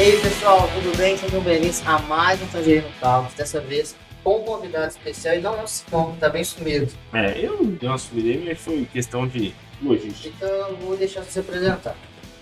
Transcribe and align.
E 0.00 0.02
aí, 0.02 0.18
pessoal, 0.18 0.66
tudo 0.72 0.96
bem? 0.96 1.14
Sejam 1.18 1.42
bem-vindos 1.42 1.86
a 1.86 1.98
mais 1.98 2.40
um 2.40 2.46
Tangerino 2.46 2.88
Talks, 2.98 3.34
dessa 3.34 3.60
vez 3.60 3.94
com 4.24 4.38
um 4.38 4.44
convidado 4.44 4.88
especial 4.88 5.34
e 5.34 5.42
não 5.42 5.60
é 5.60 5.62
o 5.62 5.66
Simão, 5.66 6.12
que 6.12 6.20
tá 6.20 6.30
bem 6.30 6.42
sumido. 6.42 6.90
É, 7.12 7.38
eu 7.38 7.66
dei 7.66 7.86
uma 7.86 7.98
subida, 7.98 8.42
mas 8.42 8.58
foi 8.58 8.88
questão 8.90 9.28
de 9.28 9.54
logística. 9.82 10.34
Então 10.34 10.48
eu 10.48 10.76
vou 10.78 10.96
deixar 10.96 11.22
você 11.22 11.32
se 11.32 11.40
apresentar. 11.40 11.94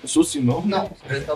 Eu 0.03 0.09
sou 0.09 0.23
o 0.23 0.25
Simão? 0.25 0.65
Não, 0.65 0.87
apresentar 0.87 1.33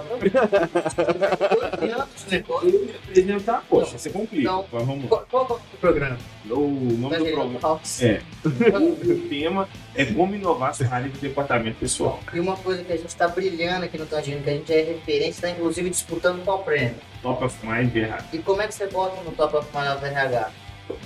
apresentar, 3.08 3.64
poxa, 3.68 3.98
você 3.98 4.10
complica. 4.10 4.50
Não. 4.50 4.64
Mas 4.70 4.86
vamos 4.86 5.04
lá. 5.04 5.08
Qual, 5.08 5.46
qual 5.46 5.60
é 5.72 5.74
o 5.74 5.78
programa? 5.78 6.18
O 6.48 6.68
nome 6.98 7.16
do 7.18 7.24
programa 7.24 7.80
é. 8.00 8.22
O 8.44 9.28
tema 9.28 9.68
é 9.96 10.04
como 10.04 10.34
inovar 10.34 10.74
sua 10.74 10.88
área 10.88 11.08
de 11.08 11.18
departamento 11.18 11.78
pessoal. 11.78 12.20
E 12.32 12.38
uma 12.38 12.56
coisa 12.56 12.84
que 12.84 12.92
a 12.92 12.96
gente 12.96 13.08
está 13.08 13.26
brilhando 13.26 13.84
aqui 13.84 13.98
no 13.98 14.06
Tangerino, 14.06 14.44
que 14.44 14.50
a 14.50 14.54
gente 14.54 14.72
é 14.72 14.82
referência, 14.82 15.30
está 15.30 15.50
inclusive 15.50 15.90
disputando 15.90 16.44
qual 16.44 16.62
prêmio. 16.62 16.94
Top 17.20 17.42
of 17.44 17.66
Mind 17.66 17.94
errado. 17.96 18.26
E 18.32 18.38
como 18.38 18.62
é 18.62 18.68
que 18.68 18.74
você 18.74 18.86
bota 18.86 19.20
no 19.22 19.32
Top 19.32 19.56
of 19.56 19.68
Mind 19.74 20.02
RH? 20.02 20.50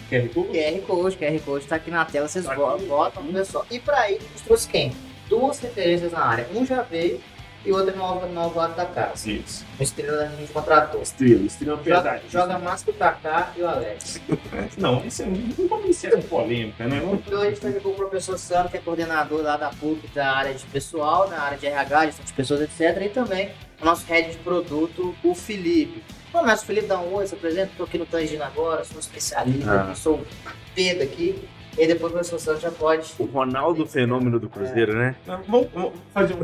Quer 0.09 0.29
Code? 0.29 0.49
QR 0.51 0.81
Code, 0.87 1.17
QR 1.17 1.41
Code 1.41 1.65
está 1.65 1.77
aqui 1.77 1.91
na 1.91 2.05
tela, 2.05 2.29
vocês 2.29 2.45
Tá 2.45 2.55
votam, 2.55 2.87
votam, 2.87 3.25
pessoal. 3.33 3.67
E 3.71 3.79
para 3.79 4.11
isso, 4.11 4.21
a 4.21 4.29
gente 4.29 4.43
trouxe 4.45 4.69
quem? 4.69 4.93
Duas 5.29 5.59
referências 5.59 6.13
na 6.13 6.21
área. 6.21 6.47
Um 6.55 6.65
já 6.65 6.83
veio 6.83 7.21
e 7.67 7.73
outro 7.73 7.91
é 7.91 7.97
novo, 7.97 8.27
novo 8.29 8.59
lado 8.59 8.75
da 8.77 8.87
casa. 8.87 9.31
Isso. 9.31 9.65
O 9.79 9.83
estrela 9.83 10.19
da 10.19 10.27
gente 10.29 10.53
contratou. 10.53 11.03
Estrela, 11.03 11.43
estrela 11.45 11.77
Joga, 11.85 12.03
pesada. 12.03 12.23
joga 12.31 12.59
mais 12.59 12.83
que 12.83 12.91
o 12.91 12.95
Kaká 12.95 13.53
e 13.57 13.63
o 13.63 13.69
Alex. 13.69 14.21
Não, 14.79 15.05
isso 15.05 15.23
é 15.23 15.27
não 15.27 15.69
vamos 15.69 15.85
iniciar 15.87 16.17
polêmica, 16.23 16.87
né? 16.87 17.03
Então 17.13 17.41
a 17.41 17.45
gente 17.47 17.55
está 17.55 17.69
aqui 17.69 17.81
com 17.81 17.89
o 17.91 17.95
professor 17.95 18.39
Sandro, 18.39 18.69
que 18.71 18.77
é 18.77 18.81
coordenador 18.81 19.43
lá 19.43 19.57
da 19.57 19.71
PUC 19.71 20.07
da 20.15 20.31
área 20.33 20.55
de 20.55 20.65
pessoal, 20.67 21.29
na 21.29 21.41
área 21.41 21.59
de 21.59 21.67
RH, 21.67 22.07
gestão 22.07 22.25
de 22.25 22.33
pessoas, 22.33 22.61
etc. 22.63 23.03
E 23.05 23.09
também 23.09 23.51
o 23.81 23.85
nosso 23.85 24.07
head 24.07 24.31
de 24.31 24.39
produto, 24.39 25.15
o 25.25 25.35
Felipe. 25.35 26.03
Começa 26.33 26.63
o 26.63 26.67
Felipe, 26.67 26.87
dá 26.87 26.99
um 27.01 27.15
oi, 27.15 27.27
se 27.27 27.35
apresenta, 27.35 27.71
estou 27.73 27.87
aqui 27.87 27.99
no 27.99 28.07
Tangino 28.07 28.45
agora, 28.45 28.85
sou 28.85 28.97
um 28.97 29.01
especialista, 29.01 29.89
Ah. 29.91 29.95
sou 29.95 30.15
o 30.17 30.27
Pedro 30.75 31.03
aqui. 31.05 31.49
E 31.79 31.87
depois 31.87 32.11
o 32.11 32.15
professor 32.15 32.39
Sandro 32.39 32.61
já 32.63 32.71
pode. 32.71 33.13
O 33.19 33.25
Ronaldo 33.27 33.87
Fenômeno 33.87 34.41
do 34.41 34.49
Cruzeiro, 34.49 34.95
né? 34.97 35.15
Não, 35.27 35.43
Vamos 35.43 35.69
vamos 35.75 35.93
fazer 36.15 36.35
um. 36.35 36.39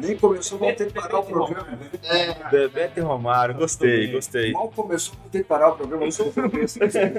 Nem 0.00 0.16
começou, 0.16 0.58
vão 0.58 0.72
ter 0.74 0.86
que 0.86 0.94
parar 0.94 1.18
o 1.18 1.22
programa. 1.24 1.66
né? 1.72 1.78
É, 2.04 2.48
Bebeto 2.50 3.00
e 3.00 3.02
Romário, 3.02 3.54
gostei, 3.56 4.06
gostei. 4.12 4.52
Mal 4.52 4.68
começou, 4.68 5.14
vão 5.20 5.28
ter 5.30 5.38
que 5.38 5.44
parar 5.44 5.70
o 5.70 5.76
programa. 5.76 6.04
Eu 6.04 6.12
sou 6.12 6.32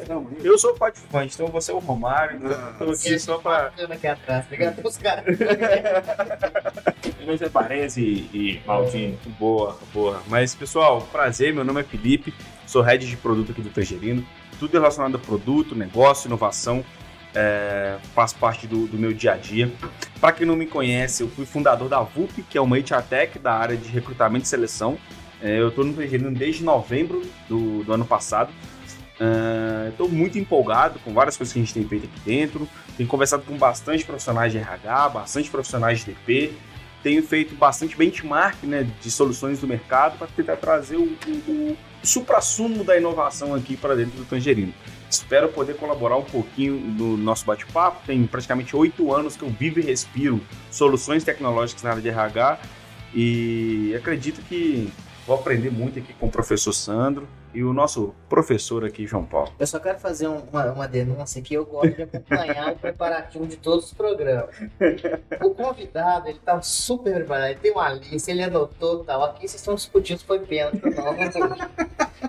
Não, 0.08 0.28
Eu 0.44 0.58
sou 0.58 0.72
o 0.72 0.78
participante, 0.78 1.36
então 1.36 1.48
você 1.48 1.72
é 1.72 1.76
o 1.76 1.80
Romário, 1.80 2.38
então 2.38 2.52
Ah. 2.52 2.76
tô 2.78 2.92
aqui 2.92 3.20
só 3.20 3.38
pra. 3.38 3.72
aqui 3.90 4.08
atrás, 4.08 4.46
obrigado 4.46 4.86
os 4.86 4.98
caras. 4.98 5.26
Mas 7.26 7.42
é 7.42 7.50
parece 7.50 8.02
e, 8.02 8.30
e 8.34 8.62
Maldinho. 8.66 9.18
Boa, 9.40 9.78
boa. 9.94 10.22
Mas, 10.28 10.56
pessoal, 10.56 11.02
prazer, 11.12 11.54
meu 11.54 11.64
nome 11.64 11.82
é 11.82 11.84
Felipe, 11.84 12.34
sou 12.66 12.82
head 12.82 13.06
de 13.08 13.18
produto 13.18 13.52
aqui 13.52 13.62
do 13.62 13.70
Tangerino. 13.70 14.26
Tudo 14.62 14.74
relacionado 14.74 15.16
a 15.16 15.18
produto, 15.18 15.74
negócio, 15.74 16.28
inovação, 16.28 16.86
é, 17.34 17.98
faz 18.14 18.32
parte 18.32 18.68
do, 18.68 18.86
do 18.86 18.96
meu 18.96 19.12
dia 19.12 19.34
a 19.34 19.36
dia. 19.36 19.74
Para 20.20 20.34
quem 20.34 20.46
não 20.46 20.56
me 20.56 20.68
conhece, 20.68 21.24
eu 21.24 21.30
fui 21.30 21.48
fundador 21.48 21.90
da 21.90 22.00
VUP, 22.02 22.44
que 22.44 22.60
é 22.60 22.62
uma 22.62 22.78
HR 22.78 23.02
Tech 23.10 23.40
da 23.40 23.54
área 23.54 23.76
de 23.76 23.90
recrutamento 23.90 24.46
e 24.46 24.48
seleção. 24.48 25.00
É, 25.42 25.60
eu 25.60 25.70
estou 25.70 25.84
no 25.84 25.94
Tangerino 25.94 26.30
desde 26.30 26.64
novembro 26.64 27.24
do, 27.50 27.84
do 27.84 27.92
ano 27.92 28.06
passado. 28.06 28.52
Estou 29.90 30.08
muito 30.08 30.38
empolgado 30.38 31.00
com 31.00 31.12
várias 31.12 31.36
coisas 31.36 31.52
que 31.52 31.58
a 31.58 31.64
gente 31.64 31.74
tem 31.74 31.88
feito 31.88 32.06
aqui 32.06 32.20
dentro. 32.24 32.70
Tenho 32.96 33.10
conversado 33.10 33.42
com 33.42 33.58
bastante 33.58 34.06
profissionais 34.06 34.52
de 34.52 34.60
RH, 34.60 35.10
bastante 35.10 35.50
profissionais 35.50 36.02
de 36.02 36.12
DP. 36.12 36.54
Tenho 37.04 37.24
feito 37.24 37.56
bastante 37.56 37.98
benchmark 37.98 38.64
né, 38.64 38.88
de 39.02 39.10
soluções 39.10 39.60
do 39.60 39.68
mercado 39.68 40.18
para 40.18 40.28
tentar 40.28 40.58
trazer 40.58 40.98
o, 40.98 41.18
o, 41.28 41.52
o 41.52 41.78
supra-sumo 42.04 42.84
da 42.84 42.98
inovação 42.98 43.56
aqui 43.56 43.76
para 43.76 43.96
dentro 43.96 44.18
do 44.18 44.26
Tangerino. 44.26 44.74
Espero 45.10 45.50
poder 45.50 45.76
colaborar 45.76 46.18
um 46.18 46.24
pouquinho 46.24 46.76
no 46.76 47.18
nosso 47.18 47.46
bate-papo. 47.46 48.02
Tem 48.06 48.26
praticamente 48.26 48.76
oito 48.76 49.14
anos 49.14 49.36
que 49.36 49.44
eu 49.44 49.50
vivo 49.50 49.80
e 49.80 49.84
respiro 49.84 50.40
soluções 50.70 51.24
tecnológicas 51.24 51.84
na 51.84 51.90
área 51.90 52.02
de 52.02 52.10
RH 52.10 52.60
e 53.14 53.94
acredito 53.96 54.42
que 54.44 54.92
vou 55.28 55.36
aprender 55.36 55.70
muito 55.70 56.00
aqui 56.00 56.14
com 56.14 56.28
o 56.28 56.32
professor 56.32 56.72
Sandro 56.72 57.28
e 57.54 57.64
o 57.64 57.74
nosso 57.74 58.14
professor 58.30 58.84
aqui, 58.86 59.06
João 59.06 59.26
Paulo. 59.26 59.52
Eu 59.60 59.68
só 59.68 59.80
quero 59.80 60.00
fazer 60.00 60.28
um- 60.28 60.42
uma, 60.52 60.72
uma 60.72 60.88
denúncia 60.88 61.40
aqui. 61.42 61.54
Eu 61.54 61.66
gosto 61.66 61.96
de 61.96 62.04
acompanhar 62.04 62.72
o 62.72 62.76
preparativo 62.78 63.46
de 63.46 63.58
todos 63.58 63.86
os 63.86 63.94
programas. 63.94 64.50
O 65.44 65.52
convidado, 65.54 66.28
ele 66.30 66.40
tá 66.40 66.62
super 66.62 67.14
preparado. 67.16 67.50
Ele 67.52 67.60
tem 67.60 67.72
uma 67.72 67.90
lista, 67.90 68.32
ele 68.32 68.44
anotou 68.44 69.02
e 69.04 69.06
tal. 69.06 69.24
Aqui 69.24 69.42
vocês 69.48 69.56
estão 69.56 69.76
discutindo 69.76 70.20
se 70.20 70.26
foi 70.26 70.40
pênalti 70.40 70.82
ou 70.84 70.92
não. 70.92 71.58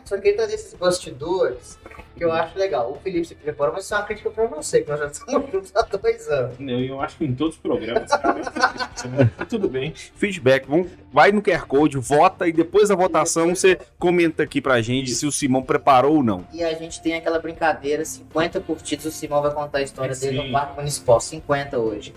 Só 0.05 0.17
queria 0.17 0.37
trazer 0.37 0.55
esses 0.55 0.75
bastidores 0.75 1.79
que 2.17 2.25
eu 2.25 2.33
acho 2.33 2.59
legal. 2.59 2.91
O 2.93 2.97
Felipe 2.97 3.27
se 3.27 3.35
preparou, 3.35 3.75
mas 3.75 3.85
isso 3.85 3.95
é 3.95 3.99
uma 3.99 4.05
crítica 4.05 4.31
pra 4.31 4.47
você, 4.47 4.83
que 4.83 4.91
nós 4.91 4.99
já 5.01 5.07
estamos 5.07 5.51
juntos 5.51 5.73
há 5.75 5.83
dois 5.83 6.29
anos. 6.29 6.57
Eu, 6.61 6.81
eu 6.81 7.01
acho 7.01 7.17
que 7.17 7.25
em 7.25 7.35
todos 7.35 7.55
os 7.55 7.61
programas. 7.61 8.11
Tudo 9.49 9.69
bem. 9.69 9.93
Feedback, 9.95 10.67
vamos, 10.67 10.91
vai 11.13 11.31
no 11.31 11.43
QR 11.43 11.67
Code, 11.67 11.99
vota 11.99 12.49
e 12.49 12.53
depois 12.53 12.89
da 12.89 12.95
votação 12.95 13.55
você 13.55 13.79
comenta 13.99 14.43
aqui 14.43 14.61
pra 14.61 14.81
gente 14.81 15.15
se 15.15 15.27
o 15.27 15.33
Simão 15.33 15.63
preparou 15.63 16.17
ou 16.17 16.23
não. 16.23 16.47
E 16.53 16.65
a 16.65 16.75
gente 16.75 17.03
tem 17.03 17.15
aquela 17.15 17.39
brincadeira, 17.39 18.05
50 18.05 18.61
curtidas, 18.61 19.05
o 19.05 19.11
Simão 19.11 19.43
vai 19.43 19.53
contar 19.53 19.79
a 19.79 19.83
história 19.83 20.15
dele 20.17 20.39
Sim. 20.39 20.47
no 20.47 20.53
Parque 20.53 20.77
Municipal, 20.77 21.21
50 21.21 21.79
hoje. 21.79 22.15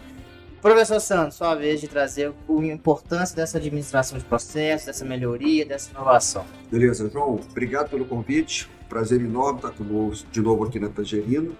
Professor 0.62 1.00
Santos, 1.00 1.38
sua 1.38 1.54
vez 1.54 1.80
de 1.80 1.88
trazer 1.88 2.30
a 2.30 2.66
importância 2.66 3.36
dessa 3.36 3.60
administração 3.60 4.18
de 4.18 4.24
processos, 4.24 4.88
dessa 4.88 5.06
melhoria, 5.06 5.64
dessa 5.64 5.92
inovação. 5.92 6.44
Beleza, 6.72 7.08
João, 7.08 7.40
obrigado 7.52 7.90
pelo 7.90 8.06
convite. 8.06 8.68
Prazer 8.90 9.22
enorme 9.22 9.60
estar 9.60 9.72
conosco 9.72 10.28
de 10.32 10.42
novo 10.42 10.64
aqui 10.64 10.80
na 10.80 10.90
Tangerino. 10.90 11.56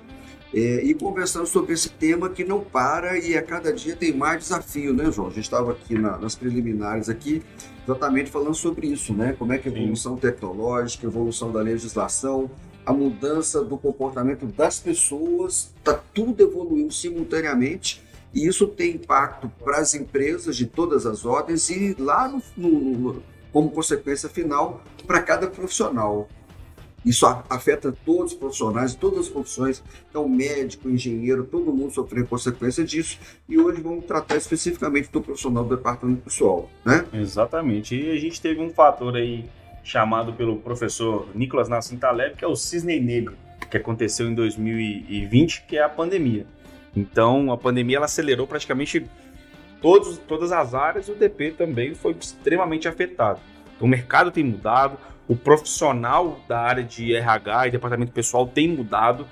É, 0.54 0.84
e 0.84 0.94
conversando 0.94 1.46
sobre 1.46 1.74
esse 1.74 1.90
tema 1.90 2.30
que 2.30 2.44
não 2.46 2.62
para 2.62 3.18
e 3.20 3.36
a 3.38 3.42
cada 3.42 3.74
dia 3.74 3.96
tem 3.96 4.16
mais 4.16 4.40
desafio, 4.40 4.94
né, 4.94 5.12
João? 5.12 5.28
A 5.28 5.32
gente 5.32 5.44
estava 5.44 5.72
aqui 5.74 5.96
na- 5.98 6.18
nas 6.18 6.34
preliminares 6.36 7.10
aqui, 7.10 7.44
exatamente 7.84 8.32
falando 8.32 8.56
sobre 8.56 8.88
isso, 8.88 9.14
né? 9.14 9.36
Como 9.38 9.52
é 9.52 9.58
que 9.58 9.68
a 9.68 9.72
evolução 9.72 10.16
tecnológica, 10.16 11.06
a 11.08 11.10
evolução 11.10 11.52
da 11.52 11.62
legislação, 11.62 12.50
a 12.86 12.94
mudança 12.94 13.62
do 13.64 13.78
comportamento 13.78 14.46
das 14.46 14.80
pessoas, 14.80 15.74
tá 15.84 16.00
tudo 16.14 16.42
evoluindo 16.42 16.94
simultaneamente 16.94 18.02
e 18.34 18.48
isso 18.48 18.68
tem 18.68 18.96
impacto 18.96 19.52
para 19.64 19.80
as 19.80 19.94
empresas 19.94 20.56
de 20.56 20.68
todas 20.68 21.06
as 21.06 21.26
ordens 21.26 21.70
e 21.70 21.96
lá 22.00 22.28
no- 22.30 22.42
no- 22.56 22.80
no, 23.14 23.24
como 23.52 23.72
consequência 23.72 24.30
final 24.30 24.84
para 25.06 25.22
cada 25.22 25.48
profissional. 25.48 26.30
Isso 27.06 27.26
afeta 27.50 27.96
todos 28.04 28.34
os 28.34 28.38
profissionais, 28.38 28.96
todas 28.96 29.20
as 29.20 29.30
profissões, 29.30 29.84
então 30.10 30.28
médico, 30.28 30.90
engenheiro, 30.90 31.44
todo 31.44 31.72
mundo 31.72 31.94
sofrendo 31.94 32.26
consequência 32.26 32.84
disso. 32.84 33.20
E 33.48 33.60
hoje 33.60 33.80
vamos 33.80 34.06
tratar 34.06 34.36
especificamente 34.38 35.12
do 35.12 35.22
profissional 35.22 35.64
do 35.64 35.76
departamento 35.76 36.24
pessoal, 36.24 36.68
né? 36.84 37.06
Exatamente. 37.14 37.96
E 37.96 38.10
a 38.10 38.20
gente 38.20 38.42
teve 38.42 38.60
um 38.60 38.72
fator 38.72 39.16
aí 39.16 39.46
chamado 39.84 40.34
pelo 40.34 40.58
professor 40.58 41.28
Nicolas 41.36 41.70
Nassim 41.70 41.96
Taleb, 41.96 42.36
que 42.36 42.44
é 42.44 42.48
o 42.48 42.56
cisne 42.56 43.00
negro, 43.00 43.38
que 43.70 43.78
aconteceu 43.78 44.28
em 44.28 44.34
2020, 44.34 45.66
que 45.68 45.78
é 45.78 45.84
a 45.84 45.90
pandemia. 45.90 46.48
Então, 46.96 47.52
a 47.52 47.58
pandemia 47.58 47.98
ela 47.98 48.06
acelerou 48.06 48.48
praticamente 48.48 49.06
todos, 49.80 50.18
todas 50.18 50.52
as 50.52 50.74
áreas 50.74 51.08
e 51.08 51.12
o 51.12 51.16
DP 51.16 51.52
também 51.52 51.94
foi 51.94 52.16
extremamente 52.20 52.88
afetado. 52.88 53.40
Então, 53.76 53.86
o 53.86 53.90
mercado 53.90 54.32
tem 54.32 54.44
mudado, 54.44 54.98
o 55.28 55.36
profissional 55.36 56.40
da 56.48 56.60
área 56.60 56.84
de 56.84 57.16
RH 57.16 57.68
e 57.68 57.72
departamento 57.72 58.12
pessoal 58.12 58.48
tem 58.48 58.68
mudado. 58.68 59.28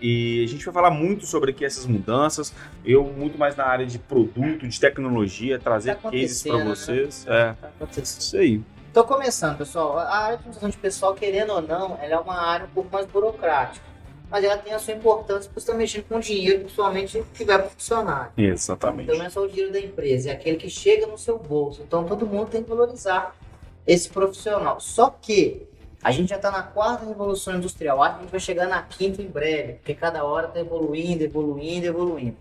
E 0.00 0.44
a 0.44 0.48
gente 0.48 0.64
vai 0.64 0.72
falar 0.72 0.90
muito 0.90 1.26
sobre 1.26 1.50
aqui 1.50 1.64
essas 1.64 1.86
mudanças. 1.86 2.54
Eu 2.84 3.04
muito 3.04 3.36
mais 3.36 3.56
na 3.56 3.64
área 3.64 3.84
de 3.84 3.98
produto, 3.98 4.68
de 4.68 4.78
tecnologia, 4.78 5.58
trazer 5.58 5.96
Tá 5.96 6.10
cases 6.10 6.42
para 6.42 6.58
né? 6.58 6.64
vocês. 6.64 7.26
É, 7.28 7.54
Tá 7.78 7.86
isso 7.96 8.36
aí. 8.36 8.60
Tô 8.92 9.04
começando, 9.04 9.58
pessoal. 9.58 9.98
A 9.98 10.16
área 10.16 10.28
de 10.28 10.34
administração 10.34 10.70
de 10.70 10.76
pessoal, 10.76 11.14
querendo 11.14 11.52
ou 11.52 11.62
não, 11.62 11.98
ela 12.00 12.14
é 12.14 12.18
uma 12.18 12.40
área 12.40 12.66
um 12.66 12.70
pouco 12.70 12.90
mais 12.92 13.06
burocrática. 13.06 13.84
Mas 14.30 14.44
ela 14.44 14.58
tem 14.58 14.72
a 14.72 14.78
sua 14.78 14.94
importância 14.94 15.50
por 15.50 15.58
estar 15.58 15.74
mexendo 15.74 16.04
com 16.04 16.20
dinheiro, 16.20 16.60
principalmente 16.60 17.24
que 17.34 17.44
vai 17.44 17.58
para 17.58 17.70
funcionário. 17.70 18.30
Exatamente. 18.36 19.04
Então 19.04 19.18
não 19.18 19.24
é 19.24 19.30
só 19.30 19.42
o 19.42 19.48
dinheiro 19.48 19.72
da 19.72 19.80
empresa, 19.80 20.30
é 20.30 20.32
aquele 20.32 20.58
que 20.58 20.68
chega 20.68 21.06
no 21.06 21.16
seu 21.16 21.38
bolso. 21.38 21.82
Então 21.82 22.04
todo 22.04 22.26
mundo 22.26 22.50
tem 22.50 22.62
que 22.62 22.68
valorizar 22.68 23.34
esse 23.88 24.10
profissional. 24.10 24.78
Só 24.78 25.08
que 25.08 25.66
a 26.02 26.12
gente 26.12 26.28
já 26.28 26.36
está 26.36 26.50
na 26.50 26.62
quarta 26.62 27.06
revolução 27.06 27.56
industrial, 27.56 28.02
acho 28.02 28.14
que 28.14 28.18
a 28.18 28.22
gente 28.22 28.30
vai 28.30 28.40
chegar 28.40 28.66
na 28.68 28.82
quinta 28.82 29.22
em 29.22 29.26
breve, 29.26 29.72
porque 29.74 29.94
cada 29.94 30.22
hora 30.22 30.46
está 30.46 30.60
evoluindo, 30.60 31.24
evoluindo, 31.24 31.86
evoluindo. 31.86 32.36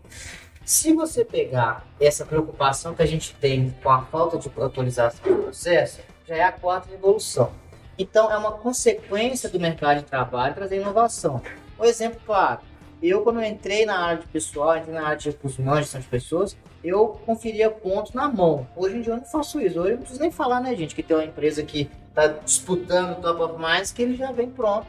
Se 0.65 0.93
você 0.93 1.23
pegar 1.23 1.87
essa 1.99 2.25
preocupação 2.25 2.93
que 2.93 3.01
a 3.01 3.05
gente 3.05 3.33
tem 3.35 3.73
com 3.81 3.89
a 3.89 4.01
falta 4.03 4.37
de 4.37 4.51
atualização 4.61 5.21
do 5.23 5.43
processo, 5.43 6.01
já 6.27 6.35
é 6.35 6.43
a 6.43 6.51
quarta 6.51 6.89
revolução. 6.91 7.51
Então, 7.97 8.29
é 8.29 8.37
uma 8.37 8.51
consequência 8.51 9.49
do 9.49 9.59
mercado 9.59 9.99
de 9.99 10.03
trabalho 10.03 10.53
trazer 10.53 10.81
inovação. 10.81 11.41
Um 11.79 11.85
exemplo 11.85 12.19
claro, 12.25 12.59
eu 13.01 13.21
quando 13.21 13.39
eu 13.39 13.45
entrei 13.45 13.85
na 13.85 13.97
área 13.97 14.21
de 14.21 14.27
pessoal, 14.27 14.77
entrei 14.77 14.93
na 14.93 15.05
área 15.05 15.17
de 15.17 15.29
recursos 15.29 15.57
humanos, 15.57 15.89
de 15.89 15.99
pessoas, 16.01 16.55
eu 16.87 17.19
conferia 17.25 17.69
pontos 17.69 18.13
na 18.13 18.27
mão. 18.29 18.67
Hoje 18.75 18.97
em 18.97 19.01
dia 19.01 19.13
eu 19.13 19.17
não 19.17 19.25
faço 19.25 19.59
isso. 19.59 19.79
Hoje 19.79 19.91
eu 19.91 19.95
não 19.95 20.01
preciso 20.01 20.21
nem 20.21 20.31
falar, 20.31 20.59
né, 20.61 20.75
gente, 20.75 20.95
que 20.95 21.03
tem 21.03 21.15
uma 21.15 21.25
empresa 21.25 21.63
que 21.63 21.89
está 22.09 22.27
disputando 22.27 23.17
o 23.17 23.21
Top 23.21 23.41
of 23.41 23.55
Minds 23.57 23.91
que 23.91 24.01
ele 24.01 24.15
já 24.15 24.31
vem 24.31 24.49
pronto, 24.49 24.87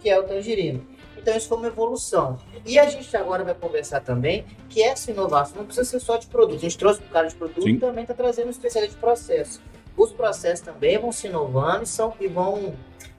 que 0.00 0.08
é 0.08 0.18
o 0.18 0.24
Tangerino. 0.24 0.86
Então 1.16 1.36
isso 1.36 1.48
foi 1.48 1.58
uma 1.58 1.66
evolução. 1.66 2.38
E 2.64 2.78
a 2.78 2.88
gente 2.88 3.16
agora 3.16 3.42
vai 3.42 3.54
conversar 3.54 4.00
também 4.00 4.44
que 4.68 4.82
essa 4.82 5.10
inovação 5.10 5.58
não 5.58 5.64
precisa 5.64 5.88
ser 5.88 6.00
só 6.00 6.16
de 6.16 6.26
produto. 6.26 6.58
A 6.58 6.60
gente 6.60 6.78
trouxe 6.78 7.02
um 7.02 7.08
cara 7.08 7.28
de 7.28 7.34
produto 7.34 7.62
Sim. 7.62 7.70
e 7.70 7.78
também 7.78 8.02
está 8.02 8.14
trazendo 8.14 8.46
um 8.46 8.50
especialista 8.50 8.94
de 8.94 9.00
processo. 9.00 9.60
Os 9.96 10.12
processos 10.12 10.64
também 10.64 10.98
vão 10.98 11.10
se 11.10 11.26
inovando 11.26 11.82
e, 11.82 11.86
são, 11.86 12.14
e 12.20 12.28
vão 12.28 12.74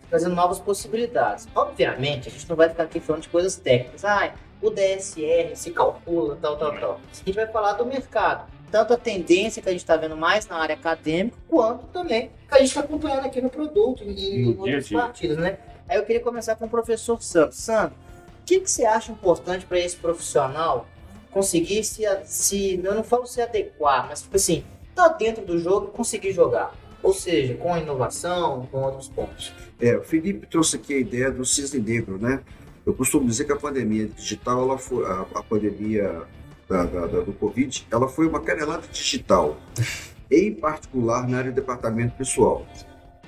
trazendo 0.10 0.36
novas 0.36 0.60
possibilidades. 0.60 1.48
Obviamente, 1.54 2.30
a 2.30 2.32
gente 2.32 2.48
não 2.48 2.56
vai 2.56 2.70
ficar 2.70 2.84
aqui 2.84 3.00
falando 3.00 3.24
de 3.24 3.30
coisas 3.30 3.58
técnicas. 3.58 4.06
Ah, 4.06 4.32
o 4.62 4.70
DSR 4.70 5.56
se 5.56 5.72
calcula, 5.72 6.38
tal, 6.42 6.58
tal, 6.58 6.80
tal. 6.80 7.02
A 7.12 7.26
gente 7.26 7.36
vai 7.36 7.48
falar 7.48 7.74
do 7.74 7.86
mercado. 7.86 8.52
Tanto 8.72 8.94
a 8.94 8.98
tendência 8.98 9.62
que 9.62 9.70
a 9.70 9.72
gente 9.72 9.82
está 9.82 9.96
vendo 9.96 10.18
mais 10.18 10.46
na 10.48 10.58
área 10.58 10.76
acadêmica, 10.76 11.38
quanto 11.48 11.86
também 11.88 12.32
que 12.48 12.56
a 12.56 12.58
gente 12.60 12.68
está 12.68 12.82
acompanhando 12.82 13.26
aqui 13.26 13.42
no 13.42 13.50
produto 13.50 14.04
e 14.04 14.42
em 14.42 14.58
outras 14.58 14.90
partidas, 14.90 15.38
né? 15.38 15.58
Aí 15.88 15.98
eu 15.98 16.04
queria 16.04 16.22
começar 16.22 16.56
com 16.56 16.66
o 16.66 16.70
professor 16.70 17.22
Sandro. 17.22 17.54
Sandro, 17.54 17.96
o 18.42 18.46
que, 18.46 18.60
que 18.60 18.70
você 18.70 18.86
acha 18.86 19.12
importante 19.12 19.66
para 19.66 19.80
esse 19.80 19.96
profissional 19.96 20.86
conseguir 21.32 21.84
se, 21.84 22.04
se, 22.26 22.82
eu 22.84 22.94
não 22.94 23.04
falo 23.04 23.26
se 23.26 23.42
adequar, 23.42 24.08
mas 24.08 24.22
tipo 24.22 24.36
assim, 24.36 24.66
tá 24.94 25.08
dentro 25.08 25.46
do 25.46 25.58
jogo 25.58 25.88
e 25.88 25.96
conseguir 25.96 26.34
jogar? 26.34 26.74
Ou 27.02 27.14
seja, 27.14 27.54
com 27.56 27.78
inovação, 27.78 28.68
com 28.70 28.82
outros 28.82 29.08
pontos. 29.08 29.54
É, 29.80 29.96
o 29.96 30.02
Felipe 30.02 30.48
trouxe 30.48 30.76
aqui 30.76 30.96
a 30.96 30.98
ideia 30.98 31.32
do 31.32 31.46
cisne 31.46 31.80
negro, 31.80 32.18
né? 32.18 32.44
Eu 32.88 32.94
costumo 32.94 33.28
dizer 33.28 33.44
que 33.44 33.52
a 33.52 33.58
pandemia 33.58 34.08
digital, 34.08 34.62
ela 34.62 34.78
foi, 34.78 35.06
a, 35.06 35.26
a 35.36 35.44
pandemia 35.44 36.22
da, 36.70 36.84
da- 36.86 37.06
da- 37.06 37.20
do 37.20 37.34
Covid, 37.34 37.86
ela 37.92 38.08
foi 38.08 38.26
uma 38.26 38.40
canelada 38.40 38.88
digital, 38.90 39.58
em 40.32 40.54
particular 40.54 41.28
na 41.28 41.40
área 41.40 41.50
de 41.52 41.56
departamento 41.58 42.16
pessoal. 42.18 42.66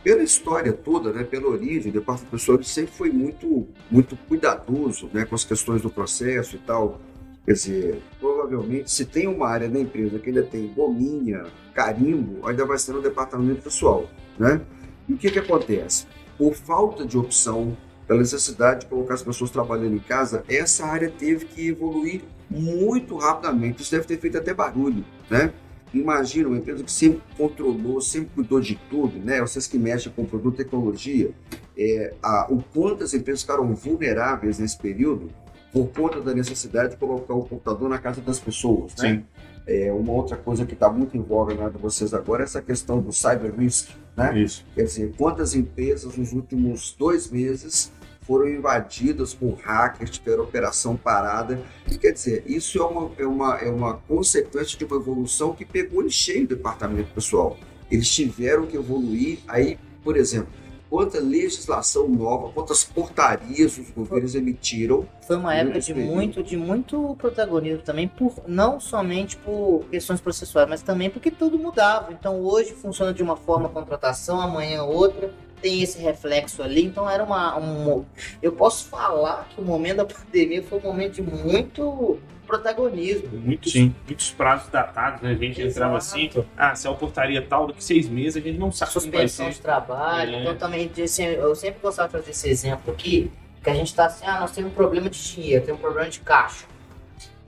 Pela 0.01 0.23
história 0.23 0.71
toda, 0.71 1.11
né, 1.11 1.25
pela 1.25 1.47
origem, 1.49 1.91
o 1.91 1.93
departamento 1.93 2.31
pessoal 2.31 2.63
sempre 2.63 2.93
foi 2.93 3.11
muito, 3.11 3.67
muito 3.91 4.15
cuidadoso 4.29 5.09
né, 5.13 5.25
com 5.25 5.35
as 5.35 5.43
questões 5.43 5.81
do 5.81 5.89
processo 5.89 6.55
e 6.55 6.59
tal. 6.59 7.01
Quer 7.45 7.51
dizer, 7.51 8.01
provavelmente, 8.17 8.89
se 8.89 9.03
tem 9.03 9.27
uma 9.27 9.49
área 9.49 9.67
da 9.67 9.77
empresa 9.77 10.17
que 10.19 10.29
ainda 10.29 10.43
tem 10.43 10.67
gominha, 10.73 11.47
carimbo, 11.73 12.47
ainda 12.47 12.65
vai 12.65 12.77
ser 12.77 12.93
no 12.93 13.01
departamento 13.01 13.61
pessoal, 13.61 14.09
né? 14.37 14.61
E 15.07 15.13
o 15.13 15.17
que 15.17 15.29
que 15.31 15.39
acontece? 15.39 16.05
Por 16.37 16.53
falta 16.53 17.05
de 17.05 17.17
opção, 17.17 17.75
pela 18.09 18.21
necessidade 18.21 18.79
de 18.81 18.85
colocar 18.87 19.13
as 19.13 19.21
pessoas 19.21 19.51
trabalhando 19.51 19.95
em 19.95 19.99
casa, 19.99 20.43
essa 20.49 20.83
área 20.83 21.11
teve 21.15 21.45
que 21.45 21.67
evoluir 21.67 22.21
muito 22.49 23.15
rapidamente. 23.17 23.83
Isso 23.83 23.91
deve 23.91 24.05
ter 24.07 24.17
feito 24.17 24.35
até 24.35 24.51
barulho, 24.51 25.05
né? 25.29 25.53
Imagina 25.93 26.47
uma 26.49 26.57
empresa 26.57 26.83
que 26.83 26.91
sempre 26.91 27.21
controlou, 27.37 28.01
sempre 28.01 28.29
cuidou 28.33 28.59
de 28.59 28.79
tudo, 28.89 29.19
né? 29.19 29.39
Vocês 29.41 29.67
que 29.67 29.77
mexem 29.77 30.11
com 30.11 30.25
produto 30.25 30.55
e 30.55 30.63
tecnologia, 30.63 31.29
é, 31.77 32.13
a- 32.23 32.47
o 32.49 32.63
quanto 32.73 33.03
as 33.03 33.13
empresas 33.13 33.41
ficaram 33.41 33.75
vulneráveis 33.75 34.57
nesse 34.57 34.77
período 34.79 35.29
por 35.71 35.87
conta 35.89 36.19
da 36.19 36.33
necessidade 36.33 36.91
de 36.93 36.97
colocar 36.97 37.35
o 37.35 37.43
computador 37.43 37.89
na 37.89 37.99
casa 37.99 38.21
das 38.21 38.39
pessoas, 38.39 38.95
né? 38.97 39.17
Sim. 39.17 39.25
É, 39.67 39.91
uma 39.91 40.13
outra 40.13 40.35
coisa 40.35 40.65
que 40.65 40.73
está 40.73 40.89
muito 40.89 41.15
em 41.15 41.21
voga 41.21 41.53
na 41.53 41.65
área 41.65 41.73
de 41.75 41.79
vocês 41.79 42.11
agora 42.11 42.41
é 42.41 42.45
essa 42.45 42.59
questão 42.59 42.99
do 42.99 43.13
cyber 43.13 43.53
risk, 43.55 43.89
né? 44.17 44.39
Isso. 44.41 44.65
Quer 44.73 44.85
dizer, 44.85 45.13
quantas 45.15 45.53
empresas 45.53 46.15
nos 46.17 46.33
últimos 46.33 46.95
dois 46.97 47.29
meses 47.29 47.91
foram 48.29 48.47
invadidas 48.47 49.33
por 49.33 49.55
hackers, 49.55 50.11
tiveram 50.11 50.43
operação 50.43 50.95
parada. 50.95 51.59
E, 51.91 51.97
quer 51.97 52.11
dizer, 52.11 52.43
isso 52.45 52.77
é 52.77 52.85
uma, 52.85 53.11
é, 53.17 53.25
uma, 53.25 53.55
é 53.57 53.69
uma 53.71 53.95
consequência 53.95 54.77
de 54.77 54.85
uma 54.85 54.97
evolução 54.97 55.51
que 55.51 55.65
pegou 55.65 56.05
em 56.05 56.11
cheio 56.11 56.43
o 56.43 56.47
departamento 56.47 57.11
pessoal. 57.11 57.57
Eles 57.89 58.07
tiveram 58.07 58.67
que 58.67 58.77
evoluir. 58.77 59.39
Aí, 59.47 59.79
por 60.03 60.15
exemplo, 60.15 60.53
quanta 60.89 61.19
legislação 61.19 62.07
nova, 62.07 62.51
quantas 62.51 62.83
portarias 62.83 63.79
os 63.79 63.89
governos 63.89 64.35
emitiram. 64.35 65.07
Foi 65.25 65.35
uma 65.35 65.55
época 65.55 65.79
de 65.79 65.91
período. 65.91 66.13
muito, 66.13 66.43
de 66.43 66.55
muito 66.55 67.15
protagonismo 67.17 67.81
também, 67.81 68.07
por 68.07 68.33
não 68.47 68.79
somente 68.79 69.37
por 69.37 69.85
questões 69.89 70.21
processuais, 70.21 70.69
mas 70.69 70.83
também 70.83 71.09
porque 71.09 71.31
tudo 71.31 71.57
mudava. 71.57 72.11
Então 72.11 72.39
hoje 72.41 72.73
funciona 72.73 73.11
de 73.11 73.23
uma 73.23 73.35
forma 73.35 73.67
a 73.67 73.71
contratação, 73.71 74.39
amanhã 74.39 74.83
outra, 74.83 75.31
tem 75.61 75.81
esse 75.81 75.99
reflexo 75.99 76.61
ali. 76.61 76.85
Então 76.85 77.09
era 77.09 77.23
uma. 77.23 77.57
Um, 77.57 78.05
eu 78.41 78.51
posso 78.51 78.87
falar 78.87 79.47
que 79.49 79.61
o 79.61 79.63
momento 79.63 79.97
da 79.97 80.05
pandemia 80.05 80.63
foi 80.63 80.79
um 80.79 80.83
momento 80.83 81.15
de 81.15 81.21
muito 81.21 82.19
protagonismo. 82.49 83.29
Muitos, 83.31 83.71
Sim. 83.71 83.93
muitos 84.07 84.31
prazos 84.31 84.69
datados, 84.69 85.21
né? 85.21 85.31
A 85.31 85.35
gente 85.35 85.61
entrava 85.61 85.97
assim, 85.97 86.25
Exato. 86.25 86.47
ah, 86.57 86.75
se 86.75 86.87
a 86.87 86.93
portaria 86.93 87.41
tal, 87.43 87.67
daqui 87.67 87.83
seis 87.83 88.09
meses 88.09 88.41
a 88.41 88.45
gente 88.45 88.57
não 88.57 88.71
sabe 88.71 88.91
suspensão 88.91 89.49
de 89.49 89.59
trabalho. 89.59 90.35
É. 90.35 90.41
Então 90.41 90.55
também 90.55 90.89
assim, 91.03 91.25
eu 91.25 91.55
sempre 91.55 91.79
gostava 91.79 92.07
de 92.07 92.13
trazer 92.13 92.31
esse 92.31 92.49
exemplo 92.49 92.91
aqui, 92.91 93.31
que 93.63 93.69
a 93.69 93.73
gente 93.75 93.87
está 93.87 94.07
assim, 94.07 94.25
ah, 94.25 94.39
nós 94.39 94.51
temos 94.51 94.71
um 94.71 94.75
problema 94.75 95.09
de 95.09 95.21
dinheiro, 95.21 95.63
temos 95.63 95.79
um 95.79 95.83
problema 95.83 96.09
de 96.09 96.19
caixa. 96.21 96.65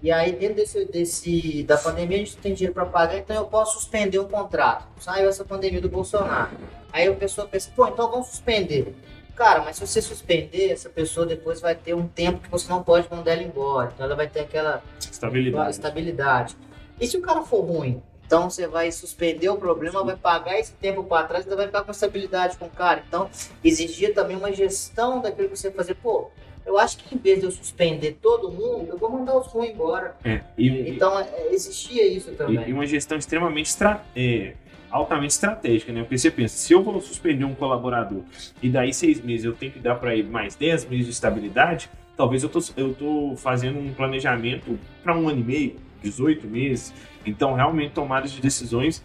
E 0.02 0.12
aí 0.12 0.32
dentro 0.32 0.56
desse, 0.56 0.86
desse 0.86 1.64
da 1.64 1.78
pandemia 1.78 2.18
a 2.18 2.20
gente 2.20 2.36
não 2.36 2.42
tem 2.42 2.54
dinheiro 2.54 2.74
para 2.74 2.86
pagar, 2.86 3.18
então 3.18 3.36
eu 3.36 3.46
posso 3.46 3.80
suspender 3.80 4.20
um 4.20 4.28
contrato. 4.28 4.88
Saiu 5.00 5.30
essa 5.30 5.46
pandemia 5.46 5.80
do 5.80 5.90
Bolsonaro. 5.90 6.50
Aí 6.92 7.08
a 7.08 7.14
pessoa 7.14 7.48
pensa, 7.48 7.70
pô, 7.76 7.88
então 7.88 8.10
vamos 8.10 8.28
suspender. 8.28 8.96
Cara, 9.36 9.62
mas 9.62 9.78
se 9.78 9.88
você 9.88 10.02
suspender, 10.02 10.72
essa 10.72 10.90
pessoa 10.90 11.26
depois 11.26 11.62
vai 11.62 11.74
ter 11.76 11.94
um 11.94 12.08
tempo 12.08 12.40
que 12.40 12.50
você 12.50 12.68
não 12.70 12.84
pode 12.84 13.08
mandar 13.10 13.34
ela 13.34 13.44
embora. 13.44 13.92
Então 13.94 14.06
ela 14.06 14.16
vai 14.16 14.28
ter 14.28 14.42
aquela 14.42 14.84
Estabilidade. 15.00 15.70
estabilidade. 15.72 16.58
E 17.00 17.08
se 17.08 17.18
o 17.18 17.22
cara 17.22 17.42
for 17.44 17.62
ruim? 17.62 18.02
Então 18.26 18.50
você 18.50 18.66
vai 18.68 18.92
suspender 18.92 19.50
o 19.50 19.58
problema, 19.58 20.04
vai 20.04 20.16
pagar 20.16 20.58
esse 20.58 20.72
tempo 20.74 21.04
para 21.04 21.28
trás 21.28 21.44
e 21.44 21.48
ainda 21.48 21.58
vai 21.58 21.66
ficar 21.68 21.84
com 21.84 21.92
estabilidade 21.92 22.58
com 22.58 22.66
o 22.66 22.70
cara. 22.70 23.04
Então 23.08 23.30
exigia 23.64 24.14
também 24.14 24.38
uma 24.38 24.52
gestão 24.52 25.20
daquilo 25.22 25.50
que 25.50 25.58
você 25.58 25.70
fazer. 25.70 25.96
Pô, 25.96 26.30
eu 26.66 26.78
acho 26.78 26.98
que 26.98 27.16
em 27.16 27.18
vez 27.18 27.40
de 27.40 27.46
eu 27.46 27.52
suspender 27.52 28.18
todo 28.22 28.52
mundo, 28.52 28.88
eu 28.90 28.98
vou 28.98 29.10
mandar 29.10 29.38
os 29.38 29.48
ruins 29.48 29.72
embora. 29.72 30.16
É, 30.24 30.42
e, 30.58 30.90
Então 30.90 31.20
é, 31.20 31.28
existia 31.52 32.08
isso 32.08 32.32
também. 32.32 32.68
e 32.70 32.74
uma 32.74 32.86
gestão 32.86 33.18
extremamente 33.18 33.68
estra- 33.68 34.04
é, 34.16 34.54
altamente 34.90 35.34
estratégica, 35.34 35.92
né? 35.94 36.02
Porque 36.02 36.18
você 36.18 36.30
pensa, 36.32 36.56
se 36.58 36.74
eu 36.74 36.84
vou 36.84 37.00
suspender 37.02 37.46
um 37.46 37.56
colaborador 37.56 38.22
e 38.62 38.70
daí 38.70 38.94
seis 38.94 39.22
meses 39.24 39.46
eu 39.46 39.54
tenho 39.54 39.72
que 39.72 39.80
dar 39.80 39.96
para 39.96 40.14
ele 40.16 40.28
mais 40.30 40.56
10 40.56 40.86
meses 40.86 41.06
de 41.06 41.12
estabilidade, 41.12 41.90
talvez 42.18 42.44
eu 42.44 42.50
tô, 42.50 42.60
eu 42.78 42.94
tô 42.94 43.34
fazendo 43.38 43.80
um 43.80 43.94
planejamento 43.94 44.78
para 45.04 45.18
um 45.18 45.30
ano 45.30 45.40
e 45.40 45.44
meio, 45.44 45.76
18 46.04 46.46
meses. 46.48 46.94
Então, 47.26 47.54
realmente, 47.54 47.92
tomadas 47.94 48.32
de 48.32 48.42
decisões 48.42 49.04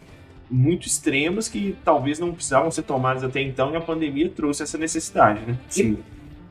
muito 0.50 0.86
extremas 0.86 1.48
que 1.48 1.76
talvez 1.84 2.18
não 2.18 2.32
precisavam 2.32 2.70
ser 2.70 2.82
tomadas 2.82 3.22
até 3.24 3.40
então 3.42 3.72
e 3.72 3.76
a 3.76 3.80
pandemia 3.80 4.28
trouxe 4.28 4.62
essa 4.62 4.78
necessidade, 4.78 5.40
né? 5.46 5.56
Sim. 5.68 5.98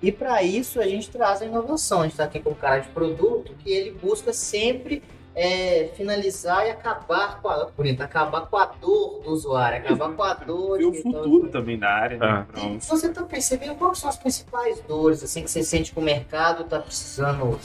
E 0.06 0.12
para 0.12 0.44
isso 0.44 0.80
a 0.80 0.86
gente 0.88 1.10
traz 1.10 1.42
a 1.42 1.46
inovação. 1.48 2.02
A 2.02 2.04
gente 2.04 2.12
está 2.12 2.26
aqui 2.26 2.40
com 2.40 2.52
um 2.52 2.54
cara 2.54 2.78
de 2.78 2.90
produto 2.90 3.54
que 3.58 3.72
ele 3.72 3.90
busca 3.90 4.32
sempre 4.32 5.02
é, 5.36 5.90
finalizar 5.98 6.68
e 6.68 6.70
acabar 6.70 7.42
com 7.42 7.50
a 7.50 7.66
bonito, 7.76 8.02
acabar 8.02 8.42
com 8.42 8.56
a 8.56 8.66
dor 8.68 9.22
do 9.24 9.32
usuário, 9.32 9.80
acabar 9.80 10.10
com 10.14 10.22
a 10.22 10.34
dor. 10.46 10.80
E 10.80 10.86
o 10.86 10.92
de- 10.92 11.02
futuro 11.02 11.50
também 11.50 11.80
da 11.80 11.90
área, 11.90 12.18
né? 12.20 12.46
Ah. 12.54 12.60
E 12.60 12.66
uns- 12.68 12.88
você 12.88 13.10
tá 13.12 13.24
percebendo 13.24 13.74
quais 13.74 13.98
são 13.98 14.08
as 14.08 14.16
principais 14.16 14.80
dores 14.82 15.24
assim 15.24 15.42
que 15.44 15.50
você 15.50 15.64
sente 15.64 15.92
que 15.92 15.98
o 16.00 16.04
mercado 16.04 16.66
tá 16.66 16.78
precisando? 16.80 17.60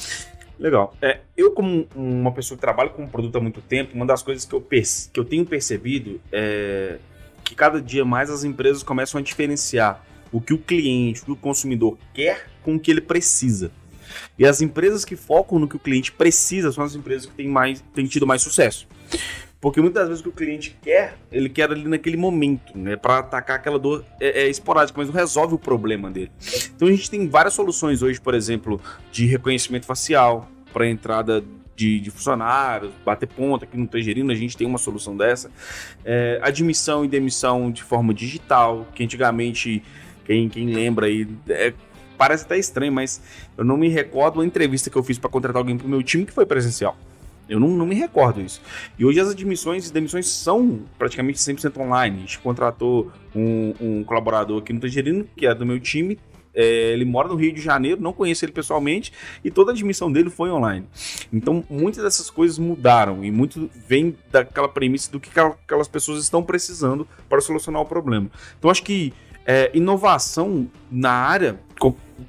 Legal. 0.58 0.94
É, 1.02 1.20
eu, 1.36 1.52
como 1.52 1.86
um- 1.94 2.20
uma 2.22 2.32
pessoa 2.32 2.56
que 2.56 2.62
trabalha 2.62 2.88
com 2.88 3.06
produto 3.06 3.36
há 3.36 3.40
muito 3.40 3.60
tempo, 3.60 3.94
uma 3.94 4.06
das 4.06 4.22
coisas 4.22 4.46
que 4.46 4.54
eu, 4.54 4.62
perce- 4.62 5.10
que 5.10 5.20
eu 5.20 5.26
tenho 5.26 5.44
percebido 5.44 6.18
é 6.32 6.96
que 7.44 7.54
cada 7.54 7.82
dia 7.82 8.04
mais 8.04 8.30
as 8.30 8.44
empresas 8.44 8.82
começam 8.82 9.18
a 9.20 9.22
diferenciar 9.22 10.02
o 10.32 10.40
que 10.40 10.54
o 10.54 10.58
cliente, 10.58 11.22
o 11.22 11.24
que 11.26 11.32
o 11.32 11.36
consumidor 11.36 11.98
quer 12.14 12.48
com 12.62 12.74
o 12.74 12.80
que 12.80 12.90
ele 12.90 13.00
precisa. 13.00 13.70
E 14.38 14.44
as 14.44 14.60
empresas 14.60 15.04
que 15.04 15.16
focam 15.16 15.58
no 15.58 15.68
que 15.68 15.76
o 15.76 15.78
cliente 15.78 16.12
precisa 16.12 16.72
são 16.72 16.82
as 16.84 16.94
empresas 16.94 17.26
que 17.26 17.32
têm, 17.32 17.48
mais, 17.48 17.82
têm 17.94 18.06
tido 18.06 18.26
mais 18.26 18.42
sucesso. 18.42 18.86
Porque 19.60 19.80
muitas 19.80 20.08
vezes 20.08 20.20
o 20.20 20.24
que 20.24 20.28
o 20.30 20.32
cliente 20.32 20.76
quer, 20.80 21.18
ele 21.30 21.48
quer 21.48 21.70
ali 21.70 21.86
naquele 21.86 22.16
momento, 22.16 22.76
né? 22.76 22.96
Para 22.96 23.18
atacar 23.18 23.56
aquela 23.56 23.78
dor 23.78 24.04
é, 24.18 24.44
é 24.44 24.48
esporádica, 24.48 24.98
mas 24.98 25.08
não 25.08 25.14
resolve 25.14 25.54
o 25.54 25.58
problema 25.58 26.10
dele. 26.10 26.32
Então 26.74 26.88
a 26.88 26.90
gente 26.90 27.10
tem 27.10 27.28
várias 27.28 27.52
soluções 27.52 28.02
hoje, 28.02 28.18
por 28.18 28.34
exemplo, 28.34 28.80
de 29.12 29.26
reconhecimento 29.26 29.84
facial 29.84 30.50
para 30.72 30.88
entrada 30.88 31.44
de, 31.80 32.00
de 32.00 32.10
funcionários, 32.10 32.92
bater 33.04 33.26
ponta 33.26 33.64
aqui 33.64 33.76
no 33.76 33.86
Tangerino, 33.86 34.30
a 34.30 34.34
gente 34.34 34.56
tem 34.56 34.66
uma 34.66 34.78
solução 34.78 35.16
dessa. 35.16 35.50
É, 36.04 36.38
admissão 36.42 37.04
e 37.04 37.08
demissão 37.08 37.70
de 37.70 37.82
forma 37.82 38.12
digital, 38.12 38.86
que 38.94 39.02
antigamente, 39.02 39.82
quem, 40.30 40.48
quem 40.48 40.66
lembra 40.72 41.06
aí, 41.06 41.26
é, 41.48 41.72
parece 42.16 42.44
até 42.44 42.56
estranho, 42.56 42.92
mas 42.92 43.20
eu 43.58 43.64
não 43.64 43.76
me 43.76 43.88
recordo 43.88 44.36
uma 44.36 44.46
entrevista 44.46 44.88
que 44.88 44.96
eu 44.96 45.02
fiz 45.02 45.18
para 45.18 45.28
contratar 45.28 45.58
alguém 45.58 45.76
para 45.76 45.88
o 45.88 45.90
meu 45.90 46.04
time 46.04 46.24
que 46.24 46.32
foi 46.32 46.46
presencial. 46.46 46.96
Eu 47.48 47.58
não, 47.58 47.66
não 47.70 47.84
me 47.84 47.96
recordo 47.96 48.40
isso. 48.40 48.62
E 48.96 49.04
hoje 49.04 49.18
as 49.18 49.30
admissões 49.30 49.88
e 49.88 49.92
demissões 49.92 50.28
são 50.28 50.82
praticamente 50.96 51.40
100% 51.40 51.76
online. 51.78 52.18
A 52.18 52.20
gente 52.20 52.38
contratou 52.38 53.10
um, 53.34 53.74
um 53.80 54.04
colaborador 54.04 54.62
aqui 54.62 54.72
no 54.72 54.78
Tangerino, 54.78 55.26
que 55.36 55.48
é 55.48 55.52
do 55.52 55.66
meu 55.66 55.80
time, 55.80 56.16
é, 56.54 56.92
ele 56.92 57.04
mora 57.04 57.26
no 57.26 57.34
Rio 57.34 57.52
de 57.52 57.60
Janeiro, 57.60 58.00
não 58.00 58.12
conheço 58.12 58.44
ele 58.44 58.52
pessoalmente 58.52 59.12
e 59.44 59.50
toda 59.50 59.72
a 59.72 59.74
admissão 59.74 60.12
dele 60.12 60.30
foi 60.30 60.48
online. 60.48 60.86
Então, 61.32 61.64
muitas 61.68 62.04
dessas 62.04 62.30
coisas 62.30 62.56
mudaram 62.56 63.24
e 63.24 63.32
muito 63.32 63.68
vem 63.88 64.16
daquela 64.30 64.68
premissa 64.68 65.10
do 65.10 65.18
que 65.18 65.30
aquelas 65.40 65.88
pessoas 65.88 66.22
estão 66.22 66.40
precisando 66.40 67.06
para 67.28 67.40
solucionar 67.40 67.82
o 67.82 67.86
problema. 67.86 68.30
Então, 68.56 68.70
acho 68.70 68.84
que 68.84 69.12
é, 69.46 69.70
inovação 69.74 70.68
na 70.90 71.12
área, 71.12 71.58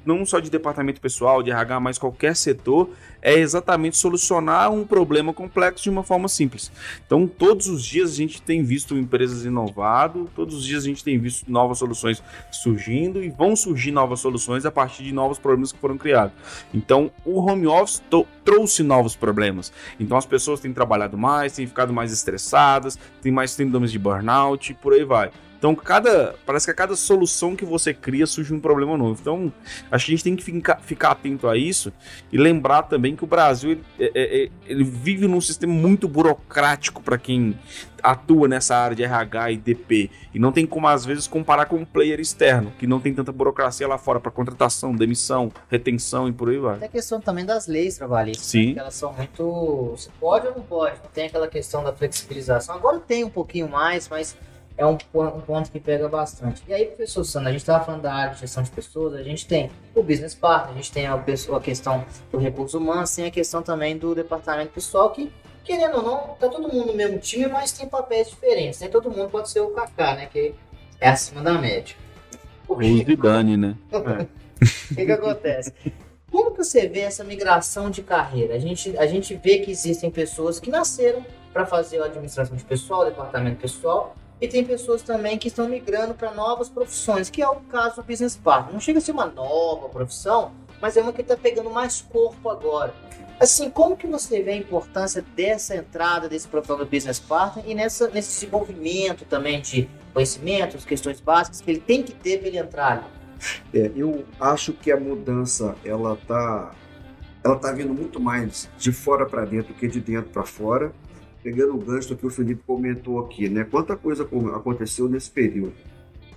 não 0.06 0.24
só 0.24 0.40
de 0.40 0.50
departamento 0.50 1.00
pessoal, 1.00 1.42
de 1.42 1.50
RH, 1.50 1.78
mas 1.78 1.98
qualquer 1.98 2.34
setor, 2.34 2.88
é 3.20 3.34
exatamente 3.38 3.96
solucionar 3.96 4.72
um 4.72 4.84
problema 4.84 5.32
complexo 5.32 5.84
de 5.84 5.90
uma 5.90 6.02
forma 6.02 6.26
simples. 6.26 6.72
Então, 7.06 7.26
todos 7.26 7.68
os 7.68 7.84
dias 7.84 8.12
a 8.12 8.14
gente 8.14 8.40
tem 8.40 8.62
visto 8.62 8.96
empresas 8.96 9.44
inovando, 9.44 10.28
todos 10.34 10.56
os 10.56 10.64
dias 10.64 10.84
a 10.84 10.86
gente 10.86 11.04
tem 11.04 11.18
visto 11.18 11.50
novas 11.50 11.78
soluções 11.78 12.22
surgindo 12.50 13.22
e 13.22 13.28
vão 13.28 13.54
surgir 13.54 13.92
novas 13.92 14.20
soluções 14.20 14.64
a 14.64 14.70
partir 14.70 15.04
de 15.04 15.12
novos 15.12 15.38
problemas 15.38 15.70
que 15.70 15.78
foram 15.78 15.98
criados. 15.98 16.34
Então, 16.72 17.10
o 17.24 17.38
home 17.38 17.66
office 17.66 18.02
trouxe 18.44 18.82
novos 18.82 19.14
problemas. 19.14 19.72
Então, 20.00 20.16
as 20.16 20.26
pessoas 20.26 20.60
têm 20.60 20.72
trabalhado 20.72 21.16
mais, 21.18 21.52
têm 21.52 21.66
ficado 21.66 21.92
mais 21.92 22.12
estressadas, 22.12 22.98
têm 23.20 23.30
mais 23.30 23.50
síndromes 23.50 23.92
de 23.92 23.98
burnout 23.98 24.72
e 24.72 24.74
por 24.74 24.94
aí 24.94 25.04
vai. 25.04 25.30
Então, 25.62 25.76
cada. 25.76 26.34
Parece 26.44 26.66
que 26.66 26.72
a 26.72 26.74
cada 26.74 26.96
solução 26.96 27.54
que 27.54 27.64
você 27.64 27.94
cria 27.94 28.26
surge 28.26 28.52
um 28.52 28.58
problema 28.58 28.98
novo. 28.98 29.16
Então, 29.20 29.52
acho 29.92 30.06
que 30.06 30.10
a 30.10 30.16
gente 30.16 30.24
tem 30.24 30.34
que 30.34 30.42
ficar, 30.42 30.80
ficar 30.80 31.12
atento 31.12 31.46
a 31.46 31.56
isso 31.56 31.92
e 32.32 32.36
lembrar 32.36 32.82
também 32.82 33.14
que 33.14 33.22
o 33.22 33.28
Brasil 33.28 33.70
ele, 33.70 33.84
é, 33.96 34.10
é, 34.12 34.44
é 34.44 34.50
ele 34.66 34.82
vive 34.82 35.28
num 35.28 35.40
sistema 35.40 35.72
muito 35.72 36.08
burocrático 36.08 37.00
para 37.00 37.16
quem 37.16 37.56
atua 38.02 38.48
nessa 38.48 38.74
área 38.74 38.96
de 38.96 39.04
RH 39.04 39.52
e 39.52 39.56
DP. 39.56 40.10
E 40.34 40.38
não 40.40 40.50
tem 40.50 40.66
como, 40.66 40.88
às 40.88 41.04
vezes, 41.04 41.28
comparar 41.28 41.66
com 41.66 41.76
um 41.76 41.84
player 41.84 42.18
externo, 42.18 42.72
que 42.76 42.84
não 42.88 42.98
tem 42.98 43.14
tanta 43.14 43.30
burocracia 43.30 43.86
lá 43.86 43.96
fora 43.96 44.18
para 44.18 44.32
contratação, 44.32 44.92
demissão, 44.92 45.52
retenção 45.70 46.28
e 46.28 46.32
por 46.32 46.48
aí 46.48 46.58
vai. 46.58 46.78
Tem 46.78 46.88
a 46.88 46.90
questão 46.90 47.20
também 47.20 47.46
das 47.46 47.68
leis 47.68 47.96
trabalhistas. 47.96 48.46
Sim. 48.46 48.74
Né? 48.74 48.80
Elas 48.80 48.96
são 48.96 49.12
muito. 49.12 49.92
Você 49.96 50.10
pode 50.18 50.48
ou 50.48 50.56
não 50.56 50.62
pode? 50.62 50.96
Não 51.04 51.10
tem 51.14 51.26
aquela 51.26 51.46
questão 51.46 51.84
da 51.84 51.92
flexibilização. 51.92 52.74
Agora 52.74 52.98
tem 52.98 53.22
um 53.22 53.30
pouquinho 53.30 53.68
mais, 53.68 54.08
mas 54.08 54.36
é 54.76 54.86
um, 54.86 54.96
um, 55.14 55.40
ponto 55.40 55.70
que 55.70 55.78
pega 55.78 56.08
bastante. 56.08 56.62
E 56.66 56.72
aí, 56.72 56.86
professor 56.86 57.24
Sandro, 57.24 57.48
a 57.48 57.52
gente 57.52 57.60
estava 57.60 57.84
falando 57.84 58.02
da 58.02 58.12
área 58.12 58.34
de 58.34 58.40
gestão 58.40 58.62
de 58.62 58.70
pessoas, 58.70 59.14
a 59.14 59.22
gente 59.22 59.46
tem 59.46 59.70
o 59.94 60.02
business 60.02 60.34
partner, 60.34 60.72
a 60.72 60.76
gente 60.76 60.92
tem 60.92 61.06
a, 61.06 61.14
a 61.14 61.60
questão 61.60 62.04
do 62.30 62.38
recurso 62.38 62.78
humano, 62.78 63.04
tem 63.14 63.26
a 63.26 63.30
questão 63.30 63.62
também 63.62 63.96
do 63.96 64.14
departamento 64.14 64.72
pessoal, 64.72 65.10
que, 65.10 65.32
querendo 65.64 65.98
ou 65.98 66.02
não, 66.02 66.18
tá 66.34 66.48
todo 66.48 66.72
mundo 66.72 66.86
no 66.86 66.94
mesmo 66.94 67.18
time, 67.18 67.46
mas 67.46 67.72
tem 67.72 67.88
papéis 67.88 68.28
diferentes. 68.28 68.80
Nem 68.80 68.90
todo 68.90 69.10
mundo 69.10 69.28
pode 69.30 69.50
ser 69.50 69.60
o 69.60 69.70
Kaká, 69.70 70.14
né? 70.14 70.26
Que 70.26 70.54
é 71.00 71.08
acima 71.08 71.42
da 71.42 71.52
média. 71.54 71.96
O 72.68 72.80
Zidane, 72.82 73.56
né? 73.56 73.76
O 74.62 74.94
que, 74.94 75.06
que 75.06 75.10
acontece? 75.10 75.72
Como 76.30 76.52
que 76.52 76.58
você 76.58 76.86
vê 76.86 77.00
essa 77.00 77.24
migração 77.24 77.90
de 77.90 78.00
carreira? 78.00 78.54
A 78.54 78.58
gente, 78.60 78.96
a 78.96 79.06
gente 79.06 79.34
vê 79.34 79.58
que 79.58 79.72
existem 79.72 80.08
pessoas 80.08 80.60
que 80.60 80.70
nasceram 80.70 81.26
para 81.52 81.66
fazer 81.66 82.00
a 82.00 82.06
administração 82.06 82.56
de 82.56 82.64
pessoal, 82.64 83.04
departamento 83.04 83.60
pessoal, 83.60 84.16
e 84.42 84.48
tem 84.48 84.64
pessoas 84.64 85.02
também 85.02 85.38
que 85.38 85.46
estão 85.46 85.68
migrando 85.68 86.14
para 86.14 86.34
novas 86.34 86.68
profissões, 86.68 87.30
que 87.30 87.40
é 87.40 87.48
o 87.48 87.54
caso 87.70 87.96
do 87.96 88.02
business 88.02 88.36
partner. 88.36 88.72
Não 88.72 88.80
chega 88.80 88.98
a 88.98 89.00
ser 89.00 89.12
uma 89.12 89.26
nova 89.26 89.88
profissão, 89.88 90.50
mas 90.80 90.96
é 90.96 91.00
uma 91.00 91.12
que 91.12 91.20
está 91.20 91.36
pegando 91.36 91.70
mais 91.70 92.00
corpo 92.00 92.50
agora. 92.50 92.92
Assim, 93.38 93.70
como 93.70 93.96
que 93.96 94.04
você 94.04 94.42
vê 94.42 94.50
a 94.50 94.56
importância 94.56 95.24
dessa 95.36 95.76
entrada 95.76 96.28
desse 96.28 96.48
profissional 96.48 96.84
do 96.84 96.90
business 96.90 97.20
partner 97.20 97.64
e 97.68 97.72
nessa, 97.72 98.08
nesse 98.08 98.40
desenvolvimento 98.40 99.24
também 99.24 99.60
de 99.60 99.88
conhecimentos, 100.12 100.84
questões 100.84 101.20
básicas 101.20 101.60
que 101.60 101.70
ele 101.70 101.80
tem 101.80 102.02
que 102.02 102.12
ter 102.12 102.40
para 102.40 102.48
ele 102.48 102.58
entrar? 102.58 103.08
É, 103.72 103.92
eu 103.94 104.24
acho 104.40 104.72
que 104.72 104.90
a 104.90 104.96
mudança 104.96 105.76
ela 105.84 106.14
está 106.14 106.74
ela 107.44 107.56
tá 107.56 107.72
vindo 107.72 107.92
muito 107.92 108.20
mais 108.20 108.68
de 108.76 108.92
fora 108.92 109.26
para 109.26 109.44
dentro 109.44 109.72
do 109.72 109.78
que 109.78 109.88
de 109.88 110.00
dentro 110.00 110.30
para 110.30 110.44
fora 110.44 110.92
pegando 111.42 111.74
o 111.74 111.78
gancho 111.78 112.14
que 112.16 112.26
o 112.26 112.30
Felipe 112.30 112.62
comentou 112.66 113.18
aqui, 113.20 113.48
né? 113.48 113.64
Quanta 113.64 113.96
coisa 113.96 114.28
aconteceu 114.54 115.08
nesse 115.08 115.30
período. 115.30 115.74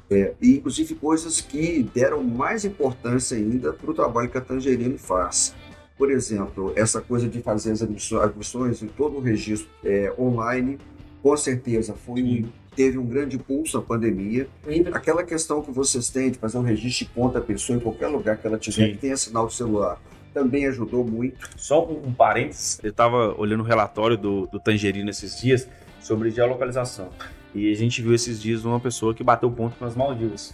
É, 0.09 0.33
e 0.41 0.57
inclusive 0.57 0.93
coisas 0.95 1.41
que 1.41 1.83
deram 1.93 2.23
mais 2.23 2.63
importância 2.63 3.35
ainda 3.35 3.73
para 3.73 3.89
o 3.89 3.93
trabalho 3.93 4.29
que 4.29 4.37
a 4.37 4.41
Tangerino 4.41 4.97
faz. 4.97 5.55
Por 5.97 6.11
exemplo, 6.11 6.73
essa 6.75 7.01
coisa 7.01 7.27
de 7.27 7.41
fazer 7.41 7.71
as 7.71 7.81
admissões 7.81 8.83
em 8.83 8.87
todo 8.87 9.17
o 9.17 9.21
registro 9.21 9.69
é, 9.83 10.13
online, 10.19 10.77
com 11.23 11.35
certeza 11.35 11.93
foi 11.93 12.45
teve 12.75 12.97
um 12.97 13.05
grande 13.05 13.37
impulso 13.37 13.77
a 13.77 13.81
pandemia. 13.81 14.47
Aquela 14.93 15.23
questão 15.23 15.61
que 15.61 15.71
vocês 15.71 16.09
têm 16.09 16.29
de 16.29 16.37
fazer 16.37 16.57
um 16.57 16.61
registro 16.61 17.05
de 17.05 17.11
conta 17.13 17.39
da 17.39 17.45
pessoa 17.45 17.77
em 17.77 17.79
qualquer 17.79 18.07
lugar 18.07 18.37
que 18.37 18.45
ela 18.45 18.59
tiver, 18.59 18.87
Sim. 18.87 18.91
que 18.91 18.97
tenha 18.97 19.15
sinal 19.15 19.47
do 19.47 19.53
celular 19.53 19.99
também 20.35 20.67
ajudou 20.67 21.05
muito. 21.05 21.49
Só 21.55 21.87
um, 21.87 22.09
um 22.09 22.13
parênteses, 22.13 22.77
eu 22.83 22.89
estava 22.91 23.33
olhando 23.39 23.61
o 23.61 23.65
relatório 23.65 24.17
do, 24.17 24.45
do 24.47 24.59
Tangerino 24.59 25.09
esses 25.09 25.39
dias 25.39 25.67
sobre 26.01 26.29
geolocalização. 26.29 27.09
E 27.55 27.71
a 27.71 27.75
gente 27.75 28.01
viu 28.01 28.13
esses 28.13 28.39
dias 28.41 28.65
uma 28.65 28.81
pessoa 28.81 29.13
que 29.15 29.23
bateu 29.23 29.49
ponto 29.49 29.75
nas 29.79 29.95
Maldivas. 29.95 30.53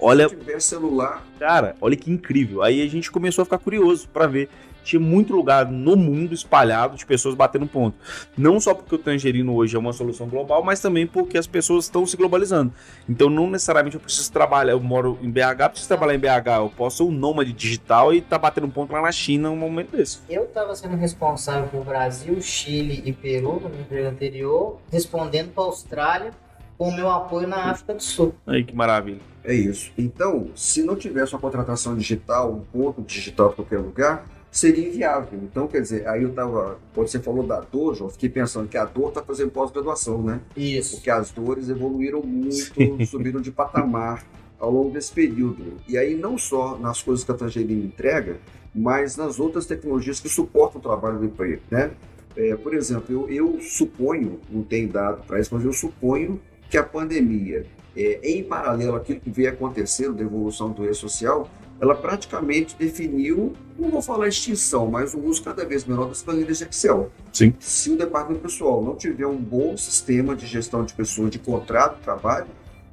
Olha, 0.00 0.28
Se 0.30 0.34
tiver 0.34 0.60
celular. 0.60 1.22
Cara, 1.38 1.76
olha 1.78 1.94
que 1.94 2.10
incrível. 2.10 2.62
Aí 2.62 2.80
a 2.82 2.88
gente 2.88 3.10
começou 3.12 3.42
a 3.42 3.44
ficar 3.44 3.58
curioso 3.58 4.08
para 4.08 4.26
ver 4.26 4.48
tinha 4.82 5.00
muito 5.00 5.34
lugar 5.34 5.70
no 5.70 5.96
mundo 5.96 6.34
espalhado 6.34 6.96
de 6.96 7.06
pessoas 7.06 7.34
batendo 7.34 7.66
ponto. 7.66 7.96
Não 8.36 8.60
só 8.60 8.74
porque 8.74 8.94
o 8.94 8.98
Tangerino 8.98 9.54
hoje 9.54 9.76
é 9.76 9.78
uma 9.78 9.92
solução 9.92 10.28
global, 10.28 10.62
mas 10.62 10.80
também 10.80 11.06
porque 11.06 11.38
as 11.38 11.46
pessoas 11.46 11.84
estão 11.84 12.06
se 12.06 12.16
globalizando. 12.16 12.72
Então 13.08 13.28
não 13.28 13.50
necessariamente 13.50 13.96
eu 13.96 14.00
preciso 14.00 14.32
trabalhar, 14.32 14.72
eu 14.72 14.80
moro 14.80 15.18
em 15.22 15.30
BH, 15.30 15.70
preciso 15.70 15.88
trabalhar 15.88 16.14
em 16.14 16.18
BH, 16.18 16.48
eu 16.58 16.72
posso 16.76 16.98
ser 16.98 17.02
um 17.04 17.10
nômade 17.10 17.52
digital 17.52 18.12
e 18.12 18.18
estar 18.18 18.30
tá 18.30 18.38
batendo 18.38 18.68
ponto 18.68 18.92
lá 18.92 19.02
na 19.02 19.12
China 19.12 19.48
num 19.48 19.56
momento 19.56 19.96
desse. 19.96 20.20
Eu 20.28 20.44
estava 20.44 20.74
sendo 20.74 20.96
responsável 20.96 21.68
por 21.68 21.84
Brasil, 21.84 22.40
Chile 22.40 23.02
e 23.04 23.12
Peru 23.12 23.60
no 23.60 23.68
meu 23.68 23.80
emprego 23.80 24.08
anterior, 24.08 24.80
respondendo 24.90 25.52
para 25.52 25.64
a 25.64 25.66
Austrália 25.66 26.30
com 26.76 26.88
o 26.88 26.92
meu 26.92 27.08
apoio 27.08 27.46
na 27.46 27.70
África 27.70 27.94
do 27.94 28.02
Sul. 28.02 28.34
Aí 28.46 28.64
que 28.64 28.74
maravilha. 28.74 29.20
É 29.44 29.54
isso. 29.54 29.92
Então, 29.96 30.48
se 30.54 30.82
não 30.82 30.96
tivesse 30.96 31.32
uma 31.32 31.40
contratação 31.40 31.96
digital, 31.96 32.52
um 32.52 32.60
ponto 32.60 33.02
digital 33.02 33.50
em 33.50 33.54
qualquer 33.54 33.78
lugar, 33.78 34.24
seria 34.52 34.86
inviável. 34.86 35.40
Então, 35.42 35.66
quer 35.66 35.80
dizer, 35.80 36.06
aí 36.06 36.22
eu 36.22 36.32
tava. 36.32 36.78
Quando 36.94 37.08
você 37.08 37.18
falou 37.18 37.42
da 37.44 37.60
dor, 37.60 37.96
João, 37.96 38.10
fiquei 38.10 38.28
pensando 38.28 38.68
que 38.68 38.76
a 38.76 38.84
dor 38.84 39.08
está 39.08 39.22
fazendo 39.22 39.50
pós-graduação, 39.50 40.22
né? 40.22 40.40
Isso. 40.54 40.96
Porque 40.96 41.10
as 41.10 41.30
dores 41.30 41.70
evoluíram 41.70 42.22
muito, 42.22 43.06
subiram 43.06 43.40
de 43.40 43.50
patamar 43.50 44.24
ao 44.60 44.70
longo 44.70 44.90
desse 44.90 45.10
período. 45.10 45.78
E 45.88 45.96
aí, 45.96 46.14
não 46.14 46.36
só 46.36 46.78
nas 46.78 47.02
coisas 47.02 47.24
que 47.24 47.32
a 47.32 47.34
Tangerina 47.34 47.84
entrega, 47.84 48.36
mas 48.74 49.16
nas 49.16 49.40
outras 49.40 49.64
tecnologias 49.64 50.20
que 50.20 50.28
suportam 50.28 50.78
o 50.78 50.82
trabalho 50.82 51.18
do 51.18 51.24
emprego, 51.24 51.62
né? 51.70 51.90
É, 52.36 52.54
por 52.54 52.74
exemplo, 52.74 53.06
eu, 53.10 53.28
eu, 53.28 53.60
suponho, 53.60 54.38
não 54.50 54.62
tenho 54.62 54.88
dado 54.88 55.22
para 55.26 55.40
isso, 55.40 55.54
mas 55.54 55.64
eu 55.64 55.72
suponho 55.72 56.40
que 56.70 56.78
a 56.78 56.82
pandemia, 56.82 57.66
é, 57.94 58.20
em 58.22 58.42
paralelo 58.42 58.96
àquilo 58.96 59.20
que 59.20 59.30
veio 59.30 59.50
acontecendo 59.50 60.14
da 60.14 60.22
evolução 60.22 60.70
do 60.70 60.88
e-social, 60.88 61.50
ela 61.82 61.96
praticamente 61.96 62.76
definiu, 62.78 63.54
não 63.76 63.90
vou 63.90 64.00
falar 64.00 64.28
extinção, 64.28 64.86
mas 64.88 65.16
um 65.16 65.24
uso 65.24 65.42
cada 65.42 65.64
vez 65.64 65.84
menor 65.84 66.06
das 66.06 66.22
planilhas 66.22 66.58
de 66.58 66.64
Excel. 66.64 67.10
Sim. 67.32 67.52
Se 67.58 67.90
o 67.90 67.96
departamento 67.96 68.40
pessoal 68.40 68.84
não 68.84 68.94
tiver 68.94 69.26
um 69.26 69.36
bom 69.36 69.76
sistema 69.76 70.36
de 70.36 70.46
gestão 70.46 70.84
de 70.84 70.94
pessoas, 70.94 71.32
de 71.32 71.40
contrato 71.40 71.96
de 71.96 72.02
trabalho, 72.02 72.46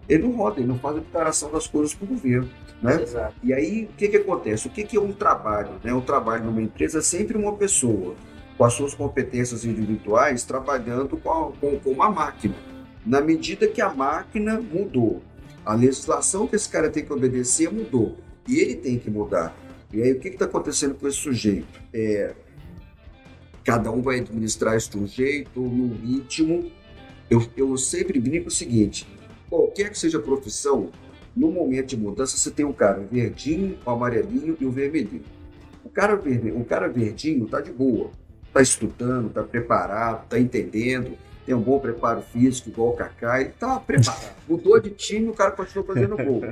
ele 0.10 0.24
não 0.24 0.31
roda, 0.31 0.60
ele 0.60 0.67
não 0.67 0.79
faz 0.79 0.98
a 0.98 1.00
declaração 1.01 1.51
das 1.51 1.67
coisas 1.67 1.93
para 1.93 2.05
o 2.05 2.08
governo. 2.08 2.50
Né? 2.81 3.03
Exato. 3.03 3.36
E 3.43 3.53
aí, 3.53 3.84
o 3.84 3.96
que, 3.96 4.08
que 4.08 4.17
acontece? 4.17 4.65
O 4.65 4.72
que, 4.72 4.84
que 4.84 4.98
é 4.98 5.00
um 5.00 5.13
trabalho? 5.13 5.74
Né? 5.84 5.93
Um 5.93 6.01
trabalho 6.01 6.46
numa 6.46 6.62
empresa 6.62 6.98
é 6.98 7.01
sempre 7.03 7.38
uma 7.38 7.53
pessoa 7.53 8.15
com 8.58 8.63
as 8.63 8.74
suas 8.74 8.96
competências 8.96 9.65
individuais 9.65 10.43
trabalhando 10.43 11.15
com, 11.15 11.29
a, 11.29 11.51
com, 11.51 11.77
com 11.77 11.91
uma 11.91 12.10
máquina. 12.10 12.55
Na 13.05 13.22
medida 13.22 13.67
que 13.67 13.81
a 13.81 13.93
máquina 13.93 14.60
mudou, 14.60 15.22
a 15.63 15.75
legislação 15.75 16.48
que 16.48 16.55
esse 16.55 16.67
cara 16.67 16.89
tem 16.89 17.05
que 17.05 17.13
obedecer 17.13 17.72
mudou 17.72 18.17
e 18.50 18.60
ele 18.60 18.75
tem 18.75 18.98
que 18.98 19.10
mudar. 19.10 19.56
E 19.94 20.01
aí 20.01 20.12
o 20.12 20.20
que 20.20 20.29
está 20.29 20.46
acontecendo 20.46 20.96
com 20.96 21.08
esse 21.08 21.18
sujeito? 21.18 21.68
É, 21.94 22.34
cada 23.63 23.91
um 23.91 24.01
vai 24.01 24.20
administrar 24.20 24.75
isso 24.75 24.91
de 24.91 24.98
um 24.98 25.08
jeito, 25.08 25.60
num 25.62 25.96
ritmo. 25.96 26.72
Eu, 27.29 27.46
eu 27.56 27.77
sempre 27.77 28.20
brinco 28.20 28.48
o 28.48 28.51
seguinte: 28.51 29.08
qualquer 29.50 29.91
que 29.91 30.00
seja 30.00 30.18
a 30.18 30.22
profissão, 30.22 30.89
no 31.36 31.51
momento 31.51 31.89
de 31.89 31.98
mudança, 31.98 32.36
você 32.36 32.50
tem 32.50 32.65
um 32.65 32.74
cara 32.74 33.00
verdinho, 33.00 33.77
o 33.86 33.89
amarelinho 33.89 34.58
e 34.60 34.65
o 34.65 34.72
vermelhinho. 34.72 35.24
O 35.84 35.89
cara, 35.89 36.15
vermelho, 36.15 36.60
o 36.60 36.65
cara 36.65 36.88
verdinho 36.88 37.46
está 37.46 37.62
de 37.62 37.72
boa, 37.72 38.12
está 38.48 38.62
estudando, 38.62 39.27
está 39.27 39.44
preparado, 39.44 40.24
está 40.24 40.39
entendendo 40.39 41.18
tem 41.50 41.56
um 41.56 41.62
bom 41.62 41.79
preparo 41.79 42.22
físico, 42.22 42.70
igual 42.70 42.89
o 42.89 42.94
Kaká, 42.94 43.41
ele 43.41 43.50
tá 43.58 43.79
preparado. 43.79 44.36
Mudou 44.48 44.79
de 44.79 44.91
time, 44.91 45.29
o 45.29 45.34
cara 45.34 45.50
continua 45.50 45.84
fazendo 45.84 46.15
gol. 46.15 46.44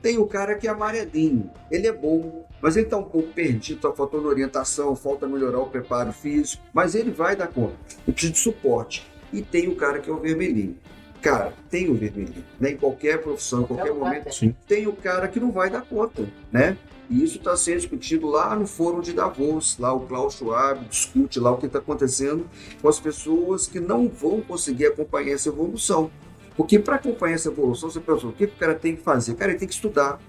Tem 0.00 0.16
o 0.16 0.28
cara 0.28 0.54
que 0.54 0.68
é 0.68 0.70
amarelinho, 0.70 1.50
ele 1.68 1.88
é 1.88 1.92
bom, 1.92 2.46
mas 2.62 2.76
ele 2.76 2.86
tá 2.86 2.96
um 2.96 3.02
pouco 3.02 3.32
perdido, 3.32 3.80
tá 3.80 3.90
faltando 3.90 4.28
orientação, 4.28 4.94
falta 4.94 5.26
melhorar 5.26 5.58
o 5.58 5.66
preparo 5.66 6.12
físico, 6.12 6.62
mas 6.72 6.94
ele 6.94 7.10
vai 7.10 7.34
dar 7.34 7.48
conta. 7.48 7.74
Ele 8.06 8.12
precisa 8.12 8.32
de 8.32 8.38
suporte. 8.38 9.04
E 9.32 9.42
tem 9.42 9.66
o 9.66 9.74
cara 9.74 9.98
que 9.98 10.08
é 10.08 10.12
o 10.12 10.20
vermelhinho. 10.20 10.78
Cara, 11.20 11.52
tem 11.68 11.90
o 11.90 11.94
vermelho. 11.94 12.44
Né? 12.60 12.70
Em 12.70 12.76
qualquer 12.76 13.20
profissão, 13.20 13.62
em 13.62 13.66
qualquer 13.66 13.92
vai 13.92 14.20
momento, 14.20 14.54
tem 14.68 14.86
o 14.86 14.92
cara 14.92 15.26
que 15.26 15.40
não 15.40 15.50
vai 15.50 15.68
dar 15.68 15.82
conta, 15.82 16.24
né? 16.52 16.76
E 17.10 17.22
isso 17.22 17.36
está 17.38 17.56
sendo 17.56 17.78
discutido 17.78 18.26
lá 18.28 18.56
no 18.56 18.66
Fórum 18.66 19.00
de 19.00 19.12
Davos, 19.12 19.76
lá 19.78 19.92
o 19.92 20.00
Klaus 20.00 20.34
Schwab 20.34 20.84
discute 20.86 21.38
lá 21.38 21.52
o 21.52 21.58
que 21.58 21.66
está 21.66 21.78
acontecendo 21.78 22.48
com 22.80 22.88
as 22.88 22.98
pessoas 22.98 23.66
que 23.66 23.78
não 23.78 24.08
vão 24.08 24.40
conseguir 24.40 24.86
acompanhar 24.86 25.34
essa 25.34 25.48
evolução. 25.48 26.10
Porque 26.56 26.78
para 26.78 26.96
acompanhar 26.96 27.34
essa 27.34 27.48
evolução, 27.48 27.90
você 27.90 28.00
pensa, 28.00 28.26
o 28.26 28.32
que 28.32 28.44
o 28.44 28.50
cara 28.52 28.74
tem 28.74 28.96
que 28.96 29.02
fazer? 29.02 29.34
Cara, 29.34 29.50
ele 29.50 29.58
tem 29.58 29.68
que 29.68 29.74
estudar. 29.74 30.20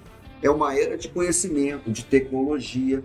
É 0.41 0.50
uma 0.50 0.77
era 0.77 0.98
de 0.98 1.08
conhecimento, 1.08 1.89
de 1.89 2.03
tecnologia. 2.03 3.03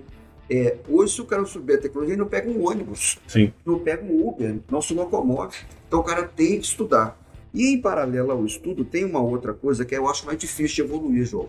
É, 0.49 0.79
hoje, 0.89 1.15
se 1.15 1.21
o 1.21 1.27
cara 1.27 1.43
não 1.43 1.49
souber 1.49 1.79
a 1.79 1.81
tecnologia, 1.81 2.15
ele 2.15 2.23
não 2.23 2.29
pega 2.29 2.51
um 2.51 2.67
ônibus, 2.67 3.19
Sim. 3.29 3.53
não 3.65 3.79
pega 3.79 4.05
um 4.05 4.27
Uber, 4.27 4.59
não 4.69 4.83
se 4.83 4.93
locomove. 4.93 5.57
Então 5.87 6.01
o 6.01 6.03
cara 6.03 6.25
tem 6.25 6.59
que 6.59 6.67
estudar. 6.67 7.17
E 7.55 7.73
em 7.73 7.81
paralelo 7.81 8.33
ao 8.33 8.45
estudo, 8.45 8.85
tem 8.85 9.05
uma 9.05 9.21
outra 9.21 9.53
coisa 9.53 9.85
que 9.85 9.95
eu 9.95 10.09
acho 10.09 10.27
mais 10.27 10.39
difícil 10.39 10.85
de 10.85 10.93
evoluir, 10.93 11.25
João. 11.25 11.49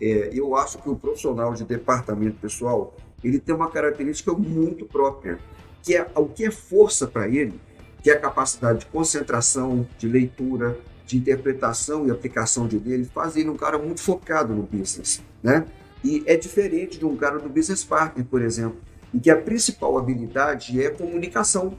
É, 0.00 0.30
eu 0.32 0.54
acho 0.56 0.78
que 0.78 0.88
o 0.88 0.96
profissional 0.96 1.54
de 1.54 1.64
departamento 1.64 2.36
pessoal 2.38 2.94
ele 3.24 3.38
tem 3.38 3.54
uma 3.54 3.70
característica 3.70 4.32
muito 4.32 4.84
própria, 4.84 5.38
que 5.82 5.96
é 5.96 6.06
o 6.14 6.26
que 6.26 6.44
é 6.44 6.50
força 6.50 7.06
para 7.06 7.26
ele, 7.28 7.58
que 8.02 8.10
é 8.10 8.14
a 8.14 8.20
capacidade 8.20 8.80
de 8.80 8.86
concentração, 8.86 9.86
de 9.98 10.06
leitura, 10.06 10.78
de 11.06 11.16
interpretação 11.16 12.06
e 12.06 12.10
aplicação 12.10 12.66
de 12.66 12.78
dele, 12.78 13.04
faz 13.04 13.36
ele 13.36 13.48
um 13.48 13.56
cara 13.56 13.78
muito 13.78 14.00
focado 14.02 14.54
no 14.54 14.62
business, 14.62 15.22
né? 15.42 15.64
E 16.04 16.22
é 16.26 16.36
diferente 16.36 16.98
de 16.98 17.04
um 17.04 17.16
cara 17.16 17.38
do 17.38 17.48
business 17.48 17.82
partner, 17.82 18.24
por 18.26 18.42
exemplo, 18.42 18.78
em 19.14 19.18
que 19.18 19.30
a 19.30 19.36
principal 19.36 19.96
habilidade 19.96 20.80
é 20.82 20.90
comunicação. 20.90 21.74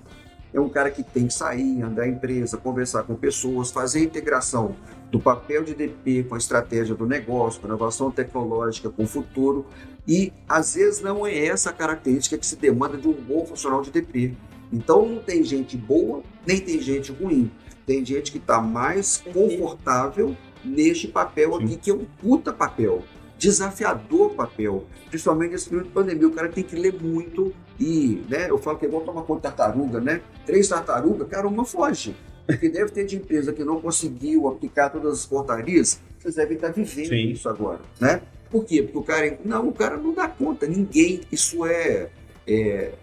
É 0.53 0.59
um 0.59 0.69
cara 0.69 0.89
que 0.89 1.03
tem 1.03 1.27
que 1.27 1.33
sair, 1.33 1.81
andar 1.81 2.03
a 2.03 2.07
empresa, 2.07 2.57
conversar 2.57 3.03
com 3.03 3.15
pessoas, 3.15 3.69
fazer 3.69 4.01
integração 4.01 4.75
do 5.11 5.19
papel 5.19 5.63
de 5.63 5.73
DP 5.73 6.23
com 6.23 6.35
a 6.35 6.37
estratégia 6.37 6.95
do 6.95 7.05
negócio, 7.05 7.61
com 7.61 7.67
a 7.67 7.69
inovação 7.69 8.11
tecnológica, 8.11 8.89
com 8.89 9.03
o 9.03 9.07
futuro. 9.07 9.65
E 10.07 10.33
às 10.47 10.75
vezes 10.75 11.01
não 11.01 11.25
é 11.25 11.45
essa 11.45 11.69
a 11.69 11.73
característica 11.73 12.37
que 12.37 12.45
se 12.45 12.55
demanda 12.55 12.97
de 12.97 13.07
um 13.07 13.13
bom 13.13 13.45
funcional 13.45 13.81
de 13.81 13.91
DP. 13.91 14.33
Então 14.71 15.05
não 15.05 15.19
tem 15.21 15.43
gente 15.43 15.77
boa, 15.77 16.21
nem 16.45 16.59
tem 16.59 16.81
gente 16.81 17.11
ruim. 17.11 17.49
Tem 17.85 18.03
gente 18.03 18.31
que 18.31 18.37
está 18.37 18.61
mais 18.61 19.23
confortável 19.33 20.35
neste 20.63 21.07
papel 21.07 21.55
aqui, 21.55 21.77
que 21.77 21.89
é 21.89 21.93
um 21.93 22.05
puta 22.21 22.51
papel, 22.51 23.03
desafiador 23.37 24.31
papel. 24.31 24.85
Principalmente 25.09 25.51
nesse 25.51 25.69
período 25.69 25.87
de 25.87 25.93
pandemia, 25.93 26.27
o 26.27 26.31
cara 26.31 26.49
tem 26.49 26.63
que 26.65 26.75
ler 26.75 27.01
muito 27.01 27.53
e, 27.79 28.23
né, 28.29 28.49
eu 28.49 28.57
falo 28.57 28.77
que 28.77 28.85
é 28.85 28.87
igual 28.89 29.03
tomar 29.03 29.21
conta 29.21 29.49
de 29.49 29.55
tartaruga, 29.55 30.01
né? 30.01 30.21
Três 30.45 30.67
tartarugas, 30.67 31.27
cara, 31.29 31.47
uma 31.47 31.63
foge. 31.63 32.13
Porque 32.47 32.69
deve 32.69 32.91
ter 32.91 33.05
de 33.05 33.17
empresa 33.17 33.51
que 33.51 33.63
não 33.63 33.81
conseguiu 33.81 34.47
aplicar 34.47 34.89
todas 34.89 35.19
as 35.19 35.25
portarias, 35.25 35.99
vocês 36.17 36.35
devem 36.35 36.55
estar 36.55 36.69
vivendo 36.69 37.09
Sim. 37.09 37.29
isso 37.29 37.49
agora, 37.49 37.81
né? 37.99 38.21
Por 38.49 38.63
quê? 38.63 38.81
Porque 38.81 38.97
o 38.97 39.03
cara, 39.03 39.37
não, 39.43 39.67
o 39.67 39.73
cara 39.73 39.97
não 39.97 40.13
dá 40.13 40.29
conta, 40.29 40.65
ninguém, 40.65 41.21
isso 41.29 41.65
é, 41.65 42.09
é 42.47 42.93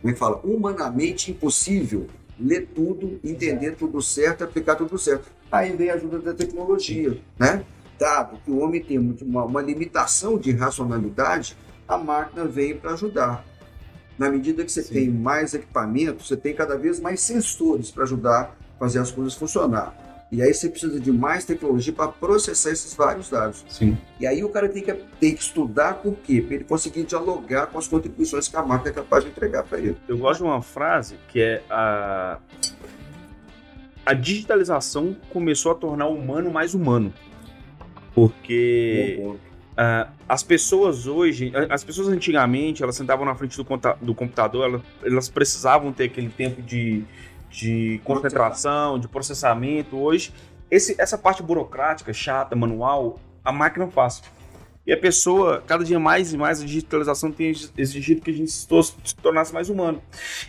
como 0.00 0.10
é 0.10 0.12
que 0.14 0.18
fala, 0.18 0.40
humanamente 0.42 1.30
impossível 1.30 2.06
ler 2.38 2.68
tudo, 2.74 3.20
entender 3.22 3.76
tudo 3.76 4.00
certo, 4.02 4.44
aplicar 4.44 4.76
tudo 4.76 4.98
certo. 4.98 5.30
Aí 5.52 5.76
vem 5.76 5.90
a 5.90 5.94
ajuda 5.94 6.18
da 6.18 6.34
tecnologia, 6.34 7.18
né? 7.38 7.64
Dado 7.98 8.38
que 8.44 8.50
o 8.50 8.58
homem 8.58 8.82
tem 8.82 8.98
uma, 8.98 9.44
uma 9.44 9.62
limitação 9.62 10.36
de 10.36 10.50
racionalidade, 10.50 11.56
a 11.86 11.96
máquina 11.96 12.44
veio 12.44 12.78
para 12.78 12.92
ajudar. 12.94 13.44
Na 14.18 14.30
medida 14.30 14.64
que 14.64 14.72
você 14.72 14.82
Sim. 14.82 14.94
tem 14.94 15.10
mais 15.10 15.54
equipamentos, 15.54 16.26
você 16.28 16.36
tem 16.36 16.54
cada 16.54 16.76
vez 16.76 16.98
mais 16.98 17.20
sensores 17.20 17.90
para 17.90 18.04
ajudar 18.04 18.56
fazer 18.78 18.98
as 18.98 19.10
coisas 19.10 19.34
funcionar. 19.34 19.94
E 20.32 20.42
aí 20.42 20.52
você 20.52 20.68
precisa 20.68 20.98
de 20.98 21.12
mais 21.12 21.44
tecnologia 21.44 21.92
para 21.92 22.08
processar 22.08 22.70
esses 22.70 22.94
vários 22.94 23.30
dados. 23.30 23.64
Sim. 23.68 23.96
E 24.18 24.26
aí 24.26 24.42
o 24.42 24.48
cara 24.48 24.68
tem 24.68 24.82
que, 24.82 24.92
tem 24.92 25.34
que 25.34 25.40
estudar 25.40 25.94
por 25.94 26.16
quê? 26.16 26.40
Para 26.40 26.56
ele 26.56 26.64
conseguir 26.64 27.04
dialogar 27.04 27.66
com 27.66 27.78
as 27.78 27.86
contribuições 27.86 28.48
que 28.48 28.56
a 28.56 28.62
máquina 28.62 28.90
é 28.90 28.92
capaz 28.92 29.22
de 29.22 29.30
entregar 29.30 29.62
para 29.62 29.78
ele. 29.78 29.96
Eu 30.08 30.18
gosto 30.18 30.40
de 30.40 30.48
uma 30.48 30.60
frase 30.60 31.16
que 31.28 31.40
é 31.40 31.62
a 31.70 32.38
a 34.06 34.12
digitalização 34.12 35.16
começou 35.30 35.72
a 35.72 35.74
tornar 35.74 36.06
o 36.06 36.14
humano 36.14 36.50
mais 36.50 36.74
humano. 36.74 37.12
Porque 38.14 39.18
ah, 39.76 40.08
as 40.28 40.42
pessoas 40.42 41.06
hoje, 41.06 41.52
as 41.70 41.82
pessoas 41.82 42.08
antigamente, 42.08 42.82
elas 42.82 42.96
sentavam 42.96 43.24
na 43.24 43.34
frente 43.34 43.56
do, 43.56 43.64
do 44.00 44.14
computador, 44.14 44.64
elas, 44.66 44.82
elas 45.02 45.28
precisavam 45.28 45.92
ter 45.92 46.04
aquele 46.04 46.28
tempo 46.28 46.62
de, 46.62 47.02
de 47.54 48.00
concentração, 48.02 48.98
de 48.98 49.06
processamento. 49.06 49.96
Hoje, 49.96 50.32
esse, 50.70 50.96
essa 50.98 51.16
parte 51.16 51.42
burocrática, 51.42 52.12
chata, 52.12 52.56
manual, 52.56 53.20
a 53.44 53.52
máquina 53.52 53.86
faz. 53.88 54.22
E 54.86 54.92
a 54.92 54.98
pessoa, 54.98 55.62
cada 55.66 55.84
dia 55.84 55.98
mais 56.00 56.32
e 56.32 56.36
mais, 56.36 56.60
a 56.60 56.66
digitalização 56.66 57.30
tem 57.30 57.54
exigido 57.78 58.20
que 58.20 58.30
a 58.30 58.34
gente 58.34 58.50
se, 58.50 58.66
tor- 58.66 58.84
se 58.84 59.14
tornasse 59.22 59.54
mais 59.54 59.70
humano. 59.70 60.02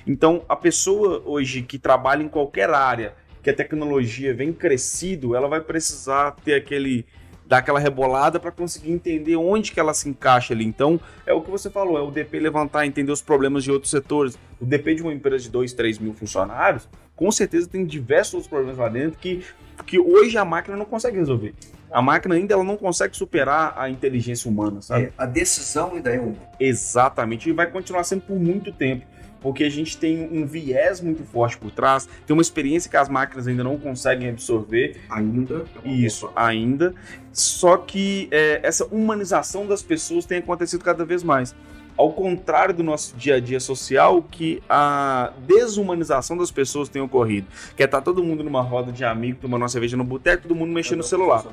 Então, 0.05 0.43
a 0.49 0.55
pessoa 0.55 1.21
hoje 1.25 1.61
que 1.61 1.77
trabalha 1.77 2.23
em 2.23 2.27
qualquer 2.27 2.69
área, 2.71 3.13
que 3.41 3.49
a 3.51 3.53
tecnologia 3.53 4.33
vem 4.33 4.51
crescido, 4.51 5.35
ela 5.35 5.47
vai 5.47 5.61
precisar 5.61 6.31
ter 6.43 6.55
aquele 6.55 7.05
dar 7.47 7.59
aquela 7.59 7.79
rebolada 7.79 8.39
para 8.39 8.51
conseguir 8.51 8.91
entender 8.91 9.35
onde 9.35 9.71
que 9.71 9.79
ela 9.79 9.93
se 9.93 10.09
encaixa 10.09 10.53
ali. 10.53 10.65
Então, 10.65 10.99
é 11.25 11.33
o 11.33 11.41
que 11.41 11.51
você 11.51 11.69
falou, 11.69 11.97
é 11.97 12.01
o 12.01 12.11
DP 12.11 12.39
levantar, 12.39 12.85
entender 12.85 13.11
os 13.11 13.21
problemas 13.21 13.63
de 13.63 13.71
outros 13.71 13.91
setores. 13.91 14.37
O 14.59 14.65
DP 14.65 14.95
de 14.95 15.01
uma 15.01 15.13
empresa 15.13 15.43
de 15.43 15.49
2, 15.49 15.73
3 15.73 15.99
mil 15.99 16.13
funcionários, 16.13 16.87
com 17.15 17.31
certeza 17.31 17.67
tem 17.67 17.85
diversos 17.85 18.33
outros 18.35 18.49
problemas 18.49 18.77
lá 18.77 18.89
dentro 18.89 19.19
que, 19.19 19.43
que 19.85 19.99
hoje 19.99 20.37
a 20.37 20.45
máquina 20.45 20.75
não 20.75 20.85
consegue 20.85 21.17
resolver. 21.17 21.53
A 21.91 22.01
máquina 22.01 22.35
ainda 22.35 22.53
ela 22.53 22.63
não 22.63 22.75
consegue 22.75 23.15
superar 23.15 23.73
a 23.77 23.89
inteligência 23.89 24.49
humana, 24.49 24.81
sabe? 24.81 25.05
É, 25.05 25.11
a 25.17 25.25
decisão 25.25 25.93
ainda 25.93 26.09
é 26.09 26.19
um. 26.19 26.35
Exatamente, 26.59 27.49
e 27.49 27.53
vai 27.53 27.67
continuar 27.67 28.03
sendo 28.03 28.21
por 28.21 28.37
muito 28.37 28.71
tempo, 28.71 29.05
porque 29.45 29.63
a 29.63 29.69
gente 29.69 29.95
tem 29.95 30.27
um 30.31 30.43
viés 30.43 30.99
muito 30.99 31.23
forte 31.23 31.55
por 31.55 31.69
trás, 31.69 32.09
tem 32.25 32.35
uma 32.35 32.41
experiência 32.41 32.89
que 32.89 32.97
as 32.97 33.07
máquinas 33.07 33.47
ainda 33.47 33.63
não 33.63 33.77
conseguem 33.77 34.27
absorver, 34.27 34.97
Ainda. 35.07 35.65
isso 35.85 36.31
ainda, 36.35 36.95
só 37.31 37.77
que 37.77 38.27
é, 38.31 38.59
essa 38.63 38.87
humanização 38.87 39.67
das 39.67 39.83
pessoas 39.83 40.25
tem 40.25 40.39
acontecido 40.39 40.83
cada 40.83 41.05
vez 41.05 41.21
mais. 41.21 41.53
Ao 41.97 42.11
contrário 42.11 42.73
do 42.73 42.83
nosso 42.83 43.15
dia 43.15 43.35
a 43.35 43.39
dia 43.39 43.59
social, 43.59 44.21
que 44.21 44.61
a 44.69 45.31
desumanização 45.39 46.37
das 46.37 46.51
pessoas 46.51 46.89
tem 46.89 47.01
ocorrido. 47.01 47.47
Que 47.75 47.83
é 47.83 47.85
estar 47.85 48.01
todo 48.01 48.23
mundo 48.23 48.43
numa 48.43 48.61
roda 48.61 48.91
de 48.91 49.05
amigo, 49.05 49.39
tomando 49.41 49.61
uma 49.61 49.69
cerveja 49.69 49.95
no 49.95 50.03
boteco, 50.03 50.43
todo 50.43 50.55
mundo 50.55 50.73
mexendo 50.73 50.97
no 50.97 51.03
celular. 51.03 51.43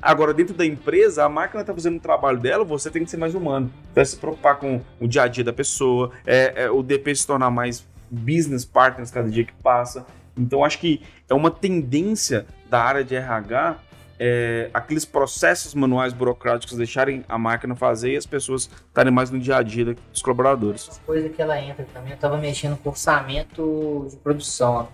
Agora, 0.00 0.32
dentro 0.32 0.54
da 0.54 0.64
empresa, 0.64 1.24
a 1.24 1.28
máquina 1.28 1.62
está 1.62 1.74
fazendo 1.74 1.96
o 1.96 2.00
trabalho 2.00 2.38
dela, 2.38 2.64
você 2.64 2.90
tem 2.90 3.04
que 3.04 3.10
ser 3.10 3.16
mais 3.16 3.34
humano. 3.34 3.70
Vai 3.94 4.04
se 4.04 4.16
preocupar 4.16 4.56
com 4.56 4.80
o 5.00 5.08
dia 5.08 5.22
a 5.22 5.28
dia 5.28 5.42
da 5.42 5.52
pessoa, 5.52 6.12
é, 6.24 6.64
é, 6.64 6.70
o 6.70 6.82
DP 6.82 7.14
se 7.16 7.26
tornar 7.26 7.50
mais 7.50 7.84
business 8.10 8.64
partners 8.64 9.10
cada 9.10 9.28
dia 9.28 9.44
que 9.44 9.52
passa. 9.54 10.06
Então, 10.36 10.64
acho 10.64 10.78
que 10.78 11.02
é 11.28 11.34
uma 11.34 11.50
tendência 11.50 12.46
da 12.70 12.80
área 12.80 13.02
de 13.02 13.16
RH 13.16 13.78
é, 14.18 14.70
aqueles 14.74 15.04
processos 15.04 15.74
manuais 15.74 16.12
burocráticos 16.12 16.76
deixarem 16.76 17.24
a 17.28 17.38
máquina 17.38 17.74
fazer 17.76 18.12
e 18.12 18.16
as 18.16 18.26
pessoas 18.26 18.68
estarem 18.88 19.12
mais 19.12 19.30
no 19.30 19.38
dia 19.38 19.56
a 19.56 19.62
dia 19.62 19.96
dos 20.12 20.22
colaboradores. 20.22 20.88
Essa 20.88 21.00
coisa 21.06 21.28
que 21.28 21.40
ela 21.40 21.60
entra 21.60 21.86
também, 21.92 22.12
eu 22.12 22.18
tava 22.18 22.36
mexendo 22.36 22.76
com 22.76 22.90
orçamento 22.90 24.06
de 24.10 24.16
produção 24.16 24.88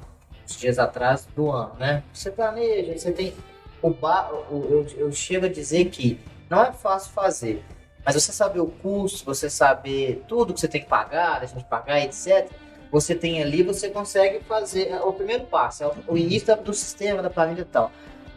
uns 0.44 0.58
dias 0.58 0.78
atrás 0.78 1.26
do 1.34 1.50
ano, 1.50 1.72
né? 1.78 2.02
Você 2.12 2.30
planeja, 2.30 2.96
você 2.98 3.12
tem 3.12 3.32
o 3.80 3.90
ba... 3.90 4.30
o- 4.50 4.66
eu, 4.70 4.86
eu 5.06 5.12
chego 5.12 5.46
a 5.46 5.48
dizer 5.48 5.86
que 5.86 6.20
não 6.50 6.62
é 6.62 6.72
fácil 6.72 7.12
fazer, 7.12 7.64
mas 8.04 8.14
você 8.14 8.30
saber 8.32 8.60
o 8.60 8.66
custo, 8.66 9.24
você 9.24 9.48
saber 9.48 10.22
tudo 10.28 10.52
que 10.52 10.60
você 10.60 10.68
tem 10.68 10.82
que 10.82 10.88
pagar, 10.88 11.40
deixar 11.40 11.56
de 11.56 11.64
pagar, 11.64 12.00
etc. 12.00 12.50
Você 12.92 13.14
tem 13.14 13.42
ali, 13.42 13.62
você 13.62 13.88
consegue 13.88 14.40
fazer 14.44 14.88
é 14.88 15.00
o 15.00 15.12
primeiro 15.12 15.44
passo, 15.46 15.82
é 15.82 15.90
o, 16.06 16.16
início 16.16 16.54
do 16.56 16.72
sistema, 16.74 17.22
da 17.22 17.30
planilha 17.30 17.62
e 17.62 17.64
tal. 17.64 17.90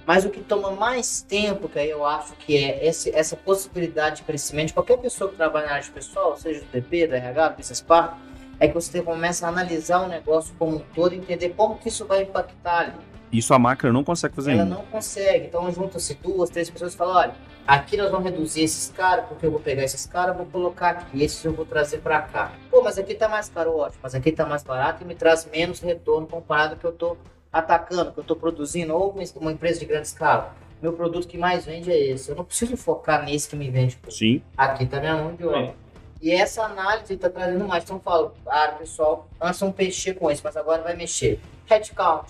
Mas 0.08 0.24
o 0.24 0.30
que 0.30 0.40
toma 0.40 0.72
mais 0.72 1.22
tempo, 1.22 1.68
que 1.68 1.78
aí 1.78 1.90
eu 1.90 2.06
acho 2.06 2.32
que 2.38 2.56
é 2.58 2.88
esse, 2.88 3.14
essa 3.14 3.36
possibilidade 3.36 4.18
de 4.18 4.24
crescimento 4.24 4.68
de 4.68 4.74
qualquer 4.74 4.98
pessoa 5.00 5.30
que 5.30 5.36
trabalha 5.36 5.66
na 5.66 5.72
área 5.74 5.84
de 5.84 5.92
pessoal, 5.92 6.38
seja 6.38 6.62
do 6.62 6.68
DP, 6.68 7.08
do 7.08 7.14
RH, 7.16 7.50
do 7.50 7.58
Business 7.58 7.82
Partner, 7.82 8.18
é 8.58 8.70
que 8.70 8.74
você 8.74 9.02
começa 9.02 9.46
a 9.46 9.50
analisar 9.50 10.00
o 10.04 10.08
negócio 10.08 10.56
como 10.58 10.78
um 10.78 10.80
todo 10.96 11.14
e 11.14 11.18
entender 11.18 11.50
como 11.50 11.78
que 11.78 11.90
isso 11.90 12.06
vai 12.06 12.22
impactar 12.22 12.80
ali. 12.84 12.94
Isso 13.34 13.54
a 13.54 13.60
máquina 13.60 13.92
não 13.92 14.02
consegue 14.02 14.34
fazer 14.34 14.54
Ela 14.54 14.64
ainda. 14.64 14.76
não 14.76 14.84
consegue. 14.86 15.48
Então 15.48 15.70
junta-se 15.74 16.14
duas, 16.16 16.50
três 16.50 16.70
pessoas 16.70 16.94
e 16.94 16.98
falam, 16.98 17.16
olha, 17.18 17.36
aqui 17.68 17.98
nós 17.98 18.10
vamos 18.10 18.32
reduzir 18.32 18.62
esses 18.64 18.90
caras, 18.96 19.26
porque 19.26 19.46
eu 19.46 19.52
vou 19.52 19.60
pegar 19.60 19.84
esses 19.84 20.06
caras, 20.06 20.38
vou 20.38 20.46
colocar 20.46 20.92
aqui, 20.92 21.22
esses 21.22 21.44
eu 21.44 21.52
vou 21.52 21.66
trazer 21.66 21.98
para 21.98 22.22
cá. 22.22 22.54
Pô, 22.72 22.82
mas 22.82 22.98
aqui 22.98 23.14
tá 23.14 23.28
mais 23.28 23.50
caro, 23.50 23.76
ótimo, 23.76 24.00
mas 24.02 24.16
aqui 24.16 24.32
tá 24.32 24.46
mais 24.46 24.64
barato 24.64 25.04
e 25.04 25.06
me 25.06 25.16
traz 25.16 25.46
menos 25.52 25.82
retorno 25.82 26.26
comparado 26.26 26.76
ao 26.76 26.80
que 26.80 26.86
eu 26.86 26.94
tô 26.94 27.18
atacando, 27.60 28.12
que 28.12 28.20
eu 28.20 28.24
tô 28.24 28.36
produzindo, 28.36 28.94
ou 28.96 29.12
uma- 29.12 29.24
uma 29.38 29.52
empresa 29.52 29.80
de 29.80 29.86
grande 29.86 30.08
escala. 30.08 30.56
Meu 30.82 30.94
produto 30.94 31.28
que 31.28 31.38
mais 31.38 31.66
vende 31.66 31.92
é 31.92 31.98
esse. 31.98 32.30
Eu 32.30 32.36
não 32.36 32.44
preciso 32.46 32.78
focar 32.78 33.24
nesse 33.26 33.50
que 33.50 33.56
me 33.56 33.70
vende. 33.70 33.98
Sim. 34.10 34.42
Aqui 34.56 34.86
tá 34.86 35.00
minha 35.00 35.16
mão 35.16 35.34
de 35.34 35.46
obra. 35.46 35.74
E 36.22 36.32
essa 36.32 36.64
análise 36.64 37.14
está 37.14 37.30
trazendo 37.30 37.68
mais. 37.68 37.84
Então, 37.84 37.98
eu 37.98 38.02
falo, 38.02 38.34
ah, 38.48 38.76
pessoal, 38.80 39.28
antes 39.42 39.62
não 39.62 39.74
mexer 39.78 40.14
com 40.16 40.30
isso, 40.32 40.42
mas 40.44 40.56
agora 40.58 40.82
vai 40.82 40.96
mexer. 40.96 41.40
Headcount. 41.68 42.26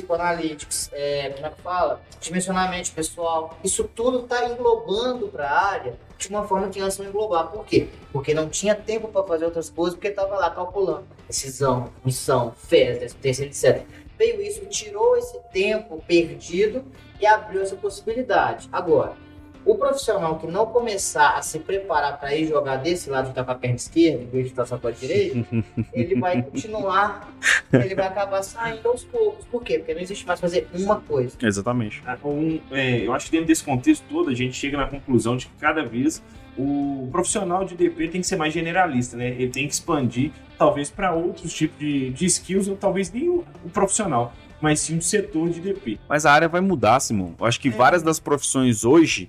People 0.00 0.16
Analytics, 0.16 0.90
é, 0.92 1.30
como 1.30 1.46
é 1.46 1.50
que 1.50 1.62
fala? 1.62 2.00
Dimensionamento 2.20 2.92
pessoal. 2.92 3.58
Isso 3.62 3.84
tudo 3.84 4.20
está 4.20 4.48
englobando 4.48 5.28
para 5.28 5.48
a 5.48 5.66
área 5.66 5.94
de 6.18 6.28
uma 6.28 6.46
forma 6.46 6.68
que 6.68 6.80
antes 6.80 6.98
não 6.98 7.06
englobar. 7.06 7.48
Por 7.48 7.64
quê? 7.64 7.88
Porque 8.12 8.32
não 8.32 8.48
tinha 8.48 8.74
tempo 8.74 9.08
para 9.08 9.22
fazer 9.24 9.44
outras 9.44 9.68
coisas, 9.68 9.94
porque 9.94 10.08
estava 10.08 10.36
lá 10.36 10.50
calculando 10.50 11.04
decisão, 11.26 11.92
missão, 12.04 12.52
férias, 12.56 13.14
terceiro, 13.14 13.50
etc. 13.50 13.84
Veio 14.18 14.42
isso, 14.42 14.64
tirou 14.66 15.16
esse 15.16 15.38
tempo 15.52 16.02
perdido 16.06 16.84
e 17.20 17.26
abriu 17.26 17.62
essa 17.62 17.76
possibilidade. 17.76 18.68
Agora, 18.72 19.14
o 19.64 19.74
profissional 19.76 20.38
que 20.38 20.46
não 20.46 20.66
começar 20.66 21.36
a 21.36 21.42
se 21.42 21.58
preparar 21.58 22.18
para 22.18 22.34
ir 22.34 22.46
jogar 22.46 22.76
desse 22.76 23.10
lado 23.10 23.24
de 23.24 23.30
estar 23.30 23.44
com 23.44 23.50
a 23.50 23.54
perna 23.54 23.76
esquerda, 23.76 24.22
em 24.22 24.26
vez 24.26 24.44
de 24.46 24.50
estar 24.50 24.66
só 24.66 24.78
com 24.78 24.88
a 24.88 24.90
direita, 24.90 25.44
ele 25.92 26.14
vai 26.18 26.42
continuar, 26.42 27.32
ele 27.72 27.94
vai 27.94 28.06
acabar 28.06 28.42
saindo 28.42 28.88
aos 28.88 29.04
poucos. 29.04 29.44
Por 29.46 29.62
quê? 29.62 29.78
Porque 29.78 29.94
não 29.94 30.00
existe 30.00 30.26
mais 30.26 30.40
fazer 30.40 30.66
uma 30.74 31.00
coisa. 31.00 31.36
Exatamente. 31.42 32.02
Ah, 32.06 32.16
Um, 32.24 32.60
é, 32.70 33.06
eu 33.06 33.12
acho 33.12 33.26
que 33.26 33.32
dentro 33.32 33.46
desse 33.46 33.64
contexto 33.64 34.04
todo, 34.08 34.30
a 34.30 34.34
gente 34.34 34.54
chega 34.54 34.76
na 34.76 34.86
conclusão 34.86 35.36
de 35.36 35.46
que 35.46 35.52
cada 35.58 35.82
vez 35.82 36.22
o 36.56 37.08
profissional 37.10 37.64
de 37.64 37.74
DP 37.74 38.08
tem 38.08 38.20
que 38.20 38.26
ser 38.26 38.36
mais 38.36 38.52
generalista, 38.52 39.16
né? 39.16 39.28
Ele 39.28 39.48
tem 39.48 39.66
que 39.66 39.72
expandir, 39.74 40.32
talvez, 40.58 40.90
para 40.90 41.12
outros 41.12 41.52
tipos 41.52 41.78
de, 41.78 42.10
de 42.10 42.26
skills, 42.26 42.68
ou 42.68 42.76
talvez 42.76 43.10
nem 43.12 43.28
o, 43.28 43.44
o 43.64 43.70
profissional, 43.70 44.32
mas 44.60 44.80
sim 44.80 44.98
o 44.98 45.02
setor 45.02 45.48
de 45.50 45.60
DP. 45.60 45.98
Mas 46.08 46.26
a 46.26 46.32
área 46.32 46.48
vai 46.48 46.60
mudar, 46.60 47.00
Simão. 47.00 47.34
Eu 47.38 47.46
acho 47.46 47.60
que 47.60 47.68
É. 47.68 47.72
várias 47.72 48.02
das 48.02 48.18
profissões 48.20 48.84
hoje 48.84 49.28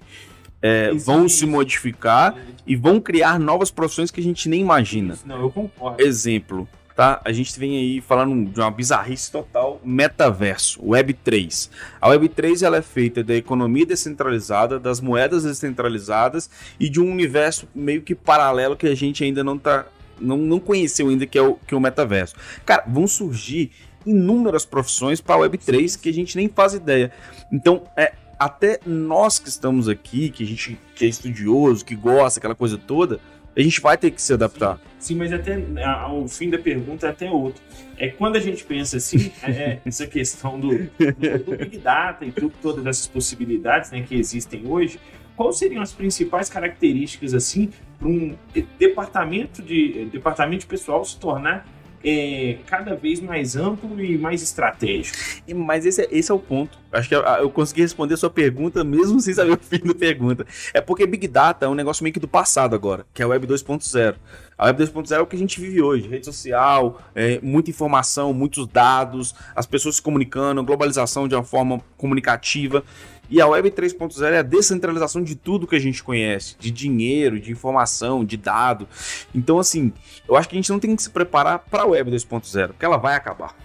é, 0.62 0.94
vão 0.94 1.26
isso. 1.26 1.38
se 1.38 1.46
modificar 1.46 2.36
e 2.68 2.76
vão 2.76 3.00
criar 3.00 3.40
novas 3.40 3.72
profissões 3.72 4.12
que 4.12 4.20
a 4.20 4.24
gente 4.24 4.48
nem 4.48 4.62
imagina. 4.62 5.18
Não, 5.26 5.40
eu 5.42 5.50
concordo. 5.50 6.02
Exemplo, 6.04 6.68
tá? 6.96 7.20
A 7.26 7.32
gente 7.32 7.58
vem 7.60 7.78
aí 7.78 8.02
falando 8.02 8.52
de 8.52 8.60
uma 8.60 8.70
bizarrice 8.70 9.32
total, 9.32 9.82
metaverso, 9.84 10.80
Web3. 10.84 11.70
A 12.00 12.10
Web3 12.10 12.62
ela 12.64 12.78
é 12.78 12.82
feita 12.82 13.24
da 13.24 13.36
economia 13.36 13.86
descentralizada, 13.86 14.80
das 14.80 15.02
moedas 15.02 15.44
descentralizadas 15.44 16.50
e 16.80 16.90
de 16.90 17.00
um 17.02 17.10
universo 17.12 17.68
meio 17.74 18.02
que 18.04 18.14
paralelo 18.14 18.76
que 18.76 18.86
a 18.88 18.96
gente 18.96 19.24
ainda 19.24 19.44
não 19.44 19.58
tá 19.58 19.86
não, 20.20 20.38
não 20.38 20.60
conheceu 20.60 21.10
ainda 21.10 21.26
que 21.26 21.36
é 21.36 21.42
o 21.42 21.56
que 21.56 21.74
é 21.74 21.78
o 21.78 21.80
metaverso. 21.82 22.36
Cara, 22.64 22.84
vão 22.88 23.08
surgir 23.08 23.72
inúmeras 24.06 24.66
profissões 24.66 25.22
para 25.22 25.36
a 25.36 25.50
Web3 25.50 26.00
que 26.00 26.10
a 26.10 26.14
gente 26.14 26.36
nem 26.36 26.48
faz 26.48 26.74
ideia. 26.74 27.12
Então, 27.52 27.84
é 27.96 28.14
até 28.40 28.80
nós 28.86 29.38
que 29.38 29.50
estamos 29.50 29.88
aqui, 29.88 30.30
que 30.30 30.44
a 30.44 30.48
gente 30.48 30.80
que 30.96 31.06
é 31.06 31.08
estudioso, 31.08 31.86
que 31.86 31.96
gosta, 31.96 32.40
aquela 32.40 32.56
coisa 32.56 32.78
toda, 32.78 33.20
a 33.56 33.62
gente 33.62 33.80
vai 33.82 33.98
ter 33.98 34.12
que 34.12 34.22
se 34.22 34.34
adaptar. 34.34 34.80
Sim, 34.98 35.16
mas 35.16 35.32
até 35.34 35.62
a- 35.84 36.02
ao 36.02 36.28
fim 36.28 36.50
da 36.50 36.58
pergunta 36.58 37.08
é 37.08 37.10
até 37.10 37.30
outro. 37.30 37.62
É 37.98 38.08
quando 38.08 38.38
a 38.38 38.40
gente 38.40 38.64
pensa 38.64 38.98
assim, 38.98 39.32
é, 39.44 39.52
é, 39.52 39.82
essa 39.86 40.08
questão 40.08 40.60
do, 40.60 40.70
do, 40.70 41.58
Big 41.58 41.78
Data 41.78 42.26
e 42.26 42.32
tudo, 42.32 42.54
todas 42.62 42.86
essas 42.86 43.08
possibilidades 43.08 43.92
né, 43.92 44.02
que 44.02 44.16
existem 44.16 44.66
hoje, 44.66 45.00
quais 45.36 45.58
seriam 45.58 45.82
as 45.82 45.92
principais 45.92 46.50
características 46.50 47.34
assim 47.34 47.70
para 48.00 48.08
um 48.08 48.36
departamento 48.80 49.62
de 49.62 50.06
departamento 50.12 50.62
de 50.62 50.68
pessoal 50.68 51.04
se 51.06 51.18
tornar 51.20 51.68
é, 52.04 52.58
cada 52.66 52.96
vez 52.96 53.20
mais 53.20 53.56
amplo 53.56 54.00
e 54.04 54.18
mais 54.18 54.42
estratégico? 54.42 55.18
Mas 55.56 55.86
esse 55.86 56.02
é, 56.02 56.08
esse 56.12 56.32
é 56.32 56.34
o 56.34 56.40
ponto. 56.40 56.78
Acho 56.92 57.08
que 57.08 57.16
eu, 57.16 57.22
eu 57.22 57.50
consegui 57.50 57.82
responder 57.82 58.14
a 58.16 58.18
sua 58.18 58.30
pergunta 58.30 58.84
mesmo 58.86 59.20
sem 59.20 59.34
saber 59.34 59.54
o 59.54 59.60
fim 59.60 59.80
da 59.80 59.94
pergunta. 59.94 60.46
É 60.74 60.82
porque 60.82 61.06
Big 61.06 61.28
Data 61.28 61.66
é 61.66 61.70
um 61.70 61.76
negócio 61.76 62.04
meio 62.04 62.14
que 62.14 62.20
do 62.20 62.28
passado 62.28 62.76
agora, 62.76 63.06
que 63.14 63.22
é 63.22 63.26
a 63.26 63.28
Web 63.28 63.48
2.0. 63.48 64.16
A 64.58 64.66
Web 64.66 64.84
2.0 64.84 65.16
é 65.16 65.20
o 65.20 65.26
que 65.26 65.36
a 65.36 65.40
gente 65.40 65.60
vive 65.60 65.82
hoje. 65.82 66.08
Rede 66.08 66.26
social, 66.26 67.02
é, 67.16 67.40
muita 67.42 67.70
informação, 67.70 68.34
muitos 68.34 68.68
dados, 68.68 69.34
as 69.56 69.66
pessoas 69.66 69.96
se 69.96 70.02
comunicando, 70.02 70.64
globalização 70.64 71.28
de 71.28 71.36
uma 71.36 71.44
forma 71.44 71.82
comunicativa. 71.98 72.84
E 73.32 73.40
a 73.40 73.48
Web 73.48 73.72
3.0 73.72 74.34
é 74.34 74.40
a 74.40 74.42
descentralização 74.42 75.24
de 75.24 75.36
tudo 75.36 75.66
que 75.66 75.76
a 75.76 75.80
gente 75.80 76.04
conhece, 76.04 76.58
de 76.60 76.70
dinheiro, 76.70 77.40
de 77.40 77.50
informação, 77.50 78.26
de 78.26 78.36
dado. 78.36 78.86
Então, 79.34 79.58
assim, 79.58 79.94
eu 80.28 80.36
acho 80.36 80.50
que 80.50 80.56
a 80.56 80.60
gente 80.60 80.70
não 80.70 80.80
tem 80.80 80.94
que 80.94 81.02
se 81.02 81.10
preparar 81.10 81.60
para 81.60 81.84
a 81.84 81.86
Web 81.86 82.12
2.0, 82.12 82.68
porque 82.68 82.84
ela 82.84 82.98
vai 82.98 83.16
acabar. 83.16 83.56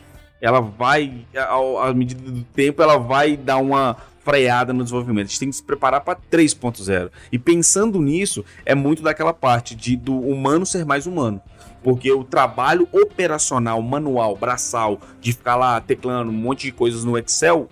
Ela 0.41 0.61
vai, 0.61 1.27
à 1.83 1.93
medida 1.93 2.31
do 2.31 2.45
tempo, 2.45 2.81
ela 2.81 2.97
vai 2.97 3.37
dar 3.37 3.57
uma 3.57 3.97
freada 4.21 4.73
no 4.73 4.85
desenvolvimento. 4.85 5.27
A 5.27 5.29
gente 5.31 5.41
tem 5.41 5.51
que 5.51 5.57
se 5.57 5.63
preparar 5.63 6.03
para 6.03 6.17
3.0. 6.31 7.11
E 7.33 7.39
pensando 7.39 8.01
nisso, 8.01 8.45
é 8.65 8.75
muito 8.75 9.03
daquela 9.03 9.35
parte 9.35 9.75
de 9.75 9.97
do 9.97 10.17
humano 10.17 10.65
ser 10.65 10.85
mais 10.85 11.07
humano. 11.07 11.41
Porque 11.83 12.13
o 12.13 12.23
trabalho 12.23 12.89
operacional, 12.93 13.83
manual, 13.83 14.37
braçal, 14.37 15.01
de 15.21 15.33
ficar 15.33 15.57
lá 15.57 15.81
teclando 15.81 16.31
um 16.31 16.35
monte 16.35 16.67
de 16.67 16.73
coisas 16.73 17.03
no 17.05 17.17
Excel, 17.19 17.69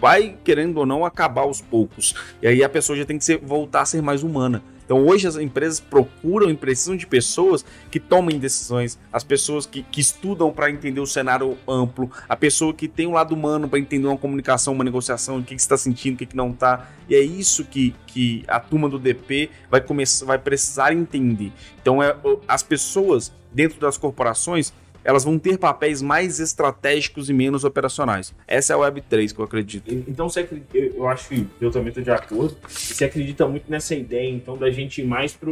vai, 0.00 0.36
querendo 0.44 0.78
ou 0.78 0.86
não, 0.86 1.04
acabar 1.04 1.42
aos 1.42 1.60
poucos. 1.60 2.14
E 2.42 2.46
aí 2.46 2.62
a 2.62 2.68
pessoa 2.68 2.96
já 2.96 3.04
tem 3.04 3.18
que 3.18 3.24
ser- 3.24 3.38
voltar 3.38 3.82
a 3.82 3.86
ser 3.86 4.02
mais 4.02 4.22
humana. 4.22 4.62
Então 4.86 5.04
hoje 5.04 5.26
as 5.26 5.34
empresas 5.36 5.80
procuram 5.80 6.48
e 6.48 6.54
precisam 6.54 6.96
de 6.96 7.06
pessoas 7.08 7.64
que 7.90 7.98
tomem 7.98 8.38
decisões, 8.38 8.96
as 9.12 9.24
pessoas 9.24 9.66
que, 9.66 9.82
que 9.82 10.00
estudam 10.00 10.52
para 10.52 10.70
entender 10.70 11.00
o 11.00 11.06
cenário 11.06 11.58
amplo, 11.68 12.08
a 12.28 12.36
pessoa 12.36 12.72
que 12.72 12.86
tem 12.86 13.04
um 13.04 13.12
lado 13.12 13.34
humano 13.34 13.68
para 13.68 13.80
entender 13.80 14.06
uma 14.06 14.16
comunicação, 14.16 14.72
uma 14.72 14.84
negociação, 14.84 15.38
o 15.38 15.42
que, 15.42 15.56
que 15.56 15.60
está 15.60 15.76
sentindo, 15.76 16.14
o 16.14 16.18
que, 16.18 16.26
que 16.26 16.36
não 16.36 16.50
está. 16.50 16.88
E 17.08 17.16
é 17.16 17.20
isso 17.20 17.64
que, 17.64 17.96
que 18.06 18.44
a 18.46 18.60
turma 18.60 18.88
do 18.88 18.96
DP 18.96 19.50
vai 19.68 19.80
começar, 19.80 20.24
vai 20.24 20.38
precisar 20.38 20.92
entender. 20.92 21.50
Então 21.82 22.00
é, 22.00 22.16
as 22.46 22.62
pessoas 22.62 23.32
dentro 23.52 23.80
das 23.80 23.98
corporações 23.98 24.72
elas 25.06 25.24
vão 25.24 25.38
ter 25.38 25.56
papéis 25.56 26.02
mais 26.02 26.40
estratégicos 26.40 27.30
e 27.30 27.32
menos 27.32 27.64
operacionais. 27.64 28.34
Essa 28.46 28.72
é 28.72 28.76
a 28.76 28.78
Web3 28.78 29.32
que 29.32 29.40
eu 29.40 29.44
acredito. 29.44 29.90
Então 30.06 30.28
você 30.28 30.40
acredita, 30.40 30.76
eu 30.76 31.06
eu 31.06 31.08
acho 31.08 31.28
que 31.28 31.46
eu 31.60 31.70
também 31.70 31.88
estou 31.88 32.02
de 32.02 32.10
acordo. 32.10 32.56
Você 32.68 33.04
acredita 33.04 33.46
muito 33.46 33.70
nessa 33.70 33.94
ideia, 33.94 34.28
então, 34.28 34.56
da 34.56 34.70
gente 34.70 35.00
ir 35.00 35.04
mais 35.04 35.32
para 35.32 35.50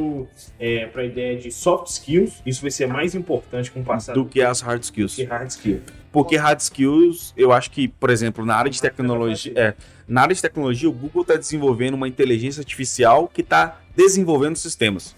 a 1.01 1.05
ideia 1.05 1.37
de 1.39 1.53
soft 1.53 1.87
skills. 1.89 2.43
Isso 2.45 2.63
vai 2.63 2.71
ser 2.71 2.89
mais 2.89 3.15
importante 3.15 3.71
com 3.71 3.81
o 3.81 3.85
passar 3.85 4.15
Do 4.15 4.25
que 4.25 4.43
as 4.43 4.61
hard 4.61 4.83
skills. 4.83 5.15
que 5.15 5.25
hard 5.25 5.49
skill. 5.49 5.81
Porque 6.11 6.37
hard 6.37 6.61
skills, 6.61 7.33
eu 7.37 7.53
acho 7.53 7.71
que, 7.71 7.89
por 7.89 8.11
exemplo, 8.11 8.45
na 8.45 8.57
área 8.57 8.71
de 8.71 8.81
tecnologia, 8.81 9.53
é, 9.55 9.75
na 10.07 10.23
área 10.23 10.35
de 10.35 10.43
tecnologia, 10.43 10.89
o 10.89 10.93
Google 10.93 11.23
está 11.23 11.37
desenvolvendo 11.37 11.95
uma 11.95 12.09
inteligência 12.09 12.61
artificial 12.61 13.29
que 13.29 13.41
está 13.41 13.81
desenvolvendo 13.97 14.57
sistemas. 14.57 15.15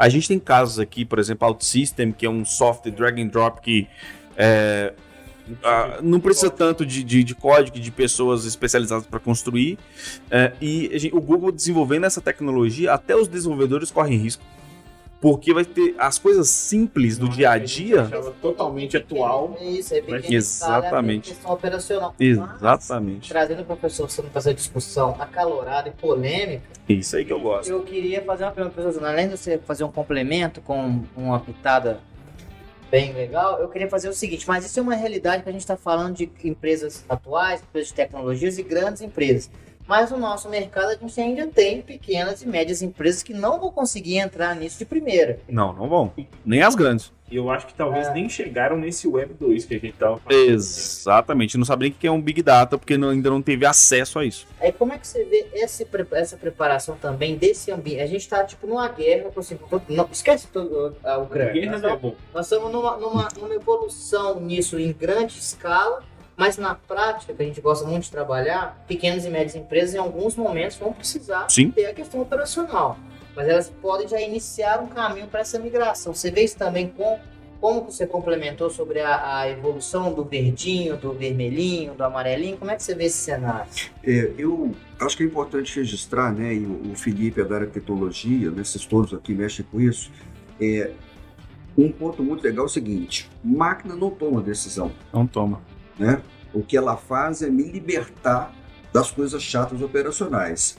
A 0.00 0.08
gente 0.08 0.26
tem 0.26 0.38
casos 0.38 0.78
aqui, 0.78 1.04
por 1.04 1.18
exemplo, 1.18 1.46
OutSystem, 1.46 2.10
que 2.10 2.24
é 2.24 2.30
um 2.30 2.42
software 2.42 2.90
drag 2.90 3.20
and 3.20 3.26
drop 3.26 3.60
que 3.60 3.86
é, 4.34 4.94
não 6.02 6.18
precisa 6.18 6.48
tanto 6.48 6.86
de, 6.86 7.04
de, 7.04 7.22
de 7.22 7.34
código, 7.34 7.78
de 7.78 7.90
pessoas 7.90 8.46
especializadas 8.46 9.06
para 9.06 9.20
construir. 9.20 9.78
É, 10.30 10.52
e 10.58 10.90
gente- 10.98 11.14
o 11.14 11.20
Google 11.20 11.52
desenvolvendo 11.52 12.06
essa 12.06 12.20
tecnologia, 12.20 12.94
até 12.94 13.14
os 13.14 13.28
desenvolvedores 13.28 13.90
correm 13.90 14.16
risco. 14.16 14.42
Porque 15.20 15.52
vai 15.52 15.64
ter 15.66 15.94
as 15.98 16.18
coisas 16.18 16.48
simples 16.48 17.18
do 17.18 17.28
dia 17.28 17.50
a 17.50 17.58
dia. 17.58 18.08
Totalmente 18.40 18.96
atual. 18.96 19.54
É 19.60 19.64
isso, 19.64 19.94
é 19.94 20.02
Exatamente. 20.28 21.30
é 21.30 21.34
questão 21.34 21.52
operacional. 21.52 22.14
Mas, 22.18 22.26
Exatamente. 22.26 23.28
trazendo 23.28 23.60
o 23.60 23.64
professor 23.66 24.10
Sano 24.10 24.30
para 24.30 24.38
essa 24.38 24.54
discussão 24.54 25.14
acalorada 25.18 25.90
e 25.90 25.92
polêmica, 25.92 26.62
Isso 26.88 27.16
aí 27.16 27.24
que 27.24 27.32
eu 27.32 27.40
gosto. 27.40 27.70
eu 27.70 27.82
queria 27.82 28.22
fazer 28.22 28.44
uma 28.44 28.52
pergunta 28.52 28.74
para 28.74 28.90
você, 28.90 29.04
Além 29.04 29.28
de 29.28 29.36
você 29.36 29.58
fazer 29.58 29.84
um 29.84 29.92
complemento 29.92 30.62
com 30.62 31.02
uma 31.14 31.38
pitada 31.38 32.00
bem 32.90 33.12
legal, 33.12 33.60
eu 33.60 33.68
queria 33.68 33.88
fazer 33.88 34.08
o 34.08 34.12
seguinte, 34.12 34.46
mas 34.48 34.64
isso 34.64 34.78
é 34.78 34.82
uma 34.82 34.94
realidade 34.94 35.42
que 35.42 35.48
a 35.48 35.52
gente 35.52 35.60
está 35.60 35.76
falando 35.76 36.16
de 36.16 36.30
empresas 36.42 37.04
atuais, 37.08 37.62
empresas 37.62 37.88
de 37.88 37.94
tecnologias 37.94 38.58
e 38.58 38.62
grandes 38.62 39.02
empresas. 39.02 39.50
Mas 39.90 40.08
no 40.12 40.18
nosso 40.18 40.48
mercado 40.48 40.90
a 40.90 40.94
gente 40.94 41.20
ainda 41.20 41.48
tem 41.48 41.82
pequenas 41.82 42.40
e 42.42 42.46
médias 42.46 42.80
empresas 42.80 43.24
que 43.24 43.34
não 43.34 43.58
vão 43.58 43.72
conseguir 43.72 44.18
entrar 44.18 44.54
nisso 44.54 44.78
de 44.78 44.84
primeira. 44.84 45.40
Não, 45.48 45.72
não 45.72 45.88
vão. 45.88 46.12
Nem 46.46 46.62
as 46.62 46.76
grandes. 46.76 47.10
E 47.28 47.34
eu 47.36 47.50
acho 47.50 47.66
que 47.66 47.74
talvez 47.74 48.06
É. 48.08 48.12
nem 48.12 48.28
chegaram 48.28 48.76
nesse 48.76 49.06
Web 49.08 49.34
2 49.34 49.64
que 49.64 49.74
a 49.74 49.78
gente 49.78 49.94
tava 49.96 50.18
falando. 50.18 50.48
Exatamente. 50.50 51.56
Não 51.58 51.64
nem 51.64 51.88
o 51.88 51.92
que 51.92 52.06
é 52.06 52.10
um 52.10 52.20
Big 52.20 52.40
Data, 52.42 52.76
porque 52.78 52.96
não- 52.96 53.10
ainda 53.10 53.30
não 53.30 53.42
teve 53.42 53.64
acesso 53.66 54.18
a 54.20 54.24
isso. 54.24 54.46
Aí 54.60 54.70
como 54.72 54.92
é 54.92 54.98
que 54.98 55.06
você 55.06 55.24
vê 55.24 55.48
esse 55.54 55.86
essa 56.12 56.36
preparação 56.36 56.96
também 56.96 57.36
desse 57.36 57.70
ambiente? 57.72 58.00
A 58.02 58.06
gente 58.06 58.20
está 58.22 58.44
tipo 58.44 58.66
numa 58.68 58.88
guerra, 58.88 59.30
assim, 59.36 59.58
não, 59.88 60.08
esquece 60.12 60.46
todo 60.48 60.96
a 61.04 61.18
Ucrânia. 61.18 61.52
Guerra 61.52 61.72
Nós 61.72 61.82
não 61.82 61.90
é 61.90 61.94
estamos- 61.94 62.14
bom. 62.16 62.20
Nós 62.34 62.46
estamos 62.46 62.72
numa, 62.72 62.96
numa, 62.96 63.28
numa 63.40 63.54
evolução 63.54 64.40
nisso 64.40 64.78
em 64.78 64.92
grande 64.92 65.38
escala, 65.38 66.02
mas 66.40 66.56
na 66.56 66.74
prática, 66.74 67.34
que 67.34 67.42
a 67.42 67.44
gente 67.44 67.60
gosta 67.60 67.86
muito 67.86 68.04
de 68.04 68.10
trabalhar, 68.10 68.82
pequenas 68.88 69.26
e 69.26 69.28
médias 69.28 69.54
empresas 69.54 69.94
em 69.94 69.98
alguns 69.98 70.36
momentos 70.36 70.78
vão 70.78 70.90
precisar 70.90 71.50
Sim. 71.50 71.70
ter 71.70 71.84
a 71.84 71.92
questão 71.92 72.22
operacional. 72.22 72.98
Mas 73.36 73.46
elas 73.46 73.68
podem 73.82 74.08
já 74.08 74.18
iniciar 74.18 74.80
um 74.82 74.86
caminho 74.86 75.26
para 75.26 75.40
essa 75.40 75.58
migração. 75.58 76.14
Você 76.14 76.30
vê 76.30 76.42
isso 76.42 76.56
também 76.56 76.88
com 76.88 77.18
como 77.60 77.84
que 77.84 77.92
você 77.92 78.06
complementou 78.06 78.70
sobre 78.70 79.00
a, 79.00 79.40
a 79.40 79.50
evolução 79.50 80.14
do 80.14 80.24
verdinho, 80.24 80.96
do 80.96 81.12
vermelhinho, 81.12 81.92
do 81.92 82.02
amarelinho? 82.02 82.56
Como 82.56 82.70
é 82.70 82.76
que 82.76 82.82
você 82.84 82.94
vê 82.94 83.04
esse 83.04 83.18
cenário? 83.18 83.70
É, 84.02 84.32
eu 84.38 84.74
acho 84.98 85.18
que 85.18 85.22
é 85.22 85.26
importante 85.26 85.76
registrar, 85.76 86.32
né, 86.32 86.54
e 86.54 86.64
o 86.64 86.90
o 86.90 86.94
Felipe 86.96 87.42
é 87.42 87.44
da 87.44 87.56
área 87.56 87.66
de 87.66 87.74
tecnologia, 87.74 88.50
né, 88.50 88.64
vocês 88.64 88.86
todos 88.86 89.12
aqui 89.12 89.34
mexem 89.34 89.64
com 89.70 89.78
isso, 89.78 90.10
é, 90.58 90.90
um 91.76 91.92
ponto 91.92 92.22
muito 92.22 92.42
legal 92.42 92.64
é 92.64 92.66
o 92.66 92.70
seguinte, 92.70 93.28
máquina 93.44 93.94
não 93.94 94.10
toma 94.10 94.40
decisão, 94.40 94.90
Não 95.12 95.26
toma. 95.26 95.60
Né? 96.00 96.22
O 96.52 96.62
que 96.62 96.76
ela 96.76 96.96
faz 96.96 97.42
é 97.42 97.50
me 97.50 97.62
libertar 97.64 98.52
das 98.92 99.10
coisas 99.10 99.40
chatas 99.42 99.82
operacionais, 99.82 100.76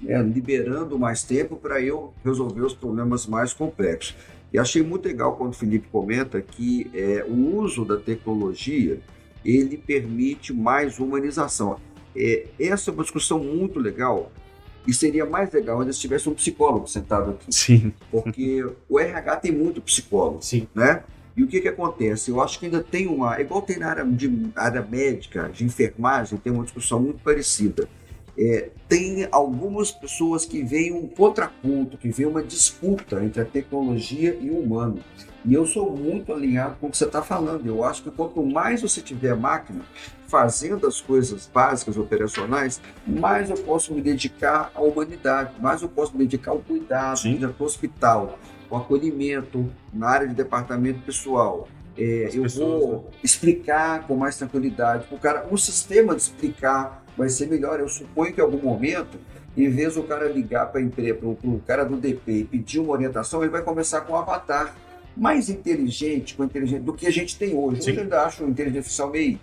né? 0.00 0.20
liberando 0.22 0.98
mais 0.98 1.22
tempo 1.22 1.56
para 1.56 1.80
eu 1.80 2.12
resolver 2.24 2.62
os 2.62 2.74
problemas 2.74 3.26
mais 3.26 3.52
complexos. 3.52 4.16
E 4.52 4.58
achei 4.58 4.82
muito 4.82 5.06
legal 5.06 5.36
quando 5.36 5.52
o 5.52 5.56
Felipe 5.56 5.88
comenta 5.90 6.40
que 6.40 6.90
é, 6.92 7.24
o 7.26 7.56
uso 7.56 7.84
da 7.84 7.96
tecnologia 7.96 9.00
ele 9.44 9.76
permite 9.76 10.52
mais 10.52 10.98
humanização. 10.98 11.78
É, 12.14 12.46
essa 12.58 12.90
é 12.90 12.94
uma 12.94 13.02
discussão 13.02 13.38
muito 13.38 13.78
legal 13.78 14.30
e 14.86 14.92
seria 14.92 15.24
mais 15.24 15.52
legal 15.52 15.80
ainda 15.80 15.92
se 15.92 16.00
tivesse 16.00 16.28
um 16.28 16.34
psicólogo 16.34 16.86
sentado 16.86 17.30
aqui. 17.30 17.46
Sim. 17.50 17.92
Porque 18.10 18.66
o 18.88 18.98
RH 18.98 19.36
tem 19.36 19.52
muito 19.52 19.80
psicólogo, 19.80 20.42
Sim. 20.42 20.66
né? 20.74 21.04
E 21.36 21.42
o 21.42 21.46
que 21.46 21.60
que 21.60 21.68
acontece? 21.68 22.30
Eu 22.30 22.40
acho 22.42 22.58
que 22.58 22.66
ainda 22.66 22.82
tem 22.82 23.06
uma... 23.06 23.36
É 23.36 23.40
igual 23.40 23.62
tem 23.62 23.78
na 23.78 23.88
área, 23.88 24.04
de, 24.04 24.50
área 24.54 24.82
médica, 24.82 25.48
de 25.48 25.64
enfermagem, 25.64 26.38
tem 26.38 26.52
uma 26.52 26.64
discussão 26.64 27.00
muito 27.00 27.22
parecida. 27.22 27.88
É, 28.38 28.70
tem 28.88 29.28
algumas 29.30 29.90
pessoas 29.90 30.44
que 30.44 30.62
veem 30.62 30.92
um 30.92 31.06
contraponto, 31.06 31.98
que 31.98 32.10
veem 32.10 32.28
uma 32.28 32.42
disputa 32.42 33.22
entre 33.22 33.42
a 33.42 33.44
tecnologia 33.44 34.36
e 34.40 34.50
o 34.50 34.58
humano. 34.58 35.00
E 35.44 35.54
eu 35.54 35.66
sou 35.66 35.90
muito 35.96 36.32
alinhado 36.32 36.76
com 36.80 36.86
o 36.86 36.90
que 36.90 36.96
você 36.96 37.04
está 37.04 37.20
falando. 37.20 37.66
Eu 37.66 37.82
acho 37.84 38.02
que 38.02 38.10
quanto 38.10 38.42
mais 38.42 38.80
você 38.80 39.00
tiver 39.00 39.34
máquina 39.34 39.84
fazendo 40.28 40.86
as 40.86 41.00
coisas 41.00 41.50
básicas, 41.52 41.98
operacionais, 41.98 42.80
mais 43.06 43.50
eu 43.50 43.56
posso 43.56 43.92
me 43.92 44.00
dedicar 44.00 44.70
à 44.74 44.80
humanidade, 44.80 45.52
mais 45.60 45.82
eu 45.82 45.88
posso 45.88 46.16
me 46.16 46.24
dedicar 46.24 46.52
ao 46.52 46.60
cuidado, 46.60 47.20
ao 47.58 47.66
hospital, 47.66 48.38
ao 48.74 48.80
acolhimento, 48.80 49.70
na 49.92 50.08
área 50.08 50.26
de 50.26 50.34
departamento 50.34 51.00
pessoal. 51.00 51.68
É, 51.96 52.30
eu 52.32 52.42
pessoas, 52.42 52.82
vou 52.82 53.10
explicar 53.22 54.06
com 54.06 54.16
mais 54.16 54.38
tranquilidade. 54.38 55.06
O 55.10 55.18
cara, 55.18 55.46
o 55.50 55.58
sistema 55.58 56.14
de 56.14 56.22
explicar 56.22 57.04
vai 57.16 57.28
ser 57.28 57.48
melhor. 57.48 57.80
Eu 57.80 57.88
suponho 57.88 58.32
que 58.32 58.40
em 58.40 58.44
algum 58.44 58.62
momento, 58.62 59.18
em 59.56 59.68
vez 59.68 59.94
do 59.94 60.02
cara 60.02 60.26
ligar 60.26 60.72
para 60.72 60.80
o 60.82 61.62
cara 61.66 61.84
do 61.84 61.96
DP 61.96 62.32
e 62.32 62.44
pedir 62.44 62.80
uma 62.80 62.92
orientação, 62.92 63.42
ele 63.42 63.50
vai 63.50 63.62
começar 63.62 64.00
com 64.02 64.14
um 64.14 64.16
avatar 64.16 64.74
mais 65.14 65.50
inteligente, 65.50 66.34
com 66.34 66.44
inteligente 66.44 66.82
do 66.82 66.94
que 66.94 67.06
a 67.06 67.10
gente 67.10 67.38
tem 67.38 67.54
hoje. 67.54 67.82
Sim. 67.82 67.92
Eu 67.92 68.02
ainda 68.02 68.22
acho 68.22 68.42
inteligência 68.44 68.78
artificial 68.78 69.10
meio, 69.10 69.38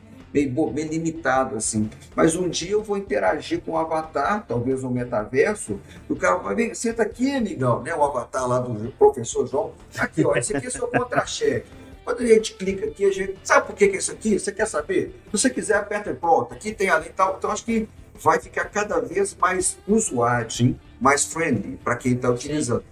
bo- 0.50 0.72
meio 0.72 0.88
limitado 0.90 1.56
assim. 1.56 1.90
Mas 2.16 2.36
um 2.36 2.48
dia 2.50 2.72
eu 2.72 2.84
vou 2.84 2.98
interagir 2.98 3.62
com 3.62 3.72
o 3.72 3.78
avatar, 3.78 4.46
talvez 4.48 4.84
no 4.84 4.90
metaverso, 4.92 5.80
e 6.10 6.14
o 6.14 6.16
cara 6.16 6.36
vai 6.38 6.56
vir, 6.56 6.76
senta 6.76 7.04
aqui, 7.04 7.34
amigão, 7.36 7.82
né? 7.82 7.94
O 7.96 8.04
avatar 8.04 8.48
lá 8.48 8.60
do 8.60 8.92
professor 8.92 9.48
João. 9.48 9.72
Aqui, 9.98 10.26
ó, 10.26 10.36
esse 10.36 10.56
aqui 10.56 10.68
é 10.68 10.70
seu 10.70 10.88
contra-cheque. 10.88 11.68
Quando 12.06 12.22
a 12.22 12.26
gente 12.28 12.54
clica 12.56 12.86
aqui, 12.88 13.06
a 13.06 13.12
gente. 13.12 13.38
Sabe 13.44 13.68
por 13.68 13.76
que, 13.76 13.88
que 13.88 13.96
é 13.96 14.00
isso 14.00 14.12
aqui? 14.12 14.40
Você 14.40 14.52
quer 14.52 14.66
saber? 14.66 15.14
Se 15.26 15.32
você 15.32 15.50
quiser, 15.50 15.76
aperta 15.78 16.10
e 16.10 16.16
pronto. 16.16 16.54
Aqui 16.54 16.72
tem 16.74 16.90
ali 16.90 17.08
e 17.08 17.12
tal. 17.12 17.36
Então 17.38 17.52
acho 17.52 17.64
que 17.66 17.88
vai 18.20 18.40
ficar 18.40 18.66
cada 18.66 19.00
vez 19.00 19.36
mais 19.40 19.78
usuário, 19.88 20.50
Sim. 20.52 20.76
mais 21.00 21.26
friendly 21.26 21.78
para 21.84 21.96
quem 21.96 22.14
está 22.14 22.30
utilizando. 22.30 22.84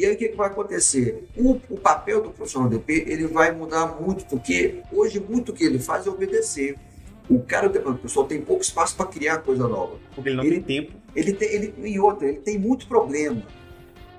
E 0.00 0.06
aí 0.06 0.14
o 0.14 0.16
que, 0.16 0.28
que 0.28 0.36
vai 0.36 0.46
acontecer? 0.48 1.28
O, 1.36 1.60
o 1.68 1.76
papel 1.76 2.22
do 2.22 2.30
profissional 2.30 2.70
DP 2.70 3.04
ele 3.06 3.26
vai 3.26 3.52
mudar 3.52 4.00
muito, 4.00 4.24
porque 4.24 4.76
hoje 4.90 5.20
muito 5.20 5.50
o 5.50 5.54
que 5.54 5.62
ele 5.62 5.78
faz 5.78 6.06
é 6.06 6.10
obedecer. 6.10 6.74
O 7.28 7.38
cara, 7.40 7.66
o 7.68 7.94
pessoal 7.98 8.24
tem 8.26 8.40
pouco 8.40 8.62
espaço 8.62 8.96
para 8.96 9.04
criar 9.04 9.38
coisa 9.42 9.68
nova. 9.68 9.98
Porque 10.14 10.30
ele 10.30 10.36
não 10.38 10.44
Ele- 10.44 10.60
tem 10.62 10.82
tempo. 10.82 10.96
Ele 11.14 11.32
tem, 11.34 11.48
ele, 11.52 11.74
e 11.84 12.00
outra, 12.00 12.26
ele 12.26 12.38
tem 12.38 12.58
muito 12.58 12.86
problema. 12.88 13.42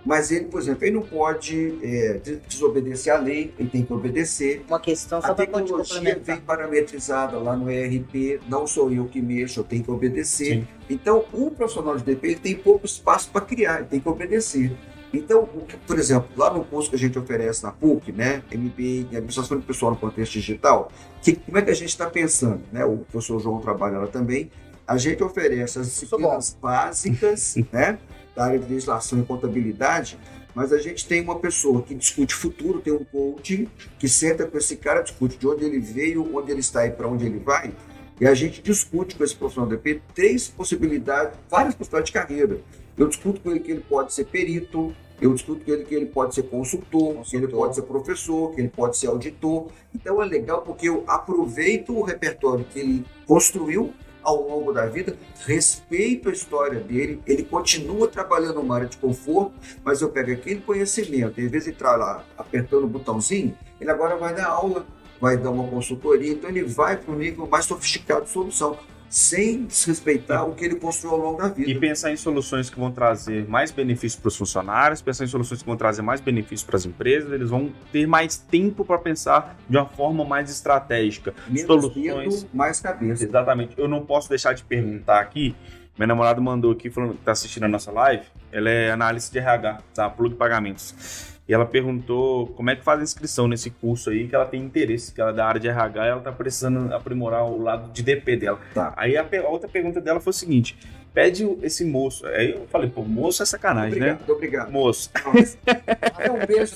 Mas 0.06 0.32
ele, 0.32 0.46
por 0.46 0.60
exemplo, 0.62 0.84
ele 0.86 0.96
não 0.96 1.02
pode 1.02 1.78
é, 1.84 2.14
des- 2.24 2.40
desobedecer 2.48 3.12
à 3.14 3.18
lei, 3.18 3.52
ele 3.58 3.70
tem 3.70 3.84
que 3.84 3.92
obedecer. 3.92 4.64
Uma 4.68 4.80
questão 4.80 5.18
A 5.18 5.22
só 5.24 5.34
te 5.34 5.38
tecnologia 5.38 6.20
vem 6.24 6.38
parametrizada 6.42 7.38
lá 7.40 7.56
no 7.56 7.72
ERP, 7.72 8.40
não 8.48 8.68
sou 8.68 8.92
eu 8.92 9.06
que 9.06 9.20
mexo, 9.22 9.60
eu 9.60 9.64
tenho 9.64 9.84
que 9.84 9.90
obedecer. 9.92 10.58
Sim. 10.58 10.68
Então, 10.90 11.26
o 11.34 11.50
profissional 11.50 11.98
de 11.98 12.04
DP 12.04 12.28
ele 12.28 12.36
tem 12.40 12.56
pouco 12.56 12.86
espaço 12.86 13.30
para 13.32 13.42
criar, 13.42 13.80
ele 13.80 13.88
tem 13.90 14.00
que 14.00 14.10
obedecer. 14.10 14.72
Então, 15.14 15.48
por 15.86 16.00
exemplo, 16.00 16.30
lá 16.38 16.54
no 16.54 16.64
curso 16.64 16.90
que 16.90 16.96
a 16.96 17.00
gente 17.00 17.20
oferece 17.20 17.64
na 17.64 17.72
PUC, 17.72 18.12
né, 18.12 18.44
MBA 18.52 18.82
em 19.12 19.18
Administração 19.18 19.58
do 19.58 19.64
Pessoal 19.64 19.92
no 19.92 19.98
Contexto 19.98 20.34
Digital, 20.34 20.90
que, 21.22 21.36
como 21.36 21.58
é 21.58 21.62
que 21.62 21.70
a 21.70 21.74
gente 21.74 21.90
está 21.90 22.10
pensando? 22.10 22.62
Né? 22.72 22.86
O 22.86 23.00
professor 23.00 23.40
João 23.40 23.60
trabalha 23.60 23.98
lá 23.98 24.08
também. 24.08 24.50
A 24.88 24.98
gente 24.98 25.22
oferece 25.24 25.80
as 25.80 25.88
disciplinas 25.88 26.58
básicas 26.62 27.56
né, 27.72 28.00
da 28.36 28.46
área 28.46 28.60
de 28.60 28.72
legislação 28.72 29.20
e 29.20 29.24
contabilidade, 29.24 30.18
mas 30.56 30.72
a 30.74 30.78
gente 30.78 31.06
tem 31.08 31.22
uma 31.22 31.40
pessoa 31.40 31.82
que 31.82 31.94
discute 31.94 32.34
futuro, 32.34 32.80
tem 32.80 32.94
um 32.94 33.04
coaching 33.04 33.68
que 34.00 34.08
senta 34.08 34.46
com 34.46 34.58
esse 34.58 34.78
cara, 34.78 35.02
discute 35.02 35.38
de 35.38 35.48
onde 35.48 35.64
ele 35.64 35.80
veio, 35.80 36.36
onde 36.36 36.52
ele 36.52 36.60
está 36.60 36.86
e 36.86 36.92
para 36.92 37.08
onde 37.08 37.26
ele 37.26 37.40
vai, 37.40 37.74
e 38.20 38.28
a 38.28 38.36
gente 38.36 38.62
discute 38.62 39.16
com 39.16 39.24
esse 39.24 39.36
profissional 39.36 39.68
do 39.68 39.76
DP 39.76 40.00
três 40.14 40.48
possibilidades, 40.48 41.38
várias 41.50 41.74
possibilidades 41.74 42.12
de 42.12 42.14
carreira. 42.14 42.62
Eu 42.96 43.08
discuto 43.08 43.42
com 43.42 43.50
ele 43.50 43.60
que 43.60 43.72
ele 43.72 43.82
pode 43.82 44.14
ser 44.14 44.26
perito, 44.26 44.96
eu 45.22 45.34
discuto 45.34 45.64
com 45.64 45.72
ele 45.72 45.86
que 45.86 45.94
ele 45.94 46.08
pode 46.08 46.34
ser 46.34 46.44
consultor, 46.44 47.22
que 47.24 47.38
ele 47.38 47.48
pode 47.48 47.76
ser 47.76 47.84
professor, 47.84 48.54
que 48.54 48.60
ele 48.60 48.70
pode 48.70 48.98
ser 48.98 49.08
auditor. 49.08 49.68
Então 49.94 50.22
é 50.22 50.26
legal 50.26 50.64
porque 50.64 50.90
eu 50.90 51.04
aproveito 51.08 51.96
o 51.96 52.02
repertório 52.02 52.66
que 52.66 52.80
ele 52.80 53.06
construiu 53.28 53.94
ao 54.24 54.48
longo 54.48 54.72
da 54.72 54.86
vida, 54.86 55.18
respeito 55.46 56.30
a 56.30 56.32
história 56.32 56.80
dele, 56.80 57.22
ele 57.26 57.44
continua 57.44 58.08
trabalhando 58.08 58.56
numa 58.56 58.76
área 58.76 58.88
de 58.88 58.98
conforto, 58.98 59.54
mas 59.84 60.02
eu 60.02 60.10
pego 60.10 60.32
aquele 60.32 60.62
conhecimento, 60.62 61.42
em 61.42 61.48
vez 61.48 61.64
de 61.64 61.72
entrar 61.72 61.96
lá 61.96 62.24
apertando 62.38 62.84
o 62.84 62.88
botãozinho, 62.88 63.58
ele 63.80 63.90
agora 63.90 64.16
vai 64.18 64.36
dar 64.36 64.48
aula, 64.48 64.86
vai 65.20 65.38
dar 65.38 65.50
uma 65.50 65.68
consultoria, 65.68 66.34
então 66.34 66.50
ele 66.50 66.64
vai 66.64 66.98
para 66.98 67.14
um 67.14 67.18
nível 67.18 67.48
mais 67.48 67.66
sofisticado 67.66 68.26
de 68.26 68.30
solução, 68.30 68.78
sem 69.12 69.66
desrespeitar 69.66 70.48
o 70.48 70.56
que 70.56 70.64
ele 70.64 70.76
construiu 70.76 71.16
ao 71.16 71.22
longo 71.22 71.38
da 71.40 71.50
vida. 71.50 71.70
E 71.70 71.78
pensar 71.78 72.14
em 72.14 72.16
soluções 72.16 72.70
que 72.70 72.80
vão 72.80 72.90
trazer 72.90 73.46
mais 73.46 73.70
benefícios 73.70 74.16
para 74.16 74.30
os 74.30 74.38
funcionários, 74.38 75.02
pensar 75.02 75.26
em 75.26 75.28
soluções 75.28 75.60
que 75.60 75.68
vão 75.68 75.76
trazer 75.76 76.02
mais 76.02 76.22
benefícios 76.22 76.64
para 76.64 76.78
as 76.78 76.86
empresas, 76.86 77.30
eles 77.30 77.50
vão 77.50 77.74
ter 77.92 78.08
mais 78.08 78.38
tempo 78.38 78.86
para 78.86 78.98
pensar 78.98 79.58
de 79.70 79.76
uma 79.76 79.86
forma 79.86 80.24
mais 80.24 80.50
estratégica. 80.50 81.34
Menos 81.46 81.68
soluções. 81.68 82.42
dedo, 82.42 82.50
mais 82.54 82.80
cabeça. 82.80 83.26
Exatamente. 83.26 83.74
Eu 83.78 83.90
não 83.90 84.06
posso 84.06 84.30
deixar 84.30 84.54
de 84.54 84.64
perguntar 84.64 85.20
aqui. 85.20 85.54
Minha 85.98 86.08
namorada 86.08 86.40
mandou 86.40 86.72
aqui, 86.72 86.90
falando 86.90 87.16
que 87.16 87.24
tá 87.26 87.34
assistindo 87.34 87.66
a 87.66 87.68
nossa 87.68 87.92
live. 87.92 88.24
Ela 88.50 88.70
é 88.70 88.92
analista 88.92 89.34
de 89.34 89.40
RH, 89.40 89.80
tá? 89.94 90.10
Plug 90.10 90.36
Pagamentos. 90.36 91.31
E 91.52 91.54
ela 91.54 91.66
perguntou 91.66 92.48
como 92.56 92.70
é 92.70 92.78
que 92.78 92.82
faz 92.82 93.02
a 93.02 93.04
inscrição 93.04 93.46
nesse 93.46 93.70
curso 93.70 94.10
aí, 94.10 94.26
que 94.26 94.34
ela 94.34 94.46
tem 94.46 94.64
interesse, 94.64 95.14
que 95.14 95.20
ela 95.20 95.32
é 95.32 95.34
da 95.34 95.46
área 95.46 95.60
de 95.60 95.68
RH 95.68 96.06
e 96.06 96.10
ela 96.10 96.22
tá 96.22 96.32
precisando 96.32 96.96
aprimorar 96.96 97.44
o 97.44 97.62
lado 97.62 97.92
de 97.92 98.02
DP 98.02 98.38
dela. 98.38 98.58
Tá. 98.74 98.94
Aí 98.96 99.18
a, 99.18 99.22
a 99.22 99.50
outra 99.50 99.68
pergunta 99.68 100.00
dela 100.00 100.22
foi 100.22 100.32
o 100.32 100.34
seguinte: 100.34 100.78
pede 101.14 101.46
esse 101.62 101.84
moço. 101.84 102.26
Aí 102.26 102.52
eu 102.52 102.66
falei, 102.68 102.90
pô, 102.90 103.04
moço 103.04 103.44
é 103.44 103.46
sacanagem, 103.46 104.00
né? 104.00 104.14
Obrigado, 104.14 104.32
obrigado. 104.32 104.72
Moço, 104.72 105.12
Até 105.14 106.32
um 106.32 106.46
beijo. 106.46 106.76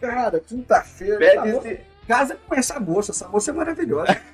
Cara, 0.00 0.40
quinta-feira. 0.40 1.18
pede 1.18 1.34
tá 1.34 1.42
bom. 1.42 1.58
esse. 1.58 1.80
Casa 2.08 2.38
com 2.48 2.54
essa 2.54 2.80
moça, 2.80 3.12
essa 3.12 3.28
moça 3.28 3.50
é 3.50 3.54
maravilhosa. 3.54 4.16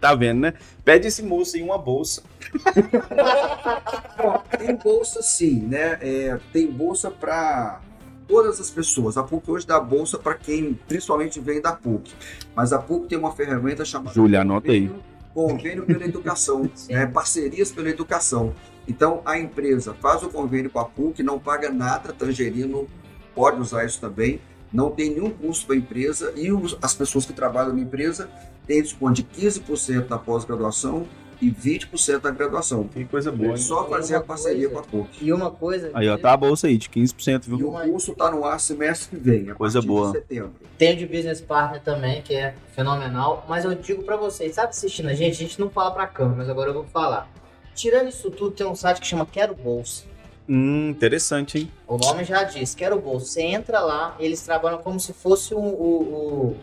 Tá 0.00 0.14
vendo, 0.14 0.42
né? 0.42 0.54
Pede 0.84 1.08
esse 1.08 1.20
moço 1.20 1.58
em 1.58 1.62
uma 1.62 1.76
bolsa. 1.76 2.22
Ó, 4.22 4.38
tem 4.56 4.76
bolsa 4.76 5.20
sim, 5.20 5.62
né? 5.62 5.98
É, 6.00 6.38
tem 6.52 6.70
bolsa 6.70 7.10
para 7.10 7.80
todas 8.26 8.60
as 8.60 8.70
pessoas. 8.70 9.16
A 9.16 9.22
PUC 9.22 9.50
hoje 9.50 9.66
dá 9.66 9.78
bolsa 9.80 10.18
para 10.18 10.34
quem 10.34 10.74
principalmente 10.88 11.40
vem 11.40 11.60
da 11.60 11.72
PUC. 11.72 12.12
Mas 12.54 12.72
a 12.72 12.78
PUC 12.78 13.08
tem 13.08 13.18
uma 13.18 13.32
ferramenta 13.32 13.84
chamada 13.84 14.14
Júlia, 14.14 14.40
anota 14.42 14.70
aí. 14.70 14.90
convênio, 15.32 15.84
pela 15.84 16.04
educação, 16.04 16.70
né? 16.88 17.06
parcerias 17.06 17.72
pela 17.72 17.88
educação. 17.90 18.54
Então 18.86 19.20
a 19.24 19.38
empresa 19.38 19.94
faz 19.94 20.22
o 20.22 20.28
convênio 20.28 20.70
com 20.70 20.78
a 20.78 20.84
PUC, 20.84 21.22
não 21.22 21.38
paga 21.38 21.70
nada, 21.70 22.12
Tangerino 22.12 22.86
pode 23.34 23.60
usar 23.60 23.84
isso 23.84 24.00
também, 24.00 24.40
não 24.72 24.90
tem 24.90 25.10
nenhum 25.10 25.30
custo 25.30 25.66
para 25.66 25.74
a 25.74 25.78
empresa 25.78 26.32
e 26.36 26.52
os- 26.52 26.76
as 26.82 26.94
pessoas 26.94 27.24
que 27.26 27.32
trabalham 27.32 27.72
na 27.74 27.80
empresa 27.80 28.28
têm 28.66 28.80
desconto 28.82 29.14
de 29.14 29.22
15% 29.24 30.08
na 30.08 30.18
pós-graduação 30.18 31.06
e 31.46 31.50
20% 31.50 32.22
na 32.24 32.30
graduação. 32.30 32.84
Que 32.88 33.04
coisa 33.04 33.30
boa. 33.32 33.48
É 33.48 33.50
hein? 33.52 33.56
só 33.56 33.88
fazer 33.88 34.16
a 34.16 34.20
parceria 34.20 34.68
coisa- 34.68 34.88
com 34.88 34.98
a 34.98 35.02
PUC. 35.04 35.24
E 35.24 35.32
uma 35.32 35.50
coisa. 35.50 35.90
Aí, 35.94 36.08
ó, 36.08 36.16
tá 36.16 36.32
a 36.32 36.36
bolsa 36.36 36.66
aí, 36.66 36.76
de 36.78 36.88
15%, 36.88 37.46
E 37.46 37.56
viu? 37.56 37.68
o 37.74 37.80
curso 37.90 38.12
está 38.12 38.30
no 38.30 38.44
ar 38.44 38.58
semestre 38.60 39.10
que 39.10 39.16
vem, 39.22 39.50
a 39.50 39.54
Coisa 39.54 39.80
boa. 39.82 40.06
de 40.12 40.18
setembro. 40.18 40.52
Tem 40.78 40.94
o 40.94 40.96
de 40.96 41.06
Business 41.06 41.40
Partner 41.40 41.80
também, 41.82 42.22
que 42.22 42.34
é 42.34 42.54
fenomenal. 42.74 43.44
Mas 43.48 43.64
eu 43.64 43.74
digo 43.74 44.02
pra 44.02 44.16
vocês, 44.16 44.54
sabe 44.54 44.68
assistindo 44.70 45.08
a 45.08 45.14
gente? 45.14 45.32
A 45.32 45.34
gente 45.46 45.60
não 45.60 45.70
fala 45.70 45.90
pra 45.90 46.06
câmera, 46.06 46.36
mas 46.38 46.48
agora 46.48 46.70
eu 46.70 46.74
vou 46.74 46.84
falar. 46.84 47.28
Tirando 47.74 48.08
isso 48.08 48.30
tudo, 48.30 48.50
tem 48.52 48.66
um 48.66 48.74
site 48.74 49.00
que 49.00 49.06
chama 49.06 49.26
Quero 49.26 49.54
Bolsa. 49.54 50.04
Hum, 50.48 50.90
interessante, 50.90 51.58
hein? 51.58 51.70
O 51.88 51.96
nome 51.96 52.22
já 52.24 52.42
diz, 52.44 52.74
Quero 52.74 52.98
Bolsa. 53.00 53.26
Você 53.26 53.42
entra 53.42 53.80
lá, 53.80 54.14
eles 54.20 54.42
trabalham 54.42 54.78
como 54.78 55.00
se 55.00 55.12
fosse 55.12 55.54
o. 55.54 55.58
o- 55.58 56.02
o- 56.50 56.56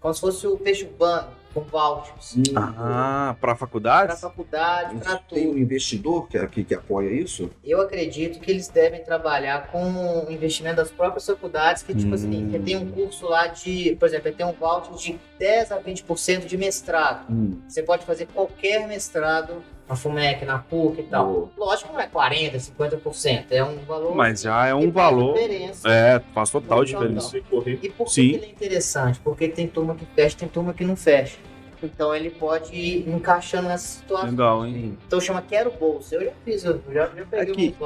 como 0.00 0.12
se 0.12 0.20
fosse 0.20 0.46
o 0.46 0.56
peixe 0.58 0.84
urbano. 0.84 1.28
Com 1.54 1.60
vouchers. 1.60 2.34
Ah, 2.56 3.36
para 3.40 3.54
Para 3.54 3.56
faculdades? 3.56 4.20
faculdade, 4.20 4.96
para 4.96 5.16
Tem 5.18 5.46
um 5.46 5.50
tudo. 5.52 5.58
investidor 5.60 6.28
que, 6.28 6.44
que, 6.48 6.64
que 6.64 6.74
apoia 6.74 7.08
isso? 7.10 7.50
Eu 7.64 7.80
acredito 7.80 8.40
que 8.40 8.50
eles 8.50 8.68
devem 8.68 9.02
trabalhar 9.04 9.68
com 9.68 10.24
o 10.26 10.30
investimento 10.30 10.76
das 10.76 10.90
próprias 10.90 11.24
faculdades, 11.26 11.82
que 11.82 11.94
tipo 11.94 12.10
Hum. 12.10 12.14
assim, 12.14 12.50
que 12.50 12.58
tem 12.58 12.76
um 12.76 12.90
curso 12.90 13.26
lá 13.28 13.46
de, 13.46 13.96
por 13.96 14.06
exemplo, 14.08 14.32
tem 14.32 14.44
um 14.44 14.52
voucher 14.52 14.94
de 14.94 15.20
10 15.38 15.72
a 15.72 15.80
20% 15.80 16.46
de 16.46 16.56
mestrado. 16.56 17.30
Hum. 17.30 17.60
Você 17.68 17.82
pode 17.82 18.04
fazer 18.04 18.26
qualquer 18.26 18.86
mestrado 18.88 19.62
na 19.88 19.94
FUMEC, 19.96 20.44
na 20.44 20.58
PUC 20.58 21.00
e 21.00 21.04
tal. 21.04 21.26
Boa. 21.26 21.50
Lógico 21.56 21.88
que 21.90 21.94
não 21.94 22.00
é 22.00 22.06
40, 22.06 22.56
50%, 22.58 23.44
é 23.50 23.62
um 23.64 23.76
valor 23.86 24.14
Mas 24.14 24.42
já 24.42 24.66
é 24.66 24.74
um 24.74 24.82
faz 24.82 24.94
valor. 24.94 25.34
diferença. 25.34 25.88
É, 25.88 26.20
faz 26.32 26.50
total 26.50 26.84
diferença. 26.84 27.36
E 27.36 27.40
por 27.42 27.64
que 27.64 27.92
Sim. 28.06 28.30
que 28.30 28.34
ele 28.36 28.46
é 28.46 28.48
interessante? 28.50 29.20
Porque 29.20 29.48
tem 29.48 29.66
turma 29.68 29.94
que 29.94 30.06
fecha, 30.06 30.36
tem 30.38 30.48
turma 30.48 30.72
que 30.72 30.84
não 30.84 30.96
fecha. 30.96 31.36
Então 31.82 32.14
ele 32.14 32.30
pode 32.30 32.74
ir 32.74 33.06
encaixando 33.06 33.68
nessa 33.68 33.86
situação. 33.98 34.30
Legal, 34.30 34.64
hein? 34.64 34.96
Então 35.06 35.20
chama 35.20 35.42
Quero 35.42 35.70
Bolsa. 35.72 36.14
Eu 36.14 36.24
já 36.24 36.30
fiz, 36.42 36.64
eu 36.64 36.80
já, 36.90 37.06
já 37.14 37.26
peguei 37.26 37.52
Aqui. 37.52 37.76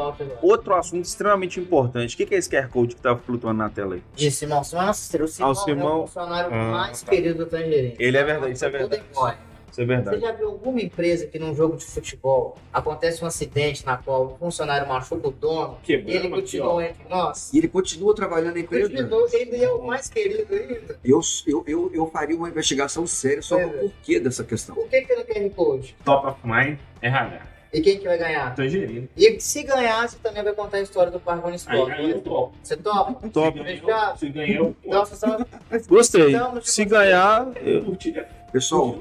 Outro 0.41 0.73
assunto 0.77 1.05
extremamente 1.05 1.59
importante. 1.59 2.15
O 2.15 2.17
que 2.17 2.25
que 2.27 2.35
é 2.37 2.39
esse 2.39 2.49
QR 2.49 2.69
Code 2.69 2.95
que 2.95 3.01
tá 3.03 3.17
flutuando 3.17 3.59
na 3.59 3.69
tela 3.69 3.97
aí? 3.97 4.03
De 4.15 4.31
Simão. 4.31 4.63
Simão 4.63 4.85
é 4.85 4.87
nosso 4.87 5.03
estrela. 5.03 5.25
O 5.25 5.29
Simão, 5.29 5.49
Ah, 5.49 5.51
o 5.51 5.55
Simão- 5.57 5.89
é 5.89 5.95
o 5.97 6.07
funcionário 6.07 6.51
Ah, 6.55 6.71
mais 6.71 7.03
tá. 7.03 7.11
querido 7.11 7.39
do 7.45 7.47
Tangerine. 7.51 7.97
Ele 7.99 8.17
é 8.17 8.23
verdade, 8.23 8.53
isso 8.53 8.65
é 8.65 8.69
Tudo 8.71 8.79
verdade. 8.79 9.03
embora. 9.11 9.39
Isso 9.71 9.81
é 9.81 9.85
Você 9.85 9.87
verdade. 9.87 10.21
já 10.21 10.33
viu 10.33 10.49
alguma 10.49 10.81
empresa 10.81 11.27
que 11.27 11.39
num 11.39 11.55
jogo 11.55 11.77
de 11.77 11.85
futebol 11.85 12.57
acontece 12.73 13.23
um 13.23 13.27
acidente 13.27 13.85
na 13.85 13.97
qual 13.97 14.27
o 14.27 14.37
funcionário 14.39 14.89
machuca 14.89 15.29
o 15.29 15.31
dono 15.31 15.79
e 15.87 15.93
ele 15.93 16.29
continua 16.29 16.85
entre 16.85 17.09
nós? 17.09 17.53
E 17.53 17.59
ele 17.59 17.69
continua 17.69 18.15
trabalhando 18.15 18.55
na 18.55 18.61
empresa? 18.61 18.89
Continua, 18.91 19.29
ele 19.33 19.65
é 19.65 19.71
o 19.71 19.83
mais 19.83 20.09
querido 20.09 20.55
ainda. 20.55 20.99
Eu, 21.05 21.21
eu, 21.47 21.65
eu, 21.67 21.91
eu 21.95 22.07
faria 22.11 22.37
uma 22.37 22.49
investigação 22.49 23.07
séria 23.07 23.43
sobre 23.43 23.65
é. 23.65 23.67
o 23.67 23.71
porquê 23.91 24.21
dessa 24.21 24.45
questão. 24.45 24.75
Por 24.75 24.89
que 24.89 25.03
que 25.03 25.13
ele 25.13 25.25
quer 25.25 25.49
Code? 25.51 25.97
Top 26.05 26.27
of 26.27 26.39
Mind, 26.45 26.79
RH. 27.01 27.49
E 27.73 27.81
quem 27.83 27.99
que 27.99 28.07
vai 28.07 28.17
ganhar? 28.17 28.55
Tangerina. 28.55 29.09
E 29.17 29.41
se 29.41 29.63
ganhar, 29.63 30.09
você 30.09 30.17
também 30.19 30.43
vai 30.43 30.55
contar 30.55 30.79
a 30.79 30.81
história 30.81 31.11
do 31.13 31.21
Parque 31.21 31.41
Aí 31.41 31.47
Municipal. 31.47 31.87
ganhou 31.87 32.19
o 32.19 32.21
top. 32.23 32.57
Você 32.63 32.77
topa? 32.77 33.29
Top. 33.29 33.59
Se 33.59 33.65
ganhou, 33.65 34.17
se 34.17 34.29
ganhou, 34.31 34.77
Então, 34.83 35.05
vocês 35.05 35.23
estão... 35.23 35.47
Gostei. 35.87 36.33
Se 36.33 36.39
você. 36.63 36.85
ganhar, 36.87 37.49
eu- 37.63 37.85
curti. 37.85 38.15
Pessoal, 38.51 38.97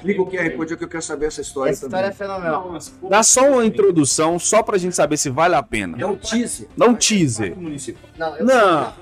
clica 0.00 0.22
o 0.22 0.26
QR 0.30 0.50
Code 0.56 0.76
que 0.76 0.84
eu 0.84 0.88
quero 0.88 1.02
saber 1.02 1.26
essa 1.26 1.40
história 1.40 1.70
Essa 1.72 1.86
história 1.86 2.06
é 2.06 2.10
também. 2.10 2.18
fenomenal. 2.36 2.70
Nossa, 2.72 2.92
dá 3.08 3.22
só 3.24 3.50
uma 3.50 3.66
introdução, 3.66 4.38
só 4.38 4.62
pra 4.62 4.78
gente 4.78 4.94
saber 4.94 5.16
se 5.16 5.28
vale 5.28 5.56
a 5.56 5.62
pena. 5.62 5.96
É 6.00 6.06
um 6.06 6.14
teaser. 6.16 6.68
Dá 6.76 6.86
um 6.86 6.94
teaser. 6.94 7.56
Municipal. 7.58 8.08
Não, 8.16 8.36
eu, 8.36 8.46
Não. 8.46 8.92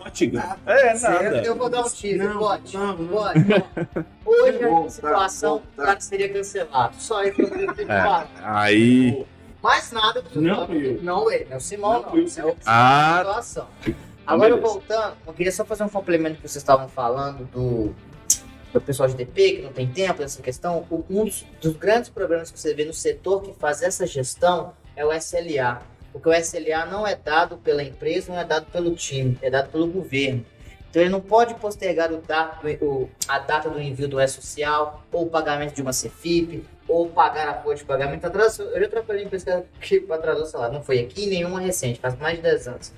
É, 0.67 0.95
Certo. 0.97 1.47
eu 1.47 1.55
vou 1.55 1.69
dar 1.69 1.81
um 1.83 1.91
teaser, 1.91 2.29
Não, 2.33 2.39
pode? 2.39 2.75
não, 2.77 2.97
não. 2.97 3.09
Pode. 3.09 3.65
Hoje, 4.25 4.65
a 4.65 4.89
situação, 4.91 5.59
tá, 5.59 5.65
tá. 5.77 5.83
o 5.83 5.87
cara 5.87 6.01
seria 6.01 6.33
cancelado. 6.33 6.95
Só 6.99 7.23
ter 7.23 7.87
É. 7.89 8.31
Aí. 8.43 9.27
Mais 9.63 9.93
nada 9.93 10.23
do 10.23 10.41
Não 10.41 10.63
eu. 10.73 11.03
Não, 11.03 11.31
ele, 11.31 11.45
não 11.51 11.55
é 11.55 11.57
o 11.57 11.61
Simão, 11.61 12.03
Não. 12.11 12.19
É 12.19 12.45
o 12.47 12.57
Ah, 12.65 13.19
situação. 13.19 13.67
Agora, 14.27 14.55
beleza. 14.55 14.67
voltando, 14.73 15.15
eu 15.27 15.33
queria 15.35 15.53
só 15.53 15.65
fazer 15.65 15.83
um 15.83 15.89
complemento 15.89 16.37
que 16.37 16.43
vocês 16.49 16.57
estavam 16.57 16.89
falando 16.89 17.45
do, 17.53 17.95
do 18.73 18.81
pessoal 18.81 19.09
de 19.09 19.15
DP, 19.17 19.53
que 19.57 19.63
não 19.63 19.73
tem 19.73 19.87
tempo 19.89 20.23
nessa 20.23 20.41
questão. 20.43 20.87
O- 20.91 21.05
Um 21.11 21.25
dos, 21.25 21.45
dos 21.61 21.77
grandes 21.77 22.09
problemas 22.09 22.51
que 22.51 22.59
você 22.59 22.73
vê 22.75 22.85
no 22.85 22.93
setor 22.95 23.43
que 23.43 23.53
faz 23.59 23.83
essa 23.83 24.07
gestão 24.07 24.73
é 24.97 25.05
o 25.05 25.13
SLA. 25.13 25.83
Porque 26.13 26.29
o 26.29 26.33
SLA 26.33 26.87
não 26.87 27.07
é 27.07 27.15
dado 27.15 27.57
pela 27.59 27.83
empresa, 27.83 28.33
não 28.33 28.39
é 28.41 28.45
dado 28.45 28.67
pelo 28.67 28.95
time, 28.95 29.39
é 29.43 29.51
dado 29.51 29.71
pelo 29.71 29.87
governo. 29.87 30.45
Então 30.89 31.01
ele 31.03 31.11
não 31.11 31.21
pode 31.21 31.55
postergar 31.55 32.13
o 32.13 32.17
data, 32.21 32.59
o- 32.83 33.09
a 33.29 33.39
data 33.39 33.71
do 33.71 33.81
envio 33.81 34.09
do 34.09 34.21
E-Social, 34.21 35.05
ou 35.13 35.23
o 35.27 35.31
pagamento 35.31 35.73
de 35.75 35.83
uma 35.83 35.93
CFIP, 35.93 36.65
ou 36.89 37.09
pagar 37.09 37.49
a 37.49 37.55
folha 37.55 37.77
de 37.77 37.85
pagamento. 37.85 38.25
Atraso, 38.25 38.63
eu 38.63 38.81
já 38.81 38.89
trabalhei 38.89 39.23
em 39.23 39.27
empresa 39.27 39.65
que 39.81 40.05
atrasou 40.11 40.43
o 40.43 40.47
salário. 40.47 40.75
Não 40.75 40.83
foi 40.83 40.99
aqui 40.99 41.27
nenhuma 41.29 41.61
recente, 41.61 42.01
faz 42.01 42.19
mais 42.19 42.37
de 42.37 42.43
10 42.43 42.67
anos. 42.67 42.93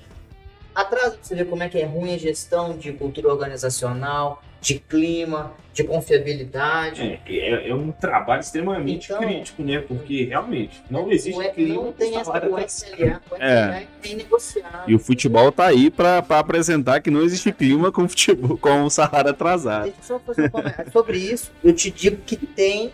Atrasa 0.75 1.11
pra 1.11 1.19
você 1.23 1.35
ver 1.35 1.45
como 1.51 1.63
é 1.63 1.69
que 1.69 1.79
é 1.79 1.85
ruim 1.85 2.15
a 2.15 2.19
gestão 2.19 2.79
de 2.79 2.93
cultura 2.95 3.29
organizacional, 3.29 4.43
de 4.63 4.79
clima, 4.79 5.53
de 5.75 5.83
confiabilidade. 5.83 7.03
É, 7.03 7.21
é, 7.37 7.69
é 7.69 7.75
um 7.75 7.91
trabalho 7.91 8.41
extremamente 8.41 9.13
Então- 9.13 9.21
crítico, 9.21 9.63
né? 9.63 9.81
Porque 9.81 10.25
realmente 10.25 10.81
não 10.89 11.11
existe 11.11 11.37
O 11.37 11.43
E- 11.43 11.51
clima. 11.51 11.75
não 11.75 11.93
tem 11.93 12.17
essa 12.17 12.31
o 12.31 12.35
atrasado. 12.35 12.65
SLA, 12.67 13.21
o 13.31 13.35
SLA 13.35 13.77
é 13.81 13.87
inegociável. 14.05 14.81
E 14.87 14.95
o 14.95 14.99
futebol 15.01 15.51
tá 15.51 15.67
aí 15.67 15.91
pra, 15.91 16.23
pra 16.23 16.39
apresentar 16.39 17.01
que 17.01 17.11
não 17.11 17.23
existe 17.23 17.51
clima 17.53 17.91
com 17.91 18.09
futebol, 18.09 18.57
com 18.57 18.85
o 18.85 18.89
salário 18.91 19.31
atrasado. 19.31 19.85
Deixa 19.85 19.99
eu 20.01 20.05
só 20.07 20.19
fazer 20.21 20.47
um 20.47 20.51
comentário 20.51 20.93
sobre 20.93 21.19
isso. 21.19 21.51
Eu 21.65 21.73
te 21.75 21.91
digo 21.91 22.19
que 22.25 22.37
tem. 22.37 22.93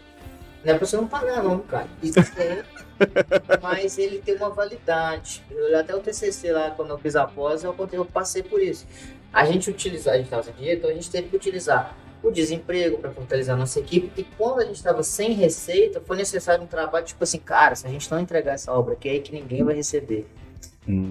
Não 0.65 0.75
é 0.75 0.77
pra 0.79 0.87
você 0.87 0.97
não 0.97 1.07
pagar, 1.07 1.43
não, 1.43 1.59
cara. 1.61 1.87
Isso 2.03 2.21
tem. 2.35 2.63
mas 3.63 3.97
ele 3.99 4.19
tem 4.19 4.35
uma 4.37 4.51
validade. 4.51 5.43
Eu, 5.51 5.79
até 5.79 5.95
o 5.95 6.01
TCC 6.01 6.51
lá, 6.51 6.71
quando 6.71 6.91
eu 6.91 6.99
fiz 6.99 7.15
a 7.15 7.27
pós, 7.27 7.63
eu, 7.63 7.75
eu 7.93 8.05
passei 8.05 8.43
por 8.43 8.61
isso. 8.61 8.87
A 9.33 9.45
gente 9.45 9.71
utilizar, 9.71 10.15
a 10.15 10.17
gente 10.17 10.27
estava 10.27 10.43
sem 10.43 10.55
dinheiro, 10.55 10.79
então 10.79 10.91
a 10.91 10.95
gente 10.95 11.11
teve 11.11 11.29
que 11.29 11.37
utilizar 11.37 11.97
o 12.23 12.31
desemprego 12.31 12.99
para 12.99 13.11
fortalecer 13.11 13.55
a 13.55 13.57
nossa 13.57 13.79
equipe. 13.79 14.11
E 14.21 14.25
quando 14.37 14.61
a 14.61 14.65
gente 14.65 14.77
estava 14.77 15.03
sem 15.03 15.33
receita, 15.33 16.01
foi 16.01 16.17
necessário 16.17 16.65
um 16.65 16.67
trabalho 16.67 17.05
tipo 17.05 17.23
assim, 17.23 17.39
cara, 17.39 17.75
se 17.77 17.87
a 17.87 17.91
gente 17.91 18.11
não 18.11 18.19
entregar 18.19 18.55
essa 18.55 18.73
obra 18.73 18.95
aqui, 18.95 19.09
é 19.09 19.13
aí 19.13 19.21
que 19.21 19.33
ninguém 19.33 19.63
vai 19.63 19.75
receber. 19.75 20.27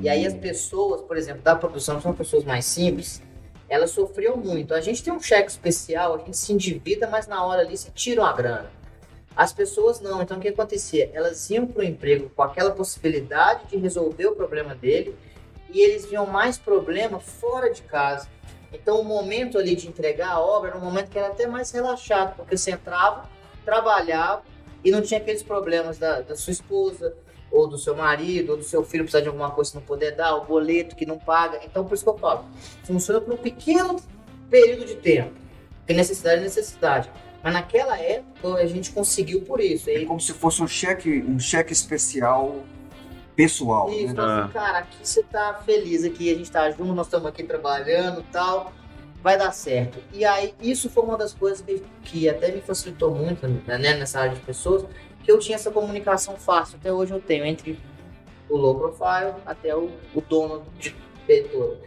E 0.01 0.09
aí 0.09 0.25
as 0.25 0.33
pessoas, 0.33 1.01
por 1.01 1.15
exemplo, 1.15 1.43
da 1.43 1.55
produção, 1.55 2.01
são 2.01 2.11
pessoas 2.11 2.43
mais 2.43 2.65
simples, 2.65 3.21
elas 3.69 3.91
sofriam 3.91 4.35
muito. 4.35 4.73
A 4.73 4.81
gente 4.81 5.03
tem 5.03 5.13
um 5.13 5.19
cheque 5.19 5.51
especial, 5.51 6.15
a 6.15 6.17
gente 6.17 6.35
se 6.35 6.51
endivida, 6.51 7.07
mas 7.07 7.27
na 7.27 7.45
hora 7.45 7.61
ali 7.61 7.77
se 7.77 7.91
tira 7.91 8.21
uma 8.21 8.33
grana. 8.33 8.71
As 9.35 9.53
pessoas 9.53 9.99
não. 10.01 10.19
Então 10.21 10.37
o 10.37 10.39
que 10.39 10.47
acontecia? 10.47 11.11
Elas 11.13 11.47
iam 11.51 11.67
para 11.67 11.81
o 11.81 11.85
emprego 11.85 12.31
com 12.35 12.41
aquela 12.41 12.71
possibilidade 12.71 13.67
de 13.67 13.77
resolver 13.77 14.25
o 14.25 14.35
problema 14.35 14.73
dele 14.73 15.15
e 15.73 15.81
eles 15.81 16.05
viam 16.05 16.25
mais 16.25 16.57
problema 16.57 17.19
fora 17.19 17.71
de 17.71 17.81
casa. 17.81 18.27
Então 18.71 18.99
o 18.99 19.03
momento 19.03 19.57
ali 19.57 19.75
de 19.75 19.87
entregar 19.87 20.31
a 20.31 20.39
obra 20.39 20.71
era 20.71 20.77
um 20.77 20.81
momento 20.81 21.09
que 21.09 21.17
era 21.17 21.27
até 21.27 21.47
mais 21.47 21.71
relaxado, 21.71 22.35
porque 22.35 22.57
você 22.57 22.71
entrava, 22.71 23.29
trabalhava 23.63 24.43
e 24.83 24.91
não 24.91 25.01
tinha 25.01 25.19
aqueles 25.19 25.43
problemas 25.43 25.97
da, 25.97 26.21
da 26.21 26.35
sua 26.35 26.51
esposa, 26.51 27.15
ou 27.51 27.67
do 27.67 27.77
seu 27.77 27.95
marido, 27.95 28.51
ou 28.51 28.57
do 28.57 28.63
seu 28.63 28.83
filho 28.83 29.03
precisar 29.03 29.21
de 29.21 29.27
alguma 29.27 29.51
coisa 29.51 29.71
que 29.71 29.77
não 29.77 29.83
poder 29.83 30.11
dar, 30.11 30.35
o 30.35 30.45
boleto 30.45 30.95
que 30.95 31.05
não 31.05 31.17
paga. 31.17 31.61
Então, 31.63 31.85
por 31.85 31.95
isso 31.95 32.03
que 32.03 32.09
eu 32.09 32.17
falo, 32.17 32.45
funciona 32.83 33.21
por 33.21 33.33
um 33.33 33.37
pequeno 33.37 33.97
período 34.49 34.85
de 34.85 34.95
tempo. 34.95 35.33
Tem 35.85 35.95
necessidade 35.95 36.41
é 36.41 36.43
necessidade. 36.43 37.09
Mas 37.41 37.53
naquela 37.53 37.97
época 37.97 38.55
a 38.55 38.65
gente 38.65 38.91
conseguiu 38.91 39.41
por 39.41 39.61
isso. 39.61 39.89
É 39.89 40.03
como 40.03 40.19
se 40.19 40.33
fosse 40.33 40.61
um 40.61 40.67
cheque, 40.67 41.23
um 41.25 41.39
cheque 41.39 41.71
especial 41.71 42.63
pessoal. 43.37 43.89
isso, 43.89 44.05
né? 44.07 44.11
então, 44.11 44.25
assim, 44.25 44.51
cara, 44.51 44.77
aqui 44.79 44.97
você 45.03 45.23
tá 45.23 45.61
feliz, 45.63 46.03
aqui 46.03 46.31
a 46.31 46.35
gente 46.35 46.51
tá 46.51 46.69
junto, 46.71 46.93
nós 46.93 47.05
estamos 47.05 47.27
aqui 47.27 47.43
trabalhando 47.43 48.21
e 48.21 48.23
tal. 48.23 48.73
Vai 49.23 49.37
dar 49.37 49.51
certo. 49.51 49.99
E 50.13 50.25
aí, 50.25 50.53
isso 50.61 50.89
foi 50.89 51.03
uma 51.03 51.17
das 51.17 51.33
coisas 51.33 51.61
que, 51.61 51.83
que 52.03 52.29
até 52.29 52.51
me 52.51 52.61
facilitou 52.61 53.13
muito 53.13 53.47
né, 53.47 53.77
nessa 53.77 54.19
área 54.21 54.35
de 54.35 54.41
pessoas, 54.41 54.85
que 55.23 55.31
eu 55.31 55.39
tinha 55.39 55.55
essa 55.55 55.71
comunicação 55.71 56.35
fácil. 56.37 56.77
Até 56.79 56.91
hoje 56.91 57.13
eu 57.13 57.19
tenho 57.19 57.45
entre 57.45 57.79
o 58.49 58.57
low 58.57 58.75
profile 58.75 59.33
até 59.45 59.75
o, 59.75 59.91
o 60.15 60.21
dono 60.21 60.63
de 60.79 60.95
todo. 61.51 61.77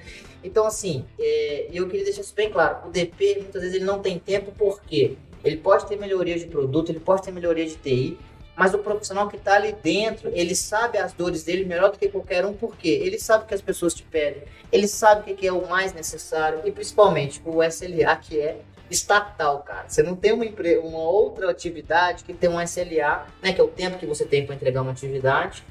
Então, 0.42 0.66
assim, 0.66 1.04
é, 1.18 1.68
eu 1.72 1.86
queria 1.88 2.04
deixar 2.04 2.20
isso 2.20 2.34
bem 2.34 2.50
claro. 2.50 2.88
O 2.88 2.90
DP, 2.90 3.36
muitas 3.40 3.62
vezes, 3.62 3.76
ele 3.76 3.84
não 3.84 4.00
tem 4.00 4.18
tempo, 4.18 4.52
por 4.52 4.80
quê? 4.82 5.16
Ele 5.42 5.56
pode 5.56 5.86
ter 5.86 5.96
melhoria 5.96 6.38
de 6.38 6.46
produto, 6.46 6.90
ele 6.90 7.00
pode 7.00 7.22
ter 7.22 7.30
melhoria 7.30 7.64
de 7.64 7.76
TI, 7.76 8.18
mas 8.60 8.74
o 8.74 8.78
profissional 8.78 9.26
que 9.26 9.38
está 9.38 9.54
ali 9.54 9.74
dentro, 9.82 10.30
ele 10.34 10.54
sabe 10.54 10.98
as 10.98 11.14
dores 11.14 11.42
dele 11.42 11.64
melhor 11.64 11.90
do 11.90 11.98
que 11.98 12.10
qualquer 12.10 12.44
um, 12.44 12.52
por 12.52 12.76
quê? 12.76 13.00
Ele 13.02 13.18
sabe 13.18 13.44
o 13.44 13.46
que 13.46 13.54
as 13.54 13.62
pessoas 13.62 13.94
te 13.94 14.02
pedem, 14.02 14.42
ele 14.70 14.86
sabe 14.86 15.32
o 15.32 15.34
que 15.34 15.46
é 15.46 15.50
o 15.50 15.66
mais 15.66 15.94
necessário, 15.94 16.60
e 16.66 16.70
principalmente 16.70 17.40
o 17.42 17.62
SLA, 17.64 18.14
que 18.16 18.38
é 18.38 18.60
estatal, 18.90 19.60
cara. 19.60 19.88
Você 19.88 20.02
não 20.02 20.14
tem 20.14 20.32
uma, 20.32 20.44
uma 20.44 20.98
outra 20.98 21.50
atividade 21.50 22.22
que 22.22 22.34
tem 22.34 22.50
um 22.50 22.60
SLA, 22.60 23.26
né, 23.42 23.54
que 23.54 23.62
é 23.62 23.64
o 23.64 23.68
tempo 23.68 23.96
que 23.96 24.04
você 24.04 24.26
tem 24.26 24.44
para 24.44 24.54
entregar 24.54 24.82
uma 24.82 24.90
atividade, 24.90 25.64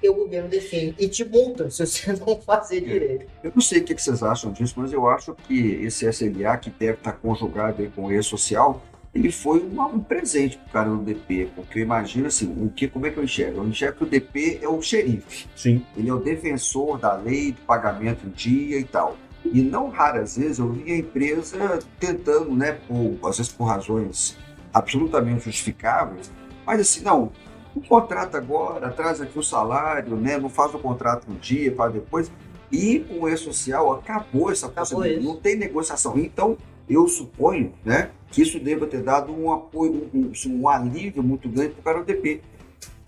que 0.00 0.08
o 0.08 0.14
governo 0.14 0.48
define 0.48 0.94
e 1.00 1.08
te 1.08 1.24
multa 1.24 1.68
se 1.70 1.84
você 1.84 2.12
não 2.24 2.40
fazer 2.40 2.82
direito. 2.82 3.26
Eu 3.42 3.50
não 3.52 3.60
sei 3.60 3.80
o 3.80 3.84
que 3.84 4.00
vocês 4.00 4.22
acham 4.22 4.52
disso, 4.52 4.74
mas 4.76 4.92
eu 4.92 5.08
acho 5.08 5.34
que 5.34 5.84
esse 5.84 6.08
SLA, 6.08 6.56
que 6.56 6.70
deve 6.70 6.98
estar 6.98 7.14
conjugado 7.14 7.82
aí 7.82 7.88
com 7.88 8.04
o 8.04 8.12
E-Social, 8.12 8.80
ele 9.16 9.32
foi 9.32 9.60
uma- 9.60 9.86
um 9.86 9.98
presente 9.98 10.58
pro 10.58 10.72
cara 10.72 10.90
do 10.90 10.98
DP, 10.98 11.48
porque 11.56 11.78
eu 11.78 11.82
imagino 11.82 12.26
assim, 12.26 12.46
o 12.62 12.68
que, 12.68 12.86
como 12.86 13.06
é 13.06 13.10
que 13.10 13.16
eu 13.18 13.24
enxergo? 13.24 13.60
Eu 13.60 13.66
enxergo 13.68 13.98
que 13.98 14.04
o 14.04 14.06
DP 14.06 14.58
é 14.62 14.68
o 14.68 14.80
xerife, 14.82 15.46
Sim. 15.56 15.82
ele 15.96 16.08
é 16.08 16.12
o 16.12 16.18
defensor 16.18 16.98
da 16.98 17.14
lei, 17.16 17.52
do 17.52 17.60
pagamento 17.62 18.26
em 18.26 18.30
dia 18.30 18.78
e 18.78 18.84
tal. 18.84 19.16
E 19.44 19.62
não 19.62 19.88
raras 19.88 20.36
vezes 20.36 20.58
eu 20.58 20.68
vi 20.70 20.92
a 20.92 20.96
empresa 20.98 21.78
tentando, 21.98 22.50
né, 22.54 22.72
por, 22.86 23.16
às 23.28 23.36
vezes 23.38 23.50
por 23.52 23.64
razões 23.64 24.36
absolutamente 24.74 25.44
justificáveis, 25.44 26.30
mas 26.66 26.80
assim, 26.80 27.02
não, 27.02 27.32
um 27.74 27.80
contrato 27.80 28.36
agora, 28.36 28.90
traz 28.90 29.20
aqui 29.20 29.38
o 29.38 29.42
salário, 29.42 30.16
né, 30.16 30.36
não 30.36 30.48
faz 30.48 30.74
o 30.74 30.78
contrato 30.78 31.26
um 31.30 31.34
dia, 31.36 31.74
faz 31.74 31.92
depois. 31.92 32.30
E 32.72 32.98
com 33.00 33.20
o 33.24 33.28
E-Social 33.28 33.92
acabou 33.92 34.50
essa 34.50 34.66
Acabou 34.66 34.82
possibilidade, 34.82 35.20
isso. 35.24 35.28
não 35.32 35.40
tem 35.40 35.56
negociação. 35.56 36.18
Então, 36.18 36.58
eu 36.88 37.08
suponho, 37.08 37.72
né, 37.84 38.10
que 38.30 38.42
isso 38.42 38.58
deva 38.58 38.86
ter 38.86 39.02
dado 39.02 39.32
um 39.32 39.52
apoio, 39.52 40.10
um, 40.12 40.32
um 40.46 40.68
alívio 40.68 41.22
muito 41.22 41.48
grande 41.48 41.70
para 41.70 41.80
o 41.80 41.84
cara 41.84 41.98
do 42.00 42.04
DP. 42.04 42.42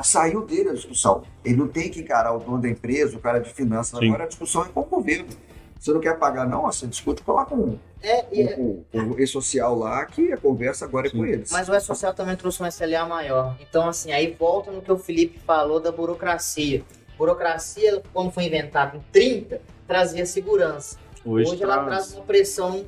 Saiu 0.00 0.46
dele 0.46 0.70
a 0.70 0.74
discussão. 0.74 1.24
Ele 1.44 1.56
não 1.56 1.66
tem 1.66 1.90
que 1.90 2.00
encarar 2.00 2.32
o 2.32 2.38
dono 2.38 2.62
da 2.62 2.68
empresa, 2.68 3.16
o 3.16 3.20
cara 3.20 3.40
de 3.40 3.52
finanças. 3.52 3.98
Sim. 3.98 4.06
Agora 4.08 4.24
a 4.24 4.28
discussão 4.28 4.62
é 4.62 4.68
com 4.68 4.80
o 4.80 4.84
governo. 4.84 5.26
Você 5.78 5.92
não 5.92 6.00
quer 6.00 6.18
pagar, 6.18 6.46
não? 6.46 6.62
Você 6.62 6.86
discute 6.86 7.22
com, 7.22 7.32
lá 7.32 7.44
com, 7.44 7.78
é, 8.02 8.40
é... 8.40 8.46
com, 8.54 8.84
com 8.90 8.98
o 8.98 9.20
E-Social 9.20 9.76
lá, 9.76 10.04
que 10.06 10.32
a 10.32 10.36
conversa 10.36 10.84
agora 10.84 11.06
é 11.06 11.10
com 11.10 11.24
eles. 11.24 11.50
Mas 11.52 11.68
o 11.68 11.74
E-Social 11.74 12.12
também 12.14 12.36
trouxe 12.36 12.62
um 12.62 12.66
SLA 12.66 13.06
maior. 13.06 13.56
Então, 13.60 13.88
assim, 13.88 14.12
aí 14.12 14.34
volta 14.38 14.70
no 14.70 14.82
que 14.82 14.90
o 14.90 14.98
Felipe 14.98 15.38
falou 15.40 15.80
da 15.80 15.92
burocracia. 15.92 16.82
Burocracia, 17.16 18.02
quando 18.12 18.30
foi 18.30 18.44
inventada 18.44 18.96
em 18.96 19.00
30, 19.12 19.60
trazia 19.86 20.26
segurança. 20.26 20.96
Hoje, 21.28 21.50
Hoje 21.50 21.62
ela 21.62 21.84
traz 21.84 22.14
uma 22.14 22.24
pressão 22.24 22.82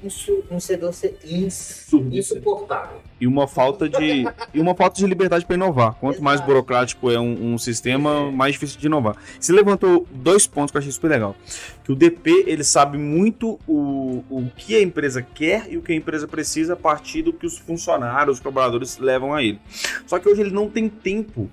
insuportável. 2.11 2.97
E 3.21 3.27
uma 3.27 3.47
falta 3.47 3.87
de 3.87 4.25
e 4.55 4.61
uma 4.61 4.75
falta 4.75 4.97
de 4.97 5.07
liberdade 5.07 5.45
para 5.45 5.57
inovar. 5.57 5.93
Quanto 5.97 6.15
Exato. 6.15 6.25
mais 6.25 6.41
burocrático 6.41 7.11
é 7.11 7.21
um, 7.21 7.53
um 7.53 7.59
sistema, 7.59 8.29
é. 8.29 8.31
mais 8.31 8.55
difícil 8.55 8.81
de 8.81 8.87
inovar. 8.87 9.15
Você 9.39 9.53
levantou 9.53 10.07
dois 10.11 10.47
pontos 10.47 10.71
que 10.71 10.79
eu 10.79 10.81
achei 10.81 10.91
super 10.91 11.11
legal. 11.11 11.37
Que 11.85 11.93
o 11.93 11.95
DP 11.95 12.45
ele 12.47 12.65
sabe 12.65 12.97
muito 12.97 13.61
o, 13.69 14.25
o 14.31 14.51
que 14.57 14.75
a 14.75 14.81
empresa 14.81 15.21
quer 15.21 15.71
e 15.71 15.77
o 15.77 15.83
que 15.83 15.93
a 15.93 15.95
empresa 15.95 16.27
precisa 16.27 16.73
a 16.73 16.77
partir 16.77 17.21
do 17.21 17.35
que 17.35 17.45
os 17.45 17.59
funcionários, 17.59 18.39
os 18.39 18.43
colaboradores 18.43 18.97
levam 18.97 19.35
a 19.35 19.43
ele. 19.43 19.61
Só 20.07 20.19
que 20.19 20.27
hoje 20.27 20.41
ele 20.41 20.51
não 20.51 20.71
tem 20.71 20.89
tempo 20.89 21.51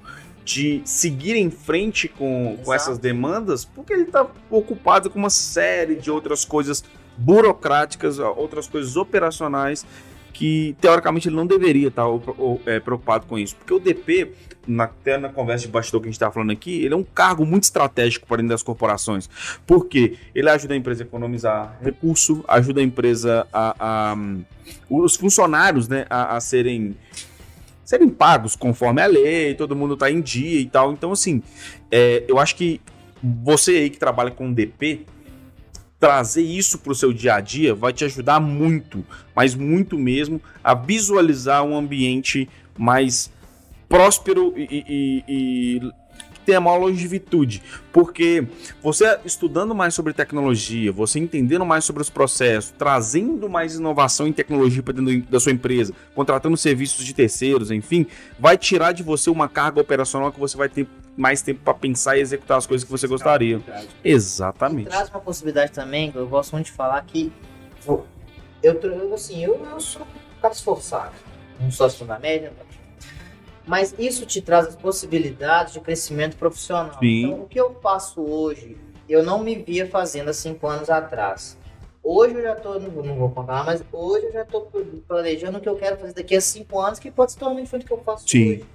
de 0.47 0.81
seguir 0.85 1.35
em 1.35 1.51
frente 1.51 2.07
com, 2.07 2.57
com 2.63 2.73
essas 2.73 2.97
demandas, 2.97 3.65
porque 3.65 3.91
ele 3.91 4.03
está 4.03 4.25
ocupado 4.49 5.09
com 5.09 5.19
uma 5.19 5.29
série 5.29 5.95
de 5.95 6.09
outras 6.09 6.45
coisas 6.45 6.85
burocráticas, 7.17 8.17
outras 8.17 8.65
coisas 8.65 8.95
operacionais 8.95 9.85
que 10.31 10.73
teoricamente 10.79 11.27
ele 11.27 11.35
não 11.35 11.45
deveria 11.45 11.89
estar 11.89 12.05
tá, 12.05 12.31
é, 12.65 12.79
preocupado 12.79 13.25
com 13.25 13.37
isso, 13.37 13.57
porque 13.57 13.73
o 13.73 13.79
DP, 13.79 14.31
na, 14.65 14.85
até 14.85 15.17
na 15.17 15.27
conversa 15.27 15.65
de 15.65 15.71
bastidor 15.71 15.99
que 15.99 16.07
a 16.07 16.09
gente 16.09 16.15
está 16.15 16.31
falando 16.31 16.51
aqui, 16.51 16.81
ele 16.85 16.93
é 16.93 16.97
um 16.97 17.03
cargo 17.03 17.45
muito 17.45 17.63
estratégico 17.63 18.25
para 18.25 18.37
dentro 18.37 18.51
das 18.51 18.63
corporações, 18.63 19.29
porque 19.65 20.17
ele 20.33 20.49
ajuda 20.49 20.75
a 20.75 20.77
empresa 20.77 21.03
a 21.03 21.05
economizar 21.05 21.77
recurso, 21.81 22.45
ajuda 22.47 22.79
a 22.79 22.83
empresa 22.83 23.45
a, 23.51 23.75
a 23.79 24.17
os 24.89 25.15
funcionários 25.17 25.89
né, 25.89 26.05
a, 26.09 26.37
a 26.37 26.39
serem 26.39 26.95
serem 27.87 28.09
pagos 28.09 28.53
conforme 28.53 29.01
a 29.01 29.07
lei, 29.07 29.53
todo 29.53 29.73
mundo 29.73 29.95
tá 29.95 30.11
em 30.11 30.19
dia 30.19 30.59
e 30.59 30.65
tal. 30.65 30.91
Então, 30.91 31.13
assim, 31.13 31.41
é, 31.89 32.25
eu 32.27 32.37
acho 32.37 32.53
que 32.57 32.81
você 33.23 33.71
aí 33.77 33.89
que 33.89 33.97
trabalha 33.97 34.29
com 34.29 34.51
DP, 34.51 35.05
trazer 35.97 36.41
isso 36.41 36.79
para 36.79 36.91
o 36.91 36.95
seu 36.95 37.13
dia 37.13 37.35
a 37.35 37.39
dia 37.39 37.73
vai 37.73 37.93
te 37.93 38.03
ajudar 38.03 38.41
muito, 38.41 39.05
mas 39.33 39.55
muito 39.55 39.97
mesmo, 39.97 40.41
a 40.61 40.73
visualizar 40.73 41.63
um 41.63 41.77
ambiente 41.77 42.49
mais 42.77 43.31
próspero 43.87 44.53
e, 44.57 44.67
e, 44.69 45.23
e 45.25 45.91
tenha 46.47 46.61
maior 46.61 46.77
longevidade. 46.77 47.61
Porque 47.91 48.47
você 48.81 49.19
estudando 49.25 49.75
mais 49.75 49.93
sobre 49.93 50.13
tecnologia, 50.13 50.93
você 50.93 51.19
entendendo 51.19 51.65
mais 51.65 51.83
sobre 51.83 52.01
os 52.01 52.09
processos, 52.09 52.73
trazendo 52.77 53.49
mais 53.49 53.75
inovação 53.75 54.25
em 54.25 54.31
tecnologia 54.31 54.81
para 54.81 54.93
dentro 54.93 55.29
da 55.29 55.39
sua 55.41 55.51
empresa, 55.51 55.93
contratando 56.15 56.55
serviços 56.55 57.03
de 57.03 57.13
terceiros, 57.13 57.69
enfim, 57.69 58.07
vai 58.39 58.57
tirar 58.57 58.93
de 58.93 59.03
você 59.03 59.29
uma 59.29 59.49
carga 59.49 59.81
operacional 59.81 60.31
que 60.31 60.39
você 60.39 60.55
vai 60.55 60.69
ter 60.69 60.87
mais 61.17 61.41
tempo 61.41 61.59
para 61.63 61.73
pensar 61.73 62.17
e 62.17 62.21
executar 62.21 62.57
as 62.57 62.65
coisas 62.65 62.85
que 62.85 62.91
você 62.91 63.07
gostaria. 63.07 63.61
Exatamente. 64.03 64.87
E 64.87 64.89
traz 64.89 65.09
uma 65.09 65.19
possibilidade 65.19 65.73
também, 65.73 66.13
eu 66.15 66.27
gosto 66.27 66.53
muito 66.53 66.67
de 66.67 66.71
falar 66.71 67.01
que 67.01 67.31
eu, 67.85 68.05
eu 68.63 69.13
assim, 69.13 69.43
eu, 69.43 69.65
eu 69.69 69.79
sou 69.81 70.03
um 70.03 70.41
cara 70.41 70.53
esforçado, 70.53 71.13
um 71.59 71.71
sócio 71.71 72.05
da 72.05 72.17
média, 72.19 72.53
mas 73.67 73.93
isso 73.99 74.25
te 74.25 74.41
traz 74.41 74.65
as 74.65 74.75
possibilidades 74.75 75.73
de 75.73 75.81
crescimento 75.81 76.37
profissional. 76.37 76.97
Sim. 76.99 77.25
Então, 77.25 77.41
o 77.41 77.47
que 77.47 77.59
eu 77.59 77.75
faço 77.81 78.21
hoje, 78.21 78.77
eu 79.09 79.21
não 79.21 79.43
me 79.43 79.55
via 79.55 79.85
fazendo 79.85 80.29
há 80.29 80.33
cinco 80.33 80.67
anos 80.67 80.89
atrás. 80.89 81.57
Hoje 82.01 82.35
eu 82.35 82.41
já 82.41 82.53
estou, 82.53 82.79
não, 82.79 82.89
não, 82.89 83.15
vou 83.17 83.29
contar, 83.29 83.65
mas 83.65 83.83
hoje 83.91 84.27
eu 84.27 84.31
já 84.31 84.43
estou 84.43 84.71
planejando 85.05 85.57
o 85.57 85.61
que 85.61 85.67
eu 85.67 85.75
quero 85.75 85.97
fazer 85.97 86.13
daqui 86.13 86.33
a 86.33 86.39
cinco 86.39 86.79
anos, 86.79 86.97
que 86.97 87.11
pode 87.11 87.33
ser 87.33 87.39
totalmente 87.39 87.65
diferente 87.65 87.83
do 87.83 87.87
que 87.87 87.93
eu 87.93 88.03
faço 88.03 88.27
Sim. 88.27 88.51
hoje. 88.51 88.65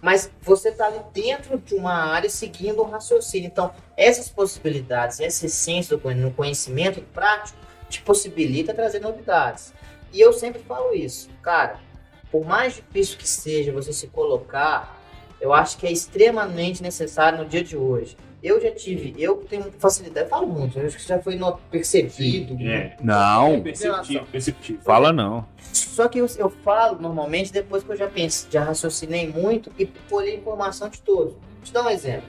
Mas 0.00 0.30
você 0.40 0.70
está 0.70 0.86
ali 0.86 1.00
dentro 1.12 1.58
de 1.58 1.74
uma 1.74 1.92
área 1.92 2.30
seguindo 2.30 2.82
um 2.82 2.86
raciocínio. 2.86 3.46
Então, 3.46 3.72
essas 3.96 4.30
possibilidades, 4.30 5.20
essa 5.20 5.44
essência 5.44 5.96
do 5.96 6.32
conhecimento 6.32 7.02
prático, 7.12 7.58
te 7.90 8.00
possibilita 8.00 8.72
trazer 8.72 9.00
novidades. 9.00 9.74
E 10.10 10.20
eu 10.20 10.32
sempre 10.32 10.62
falo 10.62 10.94
isso, 10.94 11.28
cara 11.42 11.78
por 12.32 12.46
mais 12.46 12.76
difícil 12.76 13.18
que 13.18 13.28
seja 13.28 13.70
você 13.70 13.92
se 13.92 14.06
colocar, 14.06 14.98
eu 15.38 15.52
acho 15.52 15.76
que 15.76 15.86
é 15.86 15.92
extremamente 15.92 16.82
necessário 16.82 17.38
no 17.38 17.44
dia 17.44 17.62
de 17.62 17.76
hoje. 17.76 18.16
Eu 18.42 18.60
já 18.60 18.72
tive, 18.72 19.14
eu 19.18 19.36
tenho 19.36 19.70
facilidade, 19.78 20.28
falo 20.28 20.48
muito, 20.48 20.80
acho 20.80 20.96
que 20.96 21.06
já 21.06 21.20
foi 21.20 21.38
percebido. 21.70 22.56
Sim, 22.56 22.68
é. 22.68 22.96
Não, 23.00 23.54
é 23.54 23.60
perceptível, 23.60 24.26
perceptível. 24.32 24.82
Fala 24.82 25.12
não. 25.12 25.46
Só 25.72 26.08
que 26.08 26.18
eu, 26.18 26.26
eu, 26.38 26.50
falo 26.50 27.00
normalmente 27.00 27.52
depois 27.52 27.84
que 27.84 27.90
eu 27.90 27.96
já 27.96 28.08
pensei, 28.08 28.50
já 28.50 28.64
raciocinei 28.64 29.28
muito 29.28 29.70
e 29.78 29.86
colhei 30.08 30.36
informação 30.36 30.88
de 30.88 31.00
todos. 31.02 31.34
Vou 31.34 31.62
te 31.62 31.72
dar 31.72 31.84
um 31.84 31.90
exemplo. 31.90 32.28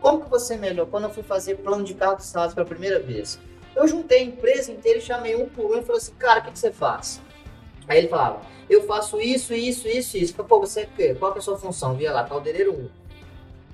Como 0.00 0.24
que 0.24 0.30
você 0.30 0.56
melhor? 0.56 0.86
Quando 0.86 1.04
eu 1.04 1.10
fui 1.10 1.22
fazer 1.22 1.56
plano 1.58 1.84
de 1.84 1.94
carro 1.94 2.16
de 2.16 2.24
salas 2.24 2.54
pela 2.54 2.66
primeira 2.66 2.98
vez, 2.98 3.38
eu 3.76 3.86
juntei 3.86 4.18
a 4.18 4.24
empresa 4.24 4.72
inteira 4.72 4.98
e 4.98 5.02
chamei 5.02 5.36
um 5.36 5.48
por 5.48 5.66
um 5.66 5.78
e 5.78 5.82
falei 5.82 6.00
assim, 6.00 6.14
cara, 6.18 6.40
o 6.40 6.44
que, 6.44 6.50
que 6.52 6.58
você 6.58 6.72
faz? 6.72 7.20
Aí 7.88 7.98
ele 7.98 8.08
falava, 8.08 8.42
eu 8.68 8.86
faço 8.86 9.20
isso, 9.20 9.52
isso, 9.54 9.88
isso, 9.88 10.16
isso. 10.16 10.34
Pô, 10.34 10.60
você 10.60 10.88
qual 11.18 11.32
que 11.32 11.38
é 11.38 11.40
a 11.40 11.42
sua 11.42 11.58
função? 11.58 11.94
Via 11.94 12.12
lá, 12.12 12.24
caldeireiro 12.24 12.72
1. 12.72 12.88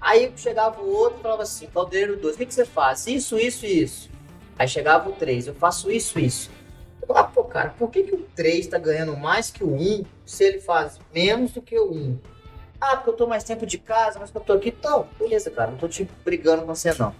Aí 0.00 0.32
chegava 0.36 0.80
o 0.80 0.90
outro 0.90 1.18
e 1.18 1.22
falava 1.22 1.42
assim, 1.42 1.66
caldeireiro 1.66 2.16
2, 2.20 2.34
o 2.34 2.38
que, 2.38 2.46
que 2.46 2.54
você 2.54 2.64
faz? 2.64 3.06
Isso, 3.06 3.38
isso 3.38 3.66
isso. 3.66 4.10
Aí 4.58 4.68
chegava 4.68 5.08
o 5.08 5.12
3, 5.12 5.48
eu 5.48 5.54
faço 5.54 5.90
isso, 5.90 6.18
isso. 6.18 6.50
Eu 7.00 7.08
falava, 7.08 7.28
pô, 7.28 7.44
cara, 7.44 7.74
por 7.78 7.90
que, 7.90 8.02
que 8.02 8.14
o 8.14 8.26
3 8.34 8.66
tá 8.66 8.78
ganhando 8.78 9.16
mais 9.16 9.50
que 9.50 9.64
o 9.64 9.72
1 9.72 10.04
se 10.24 10.44
ele 10.44 10.60
faz 10.60 10.98
menos 11.14 11.52
do 11.52 11.62
que 11.62 11.78
o 11.78 11.92
1? 11.92 12.18
Ah, 12.80 12.96
porque 12.96 13.10
eu 13.10 13.14
tô 13.14 13.26
mais 13.26 13.42
tempo 13.42 13.66
de 13.66 13.78
casa, 13.78 14.18
mas 14.20 14.32
eu 14.32 14.40
tô 14.40 14.52
aqui. 14.52 14.68
Então, 14.68 15.08
beleza, 15.18 15.50
cara, 15.50 15.70
não 15.70 15.78
tô 15.78 15.88
te 15.88 16.08
brigando 16.24 16.62
com 16.62 16.74
você 16.74 16.94
não. 16.94 17.12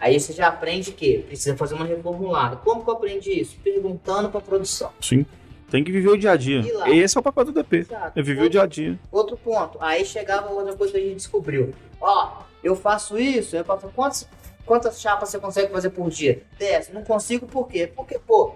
Aí 0.00 0.18
você 0.18 0.32
já 0.32 0.48
aprende 0.48 0.92
que 0.92 1.18
precisa 1.18 1.56
fazer 1.56 1.74
uma 1.74 1.84
reformulada. 1.84 2.56
Como 2.56 2.84
que 2.84 2.90
eu 2.90 2.94
aprendi 2.94 3.40
isso? 3.40 3.56
Perguntando 3.62 4.28
para 4.28 4.40
produção. 4.40 4.92
Sim. 5.00 5.26
Tem 5.70 5.84
que 5.84 5.92
viver 5.92 6.08
o 6.08 6.16
dia 6.16 6.32
a 6.32 6.36
dia. 6.36 6.62
Esse 6.86 7.16
é 7.16 7.20
o 7.20 7.22
papel 7.22 7.44
do 7.44 7.52
DP. 7.52 7.78
Exato. 7.78 8.18
É 8.18 8.22
viver 8.22 8.42
outro, 8.42 8.46
o 8.46 8.50
dia 8.50 8.62
a 8.62 8.66
dia. 8.66 8.98
Outro 9.12 9.36
ponto. 9.36 9.78
Aí 9.80 10.04
chegava 10.04 10.50
outra 10.50 10.74
coisa 10.74 10.92
que 10.92 10.98
a 10.98 11.02
gente 11.02 11.16
descobriu. 11.16 11.74
Ó, 12.00 12.42
eu 12.64 12.74
faço 12.74 13.18
isso, 13.18 13.54
eu 13.54 13.64
faço 13.64 13.88
quantas, 13.94 14.28
quantas 14.64 15.00
chapas 15.00 15.28
você 15.28 15.38
consegue 15.38 15.70
fazer 15.70 15.90
por 15.90 16.08
dia? 16.08 16.42
10. 16.58 16.90
Não 16.92 17.04
consigo 17.04 17.46
por 17.46 17.68
quê? 17.68 17.86
Porque, 17.86 18.18
pô, 18.18 18.54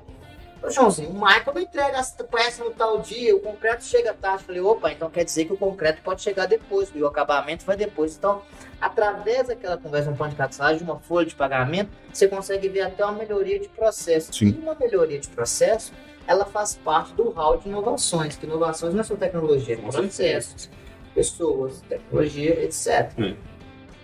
Ô, 0.63 0.71
Joãozinho, 0.71 1.11
o 1.11 1.15
Michael 1.15 1.53
não 1.55 1.61
entrega 1.61 1.99
essa 1.99 2.23
peça 2.23 2.63
no 2.63 2.71
tal 2.71 3.01
dia, 3.01 3.35
o 3.35 3.41
concreto 3.41 3.85
chega 3.85 4.15
tarde. 4.15 4.45
Falei, 4.45 4.61
opa, 4.61 4.93
então 4.93 5.11
quer 5.11 5.25
dizer 5.25 5.45
que 5.45 5.53
o 5.53 5.57
concreto 5.57 6.01
pode 6.03 6.23
chegar 6.23 6.47
depois, 6.47 6.89
e 6.95 7.03
o 7.03 7.07
acabamento 7.07 7.67
vai 7.67 7.77
depois. 7.77 8.17
Então, 8.17 8.43
através 8.81 9.49
daquela 9.49 9.77
conversa 9.77 10.11
no 10.11 10.17
plano 10.17 10.33
de 10.33 10.79
de 10.79 10.85
uma 10.85 11.01
folha 11.01 11.27
de 11.27 11.35
pagamento, 11.35 11.91
você 12.13 12.29
consegue 12.29 12.69
ver 12.69 12.83
até 12.83 13.05
uma 13.05 13.13
melhoria 13.13 13.59
de 13.59 13.69
processo. 13.69 14.33
Sim. 14.33 14.51
E 14.51 14.63
uma 14.63 14.77
melhoria 14.77 15.19
de 15.19 15.29
processo 15.29 15.93
ela 16.27 16.45
faz 16.45 16.75
parte 16.75 17.13
do 17.15 17.31
hall 17.31 17.59
de 17.59 17.69
inovações, 17.69 18.37
que 18.37 18.47
inovações 18.47 18.95
não 18.95 19.01
é 19.01 19.05
só 19.05 19.17
tecnologia, 19.17 19.75
é 19.75 19.77
processos, 19.77 20.71
pessoas, 21.15 21.81
tecnologia, 21.83 22.65
etc. 22.65 23.13
É. 23.19 23.35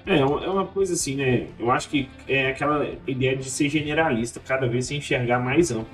É, 0.06 0.20
é 0.20 0.24
uma 0.24 0.66
coisa 0.66 0.94
assim, 0.94 1.16
né? 1.16 1.48
Eu 1.58 1.70
acho 1.70 1.90
que 1.90 2.08
é 2.26 2.50
aquela 2.50 2.88
ideia 3.06 3.36
de 3.36 3.50
ser 3.50 3.68
generalista, 3.68 4.40
cada 4.40 4.66
vez 4.66 4.86
se 4.86 4.96
enxergar 4.96 5.38
mais 5.38 5.70
amplo. 5.70 5.86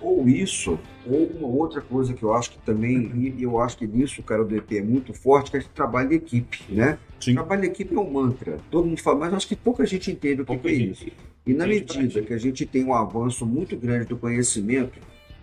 Ou 0.00 0.26
isso, 0.26 0.78
ou 1.06 1.26
uma 1.38 1.46
outra 1.46 1.80
coisa 1.80 2.12
que 2.14 2.22
eu 2.22 2.32
acho 2.34 2.50
que 2.50 2.58
também, 2.60 3.12
e 3.36 3.42
eu 3.42 3.60
acho 3.60 3.76
que 3.76 3.86
nisso 3.86 4.22
o 4.22 4.24
cara 4.24 4.42
do 4.42 4.56
EP 4.56 4.72
é 4.72 4.82
muito 4.82 5.12
forte, 5.12 5.50
que 5.50 5.58
é 5.58 5.60
trabalho 5.74 6.08
de 6.08 6.14
equipe, 6.16 6.64
né? 6.70 6.98
Sim. 7.20 7.34
Trabalho 7.34 7.60
de 7.60 7.68
equipe 7.68 7.94
é 7.94 7.98
um 7.98 8.10
mantra. 8.10 8.56
Todo 8.70 8.86
mundo 8.86 9.00
fala, 9.00 9.18
mas 9.18 9.34
acho 9.34 9.46
que 9.46 9.54
pouca 9.54 9.84
gente 9.84 10.10
entende 10.10 10.42
o 10.42 10.46
que, 10.46 10.56
que 10.56 10.68
é 10.68 10.72
isso. 10.72 11.06
E 11.46 11.52
na 11.52 11.66
medida 11.66 12.22
que 12.22 12.32
a 12.32 12.38
gente 12.38 12.66
tem 12.66 12.84
um 12.84 12.94
avanço 12.94 13.46
muito 13.46 13.76
grande 13.76 14.06
do 14.06 14.16
conhecimento, 14.16 14.98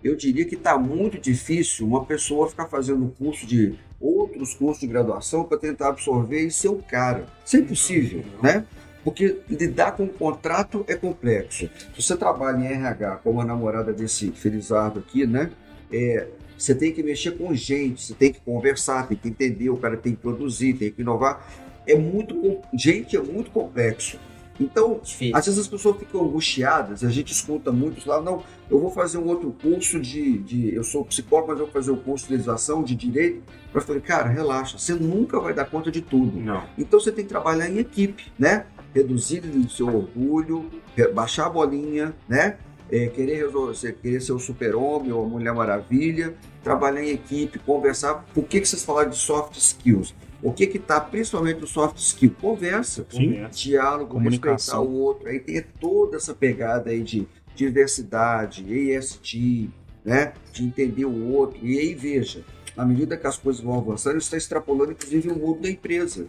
eu 0.05 0.15
diria 0.15 0.45
que 0.45 0.53
está 0.53 0.77
muito 0.77 1.17
difícil 1.17 1.87
uma 1.87 2.05
pessoa 2.05 2.47
ficar 2.47 2.67
fazendo 2.67 3.11
curso 3.17 3.43
de 3.47 3.73
outros 3.99 4.53
cursos 4.53 4.81
de 4.81 4.85
graduação 4.85 5.43
para 5.43 5.57
tentar 5.57 5.87
absorver 5.87 6.45
e 6.45 6.51
ser 6.51 6.69
o 6.69 6.75
cara. 6.75 7.25
Isso 7.43 7.57
é 7.57 7.59
impossível, 7.59 8.23
né? 8.41 8.63
Porque 9.03 9.39
lidar 9.49 9.93
com 9.93 10.03
o 10.03 10.09
contrato 10.09 10.85
é 10.87 10.93
complexo. 10.93 11.67
Se 11.95 12.01
você 12.03 12.15
trabalha 12.15 12.57
em 12.57 12.67
RH, 12.67 13.15
como 13.23 13.41
a 13.41 13.45
namorada 13.45 13.91
desse 13.91 14.29
Felizardo 14.29 14.99
aqui, 14.99 15.25
né? 15.25 15.49
É, 15.91 16.27
você 16.55 16.75
tem 16.75 16.91
que 16.91 17.01
mexer 17.01 17.31
com 17.31 17.51
gente, 17.55 18.03
você 18.03 18.13
tem 18.13 18.31
que 18.31 18.39
conversar, 18.41 19.07
tem 19.07 19.17
que 19.17 19.27
entender, 19.27 19.71
o 19.71 19.77
cara 19.77 19.97
tem 19.97 20.13
que 20.13 20.21
produzir, 20.21 20.75
tem 20.75 20.91
que 20.91 21.01
inovar. 21.01 21.51
É 21.87 21.95
muito, 21.95 22.59
gente, 22.75 23.17
é 23.17 23.21
muito 23.21 23.49
complexo. 23.49 24.19
Então, 24.59 24.99
Difícil. 25.03 25.35
às 25.35 25.45
vezes 25.45 25.59
as 25.59 25.67
pessoas 25.67 25.97
ficam 25.97 26.21
angustiadas, 26.21 27.03
a 27.03 27.09
gente 27.09 27.31
escuta 27.31 27.71
muitos 27.71 28.05
lá, 28.05 28.21
não, 28.21 28.43
eu 28.69 28.79
vou 28.79 28.89
fazer 28.89 29.17
um 29.17 29.27
outro 29.27 29.53
curso 29.61 29.99
de, 29.99 30.37
de 30.39 30.73
eu 30.73 30.83
sou 30.83 31.03
psicólogo, 31.05 31.49
mas 31.49 31.59
eu 31.59 31.65
vou 31.65 31.73
fazer 31.73 31.91
o 31.91 31.95
um 31.95 31.97
curso 31.97 32.25
de 32.25 32.31
legislação, 32.31 32.83
de 32.83 32.95
direito. 32.95 33.43
Eu 33.73 33.81
falei, 33.81 34.01
cara, 34.01 34.29
relaxa, 34.29 34.77
você 34.77 34.93
nunca 34.93 35.39
vai 35.39 35.53
dar 35.53 35.65
conta 35.65 35.91
de 35.91 36.01
tudo. 36.01 36.39
Não. 36.39 36.63
Então 36.77 36.99
você 36.99 37.11
tem 37.11 37.25
que 37.25 37.29
trabalhar 37.29 37.69
em 37.69 37.77
equipe, 37.77 38.31
né? 38.39 38.65
Reduzir 38.93 39.43
o 39.45 39.69
seu 39.69 39.87
orgulho, 39.87 40.71
baixar 41.13 41.47
a 41.47 41.49
bolinha, 41.49 42.15
né? 42.27 42.57
É, 42.89 43.07
querer, 43.07 43.37
resolver, 43.37 43.75
você 43.75 43.91
querer 43.91 44.21
ser 44.21 44.31
o 44.31 44.39
super-homem 44.39 45.11
ou 45.11 45.25
a 45.25 45.27
Mulher 45.27 45.53
Maravilha, 45.53 46.35
trabalhar 46.63 47.03
em 47.03 47.09
equipe, 47.09 47.59
conversar. 47.59 48.25
Por 48.33 48.45
que, 48.45 48.61
que 48.61 48.67
vocês 48.67 48.85
falaram 48.85 49.09
de 49.09 49.17
soft 49.17 49.57
skills? 49.57 50.13
O 50.41 50.51
que 50.53 50.67
que 50.67 50.77
tá 50.79 50.99
principalmente 51.01 51.59
no 51.61 51.67
soft 51.67 51.97
skill? 51.97 52.35
Conversa, 52.39 53.05
Sim. 53.09 53.45
diálogo, 53.51 54.13
Comunicação. 54.13 54.53
respeitar 54.53 54.81
o 54.81 54.93
outro. 55.01 55.27
Aí 55.29 55.39
tem 55.39 55.63
toda 55.79 56.17
essa 56.17 56.33
pegada 56.33 56.89
aí 56.91 57.01
de 57.01 57.27
diversidade, 57.55 58.63
ESG, 58.71 59.69
né? 60.03 60.33
De 60.53 60.63
entender 60.63 61.05
o 61.05 61.27
outro. 61.33 61.65
E 61.65 61.79
aí, 61.79 61.95
veja, 61.95 62.43
à 62.77 62.85
medida 62.85 63.17
que 63.17 63.25
as 63.25 63.37
coisas 63.37 63.61
vão 63.61 63.77
avançando, 63.77 64.17
isso 64.17 64.27
está 64.27 64.37
extrapolando, 64.37 64.91
inclusive, 64.91 65.29
o 65.29 65.35
mundo 65.35 65.61
da 65.61 65.69
empresa. 65.69 66.27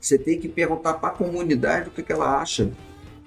Você 0.00 0.18
tem 0.18 0.38
que 0.38 0.48
perguntar 0.48 0.94
para 0.94 1.08
a 1.08 1.12
comunidade 1.12 1.88
o 1.88 1.92
que, 1.92 2.02
que 2.02 2.12
ela 2.12 2.40
acha. 2.40 2.70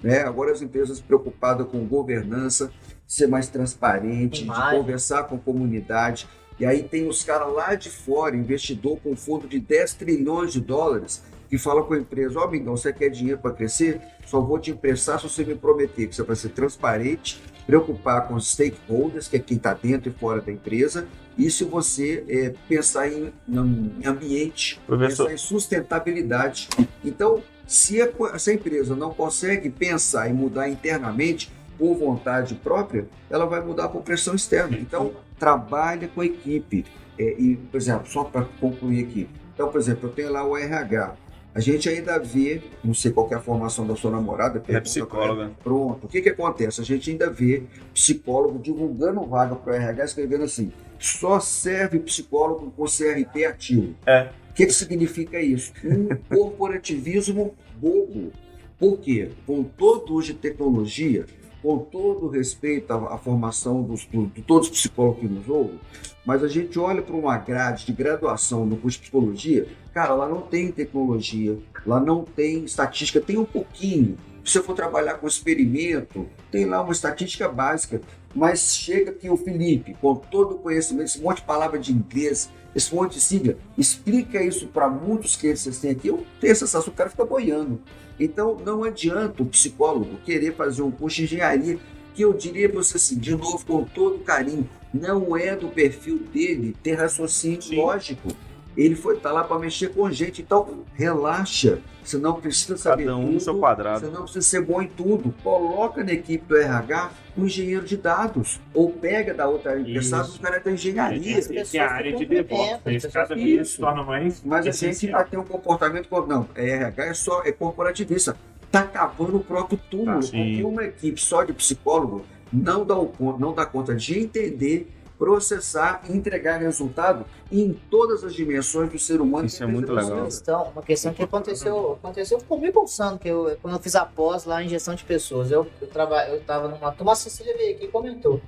Né? 0.02 0.20
Agora 0.20 0.52
as 0.52 0.62
empresas 0.62 1.00
preocupadas 1.00 1.66
com 1.66 1.84
governança, 1.86 2.72
ser 3.06 3.26
mais 3.26 3.48
transparente, 3.48 4.40
de 4.40 4.44
Imagem. 4.44 4.78
conversar 4.78 5.24
com 5.24 5.34
a 5.34 5.38
comunidade. 5.38 6.28
E 6.60 6.66
aí 6.66 6.82
tem 6.82 7.08
os 7.08 7.22
caras 7.22 7.50
lá 7.54 7.74
de 7.74 7.88
fora, 7.88 8.36
investidor 8.36 8.98
com 9.02 9.16
fundo 9.16 9.48
de 9.48 9.58
10 9.58 9.94
trilhões 9.94 10.52
de 10.52 10.60
dólares, 10.60 11.22
que 11.48 11.56
fala 11.56 11.82
com 11.82 11.94
a 11.94 11.98
empresa, 11.98 12.38
ó 12.38 12.44
amigão, 12.44 12.76
você 12.76 12.92
quer 12.92 13.08
dinheiro 13.08 13.40
para 13.40 13.52
crescer? 13.52 14.00
Só 14.26 14.40
vou 14.42 14.58
te 14.58 14.70
emprestar 14.70 15.18
se 15.18 15.28
você 15.28 15.42
me 15.42 15.54
prometer 15.54 16.06
que 16.06 16.14
você 16.14 16.22
vai 16.22 16.36
ser 16.36 16.50
transparente, 16.50 17.42
preocupar 17.66 18.28
com 18.28 18.34
os 18.34 18.52
stakeholders, 18.52 19.26
que 19.26 19.36
é 19.36 19.38
quem 19.38 19.56
está 19.56 19.72
dentro 19.72 20.10
e 20.10 20.12
fora 20.12 20.42
da 20.42 20.52
empresa, 20.52 21.08
e 21.38 21.50
se 21.50 21.64
você 21.64 22.24
é, 22.28 22.54
pensar 22.68 23.08
em, 23.08 23.32
em 23.48 24.06
ambiente, 24.06 24.78
Professor, 24.86 25.24
pensar 25.26 25.34
em 25.34 25.38
sustentabilidade. 25.38 26.68
Então, 27.02 27.42
se 27.66 28.02
a, 28.02 28.38
se 28.38 28.50
a 28.50 28.54
empresa 28.54 28.94
não 28.94 29.14
consegue 29.14 29.70
pensar 29.70 30.28
e 30.28 30.32
mudar 30.34 30.68
internamente 30.68 31.50
por 31.78 31.94
vontade 31.94 32.54
própria, 32.56 33.08
ela 33.30 33.46
vai 33.46 33.64
mudar 33.64 33.88
por 33.88 34.02
pressão 34.02 34.34
externa. 34.34 34.76
Então, 34.76 35.14
trabalha 35.40 36.06
com 36.06 36.20
a 36.20 36.26
equipe. 36.26 36.84
É, 37.18 37.34
e, 37.36 37.56
por 37.56 37.78
exemplo, 37.78 38.06
só 38.06 38.22
para 38.22 38.44
concluir 38.60 39.04
aqui. 39.04 39.28
Então, 39.54 39.68
por 39.68 39.80
exemplo, 39.80 40.08
eu 40.08 40.12
tenho 40.12 40.30
lá 40.30 40.44
o 40.44 40.56
RH. 40.56 41.16
A 41.52 41.58
gente 41.58 41.88
ainda 41.88 42.16
vê, 42.18 42.62
não 42.84 42.94
sei 42.94 43.10
qual 43.10 43.28
é 43.32 43.34
a 43.34 43.40
formação 43.40 43.84
da 43.84 43.96
sua 43.96 44.12
namorada, 44.12 44.62
é 44.68 44.80
psicóloga. 44.80 45.50
Pronto. 45.64 46.04
O 46.04 46.08
que, 46.08 46.22
que 46.22 46.28
acontece? 46.28 46.80
A 46.80 46.84
gente 46.84 47.10
ainda 47.10 47.28
vê 47.28 47.64
psicólogo 47.92 48.58
divulgando 48.60 49.26
vaga 49.26 49.56
para 49.56 49.72
o 49.72 49.74
RH, 49.74 50.04
escrevendo 50.04 50.44
assim: 50.44 50.70
só 50.96 51.40
serve 51.40 51.98
psicólogo 51.98 52.70
com 52.70 52.84
CRP 52.84 53.44
ativo. 53.44 53.96
É. 54.06 54.28
O 54.50 54.54
que, 54.54 54.66
que 54.66 54.72
significa 54.72 55.40
isso? 55.40 55.72
Um 55.82 56.08
corporativismo 56.36 57.56
bobo. 57.76 58.30
Por 58.78 58.98
quê? 58.98 59.30
Com 59.44 59.64
todo 59.64 60.22
de 60.22 60.34
tecnologia, 60.34 61.26
com 61.62 61.78
todo 61.78 62.28
respeito 62.28 62.90
à, 62.92 63.14
à 63.14 63.18
formação 63.18 63.82
dos, 63.82 64.04
do- 64.06 64.26
de 64.26 64.42
todos 64.42 64.68
os 64.68 64.78
psicólogos 64.78 65.20
que 65.20 65.28
nos 65.28 65.48
ouvem, 65.48 65.78
mas 66.24 66.42
a 66.42 66.48
gente 66.48 66.78
olha 66.78 67.02
para 67.02 67.14
uma 67.16 67.36
grade 67.36 67.86
de 67.86 67.92
graduação 67.92 68.64
no 68.66 68.76
curso 68.76 68.96
de 68.98 69.02
psicologia, 69.02 69.66
cara, 69.92 70.14
lá 70.14 70.28
não 70.28 70.40
tem 70.42 70.70
tecnologia, 70.70 71.58
lá 71.86 71.98
não 72.00 72.24
tem 72.24 72.64
estatística, 72.64 73.20
tem 73.20 73.38
um 73.38 73.44
pouquinho. 73.44 74.16
Se 74.44 74.52
você 74.52 74.62
for 74.62 74.74
trabalhar 74.74 75.14
com 75.14 75.26
experimento, 75.26 76.26
tem 76.50 76.64
lá 76.64 76.82
uma 76.82 76.92
estatística 76.92 77.46
básica, 77.48 78.00
mas 78.34 78.74
chega 78.74 79.12
que 79.12 79.28
o 79.28 79.36
Felipe, 79.36 79.94
com 80.00 80.14
todo 80.14 80.54
o 80.54 80.58
conhecimento, 80.58 81.06
esse 81.06 81.20
monte 81.20 81.38
de 81.38 81.44
palavra 81.44 81.78
de 81.78 81.92
inglês, 81.92 82.48
esse 82.74 82.94
monte 82.94 83.14
de 83.14 83.20
sigla, 83.20 83.56
explica 83.76 84.42
isso 84.42 84.68
para 84.68 84.88
muitos 84.88 85.36
que 85.36 85.54
vocês 85.54 85.78
têm 85.78 85.90
aqui, 85.90 86.08
eu 86.08 86.24
tenho 86.40 86.52
a 86.52 86.56
sensação 86.56 86.84
que 86.84 86.90
o 86.90 86.92
cara 86.94 87.10
fica 87.10 87.24
boiando. 87.24 87.80
Então, 88.20 88.58
não 88.64 88.84
adianta 88.84 89.42
o 89.42 89.46
psicólogo 89.46 90.18
querer 90.26 90.54
fazer 90.54 90.82
um 90.82 90.90
curso 90.90 91.16
de 91.16 91.24
engenharia, 91.24 91.78
que 92.14 92.22
eu 92.22 92.34
diria 92.34 92.68
para 92.68 92.82
você 92.82 92.98
assim, 92.98 93.18
de 93.18 93.34
novo, 93.34 93.64
com 93.64 93.82
todo 93.82 94.18
carinho, 94.18 94.68
não 94.92 95.34
é 95.34 95.56
do 95.56 95.68
perfil 95.68 96.18
dele 96.32 96.76
ter 96.82 96.94
raciocínio 96.94 97.62
Sim. 97.62 97.76
lógico. 97.76 98.28
Ele 98.76 98.94
foi 98.94 99.16
estar 99.16 99.32
lá 99.32 99.42
para 99.44 99.58
mexer 99.58 99.88
com 99.88 100.10
gente, 100.10 100.42
então 100.42 100.84
relaxa. 100.94 101.80
Você 102.02 102.16
não 102.16 102.40
precisa 102.40 102.76
saber 102.76 103.04
Cada 103.04 103.16
um 103.16 103.24
tudo, 103.24 103.32
no 103.34 103.40
seu 103.40 103.58
quadrado. 103.58 104.00
você 104.00 104.06
não 104.10 104.22
precisa 104.22 104.42
ser 104.42 104.62
bom 104.62 104.80
em 104.80 104.88
tudo. 104.88 105.34
Coloca 105.42 106.02
na 106.02 106.12
equipe 106.12 106.44
do 106.46 106.56
RH 106.56 107.10
um 107.36 107.44
engenheiro 107.44 107.84
de 107.84 107.96
dados. 107.96 108.58
Ou 108.72 108.90
pega 108.90 109.34
da 109.34 109.46
outra 109.46 109.72
área 109.72 109.80
emprestado 109.82 110.28
Isso. 110.28 110.38
o 110.38 110.40
cara 110.40 110.58
da 110.60 110.72
engenharia. 110.72 111.38
As 111.38 111.46
pessoas 111.46 111.74
E 111.74 111.78
a 111.78 111.90
área 111.90 112.12
de 112.16 112.96
Isso 112.96 113.10
cada 113.10 113.34
vez 113.34 113.68
se 113.70 113.78
torna 113.78 114.02
mais 114.02 114.42
Mas 114.44 114.66
a 114.66 114.70
gente 114.70 115.10
vai 115.10 115.24
ter 115.24 115.36
um 115.36 115.44
comportamento 115.44 116.08
como, 116.08 116.26
não, 116.26 116.48
é 116.54 116.70
RH 116.70 117.04
é 117.04 117.14
só 117.14 117.42
é 117.44 117.52
corporativista. 117.52 118.36
Tá 118.70 118.82
cavando 118.84 119.36
o 119.36 119.44
próprio 119.44 119.78
túmulo, 119.90 120.20
Tá, 120.20 120.30
porque 120.30 120.62
uma 120.64 120.84
equipe 120.84 121.20
só 121.20 121.42
de 121.42 121.52
psicólogo 121.52 122.24
não 122.52 122.84
dá, 122.84 122.96
o, 122.96 123.12
não 123.38 123.52
dá 123.52 123.66
conta 123.66 123.94
de 123.94 124.18
entender, 124.18 124.88
processar 125.20 126.00
e 126.08 126.16
entregar 126.16 126.62
resultado 126.62 127.26
em 127.52 127.74
todas 127.90 128.24
as 128.24 128.32
dimensões 128.32 128.90
do 128.90 128.98
ser 128.98 129.20
humano. 129.20 129.44
Isso 129.44 129.62
é 129.62 129.66
muito 129.66 129.92
legal. 129.92 130.12
Uma 130.12 130.24
questão, 130.24 130.62
uma 130.72 130.82
questão 130.82 131.12
que 131.12 131.22
aconteceu, 131.22 131.92
aconteceu 131.92 132.40
ficou 132.40 132.58
me 132.58 132.72
pulsando, 132.72 133.18
que 133.18 133.28
eu, 133.28 133.54
quando 133.60 133.74
eu 133.74 133.80
fiz 133.80 133.94
a 133.94 134.06
pós 134.06 134.46
lá 134.46 134.62
em 134.62 134.68
gestão 134.70 134.94
de 134.94 135.04
pessoas, 135.04 135.50
eu, 135.50 135.66
eu, 135.78 135.88
traba, 135.88 136.26
eu 136.26 136.40
tava 136.40 136.68
numa 136.68 136.90
turma, 136.90 137.12
a 137.12 137.14
Cecília 137.14 137.54
veio 137.54 137.76
aqui 137.76 137.84
e 137.84 137.88
comentou, 137.88 138.40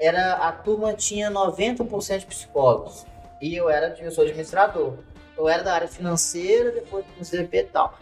era, 0.00 0.32
a 0.32 0.50
turma 0.50 0.92
tinha 0.94 1.30
90% 1.30 2.18
de 2.18 2.26
psicólogos, 2.26 3.06
e 3.40 3.54
eu 3.54 3.70
era, 3.70 3.96
eu 4.00 4.10
sou 4.10 4.24
administrador, 4.24 4.94
eu 5.38 5.48
era 5.48 5.62
da 5.62 5.72
área 5.72 5.88
financeira, 5.88 6.72
depois 6.72 7.04
do 7.16 7.24
CDP 7.24 7.58
e 7.58 7.64
tal. 7.64 7.96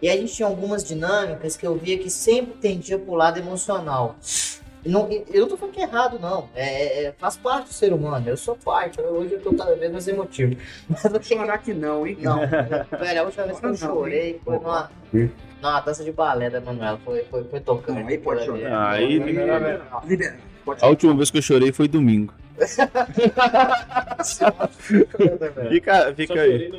E 0.00 0.08
a 0.08 0.16
gente 0.16 0.32
tinha 0.32 0.48
algumas 0.48 0.82
dinâmicas 0.82 1.58
que 1.58 1.66
eu 1.66 1.76
via 1.76 1.98
que 1.98 2.08
sempre 2.08 2.54
tendia 2.54 2.98
pro 2.98 3.12
lado 3.12 3.38
emocional. 3.38 4.16
Não, 4.84 5.08
eu 5.30 5.42
não 5.42 5.48
tô 5.48 5.56
falando 5.56 5.74
que 5.74 5.80
é 5.80 5.84
errado, 5.84 6.18
não. 6.18 6.48
É, 6.54 7.04
é- 7.04 7.12
faz 7.18 7.36
parte 7.36 7.68
do 7.68 7.72
ser 7.74 7.92
humano. 7.92 8.28
Eu 8.28 8.36
sou 8.36 8.56
parte. 8.56 9.00
Hoje 9.00 9.34
eu 9.34 9.40
tô 9.40 9.52
cada 9.54 9.74
vez 9.76 9.92
mais 9.92 10.08
emotivo. 10.08 10.56
Mas 10.88 11.04
eu 11.04 11.10
tenho- 11.20 11.40
Chorar 11.40 11.58
que 11.58 11.74
não, 11.74 12.06
hein? 12.06 12.16
não, 12.20 12.38
velho, 12.98 13.20
a 13.20 13.24
última 13.24 13.46
vez 13.46 13.60
que 13.60 13.66
eu 13.66 13.74
chorei 13.76 14.40
foi 14.44 14.58
numa, 14.58 14.90
numa 15.62 15.80
dança 15.80 16.02
de 16.04 16.12
balé 16.12 16.48
da 16.50 16.60
Manuela. 16.60 16.98
Foi, 17.04 17.24
foi, 17.24 17.44
foi 17.44 17.60
tocando. 17.60 18.06
Aí 18.08 18.18
pode 18.18 18.44
chorar. 18.44 18.90
Aí. 18.92 19.18
Libera. 19.18 20.36
A 20.80 20.86
última 20.88 21.14
vez 21.14 21.30
que 21.30 21.38
eu 21.38 21.42
chorei 21.42 21.72
foi 21.72 21.88
domingo. 21.88 22.32
Fica, 25.68 26.14
fica 26.14 26.40
aí. 26.40 26.70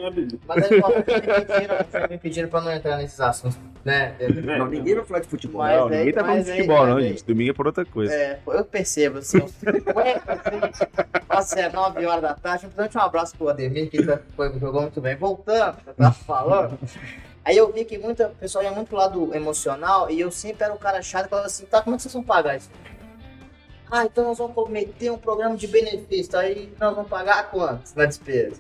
Mas 0.47 0.71
aí, 0.71 0.81
ó, 0.83 0.89
me 0.89 1.03
pediram, 1.03 2.09
me 2.09 2.17
pediram 2.17 2.49
pra 2.49 2.61
não 2.61 2.71
entrar 2.71 2.97
nesses 2.97 3.19
assuntos, 3.19 3.57
né? 3.83 4.15
Não, 4.43 4.67
ninguém 4.67 4.95
vai 4.95 5.05
falar 5.05 5.19
de 5.21 5.27
futebol. 5.27 5.61
Mas 5.61 5.77
não, 5.77 5.87
aí- 5.87 5.97
ninguém 5.97 6.13
tá 6.13 6.21
falando 6.23 6.43
de 6.43 6.51
aí- 6.51 6.57
futebol, 6.57 6.87
não, 6.87 6.97
aí- 6.97 7.07
gente. 7.09 7.23
Domingo 7.25 7.51
é 7.51 7.53
por 7.53 7.67
outra 7.67 7.85
coisa. 7.85 8.13
É, 8.13 8.39
eu 8.47 8.65
percebo, 8.65 9.19
assim, 9.19 9.37
uns- 9.39 9.53
ué, 9.95 10.21
assim, 10.27 10.81
nossa, 11.29 11.59
é 11.59 11.69
9 11.71 12.05
horas 12.05 12.21
da 12.21 12.33
tarde, 12.33 12.65
importante 12.65 12.97
um 12.97 13.01
abraço 13.01 13.35
pro 13.37 13.49
Ademir, 13.49 13.89
que 13.89 14.03
tá- 14.05 14.19
foi, 14.35 14.51
jogou 14.59 14.81
muito 14.81 14.99
bem. 15.01 15.15
Voltando, 15.15 15.77
eu 15.87 15.93
tava 15.93 16.13
falando, 16.13 16.77
aí 17.43 17.57
eu 17.57 17.71
vi 17.71 17.85
que 17.85 17.97
muita 17.97 18.27
o 18.27 18.35
pessoal 18.35 18.63
ia 18.63 18.71
muito 18.71 18.89
pro 18.89 18.97
lado 18.97 19.33
emocional, 19.35 20.09
e 20.09 20.19
eu 20.19 20.31
sempre 20.31 20.63
era 20.63 20.73
o 20.73 20.77
cara 20.79 21.01
chato, 21.01 21.23
que 21.23 21.29
falava 21.29 21.47
assim, 21.47 21.65
tá, 21.65 21.81
como 21.81 21.95
é 21.95 21.97
que 21.97 22.03
vocês 22.03 22.13
vão 22.13 22.23
pagar 22.23 22.55
isso? 22.57 22.69
Ah, 23.91 24.05
então 24.05 24.23
nós 24.23 24.37
vamos 24.37 24.69
meter 24.69 25.11
um 25.11 25.17
programa 25.17 25.57
de 25.57 25.67
benefício, 25.67 26.39
aí 26.39 26.71
nós 26.79 26.95
vamos 26.95 27.09
pagar 27.09 27.51
quanto 27.51 27.91
na 27.93 28.05
despesa? 28.05 28.55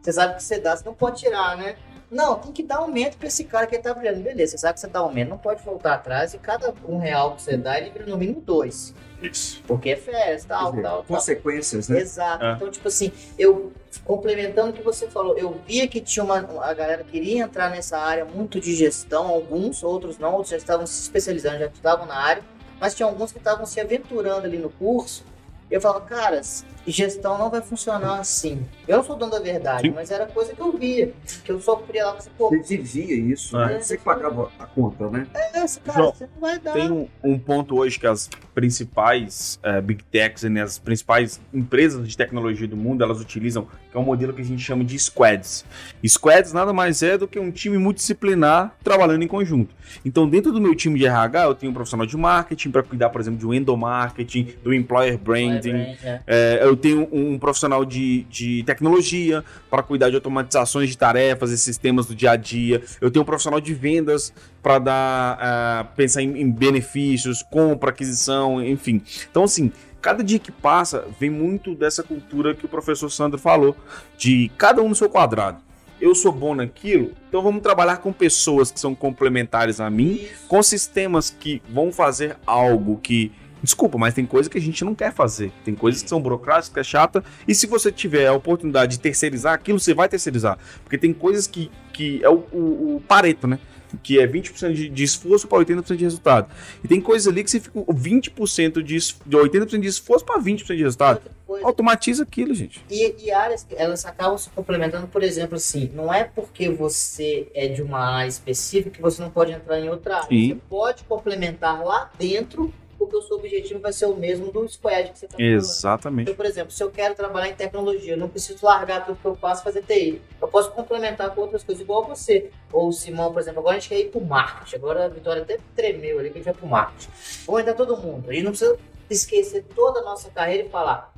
Você 0.00 0.12
sabe 0.12 0.36
que 0.36 0.42
você 0.42 0.60
dá, 0.60 0.76
você 0.76 0.84
não 0.84 0.94
pode 0.94 1.18
tirar, 1.18 1.56
né? 1.56 1.74
Não, 2.08 2.36
tem 2.36 2.52
que 2.52 2.62
dar 2.62 2.76
aumento 2.76 3.18
pra 3.18 3.26
esse 3.26 3.44
cara 3.44 3.66
que 3.66 3.74
ele 3.74 3.82
tá 3.82 3.92
brilhando. 3.92 4.20
Beleza, 4.22 4.52
você 4.52 4.58
sabe 4.58 4.74
que 4.74 4.80
você 4.80 4.86
dá 4.86 5.00
aumento, 5.00 5.28
não 5.28 5.36
pode 5.36 5.62
voltar 5.62 5.94
atrás 5.94 6.32
e 6.32 6.38
cada 6.38 6.72
um 6.86 6.96
real 6.96 7.34
que 7.34 7.42
você 7.42 7.56
dá, 7.56 7.76
ele 7.76 7.90
vira 7.90 8.06
no 8.06 8.16
mínimo 8.16 8.40
dois. 8.40 8.94
Isso. 9.20 9.60
Porque 9.66 9.90
é 9.90 9.96
férias, 9.96 10.42
Quer 10.42 10.48
tal, 10.48 10.70
dizer, 10.70 10.82
tal, 10.82 10.92
tal. 10.98 11.04
consequências, 11.04 11.88
né? 11.88 11.98
Exato. 12.00 12.44
É. 12.44 12.52
Então, 12.52 12.70
tipo 12.70 12.86
assim, 12.86 13.12
eu 13.36 13.72
complementando 14.04 14.70
o 14.70 14.72
que 14.72 14.80
você 14.80 15.08
falou, 15.08 15.36
eu 15.36 15.60
via 15.66 15.88
que 15.88 16.00
tinha 16.00 16.24
uma. 16.24 16.38
A 16.64 16.72
galera 16.72 17.02
queria 17.02 17.42
entrar 17.42 17.68
nessa 17.68 17.98
área 17.98 18.24
muito 18.24 18.60
de 18.60 18.74
gestão, 18.76 19.26
alguns, 19.26 19.82
outros 19.82 20.18
não, 20.18 20.32
outros 20.32 20.50
já 20.50 20.56
estavam 20.56 20.86
se 20.86 21.02
especializando, 21.02 21.58
já 21.58 21.66
estavam 21.66 22.06
na 22.06 22.16
área, 22.16 22.44
mas 22.80 22.94
tinha 22.94 23.06
alguns 23.06 23.32
que 23.32 23.38
estavam 23.38 23.66
se 23.66 23.80
aventurando 23.80 24.46
ali 24.46 24.58
no 24.58 24.70
curso 24.70 25.24
Eu 25.70 25.80
falo, 25.80 26.00
cara, 26.00 26.40
gestão 26.86 27.36
não 27.36 27.50
vai 27.50 27.60
funcionar 27.60 28.18
assim. 28.18 28.64
Eu 28.86 28.98
não 28.98 29.04
sou 29.04 29.16
dono 29.16 29.32
da 29.32 29.40
verdade, 29.40 29.88
Sim. 29.88 29.94
mas 29.94 30.10
era 30.10 30.26
coisa 30.26 30.54
que 30.54 30.60
eu 30.60 30.72
via. 30.76 31.12
Que 31.44 31.52
eu 31.52 31.60
sofria 31.60 32.06
lá, 32.06 32.14
você, 32.14 32.30
pô, 32.36 32.48
Você 32.50 32.76
vivia 32.78 33.14
isso, 33.14 33.56
É. 33.58 33.66
né? 33.74 33.80
Você 33.80 33.96
que 33.98 34.04
pagava 34.04 34.50
a 34.58 34.66
conta, 34.66 35.08
né? 35.10 35.26
é 35.34 35.58
essa, 35.58 35.80
cara, 35.80 35.98
João, 35.98 36.12
você 36.14 36.28
não 36.34 36.40
vai 36.40 36.58
dar. 36.58 36.72
Tem 36.72 36.90
um, 36.90 37.06
um 37.22 37.38
ponto 37.38 37.76
hoje 37.76 37.98
que 37.98 38.06
as 38.06 38.28
principais 38.54 39.58
eh, 39.62 39.80
big 39.80 40.02
techs 40.04 40.42
e 40.42 40.58
as 40.58 40.78
principais 40.78 41.40
empresas 41.52 42.08
de 42.08 42.16
tecnologia 42.16 42.66
do 42.66 42.76
mundo 42.76 43.04
elas 43.04 43.20
utilizam, 43.20 43.66
que 43.90 43.96
é 43.96 44.00
um 44.00 44.04
modelo 44.04 44.32
que 44.32 44.40
a 44.40 44.44
gente 44.44 44.62
chama 44.62 44.84
de 44.84 44.98
squads. 44.98 45.64
Squads 46.06 46.52
nada 46.52 46.72
mais 46.72 47.02
é 47.02 47.16
do 47.18 47.28
que 47.28 47.38
um 47.38 47.50
time 47.50 47.78
multidisciplinar 47.78 48.74
trabalhando 48.82 49.22
em 49.22 49.28
conjunto. 49.28 49.74
Então, 50.04 50.28
dentro 50.28 50.52
do 50.52 50.60
meu 50.60 50.74
time 50.74 50.98
de 50.98 51.06
RH, 51.06 51.44
eu 51.44 51.54
tenho 51.54 51.70
um 51.70 51.74
profissional 51.74 52.06
de 52.06 52.16
marketing 52.16 52.70
para 52.70 52.82
cuidar, 52.82 53.10
por 53.10 53.20
exemplo, 53.20 53.38
de 53.38 53.46
um 53.46 53.54
endomarketing, 53.54 54.54
do 54.62 54.72
employer 54.74 55.18
branding, 55.60 55.96
É, 56.04 56.20
é, 56.26 56.58
eu 56.62 56.76
tenho 56.76 57.08
um 57.12 57.38
profissional 57.38 57.84
de, 57.84 58.24
de 58.24 58.62
tecnologia 58.64 59.44
para 59.70 59.82
cuidar 59.82 60.10
de 60.10 60.16
automatizações 60.16 60.90
de 60.90 60.98
tarefas 60.98 61.50
e 61.50 61.58
sistemas 61.58 62.06
do 62.06 62.14
dia 62.14 62.32
a 62.32 62.36
dia. 62.36 62.82
Eu 63.00 63.10
tenho 63.10 63.22
um 63.22 63.26
profissional 63.26 63.60
de 63.60 63.74
vendas 63.74 64.32
para 64.62 64.78
dar 64.78 65.38
ah, 65.40 65.86
pensar 65.96 66.22
em, 66.22 66.40
em 66.40 66.50
benefícios, 66.50 67.42
compra, 67.42 67.90
aquisição, 67.90 68.64
enfim. 68.64 69.02
Então, 69.30 69.44
assim, 69.44 69.72
cada 70.00 70.22
dia 70.22 70.38
que 70.38 70.52
passa 70.52 71.04
vem 71.18 71.30
muito 71.30 71.74
dessa 71.74 72.02
cultura 72.02 72.54
que 72.54 72.66
o 72.66 72.68
professor 72.68 73.10
Sandro 73.10 73.38
falou, 73.38 73.76
de 74.16 74.50
cada 74.56 74.82
um 74.82 74.88
no 74.88 74.94
seu 74.94 75.08
quadrado. 75.08 75.68
Eu 76.00 76.14
sou 76.14 76.30
bom 76.30 76.54
naquilo, 76.54 77.12
então 77.28 77.42
vamos 77.42 77.60
trabalhar 77.60 77.96
com 77.96 78.12
pessoas 78.12 78.70
que 78.70 78.78
são 78.78 78.94
complementares 78.94 79.80
a 79.80 79.90
mim 79.90 80.28
com 80.46 80.62
sistemas 80.62 81.28
que 81.28 81.60
vão 81.68 81.92
fazer 81.92 82.36
algo 82.46 82.98
que. 82.98 83.32
Desculpa, 83.62 83.98
mas 83.98 84.14
tem 84.14 84.24
coisa 84.24 84.48
que 84.48 84.58
a 84.58 84.60
gente 84.60 84.84
não 84.84 84.94
quer 84.94 85.12
fazer. 85.12 85.52
Tem 85.64 85.74
coisas 85.74 86.02
que 86.02 86.08
são 86.08 86.20
burocráticas, 86.20 86.68
que 86.68 86.80
é 86.80 86.84
chata. 86.84 87.24
E 87.46 87.54
se 87.54 87.66
você 87.66 87.90
tiver 87.90 88.26
a 88.26 88.32
oportunidade 88.32 88.96
de 88.96 89.00
terceirizar 89.00 89.54
aquilo, 89.54 89.80
você 89.80 89.94
vai 89.94 90.08
terceirizar. 90.08 90.58
Porque 90.84 90.96
tem 90.96 91.12
coisas 91.12 91.46
que, 91.46 91.70
que 91.92 92.22
é 92.22 92.28
o, 92.28 92.44
o, 92.52 92.96
o 92.96 93.02
Pareto, 93.06 93.46
né? 93.46 93.58
Que 94.02 94.20
é 94.20 94.26
20% 94.26 94.72
de, 94.72 94.88
de 94.88 95.04
esforço 95.04 95.48
para 95.48 95.58
80% 95.58 95.96
de 95.96 96.04
resultado. 96.04 96.48
E 96.84 96.88
tem 96.88 97.00
coisas 97.00 97.26
ali 97.26 97.42
que 97.42 97.50
você 97.50 97.58
fica 97.58 97.80
com 97.80 97.94
20% 97.94 98.82
de, 98.82 98.96
de 98.96 99.36
80% 99.36 99.80
de 99.80 99.88
esforço 99.88 100.24
para 100.24 100.40
20% 100.40 100.76
de 100.76 100.82
resultado. 100.82 101.22
Automatiza 101.62 102.24
aquilo, 102.24 102.54
gente. 102.54 102.84
E, 102.90 103.14
e 103.24 103.30
áreas, 103.30 103.64
que 103.64 103.74
elas 103.74 104.04
acabam 104.04 104.36
se 104.36 104.50
complementando, 104.50 105.08
por 105.08 105.22
exemplo, 105.22 105.56
assim, 105.56 105.90
não 105.94 106.12
é 106.12 106.24
porque 106.24 106.68
você 106.68 107.48
é 107.54 107.66
de 107.68 107.80
uma 107.82 108.00
área 108.00 108.28
específica 108.28 108.90
que 108.90 109.00
você 109.00 109.22
não 109.22 109.30
pode 109.30 109.52
entrar 109.52 109.80
em 109.80 109.88
outra 109.88 110.16
área. 110.16 110.28
Sim. 110.28 110.48
Você 110.48 110.60
pode 110.68 111.04
complementar 111.04 111.82
lá 111.82 112.10
dentro, 112.18 112.72
porque 113.08 113.16
o 113.16 113.22
seu 113.22 113.36
objetivo 113.38 113.80
vai 113.80 113.92
ser 113.92 114.06
o 114.06 114.14
mesmo 114.14 114.52
do 114.52 114.68
squad 114.68 115.10
que 115.10 115.18
você 115.18 115.24
está 115.26 115.36
falando. 115.36 115.54
Exatamente. 115.54 116.22
Então, 116.22 116.36
por 116.36 116.46
exemplo, 116.46 116.70
se 116.70 116.82
eu 116.82 116.90
quero 116.90 117.14
trabalhar 117.14 117.48
em 117.48 117.54
tecnologia, 117.54 118.12
eu 118.12 118.16
não 118.16 118.28
preciso 118.28 118.64
largar 118.64 119.04
tudo 119.04 119.18
que 119.18 119.26
eu 119.26 119.34
faço 119.34 119.62
e 119.62 119.64
fazer 119.64 119.82
TI. 119.82 120.22
Eu 120.40 120.48
posso 120.48 120.70
complementar 120.70 121.34
com 121.34 121.40
outras 121.40 121.64
coisas, 121.64 121.82
igual 121.82 122.06
você. 122.06 122.50
Ou 122.72 122.88
o 122.88 122.92
Simão, 122.92 123.32
por 123.32 123.40
exemplo, 123.40 123.60
agora 123.60 123.76
a 123.76 123.78
gente 123.80 123.88
quer 123.88 123.98
ir 123.98 124.10
pro 124.10 124.20
marketing. 124.20 124.76
Agora 124.76 125.06
a 125.06 125.08
Vitória 125.08 125.42
até 125.42 125.58
tremeu 125.74 126.18
ali 126.18 126.30
que 126.30 126.38
a 126.38 126.38
gente 126.38 126.44
vai 126.44 126.54
pro 126.54 126.66
marketing. 126.66 127.10
Vamos 127.46 127.62
entrar 127.62 127.74
todo 127.74 127.96
mundo. 127.96 128.30
A 128.30 128.32
gente 128.32 128.44
não 128.44 128.52
precisa 128.52 128.78
esquecer 129.08 129.64
toda 129.74 130.00
a 130.00 130.02
nossa 130.02 130.28
carreira 130.30 130.66
e 130.66 130.68
falar. 130.68 131.12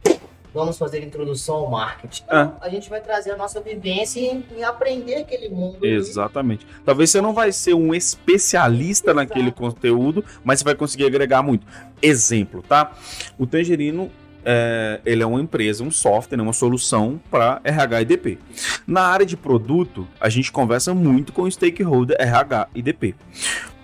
Vamos 0.52 0.76
fazer 0.76 1.02
introdução 1.04 1.56
ao 1.56 1.70
marketing. 1.70 2.24
Não, 2.30 2.56
A 2.60 2.68
gente 2.68 2.90
vai 2.90 3.00
trazer 3.00 3.30
a 3.30 3.36
nossa 3.36 3.60
vivência 3.60 4.20
e, 4.20 4.62
aprender 4.62 5.16
aquele 5.16 5.48
mundo. 5.48 5.76
ali. 5.76 5.94
Exatamente. 5.94 6.66
Talvez 6.84 7.10
você 7.10 7.20
não 7.20 7.32
vai 7.32 7.52
ser 7.52 7.74
um 7.74 7.94
especialista 7.94 9.10
Exato. 9.10 9.16
naquele 9.16 9.52
conteúdo, 9.52 10.24
mas 10.44 10.58
você 10.58 10.64
vai 10.64 10.74
conseguir 10.74 11.06
agregar 11.06 11.42
muito. 11.42 11.66
Exemplo, 12.02 12.62
tá? 12.62 12.92
O 13.38 13.46
Tangerino, 13.46 14.10
é, 14.44 15.00
ele 15.04 15.22
é 15.22 15.26
uma 15.26 15.40
empresa, 15.40 15.84
um 15.84 15.90
software, 15.90 16.36
né, 16.36 16.42
uma 16.42 16.52
solução 16.52 17.20
para 17.30 17.60
RH 17.62 18.02
e 18.02 18.04
DP. 18.04 18.38
Na 18.86 19.02
área 19.02 19.26
de 19.26 19.36
produto, 19.36 20.06
a 20.20 20.28
gente 20.28 20.50
conversa 20.50 20.94
muito 20.94 21.32
com 21.32 21.42
o 21.42 21.50
stakeholder 21.50 22.16
RH 22.18 22.68
e 22.74 22.82
DP. 22.82 23.14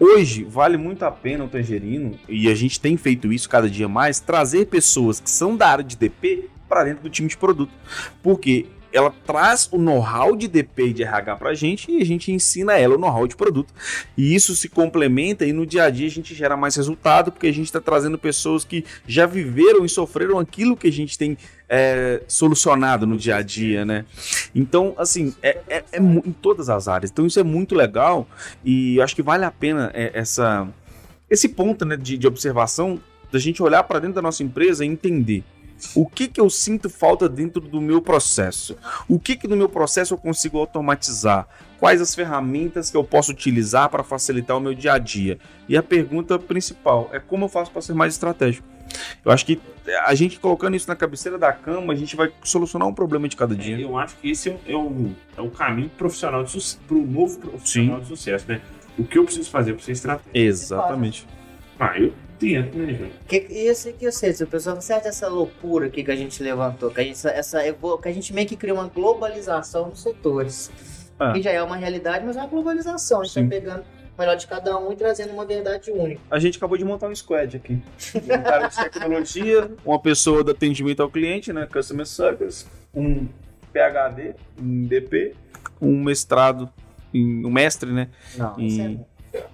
Hoje, 0.01 0.45
vale 0.45 0.77
muito 0.77 1.05
a 1.05 1.11
pena 1.11 1.45
o 1.45 1.49
Tangerino, 1.49 2.19
e 2.29 2.49
a 2.49 2.55
gente 2.55 2.81
tem 2.81 2.97
feito 2.97 3.33
isso 3.33 3.49
cada 3.49 3.69
dia 3.69 3.89
mais, 3.89 4.19
trazer 4.19 4.67
pessoas 4.67 5.21
que 5.21 5.31
são 5.31 5.57
da 5.57 5.69
área 5.69 5.85
de 5.85 5.97
DP 5.97 6.51
para 6.69 6.85
dentro 6.85 7.03
do 7.03 7.11
time 7.11 7.29
de 7.29 7.37
produto. 7.37 7.73
Porque 8.23 8.67
ela 8.93 9.13
traz 9.27 9.69
o 9.71 9.79
know-how 9.79 10.35
de 10.35 10.49
DP 10.49 10.87
e 10.87 10.93
de 10.95 11.03
RH 11.03 11.37
pra 11.37 11.55
gente 11.55 11.91
e 11.91 12.01
a 12.01 12.05
gente 12.05 12.33
ensina 12.33 12.79
ela 12.79 12.95
o 12.95 12.99
know-how 12.99 13.27
de 13.27 13.37
produto. 13.37 13.73
E 14.17 14.35
isso 14.35 14.57
se 14.57 14.69
complementa 14.71 15.45
e 15.45 15.53
no 15.53 15.67
dia 15.67 15.85
a 15.85 15.91
dia 15.91 16.07
a 16.07 16.11
gente 16.11 16.35
gera 16.35 16.57
mais 16.57 16.77
resultado 16.77 17.31
porque 17.31 17.47
a 17.47 17.53
gente 17.53 17.67
está 17.67 17.81
trazendo 17.81 18.17
pessoas 18.17 18.65
que 18.65 18.85
já 19.07 19.27
viveram 19.27 19.85
e 19.85 19.89
sofreram 19.89 20.39
aquilo 20.39 20.77
que 20.77 20.87
a 20.87 20.93
gente 20.93 21.19
tem 21.19 21.37
é, 21.69 22.23
solucionado 22.27 23.07
no 23.07 23.19
dia 23.19 23.37
a 23.37 23.43
dia, 23.43 23.85
né? 23.85 24.07
Então, 24.55 24.95
assim, 24.97 25.35
é, 25.43 25.59
é- 25.69 25.85
é 25.93 25.99
em 25.99 26.33
todas 26.33 26.71
as 26.71 26.89
áreas. 26.89 27.11
Então 27.11 27.27
isso 27.27 27.39
é 27.39 27.45
muito 27.45 27.75
legal 27.75 28.27
e 28.65 28.97
eu 28.97 29.03
acho 29.03 29.15
que 29.15 29.23
vale 29.23 29.45
a 29.45 29.51
pena 29.51 29.91
é, 29.93 30.11
essa, 30.15 30.67
esse 31.29 31.51
ponto 31.51 31.85
né, 31.85 31.97
de, 31.97 32.17
de 32.17 32.27
observação 32.27 32.99
da 33.31 33.39
gente 33.39 33.63
olhar 33.63 33.83
para 33.83 33.99
dentro 33.99 34.15
da 34.15 34.23
nossa 34.23 34.43
empresa 34.43 34.85
e 34.85 34.89
entender 34.89 35.45
o 35.95 36.07
que, 36.07 36.29
que 36.29 36.41
eu 36.41 36.49
sinto 36.49 36.89
falta 36.89 37.29
dentro 37.29 37.61
do 37.61 37.81
meu 37.81 38.01
processo. 38.01 38.77
O 39.09 39.19
que, 39.19 39.37
que 39.37 39.47
no 39.49 39.57
meu 39.57 39.69
processo 39.69 40.15
eu 40.15 40.19
consigo 40.19 40.59
automatizar? 40.59 41.47
Quais 41.79 42.01
as 42.01 42.15
ferramentas 42.15 42.91
que 42.91 42.97
eu 42.97 43.05
posso 43.05 43.31
utilizar 43.33 43.89
para 43.91 44.03
facilitar 44.03 44.57
o 44.57 44.61
meu 44.61 44.75
dia 44.75 44.95
a 44.95 44.99
dia? 44.99 45.39
E 45.69 45.77
a 45.77 45.83
pergunta 45.83 46.39
principal 46.39 47.11
é 47.13 47.19
como 47.21 47.45
eu 47.45 47.49
faço 47.49 47.71
para 47.71 47.83
ser 47.83 47.95
mais 47.95 48.15
estratégico? 48.15 48.67
Eu 49.25 49.31
acho 49.33 49.45
que 49.45 49.61
a 50.07 50.15
gente 50.15 50.39
colocando 50.41 50.75
isso 50.77 50.89
na 50.89 50.97
cabeceira 50.97 51.37
da 51.37 51.53
cama, 51.53 51.93
a 51.93 51.97
gente 51.97 52.17
vai 52.17 52.33
solucionar 52.43 52.89
um 52.89 52.95
problema 52.95 53.29
de 53.29 53.37
cada 53.37 53.53
É, 53.55 53.57
dia. 53.59 53.79
eu 53.81 53.99
acho 53.99 54.17
que 54.17 54.31
esse 54.31 54.49
é 54.49 54.53
o, 54.53 54.59
é 54.67 54.77
o, 54.77 55.11
é 55.37 55.41
o 55.43 55.51
caminho 55.51 55.91
profissional 55.91 56.47
sucesso, 56.47 56.79
pro 56.87 57.05
novo 57.05 57.39
profissional 57.39 58.01
de 58.01 58.07
sucesso, 58.07 58.47
né? 58.49 58.61
O 58.97 59.05
que 59.05 59.19
eu 59.19 59.25
preciso 59.25 59.51
fazer 59.51 59.75
para 59.75 59.83
ser 59.85 59.93
estratégico? 59.93 60.31
Exatamente. 60.33 61.27
Ah, 61.79 61.99
eu 61.99 62.13
tento, 62.39 62.79
né, 62.79 62.95
João? 62.95 63.11
Que, 63.27 63.37
e 63.51 63.75
sei 63.75 63.93
que 63.93 64.05
eu 64.05 64.13
sei, 64.13 64.33
se 64.33 64.45
o 64.45 64.47
pessoal 64.47 64.81
certo 64.81 65.07
essa 65.07 65.29
loucura 65.29 65.87
aqui 65.87 66.05
que 66.05 66.11
a 66.11 66.17
gente 66.17 66.43
levantou, 66.43 66.91
que 66.91 67.01
a 67.01 67.05
gente, 67.05 67.27
essa, 67.27 67.61
que 67.63 68.09
a 68.09 68.13
gente 68.13 68.33
meio 68.33 68.47
que 68.47 68.57
criou 68.57 68.79
uma 68.79 68.89
globalização 68.89 69.89
nos 69.89 70.03
setores. 70.03 70.71
Ah. 71.19 71.33
Que 71.33 71.43
já 71.43 71.51
é 71.51 71.63
uma 71.63 71.77
realidade, 71.77 72.25
mas 72.27 72.37
é 72.37 72.41
uma 72.41 72.49
globalização. 72.49 73.23
A 73.23 73.25
gente 73.25 73.33
Sim. 73.35 73.45
tá 73.45 73.49
pegando 73.49 73.81
o 73.81 74.21
melhor 74.21 74.37
de 74.37 74.47
cada 74.47 74.79
um 74.79 74.93
e 74.93 74.97
trazendo 74.97 75.33
uma 75.33 75.45
verdade 75.47 75.91
única. 75.91 76.21
A 76.31 76.39
gente 76.39 76.59
acabou 76.59 76.77
de 76.77 76.85
montar 76.85 77.09
um 77.09 77.15
squad 77.15 77.57
aqui. 77.57 77.81
Um 78.15 78.43
cara 78.43 78.69
de 78.69 78.77
tecnologia, 78.77 79.71
uma 79.85 79.99
pessoa 79.99 80.45
do 80.45 80.51
atendimento 80.51 81.03
ao 81.03 81.11
cliente, 81.11 81.53
né? 81.53 81.67
Customer 81.73 82.07
Service, 82.07 82.67
um 82.95 83.27
PhD 83.73 84.35
em 84.59 84.85
DP, 84.85 85.35
um 85.81 86.03
mestrado, 86.03 86.69
em, 87.13 87.45
um 87.47 87.51
mestre, 87.51 87.91
né? 87.93 88.09
Não, 88.37 88.61
E- 88.61 88.99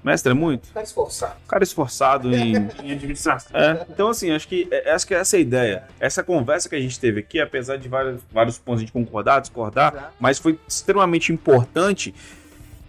Mestre 0.02 0.30
é 0.32 0.34
muito? 0.34 0.66
Ficar 0.68 0.82
esforçado. 0.82 1.34
Cara 1.48 1.62
esforçado 1.64 2.34
em. 2.34 2.52
Em 2.82 2.92
administração. 2.92 3.50
É, 3.54 3.86
então, 3.90 4.08
assim, 4.08 4.30
acho 4.30 4.46
que, 4.48 4.66
é- 4.70 4.90
acho 4.92 5.06
que 5.06 5.14
essa 5.14 5.36
é 5.36 5.38
a 5.38 5.40
ideia. 5.40 5.84
Essa 6.00 6.22
conversa 6.22 6.68
que 6.68 6.74
a 6.74 6.80
gente 6.80 6.98
teve 6.98 7.20
aqui, 7.20 7.40
apesar 7.40 7.76
de 7.76 7.88
vários, 7.88 8.20
vários 8.32 8.58
pontos 8.58 8.80
a 8.80 8.84
gente 8.84 8.92
concordar, 8.92 9.40
discordar, 9.40 9.92
Exato. 9.94 10.14
mas 10.18 10.38
foi 10.38 10.58
extremamente 10.66 11.32
importante 11.32 12.14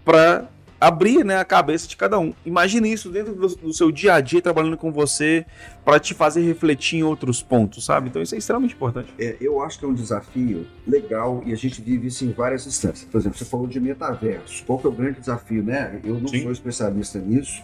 para 0.03 0.45
abrir 0.83 1.23
né, 1.23 1.37
a 1.37 1.45
cabeça 1.45 1.87
de 1.87 1.95
cada 1.95 2.19
um. 2.19 2.33
Imagine 2.45 2.91
isso 2.91 3.09
dentro 3.09 3.33
do, 3.33 3.47
do 3.47 3.73
seu 3.73 3.89
dia 3.89 4.15
a 4.15 4.21
dia, 4.21 4.41
trabalhando 4.41 4.75
com 4.75 4.91
você, 4.91 5.45
para 5.85 5.97
te 5.97 6.13
fazer 6.13 6.41
refletir 6.41 6.97
em 6.97 7.03
outros 7.03 7.41
pontos, 7.41 7.85
sabe? 7.85 8.09
Então 8.09 8.21
isso 8.21 8.35
é 8.35 8.37
extremamente 8.37 8.75
importante. 8.75 9.13
É, 9.17 9.37
eu 9.39 9.61
acho 9.61 9.79
que 9.79 9.85
é 9.85 9.87
um 9.87 9.93
desafio 9.93 10.67
legal 10.85 11.41
e 11.45 11.53
a 11.53 11.55
gente 11.55 11.81
vive 11.81 12.07
isso 12.07 12.25
em 12.25 12.31
várias 12.31 12.67
instâncias. 12.67 13.07
Por 13.09 13.17
exemplo, 13.17 13.37
você 13.37 13.45
falou 13.45 13.65
de 13.65 13.79
metaverso. 13.79 14.65
Qual 14.65 14.77
que 14.77 14.85
é 14.85 14.89
o 14.89 14.93
grande 14.93 15.21
desafio, 15.21 15.63
né? 15.63 16.01
Eu 16.03 16.19
não 16.19 16.27
Sim. 16.27 16.43
sou 16.43 16.51
especialista 16.51 17.17
nisso. 17.17 17.61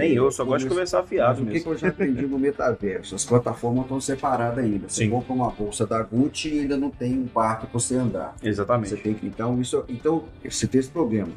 Nem 0.00 0.14
eu, 0.14 0.30
só 0.30 0.44
gosto 0.44 0.68
de 0.68 0.74
Mas 0.74 0.94
afiado 0.94 1.42
o 1.42 1.46
que, 1.46 1.52
mesmo. 1.52 1.72
eu 1.72 1.78
já 1.78 1.88
aprendi 1.88 2.26
no 2.26 2.38
metaverso? 2.38 3.14
As 3.14 3.24
plataformas 3.24 3.84
estão 3.84 4.00
separadas 4.00 4.64
ainda. 4.64 4.88
Você 4.88 5.04
Sim. 5.04 5.10
compra 5.10 5.32
uma 5.32 5.50
bolsa 5.50 5.86
da 5.86 6.02
Gucci 6.02 6.54
e 6.54 6.60
ainda 6.60 6.76
não 6.76 6.90
tem 6.90 7.18
um 7.18 7.26
parque 7.26 7.66
para 7.66 7.78
você 7.78 7.96
andar. 7.96 8.34
Você 8.40 8.48
Exatamente. 8.48 8.96
tem 8.96 9.14
que, 9.14 9.26
então, 9.26 9.60
isso, 9.60 9.84
então, 9.88 10.24
você 10.44 10.66
tem 10.66 10.80
esse 10.80 10.90
problema. 10.90 11.28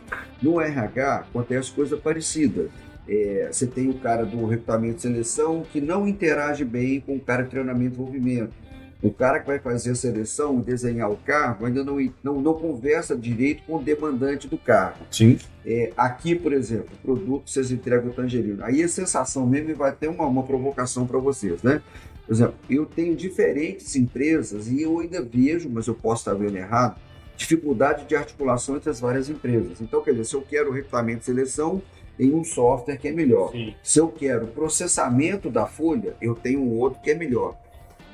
No 0.41 0.59
RH, 0.59 1.25
acontece 1.29 1.71
coisa 1.71 1.97
parecida. 1.97 2.69
É, 3.07 3.49
você 3.51 3.67
tem 3.67 3.89
o 3.89 3.95
cara 3.95 4.25
do 4.25 4.45
recrutamento 4.45 4.97
e 4.97 5.01
seleção 5.01 5.65
que 5.71 5.81
não 5.81 6.07
interage 6.07 6.63
bem 6.63 7.01
com 7.01 7.15
o 7.15 7.19
cara 7.19 7.43
de 7.43 7.49
treinamento 7.49 7.85
e 7.85 7.89
desenvolvimento. 7.89 8.62
O 9.03 9.11
cara 9.11 9.41
que 9.41 9.47
vai 9.47 9.59
fazer 9.59 9.91
a 9.91 9.95
seleção 9.95 10.59
e 10.59 10.63
desenhar 10.63 11.11
o 11.11 11.17
cargo 11.17 11.65
ainda 11.65 11.83
não, 11.83 11.97
não, 12.23 12.41
não 12.41 12.53
conversa 12.53 13.17
direito 13.17 13.61
com 13.63 13.75
o 13.75 13.83
demandante 13.83 14.47
do 14.47 14.57
cargo. 14.57 14.99
Sim. 15.11 15.37
É, 15.65 15.91
aqui, 15.97 16.33
por 16.33 16.53
exemplo, 16.53 16.87
o 16.93 16.97
produto 17.05 17.49
vocês 17.49 17.69
entregam 17.69 18.11
o 18.11 18.13
tangerino. 18.13 18.63
Aí 18.63 18.81
a 18.81 18.87
sensação 18.87 19.45
mesmo 19.45 19.75
vai 19.75 19.91
ter 19.91 20.07
uma, 20.07 20.25
uma 20.25 20.43
provocação 20.43 21.05
para 21.05 21.19
vocês, 21.19 21.61
né? 21.61 21.81
Por 22.25 22.33
exemplo, 22.33 22.55
eu 22.69 22.85
tenho 22.85 23.13
diferentes 23.13 23.93
empresas 23.97 24.69
e 24.69 24.81
eu 24.81 24.97
ainda 24.99 25.21
vejo, 25.21 25.69
mas 25.69 25.85
eu 25.87 25.95
posso 25.95 26.21
estar 26.21 26.33
vendo 26.33 26.55
errado, 26.55 26.97
dificuldade 27.35 28.05
de 28.05 28.15
articulação 28.15 28.77
entre 28.77 28.89
as 28.89 29.01
várias 29.01 29.27
empresas. 29.27 29.81
Então, 29.81 30.01
quer 30.01 30.11
dizer, 30.11 30.25
se 30.25 30.35
eu 30.35 30.41
quero 30.41 30.71
recrutamento 30.71 31.23
e 31.23 31.25
seleção, 31.25 31.81
tem 32.17 32.33
um 32.33 32.45
software 32.45 32.95
que 32.97 33.09
é 33.09 33.11
melhor. 33.11 33.51
Sim. 33.51 33.75
Se 33.83 33.99
eu 33.99 34.07
quero 34.07 34.47
processamento 34.47 35.49
da 35.49 35.65
folha, 35.65 36.15
eu 36.21 36.35
tenho 36.35 36.61
um 36.61 36.79
outro 36.79 37.01
que 37.01 37.11
é 37.11 37.15
melhor. 37.15 37.57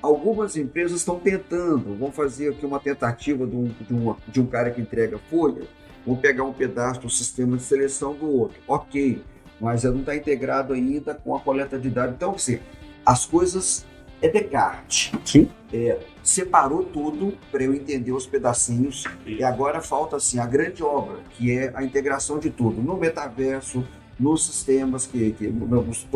Algumas 0.01 0.55
empresas 0.55 0.99
estão 0.99 1.19
tentando, 1.19 1.95
vão 1.97 2.11
fazer 2.11 2.49
aqui 2.49 2.65
uma 2.65 2.79
tentativa 2.79 3.45
de 3.45 3.55
um, 3.55 3.65
de, 3.65 3.93
um, 3.93 4.15
de 4.27 4.41
um 4.41 4.45
cara 4.45 4.71
que 4.71 4.79
entrega 4.79 5.17
folha, 5.29 5.63
vão 6.05 6.15
pegar 6.15 6.43
um 6.43 6.53
pedaço 6.53 7.01
do 7.01 7.09
sistema 7.09 7.57
de 7.57 7.63
seleção 7.63 8.13
do 8.13 8.25
outro. 8.25 8.57
Ok, 8.67 9.21
mas 9.59 9.83
não 9.83 9.99
está 9.99 10.15
integrado 10.15 10.73
ainda 10.73 11.13
com 11.13 11.35
a 11.35 11.39
coleta 11.39 11.77
de 11.77 11.89
dados. 11.89 12.15
Então, 12.15 12.31
assim, 12.31 12.59
as 13.05 13.25
coisas 13.25 13.85
é 14.21 14.29
Descartes. 14.29 15.11
Sim. 15.25 15.49
É, 15.71 15.99
separou 16.23 16.83
tudo 16.83 17.37
para 17.51 17.63
eu 17.63 17.73
entender 17.73 18.11
os 18.11 18.25
pedacinhos 18.25 19.03
e 19.25 19.43
agora 19.43 19.81
falta 19.81 20.15
assim 20.15 20.39
a 20.39 20.45
grande 20.45 20.83
obra, 20.83 21.19
que 21.31 21.51
é 21.51 21.71
a 21.75 21.83
integração 21.83 22.39
de 22.39 22.49
tudo 22.49 22.81
no 22.81 22.97
metaverso, 22.97 23.85
nos 24.19 24.45
sistemas 24.45 25.05
que, 25.05 25.31
que 25.33 25.47
nos 25.47 26.07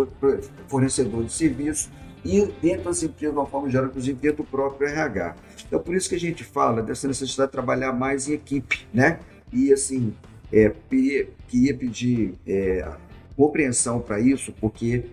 fornecedores 0.67 1.27
de 1.27 1.33
serviços 1.33 1.89
e 2.25 2.45
dentro 2.61 2.85
das 2.85 3.03
empresas, 3.03 3.33
de 3.33 3.39
uma 3.39 3.45
forma 3.45 3.69
geral, 3.69 3.87
inclusive 3.87 4.17
dentro 4.17 4.43
do 4.43 4.49
próprio 4.49 4.87
RH. 4.87 5.35
Então, 5.67 5.79
por 5.79 5.95
isso 5.95 6.07
que 6.07 6.15
a 6.15 6.19
gente 6.19 6.43
fala 6.43 6.81
dessa 6.81 7.07
necessidade 7.07 7.49
de 7.49 7.51
trabalhar 7.51 7.91
mais 7.91 8.27
em 8.27 8.33
equipe, 8.33 8.87
né? 8.93 9.19
E, 9.51 9.73
assim, 9.73 10.13
é, 10.51 10.71
queria 10.89 11.75
pedir 11.77 12.35
é, 12.47 12.87
compreensão 13.35 13.99
para 13.99 14.19
isso, 14.19 14.53
porque, 14.61 15.05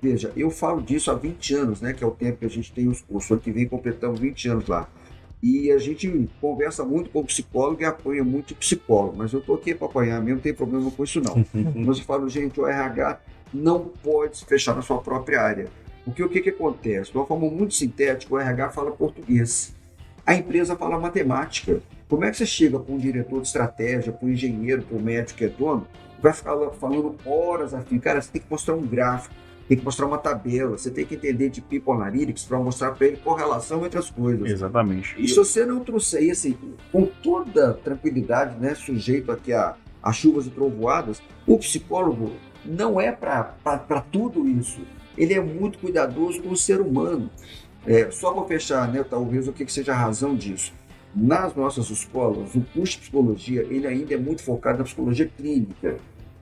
veja, 0.00 0.32
eu 0.36 0.50
falo 0.50 0.80
disso 0.80 1.10
há 1.10 1.14
20 1.14 1.54
anos, 1.54 1.80
né? 1.80 1.92
Que 1.92 2.04
é 2.04 2.06
o 2.06 2.12
tempo 2.12 2.38
que 2.38 2.46
a 2.46 2.50
gente 2.50 2.72
tem 2.72 2.88
os 2.88 3.00
cursos, 3.00 3.32
ano 3.32 3.40
que 3.40 3.50
vem 3.50 3.66
completamos 3.66 4.20
20 4.20 4.48
anos 4.48 4.68
lá. 4.68 4.88
E 5.42 5.70
a 5.72 5.78
gente 5.78 6.30
conversa 6.40 6.84
muito 6.84 7.10
com 7.10 7.20
o 7.20 7.24
psicólogo 7.24 7.82
e 7.82 7.84
apoia 7.84 8.24
muito 8.24 8.52
o 8.52 8.56
psicólogo, 8.56 9.16
mas 9.18 9.32
eu 9.32 9.40
estou 9.40 9.56
aqui 9.56 9.74
para 9.74 9.86
apoiar 9.86 10.18
mesmo, 10.20 10.36
não 10.36 10.42
tem 10.42 10.54
problema 10.54 10.90
com 10.90 11.04
isso 11.04 11.20
não. 11.20 11.44
mas 11.84 11.98
eu 11.98 12.04
falo, 12.04 12.28
gente, 12.30 12.58
o 12.58 12.66
RH 12.66 13.20
não 13.52 13.80
pode 14.02 14.38
se 14.38 14.46
fechar 14.46 14.74
na 14.74 14.80
sua 14.80 15.02
própria 15.02 15.42
área 15.42 15.68
porque 16.04 16.22
o 16.22 16.28
que, 16.28 16.40
que 16.40 16.50
acontece? 16.50 17.10
De 17.10 17.16
uma 17.16 17.26
forma 17.26 17.48
muito 17.48 17.74
sintética, 17.74 18.34
o 18.34 18.38
RH 18.38 18.70
fala 18.70 18.92
português. 18.92 19.74
A 20.26 20.34
empresa 20.34 20.76
fala 20.76 20.98
matemática. 20.98 21.80
Como 22.08 22.24
é 22.24 22.30
que 22.30 22.36
você 22.36 22.46
chega 22.46 22.78
para 22.78 22.94
um 22.94 22.98
diretor 22.98 23.40
de 23.40 23.46
estratégia, 23.46 24.12
para 24.12 24.26
um 24.26 24.30
engenheiro, 24.30 24.82
para 24.82 24.96
um 24.96 25.00
médico 25.00 25.38
que 25.38 25.44
é 25.46 25.48
dono, 25.48 25.86
vai 26.20 26.32
ficar 26.32 26.54
falando 26.78 27.16
horas 27.24 27.72
a 27.72 27.80
fim? 27.80 27.98
Cara, 27.98 28.20
você 28.20 28.30
tem 28.30 28.42
que 28.42 28.50
mostrar 28.50 28.74
um 28.74 28.86
gráfico, 28.86 29.34
tem 29.66 29.78
que 29.78 29.84
mostrar 29.84 30.06
uma 30.06 30.18
tabela, 30.18 30.76
você 30.76 30.90
tem 30.90 31.06
que 31.06 31.14
entender 31.14 31.48
de 31.48 31.62
people 31.62 31.92
analytics 31.92 32.44
para 32.44 32.58
mostrar 32.58 32.92
para 32.92 33.06
ele 33.06 33.16
correlação 33.16 33.84
entre 33.84 33.98
as 33.98 34.10
coisas. 34.10 34.50
Exatamente. 34.50 35.14
E 35.18 35.26
se 35.26 35.36
você 35.36 35.64
não 35.64 35.80
trouxer 35.80 36.22
isso 36.22 36.54
com 36.92 37.06
toda 37.06 37.72
tranquilidade, 37.72 38.58
né, 38.58 38.74
sujeito 38.74 39.32
aqui 39.32 39.54
a, 39.54 39.74
a 40.02 40.12
chuvas 40.12 40.46
e 40.46 40.50
trovoadas, 40.50 41.22
o 41.46 41.58
psicólogo 41.58 42.32
não 42.64 43.00
é 43.00 43.10
para 43.10 44.00
tudo 44.12 44.46
isso 44.46 44.82
ele 45.16 45.34
é 45.34 45.40
muito 45.40 45.78
cuidadoso 45.78 46.42
com 46.42 46.50
o 46.50 46.56
ser 46.56 46.80
humano. 46.80 47.30
É, 47.86 48.10
só 48.10 48.32
para 48.32 48.44
fechar, 48.46 48.90
né, 48.90 49.04
talvez 49.08 49.46
o 49.46 49.52
que, 49.52 49.64
que 49.64 49.72
seja 49.72 49.92
a 49.92 49.96
razão 49.96 50.34
disso. 50.34 50.72
Nas 51.14 51.54
nossas 51.54 51.90
escolas, 51.90 52.54
o 52.54 52.60
curso 52.72 52.94
de 52.94 52.98
psicologia 53.00 53.62
ele 53.62 53.86
ainda 53.86 54.14
é 54.14 54.16
muito 54.16 54.42
focado 54.42 54.78
na 54.78 54.84
psicologia 54.84 55.30
clínica, 55.36 55.98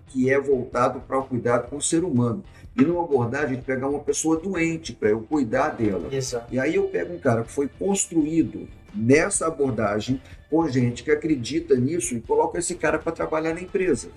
que 0.06 0.30
é 0.30 0.40
voltado 0.40 1.00
para 1.00 1.18
o 1.18 1.24
cuidado 1.24 1.68
com 1.68 1.76
o 1.76 1.82
ser 1.82 2.04
humano. 2.04 2.42
E 2.76 2.82
numa 2.82 3.02
abordagem 3.04 3.56
de 3.56 3.62
pegar 3.62 3.88
uma 3.88 3.98
pessoa 3.98 4.38
doente 4.38 4.94
para 4.94 5.10
eu 5.10 5.20
cuidar 5.20 5.70
dela. 5.70 6.08
Exato. 6.10 6.54
E 6.54 6.58
aí 6.58 6.76
eu 6.76 6.84
pego 6.84 7.14
um 7.14 7.18
cara 7.18 7.42
que 7.42 7.52
foi 7.52 7.68
construído 7.68 8.66
nessa 8.94 9.46
abordagem 9.46 10.20
com 10.48 10.66
gente 10.68 11.02
que 11.02 11.10
acredita 11.10 11.74
nisso 11.74 12.14
e 12.14 12.20
coloca 12.20 12.58
esse 12.58 12.74
cara 12.74 12.98
para 12.98 13.12
trabalhar 13.12 13.54
na 13.54 13.60
empresa. 13.60 14.08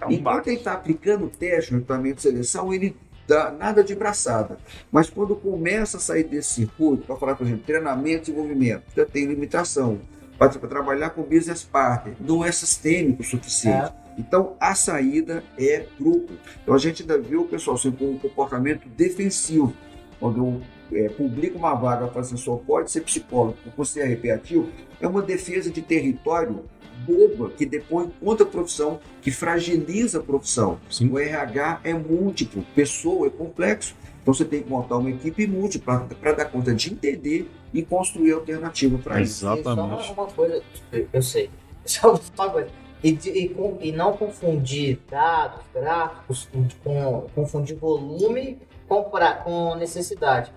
É 0.00 0.06
um 0.06 0.12
Enquanto 0.12 0.48
ele 0.48 0.56
está 0.56 0.72
aplicando 0.72 1.26
o 1.26 1.30
teste 1.30 1.72
no 1.72 1.78
equipamento 1.78 2.16
de 2.16 2.22
seleção, 2.22 2.72
ele 2.72 2.96
dá 3.26 3.50
nada 3.50 3.82
de 3.82 3.94
braçada. 3.94 4.58
Mas 4.90 5.08
quando 5.10 5.34
começa 5.36 5.96
a 5.96 6.00
sair 6.00 6.24
desse 6.24 6.54
circuito, 6.54 7.06
para 7.06 7.16
falar, 7.16 7.34
por 7.36 7.46
exemplo, 7.46 7.64
treinamento 7.64 8.30
e 8.30 8.32
desenvolvimento, 8.32 8.84
já 8.96 9.04
tem 9.04 9.26
limitação. 9.26 10.00
Para 10.38 10.48
trabalhar 10.48 11.10
com 11.10 11.22
business 11.22 11.62
partner, 11.62 12.16
não 12.20 12.44
é 12.44 12.50
sistêmico 12.50 13.22
o 13.22 13.24
suficiente. 13.24 13.92
É. 13.92 14.04
Então, 14.18 14.56
a 14.60 14.74
saída 14.74 15.42
é 15.58 15.86
grupo. 15.98 16.32
Então, 16.62 16.74
a 16.74 16.78
gente 16.78 17.02
ainda 17.02 17.18
viu 17.18 17.42
o 17.42 17.48
pessoal 17.48 17.76
sempre 17.76 17.98
com 17.98 18.12
um 18.12 18.18
comportamento 18.18 18.88
defensivo. 18.88 19.72
Quando 20.18 20.38
eu 20.38 20.62
é, 20.92 21.08
publico 21.08 21.58
uma 21.58 21.74
vaga 21.74 22.06
para 22.08 22.20
assim, 22.20 22.36
só 22.36 22.56
pode 22.56 22.90
ser 22.90 23.00
psicólogo 23.02 23.56
por 23.74 23.86
ser 23.86 24.02
arrepiativo, 24.02 24.68
é 25.00 25.06
uma 25.06 25.22
defesa 25.22 25.70
de 25.70 25.82
território 25.82 26.64
boba 27.06 27.50
que 27.50 27.66
depõe 27.66 28.10
contra 28.20 28.44
a 28.44 28.48
profissão, 28.48 29.00
que 29.20 29.30
fragiliza 29.30 30.18
a 30.18 30.22
profissão. 30.22 30.78
Sim. 30.90 31.10
O 31.10 31.18
RH 31.18 31.80
é 31.84 31.94
múltiplo, 31.94 32.64
pessoa 32.74 33.26
é 33.26 33.30
complexo. 33.30 33.94
Então 34.22 34.32
você 34.32 34.44
tem 34.44 34.62
que 34.62 34.70
montar 34.70 34.96
uma 34.96 35.10
equipe 35.10 35.46
múltipla 35.46 36.08
para 36.20 36.32
dar 36.32 36.46
conta 36.46 36.74
de 36.74 36.92
entender 36.92 37.50
e 37.72 37.82
construir 37.82 38.32
alternativa 38.32 38.96
para 38.98 39.20
isso. 39.20 39.44
Exatamente. 39.44 40.06
Só 40.06 40.12
uma 40.14 40.26
coisa, 40.26 40.62
eu 41.12 41.22
sei. 41.22 41.50
Só 41.84 42.14
uma 42.14 42.50
coisa. 42.50 42.70
E, 43.02 43.10
e, 43.10 43.56
e, 43.82 43.92
não 43.92 44.16
confundir 44.16 44.98
dados, 45.10 45.60
gráficos, 45.74 46.48
com, 46.82 47.26
confundir 47.34 47.76
volume 47.76 48.58
com, 48.88 49.04
pra, 49.04 49.34
com 49.34 49.74
necessidade. 49.74 50.50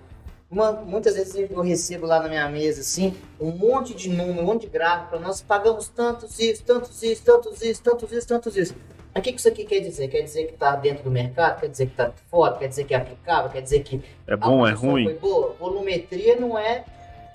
Uma, 0.50 0.72
muitas 0.72 1.14
vezes 1.14 1.34
eu 1.50 1.60
recebo 1.60 2.06
lá 2.06 2.20
na 2.22 2.28
minha 2.28 2.48
mesa, 2.48 2.80
assim, 2.80 3.14
um 3.38 3.50
monte 3.50 3.94
de 3.94 4.08
número, 4.08 4.40
um 4.40 4.44
monte 4.44 4.62
de 4.62 4.68
gráfico, 4.68 5.18
nós 5.18 5.42
pagamos 5.42 5.88
tantos 5.88 6.38
isso, 6.38 6.64
tantos 6.64 7.02
isso, 7.02 7.22
tantos 7.22 7.60
isso, 7.60 7.82
tantos 7.82 8.10
isso, 8.12 8.26
tantos 8.26 8.56
isso. 8.56 8.74
Mas 9.14 9.20
o 9.20 9.22
que 9.22 9.30
isso 9.36 9.48
aqui 9.48 9.64
quer 9.64 9.80
dizer? 9.80 10.08
Quer 10.08 10.22
dizer 10.22 10.46
que 10.46 10.54
está 10.54 10.74
dentro 10.74 11.04
do 11.04 11.10
mercado? 11.10 11.60
Quer 11.60 11.68
dizer 11.68 11.86
que 11.86 11.92
está 11.92 12.12
fora? 12.30 12.56
Quer 12.56 12.68
dizer 12.68 12.84
que 12.84 12.94
é 12.94 12.96
aplicável? 12.96 13.50
Quer 13.50 13.60
dizer 13.60 13.82
que 13.82 14.02
é 14.26 14.36
bom, 14.36 14.66
é 14.66 14.72
ruim? 14.72 15.04
Foi 15.04 15.14
boa? 15.14 15.56
Volumetria 15.58 16.36
não 16.36 16.56
é 16.56 16.84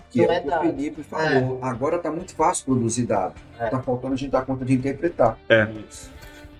que 0.09 0.25
não 0.25 0.31
é, 0.31 0.37
é 0.37 0.59
o 0.59 0.61
Felipe 0.61 1.03
falou. 1.03 1.59
É. 1.61 1.65
Agora 1.65 1.95
está 1.97 2.11
muito 2.11 2.35
fácil 2.35 2.65
produzir 2.65 3.05
dados. 3.05 3.41
Está 3.53 3.65
é. 3.65 3.69
Tá 3.69 3.81
faltando 3.81 4.13
a 4.13 4.17
gente 4.17 4.29
dar 4.29 4.45
conta 4.45 4.63
de 4.63 4.73
interpretar. 4.73 5.37
É. 5.49 5.67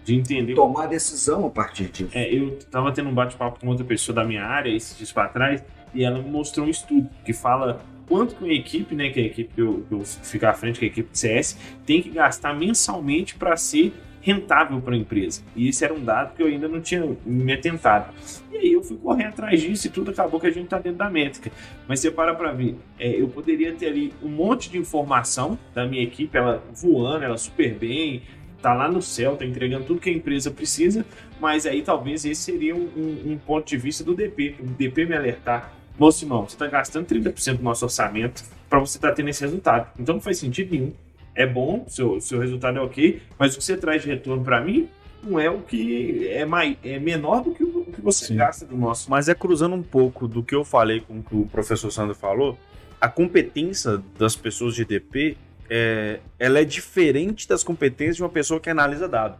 De 0.03 0.15
entender. 0.15 0.55
Tomar 0.55 0.87
decisão 0.87 1.45
a 1.45 1.49
partir 1.49 1.85
disso. 1.85 2.11
É, 2.13 2.33
eu 2.33 2.57
estava 2.57 2.91
tendo 2.91 3.09
um 3.09 3.13
bate-papo 3.13 3.59
com 3.59 3.67
outra 3.67 3.85
pessoa 3.85 4.15
da 4.15 4.23
minha 4.23 4.43
área 4.43 4.75
esses 4.75 4.97
dias 4.97 5.11
para 5.11 5.29
trás 5.29 5.63
e 5.93 6.03
ela 6.03 6.21
me 6.21 6.29
mostrou 6.29 6.65
um 6.65 6.69
estudo 6.69 7.09
que 7.25 7.33
fala 7.33 7.81
quanto 8.07 8.35
que 8.35 8.43
uma 8.43 8.53
equipe, 8.53 8.95
né, 8.95 9.09
que 9.09 9.19
a 9.19 9.23
equipe 9.23 9.53
que 9.53 9.61
eu, 9.61 9.85
eu 9.89 10.01
fico 10.01 10.45
à 10.45 10.53
frente, 10.53 10.79
que 10.79 10.85
é 10.85 10.87
a 10.87 10.91
equipe 10.91 11.11
de 11.11 11.17
CS, 11.17 11.57
tem 11.85 12.01
que 12.01 12.09
gastar 12.09 12.53
mensalmente 12.53 13.35
para 13.35 13.55
ser 13.57 13.93
rentável 14.21 14.79
para 14.81 14.93
a 14.93 14.97
empresa. 14.97 15.43
E 15.55 15.67
esse 15.67 15.83
era 15.83 15.93
um 15.93 16.03
dado 16.03 16.33
que 16.33 16.41
eu 16.41 16.47
ainda 16.47 16.67
não 16.67 16.79
tinha 16.79 17.05
me 17.25 17.53
atentado. 17.53 18.13
E 18.51 18.57
aí 18.57 18.71
eu 18.71 18.81
fui 18.81 18.97
correr 18.97 19.25
atrás 19.25 19.61
disso 19.61 19.87
e 19.87 19.89
tudo 19.89 20.11
acabou 20.11 20.39
que 20.39 20.47
a 20.47 20.51
gente 20.51 20.63
está 20.63 20.79
dentro 20.79 20.99
da 20.99 21.09
métrica. 21.09 21.51
Mas 21.87 21.99
você 21.99 22.09
para 22.09 22.33
para 22.33 22.53
ver, 22.53 22.77
é, 22.97 23.09
eu 23.09 23.27
poderia 23.27 23.73
ter 23.73 23.87
ali 23.87 24.13
um 24.23 24.29
monte 24.29 24.69
de 24.69 24.77
informação 24.77 25.59
da 25.75 25.85
minha 25.85 26.01
equipe, 26.01 26.37
ela 26.37 26.63
voando, 26.73 27.25
ela 27.25 27.37
super 27.37 27.73
bem, 27.73 28.21
tá 28.61 28.73
lá 28.73 28.89
no 28.89 29.01
céu, 29.01 29.35
tá 29.35 29.43
entregando 29.45 29.83
tudo 29.83 29.99
que 29.99 30.09
a 30.09 30.13
empresa 30.13 30.49
precisa, 30.49 31.05
mas 31.41 31.65
aí 31.65 31.81
talvez 31.81 32.23
esse 32.23 32.41
seria 32.41 32.73
um, 32.73 32.87
um, 32.95 33.33
um 33.33 33.37
ponto 33.37 33.67
de 33.67 33.75
vista 33.75 34.05
do 34.05 34.15
DP, 34.15 34.55
o 34.61 34.67
DP 34.67 35.05
me 35.05 35.15
alertar 35.15 35.82
Bom, 35.97 36.11
Simão, 36.11 36.47
você 36.47 36.55
está 36.55 36.67
gastando 36.67 37.05
30% 37.05 37.57
do 37.57 37.63
nosso 37.63 37.85
orçamento 37.85 38.43
para 38.69 38.79
você 38.79 38.97
estar 38.97 39.09
tá 39.09 39.15
tendo 39.15 39.29
esse 39.29 39.41
resultado. 39.41 39.89
Então 39.99 40.15
não 40.15 40.21
faz 40.21 40.37
sentido 40.37 40.71
nenhum. 40.71 40.93
É 41.35 41.45
bom, 41.45 41.85
seu, 41.87 42.19
seu 42.21 42.39
resultado 42.39 42.77
é 42.77 42.81
ok, 42.81 43.21
mas 43.39 43.55
o 43.55 43.57
que 43.57 43.63
você 43.63 43.75
traz 43.75 44.03
de 44.03 44.09
retorno 44.09 44.43
para 44.43 44.61
mim 44.61 44.87
não 45.23 45.39
é 45.39 45.49
o 45.49 45.59
que 45.59 46.27
é, 46.27 46.45
mais, 46.45 46.77
é 46.83 46.99
menor 46.99 47.43
do 47.43 47.51
que 47.51 47.63
o 47.63 47.85
que 47.85 48.01
você 48.01 48.25
Sim. 48.25 48.35
gasta 48.35 48.65
do 48.65 48.75
nosso. 48.75 49.09
Mas 49.09 49.29
é 49.29 49.35
cruzando 49.35 49.75
um 49.75 49.81
pouco 49.81 50.27
do 50.27 50.43
que 50.43 50.53
eu 50.53 50.63
falei 50.63 50.99
com 50.99 51.19
o 51.19 51.23
que 51.23 51.35
o 51.35 51.45
professor 51.45 51.89
Sandro 51.91 52.13
falou, 52.13 52.57
a 52.99 53.07
competência 53.07 54.01
das 54.17 54.35
pessoas 54.35 54.75
de 54.75 54.85
DP 54.85 55.37
é, 55.75 56.19
ela 56.37 56.59
é 56.59 56.63
diferente 56.63 57.47
das 57.47 57.63
competências 57.63 58.17
de 58.17 58.21
uma 58.21 58.29
pessoa 58.29 58.59
que 58.59 58.69
analisa 58.69 59.07
dados. 59.07 59.39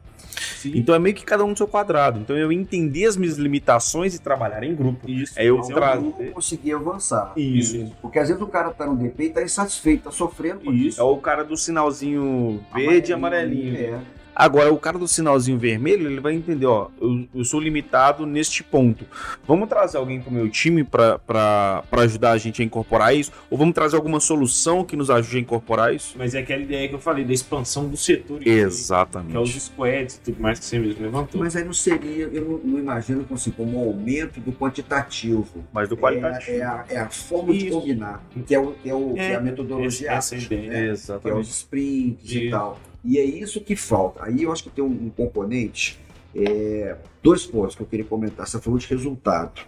Sim. 0.58 0.72
Então 0.76 0.96
é 0.96 1.00
meio 1.00 1.16
que 1.16 1.24
cada 1.24 1.44
um 1.44 1.50
no 1.50 1.56
seu 1.56 1.68
quadrado. 1.68 2.20
Então 2.20 2.36
eu 2.36 2.52
entender 2.52 3.06
as 3.06 3.16
minhas 3.16 3.38
limitações 3.38 4.16
e 4.16 4.20
trabalhar 4.20 4.64
em 4.64 4.74
grupo. 4.74 5.08
Isso. 5.08 5.34
É 5.38 5.46
eu 5.46 5.62
trazer. 5.62 6.32
conseguir 6.32 6.74
avançar. 6.74 7.34
Isso. 7.38 7.96
Porque 8.02 8.18
às 8.18 8.30
vezes 8.30 8.42
o 8.42 8.48
cara 8.48 8.72
tá 8.72 8.88
no 8.88 8.96
DP 8.96 9.26
e 9.26 9.30
tá 9.30 9.44
insatisfeito, 9.44 10.06
tá 10.06 10.12
sofrendo. 10.12 10.74
Isso. 10.74 11.00
É 11.00 11.04
o 11.04 11.18
cara 11.18 11.44
do 11.44 11.56
sinalzinho 11.56 12.64
verde 12.74 13.12
e 13.12 13.14
amarelinho. 13.14 13.78
amarelinho. 13.78 13.96
É. 13.96 14.02
Agora, 14.36 14.74
o 14.74 14.78
cara 14.78 14.98
do 14.98 15.08
sinalzinho 15.08 15.58
vermelho, 15.58 16.08
ele 16.08 16.20
vai 16.20 16.34
entender, 16.34 16.66
ó, 16.66 16.90
eu, 17.00 17.28
eu 17.36 17.46
sou 17.46 17.60
limitado 17.60 18.26
neste 18.26 18.64
ponto. 18.64 19.06
Vamos 19.48 19.70
trazer 19.70 19.98
alguém 19.98 20.22
pro 20.22 20.32
meu 20.32 20.50
time 20.50 20.84
para 20.84 21.84
ajudar 21.92 22.32
a 22.32 22.38
gente 22.38 22.62
a 22.62 22.66
incorporar 22.66 23.16
isso? 23.16 23.32
Ou 23.50 23.58
vamos 23.58 23.74
trazer 23.74 23.96
alguma 23.96 24.20
solução 24.20 24.84
que 24.84 24.96
nos 24.96 25.10
ajude 25.10 25.38
a 25.38 25.40
incorporar 25.42 25.94
isso? 25.94 26.16
Mas 26.18 26.34
é 26.34 26.40
aquela 26.40 26.62
ideia 26.62 26.88
que 26.88 26.96
eu 26.96 27.00
falei, 27.00 27.24
da 27.24 27.34
expansão 27.34 27.88
do 27.88 27.96
setor. 27.96 28.46
Exatamente. 28.46 29.32
Que 29.32 29.38
é 29.38 29.40
os 29.40 29.52
squads 29.52 30.16
e 30.16 30.20
tudo 30.22 30.42
mais 30.42 30.60
que 30.60 30.66
você 30.66 30.80
mesmo 30.80 31.04
levantou. 31.04 31.40
Mas 31.40 31.56
aí 31.56 31.64
não 31.64 31.74
seria, 31.74 32.26
eu 32.26 32.44
não, 32.44 32.72
não 32.72 32.80
imagino 32.80 33.24
como, 33.24 33.36
assim, 33.36 33.52
como 33.52 33.78
um 33.78 33.88
aumento 33.88 34.40
do 34.40 34.52
quantitativo. 34.52 35.64
Mas 35.72 35.90
do 35.90 35.96
qualitativo. 35.96 36.58
É, 36.58 36.60
é, 36.60 36.64
a, 36.64 36.86
é 36.90 36.98
a, 37.00 37.10
forma 37.10 37.54
isso. 37.54 37.66
de 37.66 37.72
combinar, 37.72 38.24
que 38.46 38.56
é, 38.56 38.60
o, 38.60 38.72
que 38.72 38.90
é, 38.90 38.96
o, 38.96 39.12
é, 39.12 39.14
que 39.14 39.20
é 39.20 39.36
a 39.36 39.42
metodologia. 39.42 40.12
Essa, 40.12 40.36
essa 40.36 40.46
ideia. 40.46 40.70
Né? 40.70 40.88
Exatamente. 40.90 41.24
Que 41.24 41.30
é 41.30 41.36
os 41.36 41.50
sprints 41.50 42.32
e 42.32 42.50
tal. 42.50 42.80
E 43.04 43.18
é 43.18 43.24
isso 43.24 43.60
que 43.62 43.76
falta. 43.76 44.24
Aí 44.24 44.44
eu 44.44 44.52
acho 44.52 44.64
que 44.64 44.70
tem 44.70 44.84
um, 44.84 44.88
um 44.88 45.10
componente, 45.10 46.00
é, 46.36 46.96
dois 47.22 47.46
pontos 47.46 47.76
que 47.76 47.82
eu 47.82 47.88
queria 47.88 48.06
comentar. 48.06 48.48
Você 48.48 48.60
falou 48.60 48.80
de 48.80 48.88
resultado. 48.88 49.62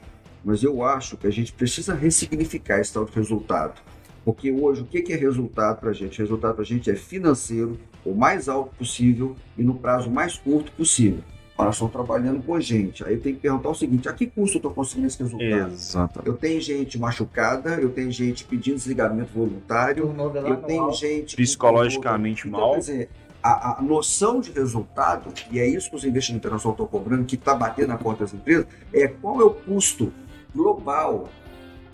mas 0.44 0.64
eu 0.64 0.84
acho 0.84 1.18
que 1.18 1.28
a 1.28 1.32
gente 1.32 1.52
precisa 1.52 1.94
ressignificar 1.94 2.80
esse 2.80 2.94
tal 2.94 3.06
de 3.06 3.12
resultado. 3.12 3.82
Porque 4.24 4.52
hoje, 4.52 4.82
o 4.82 4.86
que 4.86 5.14
é 5.14 5.16
resultado 5.16 5.80
para 5.80 5.92
a 5.92 5.94
gente? 5.94 6.18
Resultado 6.18 6.56
para 6.56 6.64
a 6.64 6.66
gente 6.66 6.90
é 6.90 6.96
financeiro, 6.96 7.78
o 8.04 8.14
mais 8.14 8.50
alto 8.50 8.76
possível 8.76 9.36
e 9.58 9.64
no 9.64 9.76
prazo 9.76 10.10
mais 10.10 10.36
curto 10.38 10.72
possível. 10.72 11.20
Nós 11.58 11.76
estamos 11.76 11.94
trabalhando 11.94 12.44
com 12.44 12.60
gente. 12.60 13.04
Aí 13.06 13.14
eu 13.14 13.22
tenho 13.22 13.36
que 13.36 13.42
perguntar 13.42 13.70
o 13.70 13.76
seguinte: 13.76 14.10
a 14.10 14.14
que 14.14 14.26
custo 14.28 14.58
eu 14.58 14.60
estou 14.60 14.72
conseguindo 14.72 15.08
esse 15.08 15.20
resultado? 15.20 15.72
Exatamente. 15.72 16.28
Eu 16.28 16.34
tenho 16.36 16.60
gente 16.60 17.00
machucada, 17.00 17.80
eu 17.80 17.90
tenho 17.90 18.12
gente 18.12 18.44
pedindo 18.44 18.76
desligamento 18.76 19.32
voluntário, 19.34 20.14
eu 20.46 20.58
tenho 20.58 20.92
gente. 20.92 21.36
Psicologicamente 21.36 22.48
então, 22.48 22.60
mal. 22.60 22.74
Quer 22.74 22.80
dizer, 22.80 23.10
a, 23.46 23.78
a, 23.78 23.82
noção 23.84 24.42
de 24.42 24.52
resultado, 24.52 25.32
e 25.52 25.60
é 25.60 25.68
isso 25.68 25.92
que 25.92 25.96
os 25.96 26.04
investimentos 26.04 26.44
internacionais 26.46 26.74
estão 26.74 26.88
cobrando, 26.88 27.26
que 27.26 27.36
está 27.36 27.54
batendo 27.54 27.90
na 27.90 27.98
porta 27.98 28.24
das 28.24 28.34
empresas, 28.34 28.66
é 28.92 29.08
qual 29.08 29.40
é 29.40 29.44
o 29.44 29.52
custo 29.52 30.12
global 30.54 31.30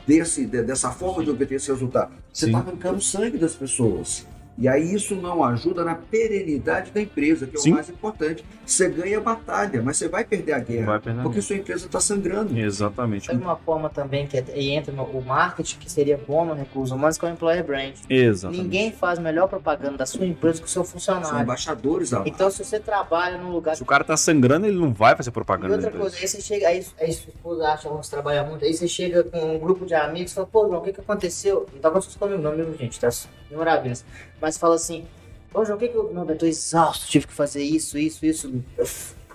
desse, 0.08 0.46
dessa 0.46 0.92
forma 0.92 1.22
de 1.22 1.30
obter 1.30 1.56
esse 1.56 1.70
resultado. 1.70 2.14
Você 2.32 2.46
está 2.46 2.60
arrancando 2.60 3.02
sangue 3.02 3.38
das 3.38 3.54
pessoas. 3.54 4.26
E 4.58 4.68
aí 4.68 4.94
isso 4.94 5.16
não 5.16 5.44
ajuda 5.44 5.84
na 5.84 5.96
perenidade 5.96 6.92
da 6.92 7.02
empresa, 7.02 7.48
que 7.48 7.58
é 7.58 7.60
Sim. 7.60 7.72
o 7.72 7.76
mais 7.76 7.90
importante. 7.90 8.44
Você 8.66 8.90
ganha 8.90 9.18
a 9.18 9.22
batalha, 9.22 9.82
mas 9.82 9.98
você 9.98 10.08
vai 10.08 10.24
perder 10.24 10.54
a 10.54 10.60
guerra. 10.60 11.00
Perder 11.00 11.24
porque 11.24 11.42
sua 11.42 11.56
empresa 11.56 11.86
está 11.86 12.00
sangrando. 12.00 12.58
Exatamente. 12.58 13.28
Tem 13.28 13.38
uma 13.38 13.56
forma 13.56 13.90
também 13.90 14.28
que 14.28 14.38
é, 14.38 14.44
entra 14.62 14.94
no 14.94 15.04
o 15.04 15.24
marketing, 15.24 15.78
que 15.78 15.92
seria 15.92 16.18
bom 16.18 16.46
no 16.46 16.54
recurso 16.54 16.96
humanos, 16.96 17.18
que 17.18 17.26
é 17.26 17.30
o 17.30 17.32
employer 17.32 17.66
brand. 17.66 17.96
Exatamente. 18.10 18.64
Ninguém 18.64 18.92
faz 18.92 19.20
melhor 19.20 19.48
propaganda 19.48 19.98
da 19.98 20.06
sua 20.06 20.26
empresa 20.26 20.60
que 20.60 20.68
o 20.68 20.70
seu 20.70 20.84
funcionário. 20.84 21.28
São 21.28 21.42
embaixadores 21.42 22.10
da 22.12 22.24
Então, 22.26 22.50
se 22.52 22.64
você 22.64 22.80
trabalha 22.80 23.38
num 23.38 23.52
lugar. 23.52 23.76
Se 23.76 23.84
o 23.84 23.86
cara 23.86 24.04
está 24.04 24.16
sangrando, 24.16 24.68
ele 24.68 24.78
não 24.78 24.94
vai 24.94 25.16
fazer 25.16 25.32
propaganda. 25.32 25.74
E 25.74 25.78
outra 25.78 25.92
coisa, 25.92 26.16
aí 26.18 26.28
você 26.28 26.42
chega, 26.42 26.68
aí, 26.68 26.86
aí 27.00 27.12
sua 27.12 27.30
esposa 27.30 27.68
acha 27.68 27.90
que 27.90 27.96
você 27.96 28.12
trabalha 28.12 28.44
muito, 28.44 28.64
aí 28.64 28.74
você 28.74 28.88
chega 28.88 29.24
com 29.24 29.56
um 29.56 29.60
grupo 29.60 29.86
de 29.86 29.94
amigos 29.94 30.32
e 30.32 30.36
fala, 30.36 30.48
pô, 30.48 30.68
João, 30.68 30.80
o 30.80 30.84
que, 30.84 30.94
que 30.94 31.02
aconteceu? 31.02 31.66
E 31.76 31.80
tá 31.80 31.88
acontecendo 31.90 32.20
comigo, 32.20 32.42
não, 32.42 32.56
meu 32.56 32.78
gente, 32.78 33.00
tá 33.00 33.10
maravilhoso. 33.56 34.06
Mas 34.40 34.58
fala 34.58 34.76
assim, 34.76 35.06
Ô, 35.54 35.66
João, 35.66 35.78
o 35.78 35.80
que 35.80 35.90
que 35.90 35.96
eu. 35.96 36.14
Não, 36.14 36.28
eu 36.28 36.38
tô 36.38 36.46
exausto, 36.46 37.08
tive 37.08 37.28
que 37.28 37.34
fazer 37.34 37.62
isso, 37.62 37.98
isso, 37.98 38.26
isso. 38.26 38.64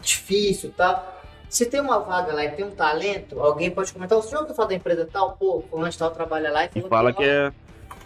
Difícil 0.00 0.72
tá? 0.76 1.14
Se 1.48 1.66
tem 1.66 1.80
uma 1.80 1.98
vaga 1.98 2.32
lá 2.32 2.44
e 2.44 2.50
tem 2.50 2.64
um 2.64 2.70
talento, 2.70 3.40
alguém 3.40 3.70
pode 3.70 3.92
comentar, 3.92 4.18
o 4.18 4.22
senhor 4.22 4.46
que 4.46 4.54
fala 4.54 4.68
da 4.68 4.74
empresa 4.74 5.08
tal, 5.10 5.36
pô, 5.36 5.62
fulano 5.70 5.90
de 5.90 5.98
tal 5.98 6.10
trabalha 6.10 6.50
lá 6.50 6.64
e, 6.64 6.70
e 6.74 6.82
fala 6.82 7.12
que 7.12 7.22
é 7.22 7.52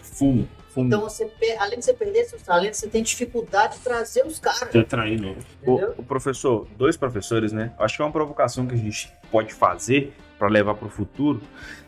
fumo. 0.01 0.47
Fumo. 0.69 0.87
Então, 0.87 1.01
você, 1.01 1.29
além 1.59 1.79
de 1.79 1.85
você 1.85 1.93
perder 1.93 2.23
seus 2.25 2.41
talentos, 2.43 2.79
você 2.79 2.87
tem 2.87 3.03
dificuldade 3.03 3.75
de 3.75 3.81
trazer 3.81 4.25
os 4.25 4.39
caras. 4.39 4.71
De 4.71 4.79
atrair, 4.79 5.19
não. 5.19 5.35
O, 5.65 5.99
o, 5.99 6.03
professor, 6.03 6.65
dois 6.77 6.95
professores, 6.95 7.51
né? 7.51 7.73
Acho 7.77 7.97
que 7.97 8.01
é 8.01 8.05
uma 8.05 8.11
provocação 8.11 8.65
que 8.65 8.73
a 8.73 8.77
gente 8.77 9.11
pode 9.29 9.53
fazer 9.53 10.13
para 10.41 10.49
levar 10.49 10.73
para 10.73 10.87
o 10.87 10.89
futuro. 10.89 11.39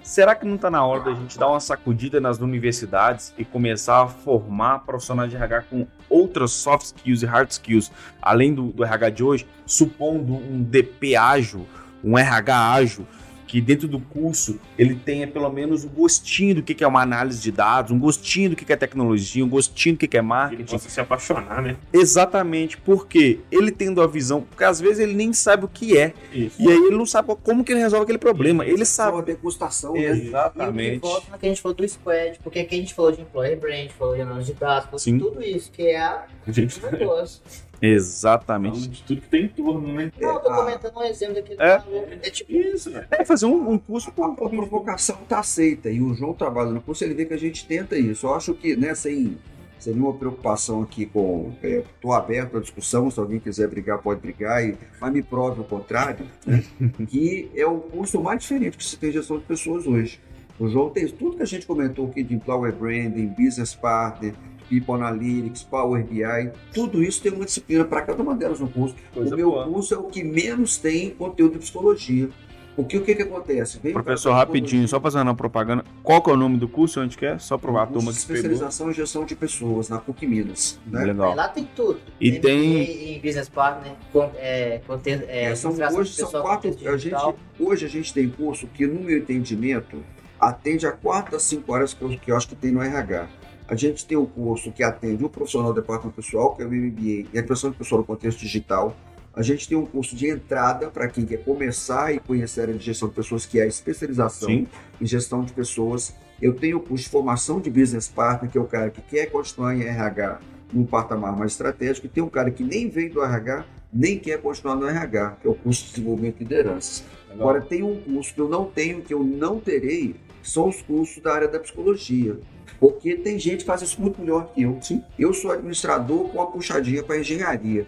Será 0.04 0.36
que 0.36 0.46
não 0.46 0.54
está 0.54 0.70
na 0.70 0.86
hora 0.86 1.06
da 1.06 1.14
gente 1.16 1.40
dar 1.40 1.48
uma 1.48 1.60
sacudida 1.60 2.22
nas 2.22 2.38
universidades 2.38 3.34
e 3.36 3.44
começar 3.44 4.04
a 4.04 4.08
formar 4.08 4.80
profissionais 4.86 5.32
de 5.32 5.36
RH 5.36 5.64
com 5.64 5.88
outras 6.08 6.52
soft 6.52 6.86
skills 6.86 7.24
e 7.24 7.26
hard 7.26 7.50
skills, 7.50 7.92
além 8.22 8.54
do, 8.54 8.68
do 8.68 8.84
RH 8.84 9.10
de 9.10 9.24
hoje, 9.24 9.48
supondo 9.66 10.34
um 10.34 10.62
DP 10.62 11.16
ágil, 11.16 11.66
um 12.04 12.16
RH 12.16 12.74
ágil, 12.74 13.08
que 13.54 13.62
dentro 13.62 13.88
do 13.88 14.00
curso 14.00 14.60
ele 14.80 14.96
tenha 14.96 15.28
pelo 15.28 15.48
menos 15.52 15.86
um 15.86 15.90
gostinho 15.90 16.56
do 16.56 16.64
que 16.64 16.84
é 16.84 16.88
uma 16.88 17.04
análise 17.04 17.40
de 17.40 17.52
dados, 17.52 17.92
um 17.92 18.00
gostinho 18.00 18.50
do 18.50 18.56
que 18.56 18.74
é 18.74 18.76
tecnologia, 18.76 19.46
um 19.46 19.48
gostinho 19.48 19.96
do 19.96 20.08
que 20.08 20.18
é 20.18 20.24
marketing. 20.24 20.64
Ele 20.64 20.72
possa 20.72 20.90
se 20.90 21.00
apaixonar, 21.00 21.62
né? 21.62 21.78
Exatamente, 21.94 22.80
porque 22.80 23.42
ele 23.52 23.70
tendo 23.70 24.02
a 24.02 24.08
visão, 24.08 24.42
porque 24.42 24.64
às 24.64 24.82
vezes 24.82 24.98
ele 24.98 25.14
nem 25.14 25.32
sabe 25.34 25.66
o 25.66 25.68
que 25.68 25.96
é. 25.96 26.16
Isso. 26.34 26.60
E 26.60 26.68
aí 26.68 26.76
ele 26.76 26.98
não 26.98 27.06
sabe 27.06 27.28
como 27.44 27.64
que 27.64 27.72
ele 27.72 27.82
resolve 27.82 28.06
aquele 28.06 28.18
problema. 28.18 28.66
Ele 28.66 28.86
sabe. 28.86 29.20
a 29.20 29.22
degustação, 29.22 29.94
né? 29.94 30.02
Exatamente. 30.02 30.96
E 30.96 31.00
volta 31.00 31.32
no 31.32 31.38
que 31.38 31.46
a 31.46 31.50
gente 31.50 31.62
falou 31.62 31.78
do 31.78 31.88
squad, 31.88 32.40
porque 32.42 32.58
aqui 32.58 32.74
a 32.74 32.80
gente 32.80 32.96
falou 32.96 33.12
de 33.12 33.22
employer 33.22 33.60
brand, 33.60 33.88
falou 33.92 34.16
de 34.16 34.22
análise 34.22 34.52
de 34.52 34.60
dados, 34.60 34.86
falou 34.86 35.00
de 35.00 35.24
tudo 35.24 35.44
isso, 35.44 35.72
que 35.72 35.84
é 35.84 36.00
a 36.00 36.26
gente... 36.48 36.84
negócio. 36.92 37.40
Exatamente. 37.86 38.88
De 38.88 39.04
tudo 39.04 39.22
que 39.22 39.28
tem 39.28 39.44
em 39.44 39.48
torno, 39.50 39.92
né? 39.92 40.10
Não, 40.18 40.36
eu 40.36 40.40
tô 40.40 40.54
comentando 40.54 40.96
um 40.96 41.04
exemplo 41.04 41.40
aqui. 41.40 41.54
É, 41.60 41.84
é 42.22 42.30
tipo 42.30 42.50
isso. 42.54 42.90
Né? 42.90 43.06
É 43.12 43.26
fazer 43.26 43.46
um, 43.46 43.72
um 43.72 43.78
curso. 43.78 44.10
A, 44.18 44.26
a 44.26 44.50
provocação 44.50 45.18
tá 45.28 45.40
aceita 45.40 45.90
e 45.90 46.02
o 46.02 46.14
João 46.14 46.34
trabalha 46.34 46.70
no 46.70 46.80
curso, 46.80 47.04
ele 47.04 47.14
vê 47.14 47.26
que 47.26 47.34
a 47.34 47.38
gente 47.38 47.68
tenta 47.68 47.98
isso. 47.98 48.26
Eu 48.26 48.36
acho 48.36 48.54
que, 48.54 48.78
né, 48.78 48.96
sem, 48.96 49.38
sem 49.78 49.94
nenhuma 49.94 50.14
preocupação 50.14 50.82
aqui 50.82 51.06
com. 51.06 51.52
Estou 51.62 52.14
é, 52.14 52.18
aberto 52.18 52.56
à 52.56 52.62
discussão, 52.62 53.12
se 53.12 53.20
alguém 53.20 53.42
quiser 53.42 53.68
brigar, 53.68 53.98
pode 53.98 54.22
brigar, 54.22 54.66
e, 54.66 54.78
mas 55.02 55.12
me 55.12 55.22
prove 55.22 55.60
o 55.60 55.66
contrário, 55.66 56.26
né, 56.46 56.64
que 57.10 57.52
é 57.54 57.66
o 57.66 57.80
curso 57.80 58.22
mais 58.22 58.40
diferente 58.40 58.78
que 58.78 58.86
se 58.86 58.96
tem 58.96 59.12
gestão 59.12 59.38
de 59.38 59.44
pessoas 59.44 59.86
hoje. 59.86 60.22
O 60.58 60.70
João 60.70 60.90
tem 60.90 61.06
tudo 61.08 61.36
que 61.36 61.44
a 61.44 61.48
gente 61.48 61.66
comentou 61.66 62.08
aqui 62.08 62.24
de 62.24 62.36
Employer 62.36 62.74
Branding, 62.74 63.28
Business 63.28 63.76
Partner, 63.76 64.34
People 64.70 64.96
Analytics, 64.96 65.64
Power 65.64 66.04
BI, 66.04 66.52
tudo 66.74 67.04
isso 67.04 67.22
tem 67.22 67.32
uma 67.32 67.46
disciplina 67.46 67.84
para 67.86 68.02
cada 68.02 68.22
uma 68.22 68.36
delas 68.36 68.60
no 68.60 68.68
curso. 68.68 68.96
Coisa 69.14 69.34
o 69.34 69.38
meu 69.38 69.52
boa. 69.52 69.66
curso 69.66 69.94
é 69.94 69.98
o 69.98 70.04
que 70.04 70.24
menos 70.24 70.78
tem 70.78 71.12
conteúdo 71.12 71.54
de 71.54 71.60
psicologia. 71.60 72.30
Porque 72.76 72.98
o 72.98 73.02
que, 73.02 73.14
que 73.14 73.22
acontece? 73.22 73.80
Vem 73.80 73.94
Professor, 73.94 74.34
rapidinho, 74.34 74.88
só 74.88 75.00
fazendo 75.00 75.28
uma 75.28 75.36
propaganda. 75.36 75.84
Qual 76.02 76.22
que 76.22 76.30
é 76.30 76.34
o 76.34 76.38
nome 76.38 76.58
do 76.58 76.68
curso? 76.68 77.00
Onde 77.02 77.16
que 77.16 77.26
é? 77.26 77.38
Só 77.38 77.58
para 77.58 77.84
a 77.84 77.86
turma 77.86 78.12
que 78.12 78.18
Especialização 78.18 78.90
em 78.90 78.94
gestão 78.94 79.26
de 79.26 79.36
pessoas, 79.36 79.90
na 79.90 80.00
PUC 80.00 80.26
Minas. 80.26 80.80
Né? 80.88 81.06
Legal. 81.06 81.34
É, 81.34 81.36
lá 81.36 81.48
tem 81.48 81.70
tudo. 81.76 82.00
E 82.20 82.32
tem... 82.32 82.42
tem... 82.42 83.16
Em 83.16 83.20
Business 83.20 83.48
Partner, 83.48 83.94
com, 84.12 84.24
é, 84.36 84.82
é, 85.06 85.44
é, 85.46 85.56
são, 85.56 85.72
hoje 85.72 86.14
são 86.14 86.32
quatro... 86.42 86.70
A 86.70 86.98
gente, 86.98 87.16
hoje 87.60 87.86
a 87.86 87.90
gente 87.90 88.12
tem 88.12 88.28
curso 88.28 88.66
que, 88.68 88.88
no 88.88 89.02
meu 89.02 89.20
entendimento, 89.20 90.04
atende 90.40 90.88
a 90.88 90.92
quatro 90.92 91.36
a 91.36 91.40
cinco 91.40 91.72
horas 91.74 91.94
que 91.94 92.02
eu, 92.02 92.10
que 92.10 92.32
eu 92.32 92.36
acho 92.36 92.48
que 92.48 92.56
tem 92.56 92.72
no 92.72 92.82
RH. 92.82 93.28
A 93.68 93.76
gente 93.76 94.06
tem 94.06 94.18
um 94.18 94.26
curso 94.26 94.72
que 94.72 94.84
atende 94.84 95.24
o 95.24 95.30
profissional 95.30 95.74
do 95.74 95.80
departamento 95.82 96.16
pessoal, 96.16 96.54
que 96.54 96.62
é 96.62 96.66
o 96.66 96.70
MBA, 96.70 97.02
e 97.02 97.30
a 97.36 97.40
educação 97.40 97.72
pessoal 97.72 98.02
no 98.02 98.08
contexto 98.08 98.40
digital. 98.40 98.96
A 99.34 99.42
gente 99.42 99.68
tem 99.68 99.78
um 99.78 99.86
curso 99.86 100.16
de 100.16 100.28
entrada 100.28 100.90
para 100.90 101.08
quem 101.08 101.26
quer 101.26 101.44
começar 101.44 102.14
e 102.14 102.20
conhecer 102.20 102.60
a 102.60 102.64
área 102.66 102.76
de 102.76 102.84
gestão 102.84 103.08
de 103.10 103.16
pessoas, 103.16 103.46
que 103.46 103.60
é 103.60 103.64
a 103.64 103.68
especialização 103.68 104.50
Sim. 104.50 104.68
em 105.02 105.06
gestão 105.06 105.44
de 105.44 105.54
pessoas. 105.54 106.14
Eu 106.42 106.54
tenho 106.54 106.78
o 106.78 106.80
curso 106.82 107.06
de 107.06 107.10
formação 107.10 107.60
de 107.60 107.70
business 107.70 108.08
partner, 108.08 108.52
que 108.52 108.58
é 108.58 108.62
o 108.62 108.66
cara 108.66 108.90
que 108.92 109.02
quer 109.02 109.28
continuar 109.28 109.76
em 109.76 109.84
RH 109.84 110.40
num 110.72 110.86
patamar 110.86 111.36
mais 111.38 111.52
estratégico, 111.52 112.08
e 112.08 112.10
tem 112.10 112.24
um 112.24 112.30
cara 112.30 112.52
que 112.52 112.64
nem 112.64 112.90
vem 112.90 113.08
do 113.08 113.24
RH, 113.24 113.66
nem 113.94 114.20
quer 114.20 114.42
continuar 114.42 114.76
no 114.76 114.88
RH, 114.88 115.38
que 115.42 115.48
é 115.48 115.52
o 115.52 115.56
curso 115.56 115.86
de 115.86 115.90
desenvolvimento 115.92 116.38
de 116.38 116.44
lideranças. 116.44 117.04
Legal. 117.30 117.50
Agora, 117.50 117.62
tem 117.62 117.84
um 117.84 118.00
curso 118.02 118.34
que 118.34 118.42
eu 118.42 118.50
não 118.50 118.66
tenho, 118.66 119.02
que 119.02 119.14
eu 119.14 119.24
não 119.24 119.60
terei, 119.60 120.16
são 120.42 120.68
os 120.68 120.82
cursos 120.82 121.22
da 121.22 121.34
área 121.34 121.48
da 121.48 121.60
psicologia. 121.60 122.38
Porque 122.80 123.16
tem 123.16 123.40
gente 123.40 123.60
que 123.60 123.66
faz 123.66 123.82
isso 123.82 124.02
muito 124.02 124.20
melhor 124.20 124.52
que 124.54 124.62
eu. 124.62 124.78
Sim. 124.82 125.04
Eu 125.18 125.34
sou 125.34 125.52
administrador 125.52 126.30
com 126.30 126.38
uma 126.38 126.52
puxadinha 126.52 127.04
para 127.04 127.20
engenharia. 127.20 127.88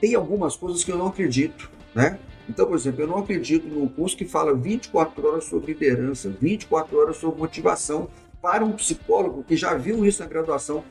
Tem 0.00 0.14
algumas 0.14 0.54
coisas 0.56 0.84
que 0.84 0.92
eu 0.92 0.98
não 0.98 1.08
acredito, 1.08 1.70
né? 1.94 2.18
Então, 2.48 2.66
por 2.66 2.76
exemplo, 2.76 3.02
eu 3.02 3.06
não 3.08 3.18
acredito 3.18 3.66
num 3.66 3.88
curso 3.88 4.16
que 4.16 4.24
fala 4.24 4.54
24 4.54 5.26
horas 5.26 5.44
sobre 5.44 5.72
liderança, 5.72 6.32
24 6.40 6.96
horas 6.98 7.16
sobre 7.16 7.40
motivação 7.40 8.08
para 8.40 8.64
um 8.64 8.72
psicólogo 8.72 9.42
que 9.42 9.56
já 9.56 9.74
viu 9.74 10.04
isso 10.06 10.22
na 10.22 10.28
graduação. 10.28 10.84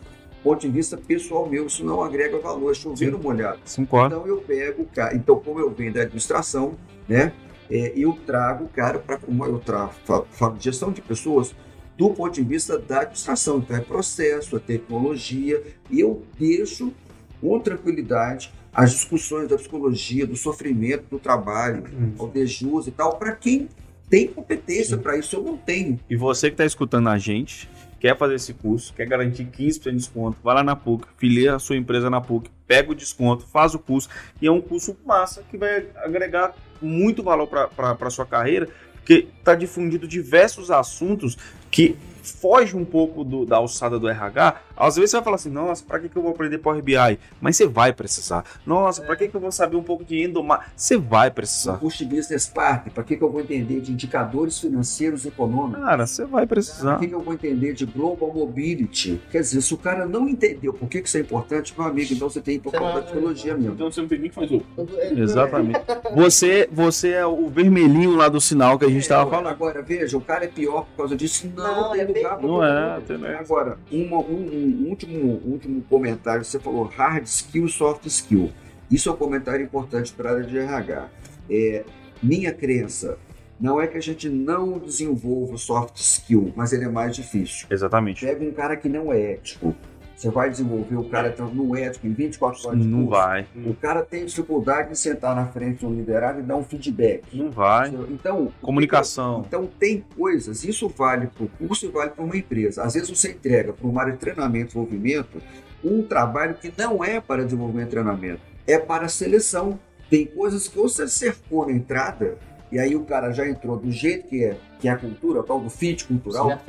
Ponto 0.43 0.61
de 0.61 0.67
vista 0.67 0.97
pessoal 0.97 1.47
meu, 1.47 1.65
isso 1.65 1.83
não 1.83 2.03
agrega 2.03 2.37
valor, 2.37 2.71
é 2.71 2.75
chover 2.75 3.11
no 3.11 3.17
molhado. 3.17 3.59
Então 4.07 4.27
eu 4.27 4.37
pego 4.37 4.85
cara, 4.93 5.15
então 5.15 5.39
como 5.39 5.59
eu 5.59 5.71
venho 5.71 5.93
da 5.93 6.01
administração, 6.01 6.75
né? 7.07 7.33
É, 7.71 7.93
eu 7.95 8.15
trago 8.27 8.65
o 8.65 8.67
cara 8.67 8.99
para 8.99 9.17
como 9.17 9.43
eu 9.43 9.57
trago, 9.57 9.93
falo 10.29 10.55
de 10.55 10.65
gestão 10.65 10.91
de 10.91 11.01
pessoas, 11.01 11.55
do 11.97 12.09
ponto 12.09 12.33
de 12.33 12.43
vista 12.43 12.77
da 12.77 13.01
administração. 13.01 13.59
Então, 13.59 13.77
é 13.77 13.81
processo, 13.81 14.55
é 14.57 14.59
tecnologia, 14.59 15.63
e 15.89 15.99
eu 15.99 16.23
deixo 16.37 16.93
com 17.41 17.59
tranquilidade 17.59 18.51
as 18.73 18.91
discussões 18.91 19.47
da 19.47 19.55
psicologia, 19.55 20.27
do 20.27 20.35
sofrimento, 20.35 21.05
do 21.09 21.17
trabalho, 21.17 21.83
ao 22.19 22.27
dejus 22.27 22.87
e 22.87 22.91
tal, 22.91 23.17
para 23.17 23.33
quem 23.33 23.69
tem 24.09 24.27
competência 24.27 24.97
para 24.97 25.17
isso, 25.17 25.37
eu 25.37 25.43
não 25.43 25.57
tenho. 25.57 25.99
E 26.09 26.15
você 26.15 26.49
que 26.49 26.55
está 26.55 26.65
escutando 26.65 27.07
a 27.07 27.17
gente, 27.17 27.69
quer 27.99 28.17
fazer 28.17 28.35
esse 28.35 28.53
curso, 28.53 28.93
quer 28.93 29.07
garantir 29.07 29.45
15% 29.45 29.83
de 29.83 29.95
desconto, 29.95 30.37
vai 30.43 30.55
lá 30.55 30.63
na 30.63 30.75
PUC, 30.75 31.07
filia 31.17 31.55
a 31.55 31.59
sua 31.59 31.77
empresa 31.77 32.09
na 32.09 32.19
PUC, 32.19 32.49
pega 32.67 32.91
o 32.91 32.95
desconto, 32.95 33.47
faz 33.47 33.73
o 33.73 33.79
curso, 33.79 34.09
e 34.41 34.47
é 34.47 34.51
um 34.51 34.61
curso 34.61 34.95
massa 35.05 35.41
que 35.49 35.57
vai 35.57 35.87
agregar 36.03 36.53
muito 36.81 37.23
valor 37.23 37.47
para 37.47 37.97
a 37.99 38.09
sua 38.09 38.25
carreira, 38.25 38.67
porque 39.05 39.27
está 39.37 39.53
difundido 39.53 40.07
diversos 40.07 40.71
assuntos 40.71 41.37
que 41.69 41.95
foge 42.23 42.75
um 42.75 42.83
pouco 42.83 43.23
do- 43.23 43.45
da 43.45 43.57
alçada 43.57 43.99
do 43.99 44.09
RH, 44.09 44.59
às 44.77 44.95
vezes 44.95 45.11
você 45.11 45.17
vai 45.17 45.23
falar 45.23 45.35
assim, 45.35 45.49
nossa, 45.49 45.83
pra 45.83 45.99
que, 45.99 46.09
que 46.09 46.15
eu 46.17 46.21
vou 46.21 46.31
aprender 46.31 46.57
Power 46.57 46.81
BI? 46.81 46.95
Mas 47.41 47.55
você 47.57 47.67
vai 47.67 47.93
precisar. 47.93 48.43
Nossa, 48.65 49.01
pra 49.01 49.15
que, 49.15 49.27
que 49.27 49.35
eu 49.35 49.41
vou 49.41 49.51
saber 49.51 49.75
um 49.77 49.83
pouco 49.83 50.03
de 50.03 50.21
endomar? 50.23 50.71
Você 50.75 50.97
vai 50.97 51.29
O 51.29 51.31
precisar. 51.31 51.77
Push 51.77 52.01
Business 52.03 52.45
Partner, 52.47 52.93
para 52.93 53.03
que, 53.03 53.15
que 53.15 53.23
eu 53.23 53.31
vou 53.31 53.41
entender 53.41 53.79
de 53.81 53.91
indicadores 53.91 54.59
financeiros 54.59 55.25
e 55.25 55.29
econômicos? 55.29 55.83
Cara, 55.83 56.05
você 56.07 56.23
vai 56.25 56.45
Para 56.45 56.55
precisar. 56.55 56.99
que, 56.99 57.07
que 57.07 57.13
eu 57.15 57.21
vou 57.21 57.33
entender 57.33 57.73
de 57.73 57.85
Global 57.85 58.33
Mobility? 58.33 59.21
Quer 59.31 59.41
dizer, 59.41 59.61
se 59.61 59.73
o 59.73 59.77
cara 59.77 60.05
não 60.05 60.27
entendeu 60.27 60.73
por 60.73 60.87
que, 60.89 61.01
que 61.01 61.07
isso 61.07 61.17
é 61.17 61.21
importante, 61.21 61.73
meu 61.77 61.87
amigo, 61.87 62.13
então 62.13 62.29
você 62.29 62.41
tem 62.41 62.59
que 62.59 62.67
ir 62.67 62.71
Você 62.71 62.77
para 62.77 62.87
não- 62.91 62.97
a 62.97 63.01
tecnologia 63.01 63.55
mesmo. 63.55 63.73
Então 63.73 63.91
você 63.91 64.01
não 64.01 64.07
tem 64.07 64.19
nem 64.19 64.29
que 64.29 64.35
fazer 64.35 64.55
o. 64.55 64.87
Exatamente. 65.19 65.79
Você, 66.15 66.69
você 66.71 67.09
é 67.11 67.25
o 67.25 67.49
vermelhinho 67.49 68.15
lá 68.15 68.27
do 68.29 68.39
sinal 68.41 68.77
que 68.79 68.85
a 68.85 68.89
gente 68.89 69.07
tava 69.07 69.27
É, 69.27 69.31
falando. 69.31 69.47
Agora, 69.47 69.81
veja, 69.81 70.17
o 70.17 70.21
cara 70.21 70.45
é 70.45 70.47
pior 70.47 70.85
por 70.85 70.97
causa 70.97 71.15
disso. 71.15 71.49
Não, 71.55 71.63
Não, 71.83 71.91
tem 71.91 72.01
é 72.01 72.05
lugar 72.05 72.37
pra 72.37 72.47
Não 72.47 72.63
é, 72.63 72.99
tem- 73.01 73.25
Agora, 73.35 73.77
uma- 73.91 74.19
um, 74.19 74.64
um 74.65 74.89
último, 74.89 75.41
último 75.45 75.81
comentário. 75.83 76.43
Você 76.43 76.59
falou 76.59 76.83
hard 76.83 77.25
skill, 77.25 77.67
soft 77.67 78.05
skill. 78.05 78.51
Isso 78.89 79.09
é 79.09 79.11
um 79.11 79.15
comentário 79.15 79.63
importante 79.63 80.13
para 80.13 80.29
a 80.29 80.33
área 80.33 80.45
de 80.45 80.57
RH. 80.57 81.09
É, 81.49 81.83
minha 82.21 82.53
crença 82.53 83.17
não 83.59 83.79
é 83.79 83.87
que 83.87 83.97
a 83.97 84.01
gente 84.01 84.29
não 84.29 84.77
desenvolva 84.77 85.57
soft 85.57 85.97
skill, 85.97 86.51
mas 86.55 86.73
ele 86.73 86.85
é 86.85 86.89
mais 86.89 87.15
difícil. 87.15 87.67
Exatamente. 87.69 88.25
Pega 88.25 88.43
um 88.43 88.51
cara 88.51 88.75
que 88.75 88.89
não 88.89 89.11
é 89.11 89.33
ético. 89.33 89.75
Você 90.15 90.29
vai 90.29 90.49
desenvolver 90.49 90.95
o 90.95 91.03
cara 91.09 91.29
tão 91.29 91.53
não 91.53 91.75
ético 91.75 92.07
em 92.07 92.13
24 92.13 92.67
horas 92.69 92.79
de 92.81 92.87
Não 92.87 93.05
curso. 93.05 93.11
vai. 93.21 93.45
O 93.65 93.73
cara 93.73 94.01
tem 94.01 94.25
dificuldade 94.25 94.91
em 94.91 94.95
sentar 94.95 95.35
na 95.35 95.45
frente 95.47 95.79
de 95.79 95.85
um 95.85 95.93
liderado 95.93 96.39
e 96.39 96.43
dar 96.43 96.55
um 96.55 96.63
feedback. 96.63 97.23
Não 97.33 97.51
vai. 97.51 97.89
Então, 98.09 98.51
Comunicação. 98.61 99.43
então 99.47 99.67
tem 99.79 100.03
coisas, 100.15 100.63
isso 100.63 100.87
vale 100.87 101.27
para 101.27 101.43
o 101.43 101.49
curso 101.49 101.85
e 101.85 101.89
vale 101.89 102.11
para 102.11 102.23
uma 102.23 102.37
empresa. 102.37 102.83
Às 102.83 102.93
vezes 102.93 103.09
você 103.09 103.31
entrega 103.31 103.73
para 103.73 103.85
uma 103.87 104.01
área 104.01 104.13
de 104.13 104.19
treinamento 104.19 104.65
e 104.65 104.67
desenvolvimento 104.67 105.41
um 105.83 106.01
trabalho 106.01 106.55
que 106.55 106.71
não 106.77 107.03
é 107.03 107.19
para 107.19 107.43
desenvolvimento 107.43 107.87
e 107.87 107.91
treinamento, 107.91 108.41
é 108.65 108.77
para 108.79 109.07
seleção. 109.07 109.77
Tem 110.09 110.25
coisas 110.25 110.67
que 110.67 110.79
ou 110.79 110.87
você 110.87 111.07
cercou 111.07 111.65
na 111.65 111.73
entrada, 111.73 112.37
e 112.71 112.79
aí 112.79 112.95
o 112.95 113.03
cara 113.03 113.31
já 113.31 113.47
entrou 113.47 113.75
do 113.77 113.91
jeito 113.91 114.27
que 114.27 114.43
é, 114.43 114.55
que 114.85 114.89
é 114.89 114.91
a 114.91 114.97
cultura, 114.97 115.39
o 115.39 115.43
tal 115.43 115.59
do 115.59 115.69
fit 115.69 116.05
cultural. 116.05 116.61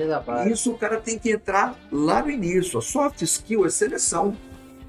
Isso 0.50 0.72
o 0.72 0.78
cara 0.78 0.96
tem 0.98 1.18
que 1.18 1.30
entrar 1.30 1.78
lá 1.92 2.22
no 2.22 2.30
início. 2.30 2.78
A 2.78 2.82
soft 2.82 3.20
skill 3.20 3.66
é 3.66 3.68
seleção. 3.68 4.34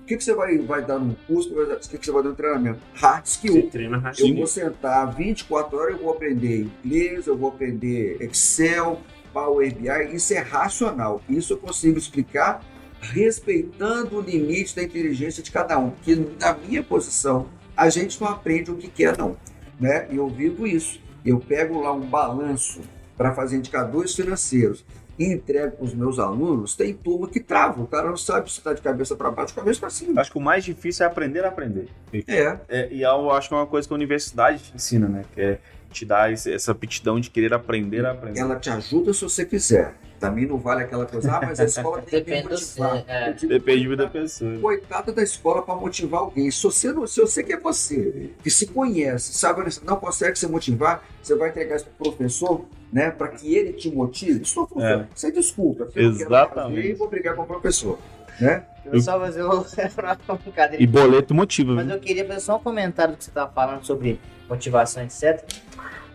O 0.01 0.05
que, 0.07 0.15
que 0.15 0.23
você 0.23 0.33
vai, 0.33 0.57
vai 0.59 0.85
dar 0.85 0.97
num 0.97 1.13
curso, 1.27 1.53
o 1.53 1.79
que, 1.89 1.97
que 1.97 2.05
você 2.05 2.11
vai 2.13 2.23
dar 2.23 2.29
no 2.29 2.35
treinamento? 2.35 2.79
Hard 2.93 3.25
skill. 3.25 3.53
Você 3.53 3.61
treina 3.63 3.97
Eu 3.97 4.01
ratinho. 4.01 4.37
vou 4.37 4.47
sentar 4.47 5.13
24 5.13 5.77
horas, 5.77 5.97
eu 5.97 6.03
vou 6.03 6.13
aprender 6.13 6.69
inglês, 6.85 7.27
eu 7.27 7.37
vou 7.37 7.49
aprender 7.49 8.15
Excel, 8.21 9.01
Power 9.33 9.75
BI, 9.75 10.15
isso 10.15 10.33
é 10.33 10.39
racional. 10.39 11.21
Isso 11.27 11.51
eu 11.51 11.57
consigo 11.57 11.97
explicar 11.97 12.63
respeitando 13.01 14.17
o 14.17 14.21
limite 14.21 14.73
da 14.73 14.83
inteligência 14.83 15.43
de 15.43 15.51
cada 15.51 15.77
um. 15.77 15.89
Porque 15.89 16.15
na 16.39 16.53
minha 16.53 16.81
posição, 16.81 17.47
a 17.75 17.89
gente 17.89 18.21
não 18.21 18.29
aprende 18.29 18.71
o 18.71 18.77
que 18.77 18.87
quer, 18.87 19.17
não. 19.17 19.35
Né? 19.77 20.07
E 20.09 20.15
eu 20.15 20.29
vivo 20.29 20.65
isso. 20.65 21.01
Eu 21.25 21.39
pego 21.41 21.81
lá 21.81 21.91
um 21.91 21.99
balanço 21.99 22.79
para 23.17 23.33
fazer 23.33 23.57
indicadores 23.57 24.15
financeiros 24.15 24.85
e 25.17 25.25
entrego 25.33 25.77
para 25.77 25.85
os 25.85 25.93
meus 25.93 26.19
alunos, 26.19 26.75
tem 26.75 26.93
turma 26.93 27.27
que 27.27 27.39
trava. 27.39 27.81
O 27.81 27.87
cara 27.87 28.09
não 28.09 28.17
sabe 28.17 28.51
se 28.51 28.59
está 28.59 28.73
de 28.73 28.81
cabeça 28.81 29.15
para 29.15 29.31
baixo, 29.31 29.53
de 29.53 29.59
cabeça 29.59 29.79
para 29.79 29.89
cima. 29.89 30.21
Acho 30.21 30.31
que 30.31 30.37
o 30.37 30.41
mais 30.41 30.63
difícil 30.63 31.05
é 31.05 31.09
aprender 31.09 31.43
a 31.43 31.47
aprender. 31.47 31.89
É, 32.27 32.57
É, 32.69 32.87
e 32.91 33.01
eu 33.01 33.31
acho 33.31 33.49
que 33.49 33.55
é 33.55 33.57
uma 33.57 33.65
coisa 33.65 33.87
que 33.87 33.93
a 33.93 33.95
universidade 33.95 34.59
te 34.59 34.75
ensina, 34.75 35.07
né? 35.07 35.25
Que 35.33 35.41
é 35.41 35.59
te 35.91 36.05
dar 36.05 36.31
essa 36.31 36.71
aptidão 36.71 37.19
de 37.19 37.29
querer 37.29 37.53
aprender 37.53 38.05
a 38.05 38.11
aprender. 38.11 38.39
ela 38.39 38.57
te 38.57 38.69
ajuda 38.69 39.13
se 39.13 39.23
você 39.23 39.45
quiser. 39.45 39.95
Também 40.19 40.47
não 40.47 40.57
vale 40.57 40.83
aquela 40.83 41.05
coisa, 41.05 41.31
ah, 41.31 41.41
mas 41.45 41.59
a 41.59 41.65
escola 41.65 42.01
tem 42.01 42.23
que 42.23 42.43
motivar. 42.43 43.03
É. 43.07 43.33
Digo, 43.33 43.53
Depende 43.53 43.95
da 43.95 44.07
pessoa. 44.07 44.59
Coitada 44.59 45.11
da 45.11 45.21
escola 45.21 45.61
para 45.61 45.75
motivar 45.75 46.21
alguém. 46.21 46.49
Se 46.49 46.63
você, 46.63 46.91
não, 46.91 47.05
se 47.05 47.21
você 47.21 47.43
que 47.43 47.53
é 47.53 47.59
você, 47.59 48.31
que 48.43 48.49
se 48.49 48.65
conhece, 48.67 49.33
sabe, 49.33 49.63
não 49.83 49.97
consegue 49.97 50.37
se 50.37 50.47
motivar, 50.47 51.03
você 51.21 51.35
vai 51.35 51.49
entregar 51.49 51.75
isso 51.75 51.85
para 51.85 52.07
o 52.07 52.11
professor, 52.11 52.65
né, 52.91 53.11
para 53.11 53.29
que 53.29 53.53
ele 53.55 53.73
te 53.73 53.89
motive. 53.91 54.41
Isso 54.43 54.59
não 54.59 54.67
funciona. 54.67 55.09
Você 55.13 55.31
desculpa. 55.31 55.87
eu 55.95 56.09
Exatamente. 56.09 56.75
fazer 56.75 56.89
E 56.89 56.93
vou 56.93 57.09
brigar 57.09 57.35
com 57.35 57.43
o 57.43 57.45
professor. 57.45 57.99
Né? 58.39 58.63
Eu 58.85 58.91
vou 58.93 59.01
só 59.01 59.19
fazer 59.19 59.41
uma 59.43 59.55
uma 59.55 60.35
brincadeira. 60.37 60.81
E 60.81 60.87
boleto 60.87 61.33
motiva, 61.33 61.73
Mas 61.73 61.85
viu? 61.87 61.95
eu 61.95 61.99
queria 62.01 62.25
fazer 62.25 62.39
só 62.39 62.55
um 62.57 62.59
comentário 62.59 63.13
do 63.13 63.17
que 63.17 63.23
você 63.23 63.31
estava 63.31 63.51
falando 63.51 63.83
sobre 63.83 64.19
motivação, 64.49 65.03
etc. 65.03 65.43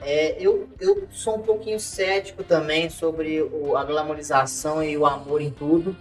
É, 0.01 0.37
eu, 0.45 0.69
eu 0.81 1.07
sou 1.11 1.37
um 1.37 1.43
pouquinho 1.43 1.79
cético 1.79 2.43
também 2.43 2.89
sobre 2.91 3.41
o- 3.43 3.77
a 3.77 3.85
glamorização 3.85 4.83
e 4.83 4.97
o 4.97 5.05
amor 5.07 5.41
em 5.41 5.51
tudo. 5.51 5.95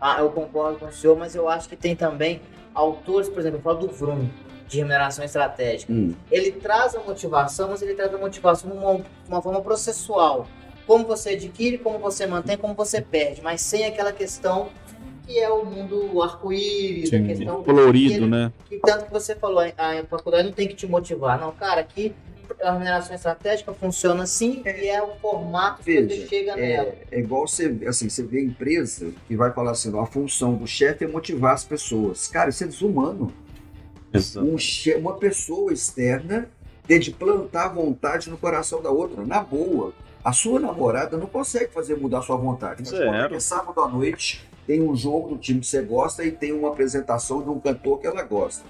Ah, 0.00 0.18
eu 0.20 0.30
concordo 0.30 0.78
com 0.78 0.86
o 0.86 0.92
senhor, 0.92 1.16
mas 1.18 1.34
eu 1.34 1.48
acho 1.48 1.68
que 1.68 1.74
tem 1.74 1.96
também 1.96 2.40
autores, 2.74 3.28
por 3.28 3.40
exemplo, 3.40 3.58
eu 3.58 3.62
falo 3.62 3.78
do 3.78 3.88
Vroom, 3.88 4.28
de 4.68 4.76
remuneração 4.76 5.24
estratégica. 5.24 5.92
Hum. 5.92 6.14
Ele 6.30 6.52
traz 6.52 6.94
a 6.94 7.00
motivação, 7.00 7.70
mas 7.70 7.82
ele 7.82 7.94
traz 7.94 8.14
a 8.14 8.18
motivação 8.18 8.70
de 8.70 8.76
uma, 8.76 9.00
uma 9.28 9.42
forma 9.42 9.60
processual. 9.60 10.46
Como 10.86 11.04
você 11.06 11.30
adquire, 11.30 11.78
como 11.78 11.98
você 11.98 12.26
mantém, 12.26 12.56
como 12.56 12.74
você 12.74 13.00
perde, 13.00 13.42
mas 13.42 13.60
sem 13.60 13.84
aquela 13.84 14.12
questão 14.12 14.68
que 15.26 15.38
é 15.38 15.50
o 15.50 15.64
mundo 15.64 16.22
arco-íris, 16.22 17.12
a 17.12 17.20
questão 17.20 17.62
Colorido, 17.62 18.14
ele- 18.14 18.26
né? 18.26 18.52
que 18.66 18.78
tanto 18.78 19.04
que 19.04 19.12
você 19.12 19.34
falou, 19.34 19.60
a 19.60 20.04
faculdade 20.08 20.44
não 20.44 20.52
tem 20.52 20.66
que 20.66 20.74
te 20.74 20.86
motivar. 20.86 21.38
Não, 21.38 21.52
cara, 21.52 21.82
aqui 21.82 22.14
a 22.62 22.72
remuneração 22.72 23.14
estratégica 23.14 23.74
funciona 23.74 24.22
assim 24.22 24.62
e 24.64 24.88
é 24.88 25.02
o 25.02 25.14
formato 25.20 25.82
que 25.82 26.02
você 26.02 26.26
chega 26.26 26.56
nela. 26.56 26.88
É, 26.88 27.16
é 27.18 27.18
igual 27.20 27.46
você, 27.46 27.76
assim, 27.86 28.08
você 28.08 28.22
vê 28.22 28.42
empresa 28.42 29.12
que 29.26 29.36
vai 29.36 29.52
falar 29.52 29.72
assim, 29.72 29.96
a 29.98 30.06
função 30.06 30.54
do 30.54 30.66
chefe 30.66 31.04
é 31.04 31.08
motivar 31.08 31.52
as 31.52 31.64
pessoas. 31.64 32.26
Cara, 32.28 32.48
isso 32.48 32.64
é 32.64 32.66
desumano. 32.66 33.30
Um 34.36 34.56
uma 34.98 35.14
pessoa 35.14 35.72
externa 35.72 36.48
ter 36.86 36.98
de 36.98 37.10
plantar 37.10 37.68
vontade 37.68 38.30
no 38.30 38.38
coração 38.38 38.82
da 38.82 38.90
outra, 38.90 39.24
na 39.24 39.40
boa. 39.40 39.92
A 40.24 40.32
sua 40.32 40.58
namorada 40.58 41.16
não 41.16 41.26
consegue 41.26 41.72
fazer 41.72 41.96
mudar 41.96 42.22
sua 42.22 42.36
vontade. 42.36 42.82
Mas 42.82 42.90
quando 42.90 43.34
é 43.34 43.40
sábado 43.40 43.80
à 43.80 43.88
noite, 43.88 44.48
tem 44.66 44.82
um 44.82 44.96
jogo 44.96 45.30
do 45.30 45.38
time 45.38 45.60
que 45.60 45.66
você 45.66 45.82
gosta 45.82 46.24
e 46.24 46.32
tem 46.32 46.52
uma 46.52 46.68
apresentação 46.68 47.42
de 47.42 47.48
um 47.50 47.60
cantor 47.60 48.00
que 48.00 48.06
ela 48.06 48.22
gosta. 48.22 48.64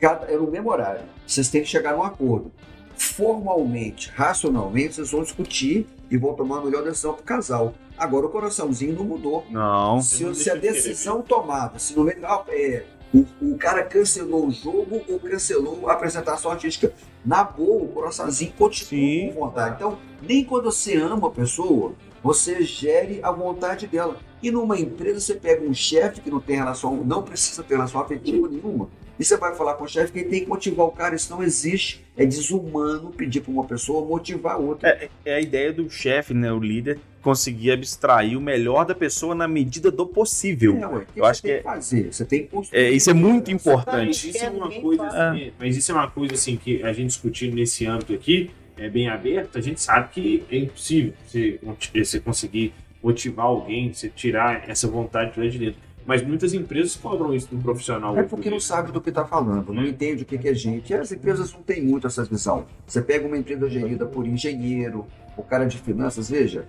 Cada, 0.00 0.26
é 0.26 0.36
no 0.36 0.50
mesmo 0.50 0.70
horário. 0.70 1.02
Vocês 1.26 1.48
têm 1.48 1.62
que 1.62 1.68
chegar 1.68 1.94
num 1.94 2.02
acordo. 2.02 2.52
Formalmente, 2.96 4.10
racionalmente, 4.14 4.94
vocês 4.94 5.10
vão 5.10 5.22
discutir 5.22 5.86
e 6.10 6.16
vão 6.16 6.34
tomar 6.34 6.58
a 6.58 6.64
melhor 6.64 6.82
decisão 6.82 7.14
para 7.14 7.22
o 7.22 7.24
casal. 7.24 7.74
Agora 7.96 8.26
o 8.26 8.28
coraçãozinho 8.28 8.94
não 8.94 9.04
mudou. 9.04 9.44
Não. 9.50 10.00
Se, 10.00 10.24
não 10.24 10.34
se 10.34 10.50
a 10.50 10.54
de 10.54 10.60
querer, 10.60 10.72
decisão 10.72 11.22
tomada, 11.22 11.78
se 11.78 11.96
no 11.96 12.04
meio 12.04 12.24
ah, 12.24 12.44
é, 12.48 12.84
o, 13.12 13.26
o 13.40 13.58
cara 13.58 13.82
cancelou 13.82 14.46
o 14.46 14.50
jogo 14.50 15.02
ou 15.08 15.18
cancelou 15.18 15.88
a 15.88 15.92
apresentação 15.92 16.50
artística, 16.50 16.92
na 17.24 17.42
boa, 17.42 17.82
o 17.82 17.88
coraçãozinho 17.88 18.52
continua 18.52 18.88
Sim. 18.88 19.32
com 19.34 19.40
vontade. 19.40 19.76
Então, 19.76 19.98
nem 20.22 20.44
quando 20.44 20.64
você 20.64 20.96
ama 20.96 21.28
a 21.28 21.30
pessoa, 21.30 21.94
você 22.22 22.62
gere 22.62 23.20
a 23.22 23.30
vontade 23.30 23.86
dela. 23.86 24.16
E 24.42 24.50
numa 24.50 24.78
empresa, 24.78 25.20
você 25.20 25.34
pega 25.34 25.62
um 25.62 25.74
chefe 25.74 26.20
que 26.20 26.30
não 26.30 26.40
tem 26.40 26.56
relação, 26.56 26.96
não 27.04 27.22
precisa 27.22 27.62
ter 27.62 27.74
relação 27.74 28.00
afetiva 28.00 28.48
nenhuma, 28.48 28.88
e 29.18 29.24
você 29.24 29.36
vai 29.36 29.54
falar 29.54 29.74
com 29.74 29.84
o 29.84 29.88
chefe 29.88 30.12
que 30.12 30.18
ele 30.20 30.30
tem 30.30 30.40
que 30.44 30.48
motivar 30.48 30.86
o 30.86 30.92
cara, 30.92 31.14
isso 31.14 31.30
não 31.30 31.42
existe. 31.42 32.02
É 32.16 32.24
desumano 32.24 33.10
pedir 33.10 33.42
para 33.42 33.52
uma 33.52 33.64
pessoa 33.64 34.02
motivar 34.02 34.54
a 34.54 34.56
outra. 34.56 34.88
É, 34.88 35.10
é 35.26 35.34
a 35.34 35.40
ideia 35.42 35.70
do 35.70 35.90
chefe, 35.90 36.32
né? 36.32 36.50
O 36.50 36.58
líder 36.58 36.98
conseguir 37.22 37.72
abstrair 37.72 38.36
o 38.36 38.40
melhor 38.40 38.84
da 38.84 38.94
pessoa 38.94 39.34
na 39.34 39.46
medida 39.46 39.90
do 39.90 40.06
possível. 40.06 40.76
É, 40.76 40.86
ué, 40.86 41.06
Eu 41.16 41.24
você 41.24 41.30
acho 41.30 41.42
tem 41.42 41.52
que 41.52 41.58
que 41.58 41.64
fazer. 41.64 42.12
Você 42.12 42.24
tem 42.24 42.42
que 42.42 42.48
construir. 42.48 42.80
É, 42.80 42.90
isso 42.90 43.10
é 43.10 43.14
muito 43.14 43.50
Mas 43.50 43.60
importante. 43.60 44.30
isso 44.30 44.44
é 44.44 44.50
uma 44.50 44.70
coisa, 44.70 45.06
assim, 45.06 45.52
mas 45.58 45.76
isso 45.76 45.92
é 45.92 45.94
uma 45.94 46.10
coisa 46.10 46.34
assim 46.34 46.56
que 46.56 46.82
a 46.82 46.92
gente 46.92 47.08
discutindo 47.08 47.54
nesse 47.54 47.86
âmbito 47.86 48.12
aqui, 48.12 48.50
é 48.76 48.88
bem 48.88 49.08
aberto, 49.08 49.58
a 49.58 49.60
gente 49.60 49.80
sabe 49.80 50.08
que 50.10 50.44
é 50.50 50.56
impossível 50.56 51.12
você, 51.26 51.60
você 51.94 52.20
conseguir 52.20 52.72
motivar 53.02 53.46
alguém, 53.46 53.92
você 53.92 54.08
tirar 54.08 54.68
essa 54.68 54.88
vontade 54.88 55.34
de 55.34 55.40
lá 55.40 55.46
de 55.46 55.58
dentro. 55.58 55.80
Mas 56.06 56.22
muitas 56.22 56.54
empresas 56.54 56.96
cobram 56.96 57.34
isso 57.34 57.54
do 57.54 57.60
profissional. 57.62 58.16
É 58.18 58.22
porque 58.22 58.50
não 58.50 58.58
sabe 58.58 58.90
do 58.90 59.00
que 59.00 59.10
está 59.10 59.24
falando, 59.24 59.72
não 59.72 59.84
entende 59.84 60.22
o 60.22 60.26
que 60.26 60.38
que 60.38 60.48
é 60.48 60.54
gente. 60.54 60.90
E 60.90 60.94
as 60.94 61.12
empresas 61.12 61.52
não 61.52 61.62
têm 61.62 61.82
muito 61.82 62.06
essa 62.06 62.24
visão. 62.24 62.66
Você 62.86 63.02
pega 63.02 63.26
uma 63.26 63.36
empresa 63.36 63.68
gerida 63.68 64.06
por 64.06 64.26
engenheiro, 64.26 65.06
o 65.36 65.42
cara 65.42 65.66
de 65.66 65.78
finanças, 65.78 66.30
veja, 66.30 66.64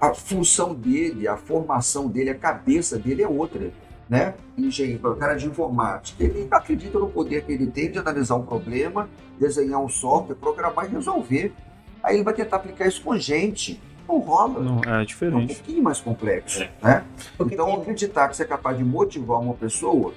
a 0.00 0.12
função 0.14 0.74
dele, 0.74 1.26
a 1.26 1.36
formação 1.36 2.08
dele, 2.08 2.30
a 2.30 2.34
cabeça 2.34 2.98
dele 2.98 3.22
é 3.22 3.28
outra. 3.28 3.70
Né? 4.08 4.34
Engenheiro, 4.56 5.10
o 5.12 5.16
cara 5.16 5.34
de 5.34 5.46
informática, 5.46 6.22
ele 6.22 6.46
acredita 6.50 6.96
no 6.98 7.08
poder 7.08 7.44
que 7.44 7.50
ele 7.52 7.66
tem 7.66 7.90
de 7.90 7.98
analisar 7.98 8.36
um 8.36 8.42
problema, 8.46 9.08
desenhar 9.38 9.80
um 9.80 9.88
software, 9.88 10.36
programar 10.36 10.86
e 10.86 10.90
resolver. 10.94 11.52
Aí 12.02 12.14
ele 12.14 12.22
vai 12.22 12.32
tentar 12.32 12.56
aplicar 12.56 12.86
isso 12.86 13.02
com 13.02 13.18
gente. 13.18 13.80
Não 14.08 14.18
rola. 14.20 14.60
Não, 14.60 14.80
é 14.86 14.98
É 14.98 15.02
um 15.02 15.04
diferente. 15.04 15.54
pouquinho 15.56 15.82
mais 15.82 16.00
complexo, 16.00 16.62
É. 16.62 16.70
né? 16.80 17.04
Então, 17.40 17.74
acreditar 17.74 18.28
que 18.28 18.36
você 18.36 18.44
é 18.44 18.46
capaz 18.46 18.78
de 18.78 18.84
motivar 18.84 19.40
uma 19.40 19.54
pessoa 19.54 20.12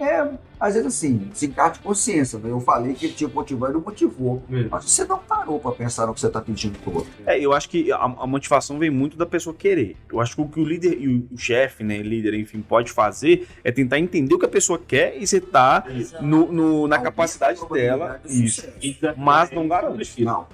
É, 0.00 0.26
às 0.58 0.74
vezes 0.74 0.86
assim, 0.88 1.16
desencargo 1.32 1.74
de 1.74 1.80
consciência. 1.80 2.38
Né? 2.38 2.50
Eu 2.50 2.60
falei 2.60 2.94
que 2.94 3.06
ele 3.06 3.12
tinha 3.14 3.28
que 3.28 3.34
motivar 3.36 3.70
e 3.70 3.74
não 3.74 3.80
motivou. 3.80 4.42
Mesmo. 4.48 4.68
Mas 4.70 4.90
você 4.90 5.04
não 5.04 5.18
parou 5.18 5.60
pra 5.60 5.70
pensar 5.72 6.06
no 6.06 6.14
que 6.14 6.20
você 6.20 6.28
tá 6.30 6.40
pedindo 6.40 6.78
pro 6.80 6.94
outro. 6.96 7.10
É, 7.26 7.38
eu 7.38 7.52
acho 7.52 7.68
que 7.68 7.92
a, 7.92 7.96
a 7.98 8.26
motivação 8.26 8.78
vem 8.78 8.90
muito 8.90 9.16
da 9.16 9.26
pessoa 9.26 9.54
querer. 9.54 9.96
Eu 10.10 10.20
acho 10.20 10.34
que 10.34 10.40
o 10.40 10.48
que 10.48 10.60
o 10.60 10.64
líder 10.64 10.98
e 11.00 11.08
o, 11.08 11.28
o 11.32 11.38
chefe, 11.38 11.84
né, 11.84 11.98
líder, 11.98 12.34
enfim, 12.34 12.60
pode 12.62 12.90
fazer 12.90 13.46
é 13.62 13.70
tentar 13.70 13.98
entender 13.98 14.34
o 14.34 14.38
que 14.38 14.46
a 14.46 14.48
pessoa 14.48 14.78
quer 14.78 15.16
e 15.20 15.26
você 15.26 15.40
tá 15.40 15.84
no, 16.20 16.50
no- 16.50 16.88
na 16.88 16.96
Aumenta 16.96 17.02
capacidade 17.02 17.60
a 17.62 17.72
dela. 17.72 18.20
Isso. 18.26 18.66
Mas 19.16 19.50
não 19.52 19.68
garante. 19.68 20.24
Não. 20.24 20.46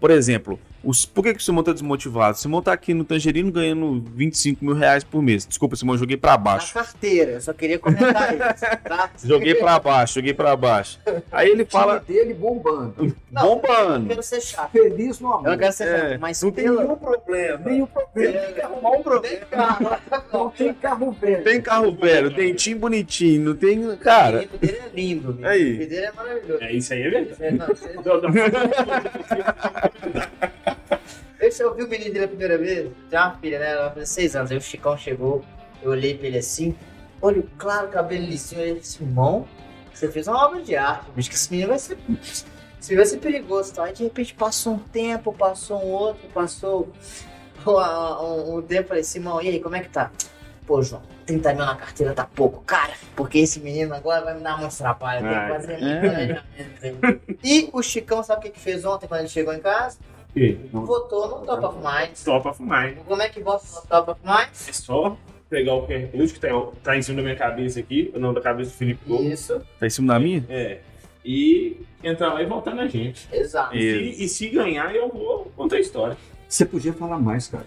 Por 0.00 0.10
exemplo, 0.10 0.58
os, 0.86 1.04
por 1.04 1.22
que, 1.22 1.34
que 1.34 1.40
o 1.40 1.42
Simão 1.42 1.62
tá 1.64 1.72
desmotivado? 1.72 2.36
O 2.36 2.40
Simão 2.40 2.62
tá 2.62 2.72
aqui 2.72 2.94
no 2.94 3.04
Tangerino 3.04 3.50
ganhando 3.50 4.02
25 4.14 4.64
mil 4.64 4.74
reais 4.74 5.02
por 5.04 5.20
mês. 5.20 5.44
Desculpa, 5.46 5.74
Simão, 5.76 5.94
eu 5.94 5.98
joguei 5.98 6.16
pra 6.16 6.32
Na 6.32 6.36
baixo. 6.38 6.72
carteira, 6.74 7.32
eu 7.32 7.40
só 7.40 7.52
queria 7.52 7.78
comentar 7.78 8.32
isso, 8.34 8.64
tá? 8.84 9.10
Joguei 9.24 9.54
pra 9.54 9.78
baixo, 9.78 10.14
joguei 10.14 10.32
pra 10.32 10.56
baixo. 10.56 10.98
Aí 11.32 11.50
ele 11.50 11.64
Fala 11.64 11.86
fala, 11.94 12.00
dele 12.00 12.32
bombando. 12.34 13.14
Não, 13.30 13.42
Eu 13.42 13.48
bombando. 13.56 14.08
quero 14.08 14.22
ser 14.22 14.40
chato. 14.40 14.70
Feliz 14.72 15.20
no 15.20 15.28
Eu 15.28 15.32
amor. 15.34 15.50
não 15.50 15.58
quero 15.58 15.72
ser 15.72 15.88
É, 15.88 16.08
chato, 16.10 16.20
mas 16.20 16.42
não 16.42 16.50
tem 16.50 16.64
pela- 16.64 16.82
nenhum 16.84 16.96
problema. 16.96 17.58
Nenhum 17.64 17.86
problema. 17.86 18.38
Tem 18.40 18.54
que 18.54 18.60
arrumar 18.62 18.90
um 18.90 19.02
problema. 19.02 19.36
Tem 19.36 19.48
carro. 19.50 19.90
Não 20.32 20.50
tem 20.50 20.74
carro 20.74 21.12
velho. 21.12 21.44
Tem 21.44 21.60
carro 21.60 21.92
velho, 21.94 22.30
dentinho 22.30 22.78
bonitinho, 22.78 23.44
não 23.44 23.54
tem. 23.56 23.96
Cara, 23.98 24.48
O 24.54 24.58
dele 24.58 24.78
é 24.78 24.88
lindo, 24.94 25.32
bicho. 25.34 25.48
Aí. 25.48 25.74
O 25.74 25.78
dele 25.88 25.96
é 25.96 26.12
maravilhoso. 26.12 26.62
É 26.62 26.72
isso 26.72 26.92
aí, 26.94 27.02
é 27.02 27.10
verdade. 27.10 27.44
É, 27.44 27.50
não, 27.50 27.66
você- 27.66 27.92
Não, 28.04 28.20
não. 28.22 28.30
Eu 31.38 31.74
vi 31.74 31.82
o 31.82 31.88
menino 31.88 32.12
dele 32.12 32.24
a 32.24 32.28
primeira 32.28 32.56
vez, 32.58 32.90
tem 33.10 33.18
uma 33.18 33.32
filha, 33.36 33.58
né? 33.58 33.72
Ela 33.72 33.90
fez 33.90 34.08
seis 34.08 34.34
anos. 34.34 34.50
Aí 34.50 34.56
o 34.56 34.60
Chicão 34.60 34.96
chegou, 34.96 35.44
eu 35.82 35.90
olhei 35.90 36.16
pra 36.16 36.26
ele 36.28 36.38
assim, 36.38 36.74
olho 37.20 37.48
claro, 37.58 37.88
cabelo 37.88 38.24
lisinho. 38.24 38.62
Ele 38.62 38.80
disse: 38.80 39.02
Irmão, 39.02 39.46
você 39.92 40.10
fez 40.10 40.26
uma 40.28 40.44
obra 40.44 40.62
de 40.62 40.76
arte, 40.76 41.10
bicho, 41.14 41.28
que 41.28 41.36
esse 41.36 41.50
menino 41.50 41.68
vai 41.68 41.78
ser. 41.78 41.98
Esse 42.22 42.90
menino 42.90 43.02
vai 43.02 43.06
ser 43.06 43.18
perigoso. 43.18 43.74
Tá? 43.74 43.84
Aí 43.84 43.92
de 43.92 44.04
repente 44.04 44.34
passou 44.34 44.74
um 44.74 44.78
tempo, 44.78 45.32
passou 45.32 45.82
um 45.82 45.90
outro, 45.90 46.28
passou 46.32 46.92
um, 47.66 47.70
um, 47.70 48.56
um 48.56 48.62
tempo. 48.62 48.88
Falei: 48.88 49.04
Simão, 49.04 49.40
e 49.42 49.48
aí, 49.48 49.60
como 49.60 49.76
é 49.76 49.80
que 49.80 49.88
tá? 49.88 50.10
Pô, 50.66 50.82
João, 50.82 51.02
30 51.26 51.54
mil 51.54 51.64
na 51.64 51.76
carteira 51.76 52.12
tá 52.12 52.24
pouco, 52.24 52.60
cara, 52.64 52.92
porque 53.14 53.38
esse 53.38 53.60
menino 53.60 53.94
agora 53.94 54.24
vai 54.24 54.34
me 54.34 54.40
dar 54.40 54.58
muito 54.58 54.76
trabalho. 54.76 55.20
Tem 55.20 55.30
que 55.30 55.34
Ai. 55.36 55.48
fazer 55.48 55.76
planejamento. 55.78 57.38
E 57.44 57.70
o 57.72 57.82
Chicão, 57.82 58.22
sabe 58.24 58.40
o 58.40 58.42
que, 58.42 58.50
que 58.50 58.60
fez 58.60 58.84
ontem 58.84 59.06
quando 59.06 59.20
ele 59.20 59.28
chegou 59.28 59.54
em 59.54 59.60
casa? 59.60 59.98
Votou 60.72 61.28
no 61.40 61.46
Top 61.46 61.64
of 61.64 61.78
Mind. 61.78 62.10
Top 62.24 62.48
of 62.48 62.62
Mind. 62.62 62.98
Como 63.06 63.22
é 63.22 63.28
que 63.28 63.40
vota 63.40 63.64
no 63.74 63.82
Top 63.88 64.10
of 64.10 64.20
Mind? 64.24 64.48
É 64.68 64.72
só 64.72 65.16
pegar 65.48 65.74
o 65.74 65.86
QR 65.86 66.08
Code 66.08 66.32
que 66.32 66.40
tá, 66.40 66.48
tá 66.82 66.96
em 66.96 67.02
cima 67.02 67.16
da 67.18 67.22
minha 67.22 67.36
cabeça 67.36 67.80
aqui, 67.80 68.12
o 68.14 68.18
nome 68.18 68.34
da 68.34 68.40
cabeça 68.40 68.70
do 68.70 68.76
Felipe 68.76 69.00
Gol. 69.08 69.22
Isso, 69.22 69.60
tá 69.80 69.86
em 69.86 69.90
cima 69.90 70.12
da 70.14 70.20
minha? 70.20 70.44
É. 70.48 70.80
E 71.24 71.80
entrar 72.04 72.34
lá 72.34 72.42
e 72.42 72.46
voltar 72.46 72.74
na 72.74 72.86
gente. 72.86 73.26
exato. 73.32 73.74
E, 73.76 74.14
se- 74.14 74.24
e 74.24 74.28
se 74.28 74.48
ganhar, 74.48 74.94
eu 74.94 75.08
vou 75.08 75.50
contar 75.56 75.76
a 75.76 75.80
história. 75.80 76.16
Você 76.48 76.64
podia 76.64 76.92
falar 76.92 77.18
mais, 77.18 77.48
cara. 77.48 77.64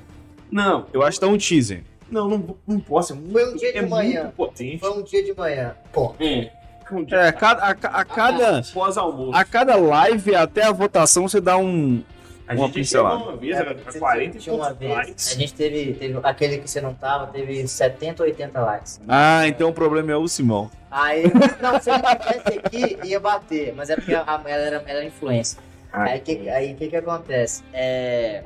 Não, 0.52 0.86
Eu 0.94 1.04
acho 1.04 1.20
que 1.20 1.26
tá 1.26 1.32
um 1.32 1.38
teaser. 1.38 1.84
não, 2.10 2.28
não, 2.30 2.56
não 2.68 2.80
posso. 2.80 3.14
É 3.14 3.16
muito, 3.16 3.32
Foi 3.34 3.54
um 3.54 3.56
dia 3.58 3.72
de 3.74 3.78
é 3.80 3.82
manhã. 3.86 4.22
muito 4.24 4.36
potente. 4.36 4.80
Foi 4.80 4.92
um 4.92 5.04
dia 5.04 5.24
de 5.24 5.34
manhã. 5.36 5.76
Pô, 5.92 6.14
É. 6.20 6.52
Um 6.92 7.04
dia- 7.04 7.18
É, 7.18 7.28
a 7.28 7.34
cada, 7.34 7.62
a, 7.66 7.70
a 7.70 8.06
cada, 8.06 8.64
Pós-almoço. 8.74 9.38
a 9.38 9.44
cada 9.46 9.76
live 9.76 10.34
até 10.36 10.64
a 10.64 10.72
votação 10.72 11.28
você 11.28 11.40
dá 11.42 11.56
um. 11.58 12.02
A 12.50 12.54
uma 12.56 12.66
gente 12.66 12.74
pincelada. 12.74 13.24
uma 13.24 13.36
vez, 13.38 13.56
é, 13.56 13.60
era 13.60 13.76
você 13.76 14.00
40 14.00 14.38
e 14.38 14.50
uma 14.50 14.74
vez, 14.74 14.92
likes. 14.92 15.32
a 15.32 15.40
gente 15.40 15.54
teve, 15.54 15.94
teve 15.94 16.20
aquele 16.24 16.58
que 16.58 16.68
você 16.68 16.82
não 16.82 16.96
tava, 16.96 17.28
teve 17.28 17.68
70 17.68 18.24
ou 18.24 18.28
80 18.28 18.60
likes. 18.60 19.00
Ah, 19.08 19.48
então 19.48 19.70
o 19.70 19.74
problema 19.74 20.12
é 20.12 20.16
o 20.16 20.28
Simão. 20.28 20.72
Aí, 20.90 21.26
não, 21.62 21.80
se 21.80 21.92
ele 21.92 22.00
tivesse 22.00 22.60
aqui, 22.60 23.08
ia 23.08 23.20
bater, 23.20 23.76
mas 23.76 23.92
é 23.92 23.96
porque 23.96 24.16
a, 24.16 24.24
ela, 24.26 24.64
era, 24.64 24.76
ela 24.78 24.90
era 24.90 25.06
influência. 25.06 25.60
Ah, 25.94 26.06
Aí 26.06 26.20
o 26.20 26.22
que, 26.24 26.50
aí, 26.50 26.74
que 26.74 26.88
que 26.88 26.96
acontece? 26.96 27.64
É... 27.72 28.44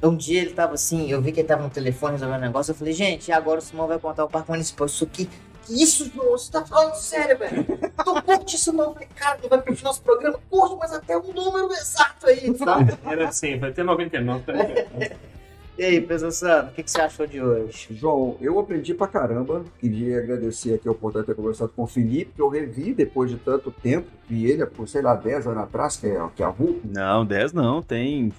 Um 0.00 0.16
dia 0.16 0.40
ele 0.42 0.52
tava 0.52 0.74
assim, 0.74 1.10
eu 1.10 1.20
vi 1.20 1.32
que 1.32 1.40
ele 1.40 1.48
tava 1.48 1.64
no 1.64 1.70
telefone 1.70 2.12
resolvendo 2.12 2.38
um 2.38 2.46
negócio, 2.46 2.70
eu 2.70 2.76
falei, 2.76 2.92
gente, 2.92 3.32
agora 3.32 3.58
o 3.58 3.62
Simão 3.62 3.88
vai 3.88 3.98
contar 3.98 4.24
o 4.24 4.28
Parque 4.28 4.50
Municipal. 4.52 4.86
Isso 4.86 5.02
aqui, 5.02 5.26
que 5.26 5.36
isso, 5.68 6.10
João? 6.14 6.32
Você 6.32 6.50
tá 6.50 6.64
falando 6.64 6.94
sério, 6.94 7.38
velho? 7.38 7.66
Não 8.06 8.22
curte 8.22 8.56
isso 8.56 8.72
não. 8.72 8.92
Falei, 8.92 9.08
cara, 9.14 9.38
ele 9.38 9.48
vai 9.48 9.62
curtir 9.62 9.84
nosso 9.84 10.02
programa? 10.02 10.38
Curte, 10.48 10.76
mas 10.78 10.92
até 10.92 11.16
um 11.16 11.32
número 11.32 11.72
exato 11.72 12.26
aí, 12.26 12.56
sabe? 12.56 12.98
Era 13.04 13.30
100, 13.30 13.58
vai 13.58 13.72
ter 13.72 13.82
99. 13.82 14.44
Tá? 14.44 14.52
E 15.80 15.82
aí, 15.82 15.98
Pessoa 15.98 16.30
Sano, 16.30 16.68
o 16.68 16.72
que, 16.72 16.82
que 16.82 16.90
você 16.90 17.00
achou 17.00 17.26
de 17.26 17.40
hoje? 17.40 17.88
João, 17.92 18.36
eu 18.38 18.58
aprendi 18.58 18.92
pra 18.92 19.06
caramba. 19.06 19.64
Queria 19.78 20.18
agradecer 20.18 20.74
aqui 20.74 20.86
a 20.86 20.90
oportunidade 20.90 21.28
de 21.28 21.32
ter 21.32 21.40
conversado 21.40 21.72
com 21.74 21.84
o 21.84 21.86
Felipe, 21.86 22.32
que 22.36 22.42
eu 22.42 22.50
revi 22.50 22.92
depois 22.92 23.30
de 23.30 23.38
tanto 23.38 23.70
tempo. 23.70 24.06
Vi 24.28 24.44
ele, 24.44 24.66
por, 24.66 24.86
sei 24.86 25.00
lá, 25.00 25.14
10 25.14 25.46
anos 25.46 25.62
atrás, 25.62 25.96
que 25.96 26.06
é, 26.06 26.20
que 26.36 26.42
é 26.42 26.44
a 26.44 26.50
RU. 26.50 26.82
Não, 26.84 27.24
10 27.24 27.54
não, 27.54 27.80
tem. 27.80 28.30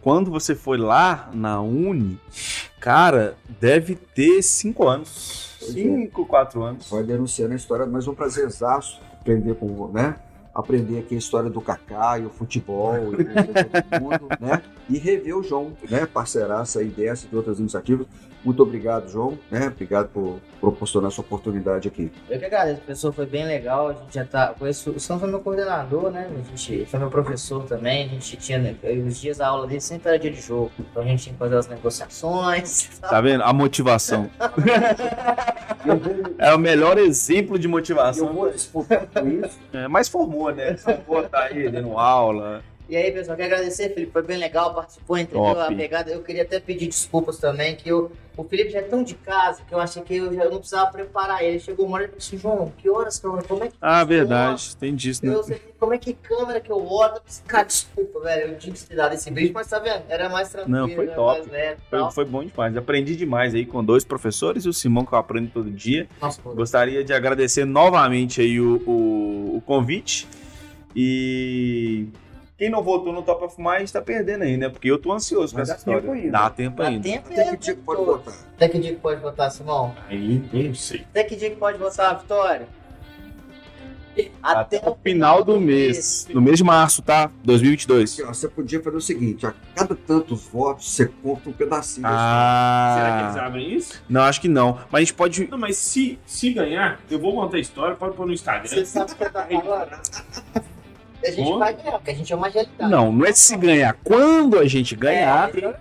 Quando 0.00 0.30
você 0.30 0.54
foi 0.54 0.78
lá 0.78 1.30
na 1.34 1.60
Uni, 1.60 2.16
cara, 2.78 3.34
deve 3.60 3.96
ter 3.96 4.40
5 4.40 4.86
anos. 4.86 5.51
Pois 5.64 5.76
é. 5.76 5.82
5, 5.82 6.26
4 6.26 6.62
anos. 6.62 6.90
Vai 6.90 7.02
denunciando 7.02 7.52
a 7.52 7.56
história, 7.56 7.86
mas 7.86 8.06
um 8.06 8.14
prazerzaço 8.14 9.00
aprender 9.20 9.54
com, 9.54 9.88
né? 9.88 10.16
Aprender 10.54 10.98
aqui 10.98 11.14
a 11.14 11.18
história 11.18 11.48
do 11.48 11.60
Kaká 11.60 12.18
e 12.18 12.26
o 12.26 12.30
futebol, 12.30 12.94
e 13.14 13.16
mundo, 13.98 14.28
né? 14.38 14.62
E 14.90 14.98
rever 14.98 15.36
o 15.36 15.42
João, 15.42 15.72
né? 15.88 16.04
Parceiraça 16.04 16.80
aí 16.80 16.88
dessa 16.88 17.26
e 17.26 17.28
de 17.28 17.36
outras 17.36 17.58
iniciativas. 17.58 18.06
Muito 18.44 18.62
obrigado, 18.62 19.08
João, 19.08 19.38
né? 19.50 19.68
Obrigado 19.68 20.08
por 20.08 20.40
proporcionar 20.60 21.10
essa 21.10 21.20
oportunidade 21.20 21.88
aqui. 21.88 22.10
Eu 22.30 22.38
que 22.38 22.44
agradeço, 22.44 22.80
a 22.82 22.86
pessoa 22.86 23.12
foi 23.12 23.26
bem 23.26 23.44
legal, 23.44 23.88
a 23.88 23.92
gente 23.92 24.14
já 24.14 24.24
tá. 24.24 24.54
Conheço, 24.58 24.90
o 24.90 25.00
Sam 25.00 25.18
foi 25.18 25.28
meu 25.28 25.40
coordenador, 25.40 26.10
né? 26.10 26.28
A 26.30 26.48
gente 26.56 26.86
foi 26.86 26.98
meu 26.98 27.10
professor 27.10 27.64
também, 27.64 28.04
a 28.04 28.08
gente 28.08 28.36
tinha. 28.36 28.58
né, 28.58 28.74
Os 29.06 29.20
dias 29.20 29.38
da 29.38 29.48
aula 29.48 29.66
dele 29.66 29.80
sempre 29.80 30.08
era 30.08 30.18
dia 30.18 30.30
de 30.30 30.40
jogo. 30.40 30.70
Então 30.78 31.02
a 31.02 31.06
gente 31.06 31.22
tinha 31.24 31.32
que 31.32 31.38
fazer 31.38 31.56
as 31.56 31.68
negociações. 31.68 32.90
Tá 33.12 33.20
vendo? 33.20 33.42
A 33.42 33.52
motivação. 33.52 34.30
Eu 35.84 35.96
vou, 35.98 36.14
É 36.38 36.54
o 36.54 36.58
melhor 36.58 36.96
exemplo 36.98 37.58
de 37.58 37.66
eu 37.66 37.70
motivação. 37.70 38.32
vou 38.32 38.50
disputar 38.50 39.06
com 39.06 39.28
isso. 39.28 39.58
É, 39.72 39.86
mas 39.88 40.08
formou, 40.08 40.52
né? 40.54 40.76
Formou, 40.76 41.22
tá 41.28 41.42
aí, 41.44 41.68
dando 41.70 41.98
aula. 41.98 42.62
E 42.88 42.96
aí, 42.96 43.10
pessoal, 43.10 43.36
quero 43.36 43.54
agradecer, 43.54 43.94
Felipe. 43.94 44.12
Foi 44.12 44.22
bem 44.22 44.36
legal, 44.36 44.74
participou, 44.74 45.16
entendeu 45.16 45.54
Top. 45.54 45.72
a 45.72 45.76
pegada. 45.76 46.10
Eu 46.10 46.22
queria 46.22 46.42
até 46.42 46.60
pedir 46.60 46.88
desculpas 46.88 47.38
também, 47.38 47.74
que 47.74 47.88
eu, 47.88 48.12
o 48.36 48.44
Felipe 48.44 48.70
já 48.70 48.80
é 48.80 48.82
tão 48.82 49.02
de 49.02 49.14
casa 49.14 49.62
que 49.66 49.74
eu 49.74 49.80
achei 49.80 50.02
que 50.02 50.16
eu, 50.16 50.34
já, 50.34 50.44
eu 50.44 50.50
não 50.50 50.58
precisava 50.58 50.90
preparar 50.90 51.42
ele. 51.42 51.58
Chegou 51.60 51.86
uma 51.86 51.96
hora 51.96 52.10
e 52.12 52.18
disse, 52.18 52.36
João, 52.36 52.72
que 52.76 52.90
horas 52.90 53.18
que 53.18 53.26
eu. 53.26 53.42
Como 53.46 53.64
é 53.64 53.68
que. 53.68 53.74
Ah, 53.80 54.04
verdade. 54.04 54.76
Tem 54.76 54.94
disso, 54.94 55.24
né? 55.24 55.42
Sei 55.42 55.60
como 55.78 55.94
é 55.94 55.98
que 55.98 56.12
câmera 56.12 56.60
que 56.60 56.70
eu 56.70 56.84
olho. 56.86 57.20
Cara, 57.46 57.64
desculpa, 57.64 58.20
velho. 58.20 58.52
Eu 58.52 58.58
tinha 58.58 58.74
que 58.74 58.84
te 58.84 58.94
dar 58.94 59.12
esse 59.14 59.30
vídeo, 59.30 59.52
mas 59.54 59.68
tá 59.68 59.78
vendo? 59.78 60.02
Era 60.08 60.28
mais 60.28 60.48
tranquilo. 60.50 60.76
Não, 60.76 60.88
foi 60.94 61.06
top. 61.08 61.50
mais 61.50 61.78
e 61.78 61.90
Foi, 61.90 62.10
foi 62.10 62.24
bom 62.24 62.44
demais. 62.44 62.76
Aprendi 62.76 63.16
demais 63.16 63.54
aí 63.54 63.64
com 63.64 63.82
dois 63.84 64.04
professores 64.04 64.64
e 64.64 64.68
o 64.68 64.72
Simão, 64.72 65.04
que 65.04 65.12
eu 65.12 65.18
aprendo 65.18 65.50
todo 65.50 65.70
dia. 65.70 66.08
Nossa, 66.20 66.40
pô, 66.42 66.54
Gostaria 66.54 67.04
de 67.04 67.12
agradecer 67.12 67.64
novamente 67.64 68.40
aí 68.40 68.60
o, 68.60 68.82
o, 68.86 69.56
o 69.56 69.62
convite. 69.64 70.26
E 70.94 72.08
quem 72.62 72.70
não 72.70 72.80
votou 72.80 73.12
no 73.12 73.22
Top 73.24 73.42
of 73.44 73.56
Mind 73.60 73.82
está 73.82 74.00
perdendo 74.00 74.42
aí, 74.44 74.56
né? 74.56 74.68
Porque 74.68 74.88
eu 74.88 74.96
tô 74.96 75.10
ansioso 75.12 75.52
com 75.52 75.58
Mas 75.58 75.68
essa 75.68 75.78
dá 75.84 75.84
tempo 75.84 75.98
história. 75.98 76.22
ainda. 76.22 76.38
Dá 76.38 76.50
tempo 76.50 76.76
Dá 76.76 76.86
ainda. 76.88 77.02
tempo 77.02 77.32
Até 77.32 77.44
que 77.50 77.56
dia 77.56 77.74
que 77.74 77.80
pode 77.80 77.98
pô, 77.98 78.04
votar? 78.06 78.34
Até 78.54 78.68
que 78.68 78.78
dia 78.78 78.90
que 78.94 79.00
pode 79.00 79.20
votar, 79.20 79.50
Simão? 79.50 79.92
Aí, 80.08 80.40
não 80.52 80.72
sei. 80.76 81.00
Até 81.10 81.24
que 81.24 81.34
dia 81.34 81.50
que 81.50 81.56
pode 81.56 81.76
votar 81.78 82.10
a 82.12 82.14
vitória? 82.14 82.68
Até 84.40 84.80
o 84.88 84.94
final 85.02 85.42
do 85.42 85.58
mês. 85.60 86.28
No 86.32 86.40
mês 86.40 86.58
de 86.58 86.62
março, 86.62 87.02
tá? 87.02 87.32
2022. 87.42 88.12
Aqui, 88.12 88.22
ó, 88.22 88.32
Você 88.32 88.46
podia 88.46 88.80
fazer 88.80 88.96
o 88.96 89.00
seguinte: 89.00 89.44
a 89.44 89.54
cada 89.74 89.96
tantos 89.96 90.44
votos, 90.46 90.88
você 90.88 91.06
compra 91.06 91.50
um 91.50 91.52
pedacinho. 91.52 92.06
Será 92.06 93.16
que 93.18 93.24
eles 93.24 93.36
Ah, 93.38 93.46
abrem 93.46 93.74
isso? 93.74 94.00
não, 94.08 94.20
acho 94.20 94.40
que 94.40 94.48
não. 94.48 94.74
Mas 94.88 94.98
a 94.98 95.00
gente 95.00 95.14
pode. 95.14 95.48
Não, 95.50 95.58
mas 95.58 95.78
se, 95.78 96.16
se 96.26 96.52
ganhar, 96.52 97.00
eu 97.10 97.18
vou 97.18 97.34
contar 97.34 97.56
a 97.56 97.60
história, 97.60 97.96
pode 97.96 98.14
pôr 98.14 98.26
no 98.26 98.32
Instagram. 98.32 98.68
Você 98.68 98.84
sabe 98.86 99.10
o 99.12 99.16
que 99.16 99.24
eu 99.24 99.32
tô 99.32 99.40
falando? 99.62 100.71
A 101.24 101.30
gente 101.30 101.50
Bom. 101.50 101.58
vai 101.58 101.74
ganhar, 101.74 101.92
porque 101.92 102.10
a 102.10 102.14
gente 102.14 102.32
é 102.32 102.36
uma 102.36 102.48
realidade. 102.48 102.90
Não, 102.90 103.12
não 103.12 103.24
é 103.26 103.32
se 103.32 103.56
ganhar. 103.56 103.96
Quando 104.02 104.58
a 104.58 104.66
gente 104.66 104.94
ganhar. 104.96 105.50
É, 105.56 105.74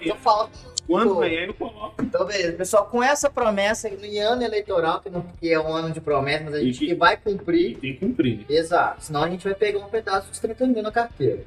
eu 0.00 0.16
falando. 0.16 0.50
Quando 0.86 1.16
ganhar, 1.16 1.42
ele 1.42 1.52
coloca. 1.52 2.00
Então, 2.04 2.24
beleza, 2.24 2.52
pessoal, 2.52 2.86
com 2.86 3.02
essa 3.02 3.28
promessa, 3.28 3.88
no 3.90 4.20
ano 4.32 4.42
eleitoral, 4.44 5.00
que, 5.00 5.10
não, 5.10 5.22
que 5.40 5.52
é 5.52 5.58
um 5.58 5.66
ano 5.72 5.90
de 5.90 6.00
promessa, 6.00 6.44
mas 6.44 6.54
a 6.54 6.60
gente 6.60 6.84
E- 6.84 6.88
que 6.88 6.94
vai 6.94 7.16
cumprir, 7.16 7.76
tem 7.78 7.94
que 7.94 7.98
cumprir. 8.06 8.46
exato, 8.48 9.02
senão 9.04 9.24
a 9.24 9.28
gente 9.28 9.42
vai 9.42 9.54
pegar 9.54 9.80
um 9.80 9.88
pedaço 9.88 10.28
dos 10.28 10.38
30 10.38 10.64
mil 10.68 10.82
na 10.82 10.92
carteira. 10.92 11.42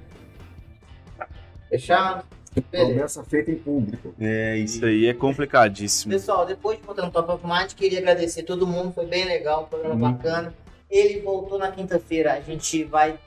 Fechado? 1.69 2.25
Beleza. 2.71 2.93
Promessa 2.93 3.23
feita 3.23 3.51
em 3.51 3.55
público. 3.55 4.13
É, 4.19 4.57
isso 4.57 4.83
aí 4.83 5.05
é 5.05 5.13
complicadíssimo. 5.13 6.11
Pessoal, 6.11 6.45
depois 6.45 6.77
de 6.79 6.83
botar 6.83 7.03
no 7.05 7.11
Top 7.11 7.31
of 7.31 7.45
Mind, 7.45 7.73
queria 7.73 7.99
agradecer 7.99 8.43
todo 8.43 8.65
mundo, 8.67 8.91
foi 8.91 9.05
bem 9.05 9.23
legal, 9.23 9.63
um 9.63 9.65
programa 9.67 9.95
Muito 9.95 10.17
bacana. 10.17 10.53
Ele 10.89 11.21
voltou 11.21 11.59
na 11.59 11.71
quinta-feira, 11.71 12.33
a 12.33 12.41
gente 12.41 12.83
vai. 12.83 13.17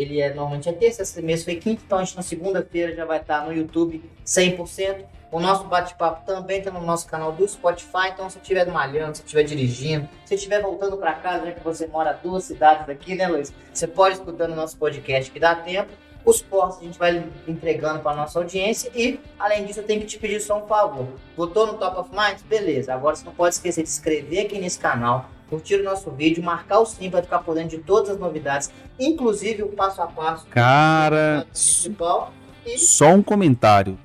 Ele 0.00 0.20
é 0.20 0.32
normalmente 0.32 0.68
é 0.68 0.72
terça, 0.72 1.02
esse 1.02 1.20
mês 1.20 1.44
foi 1.44 1.56
quinta, 1.56 1.82
então 1.84 1.98
a 1.98 2.04
gente 2.04 2.16
na 2.16 2.22
segunda-feira 2.22 2.94
já 2.94 3.04
vai 3.04 3.20
estar 3.20 3.44
no 3.44 3.52
YouTube 3.52 4.02
100%. 4.24 5.04
O 5.30 5.38
nosso 5.38 5.64
bate-papo 5.64 6.26
também 6.26 6.58
está 6.58 6.70
no 6.70 6.80
nosso 6.80 7.06
canal 7.06 7.30
do 7.30 7.46
Spotify. 7.46 8.08
Então, 8.12 8.28
se 8.28 8.38
estiver 8.38 8.66
malhando, 8.66 9.16
se 9.16 9.22
estiver 9.22 9.44
dirigindo, 9.44 10.08
se 10.24 10.34
estiver 10.34 10.60
voltando 10.60 10.96
para 10.96 11.12
casa, 11.12 11.46
já 11.46 11.52
que 11.52 11.62
você 11.62 11.86
mora 11.86 12.12
duas 12.12 12.44
cidades 12.44 12.86
daqui, 12.86 13.14
né, 13.14 13.28
Luiz? 13.28 13.52
Você 13.72 13.86
pode 13.86 14.16
escutando 14.16 14.52
o 14.52 14.56
nosso 14.56 14.76
podcast 14.76 15.30
que 15.30 15.38
dá 15.38 15.54
tempo. 15.54 15.90
Os 16.24 16.42
cortes 16.42 16.78
a 16.80 16.82
gente 16.82 16.98
vai 16.98 17.24
entregando 17.46 18.00
para 18.00 18.16
nossa 18.16 18.38
audiência 18.38 18.90
e, 18.94 19.20
além 19.38 19.64
disso, 19.64 19.80
eu 19.80 19.84
tenho 19.84 20.00
que 20.00 20.06
te 20.06 20.18
pedir 20.18 20.40
só 20.40 20.62
um 20.62 20.66
favor. 20.66 21.06
Votou 21.36 21.66
no 21.66 21.74
Top 21.74 21.96
of 21.98 22.10
Mind? 22.10 22.40
Beleza. 22.48 22.92
Agora 22.92 23.14
você 23.14 23.24
não 23.24 23.32
pode 23.32 23.54
esquecer 23.54 23.82
de 23.82 23.88
se 23.88 23.98
inscrever 23.98 24.46
aqui 24.46 24.58
nesse 24.58 24.78
canal, 24.78 25.30
curtir 25.50 25.74
o 25.76 25.82
nosso 25.82 26.10
vídeo, 26.12 26.42
marcar 26.42 26.78
o 26.78 26.86
sininho 26.86 27.10
para 27.10 27.22
ficar 27.22 27.40
por 27.40 27.54
dentro 27.56 27.76
de 27.76 27.78
todas 27.78 28.08
as 28.10 28.18
novidades, 28.18 28.70
inclusive 28.98 29.64
o 29.64 29.68
passo 29.68 30.00
a 30.00 30.06
passo. 30.06 30.46
Cara, 30.46 31.44
principal. 31.50 32.32
E 32.64 32.78
só 32.78 33.08
um 33.08 33.22
comentário. 33.22 33.98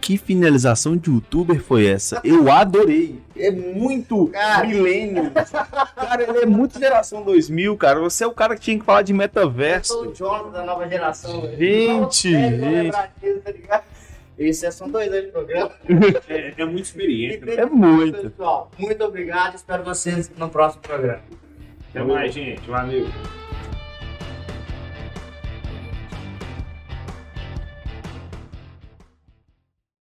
Que 0.00 0.18
finalização 0.18 0.98
de 0.98 1.08
youtuber 1.08 1.62
foi 1.62 1.86
essa? 1.86 2.20
Eu 2.22 2.52
adorei. 2.52 3.18
É 3.34 3.50
muito 3.50 4.26
Cara. 4.26 4.66
milênio. 4.66 5.30
Cara, 5.30 6.22
ele 6.22 6.38
é 6.40 6.46
muito 6.46 6.78
geração 6.78 7.22
2000, 7.22 7.74
cara. 7.78 8.00
Você 8.00 8.22
é 8.22 8.26
o 8.26 8.32
cara 8.32 8.54
que 8.54 8.60
tinha 8.60 8.78
que 8.78 8.84
falar 8.84 9.00
de 9.00 9.12
eu 9.12 9.16
sou 9.16 9.22
metaverso. 9.22 10.08
o 10.10 10.14
Jonathan 10.14 10.50
da 10.50 10.62
nova 10.62 10.86
geração. 10.86 11.48
Gente, 11.56 12.30
gente. 12.30 12.90
tá 12.92 13.82
Isso 14.38 14.66
é, 14.66 14.70
são 14.70 14.88
dois 14.88 15.08
anos 15.12 15.26
de 15.26 15.32
programa. 15.32 15.70
É, 16.28 16.54
é 16.56 16.64
muito 16.64 16.84
experiente. 16.86 17.44
né? 17.44 17.54
É 17.54 17.66
muito. 17.66 18.30
Pessoal, 18.30 18.70
muito 18.78 19.04
obrigado. 19.04 19.54
Espero 19.54 19.84
vocês 19.84 20.30
no 20.36 20.48
próximo 20.48 20.82
programa. 20.82 21.22
Até 21.90 22.02
mais, 22.02 22.34
gente. 22.34 22.68
Valeu. 22.68 23.06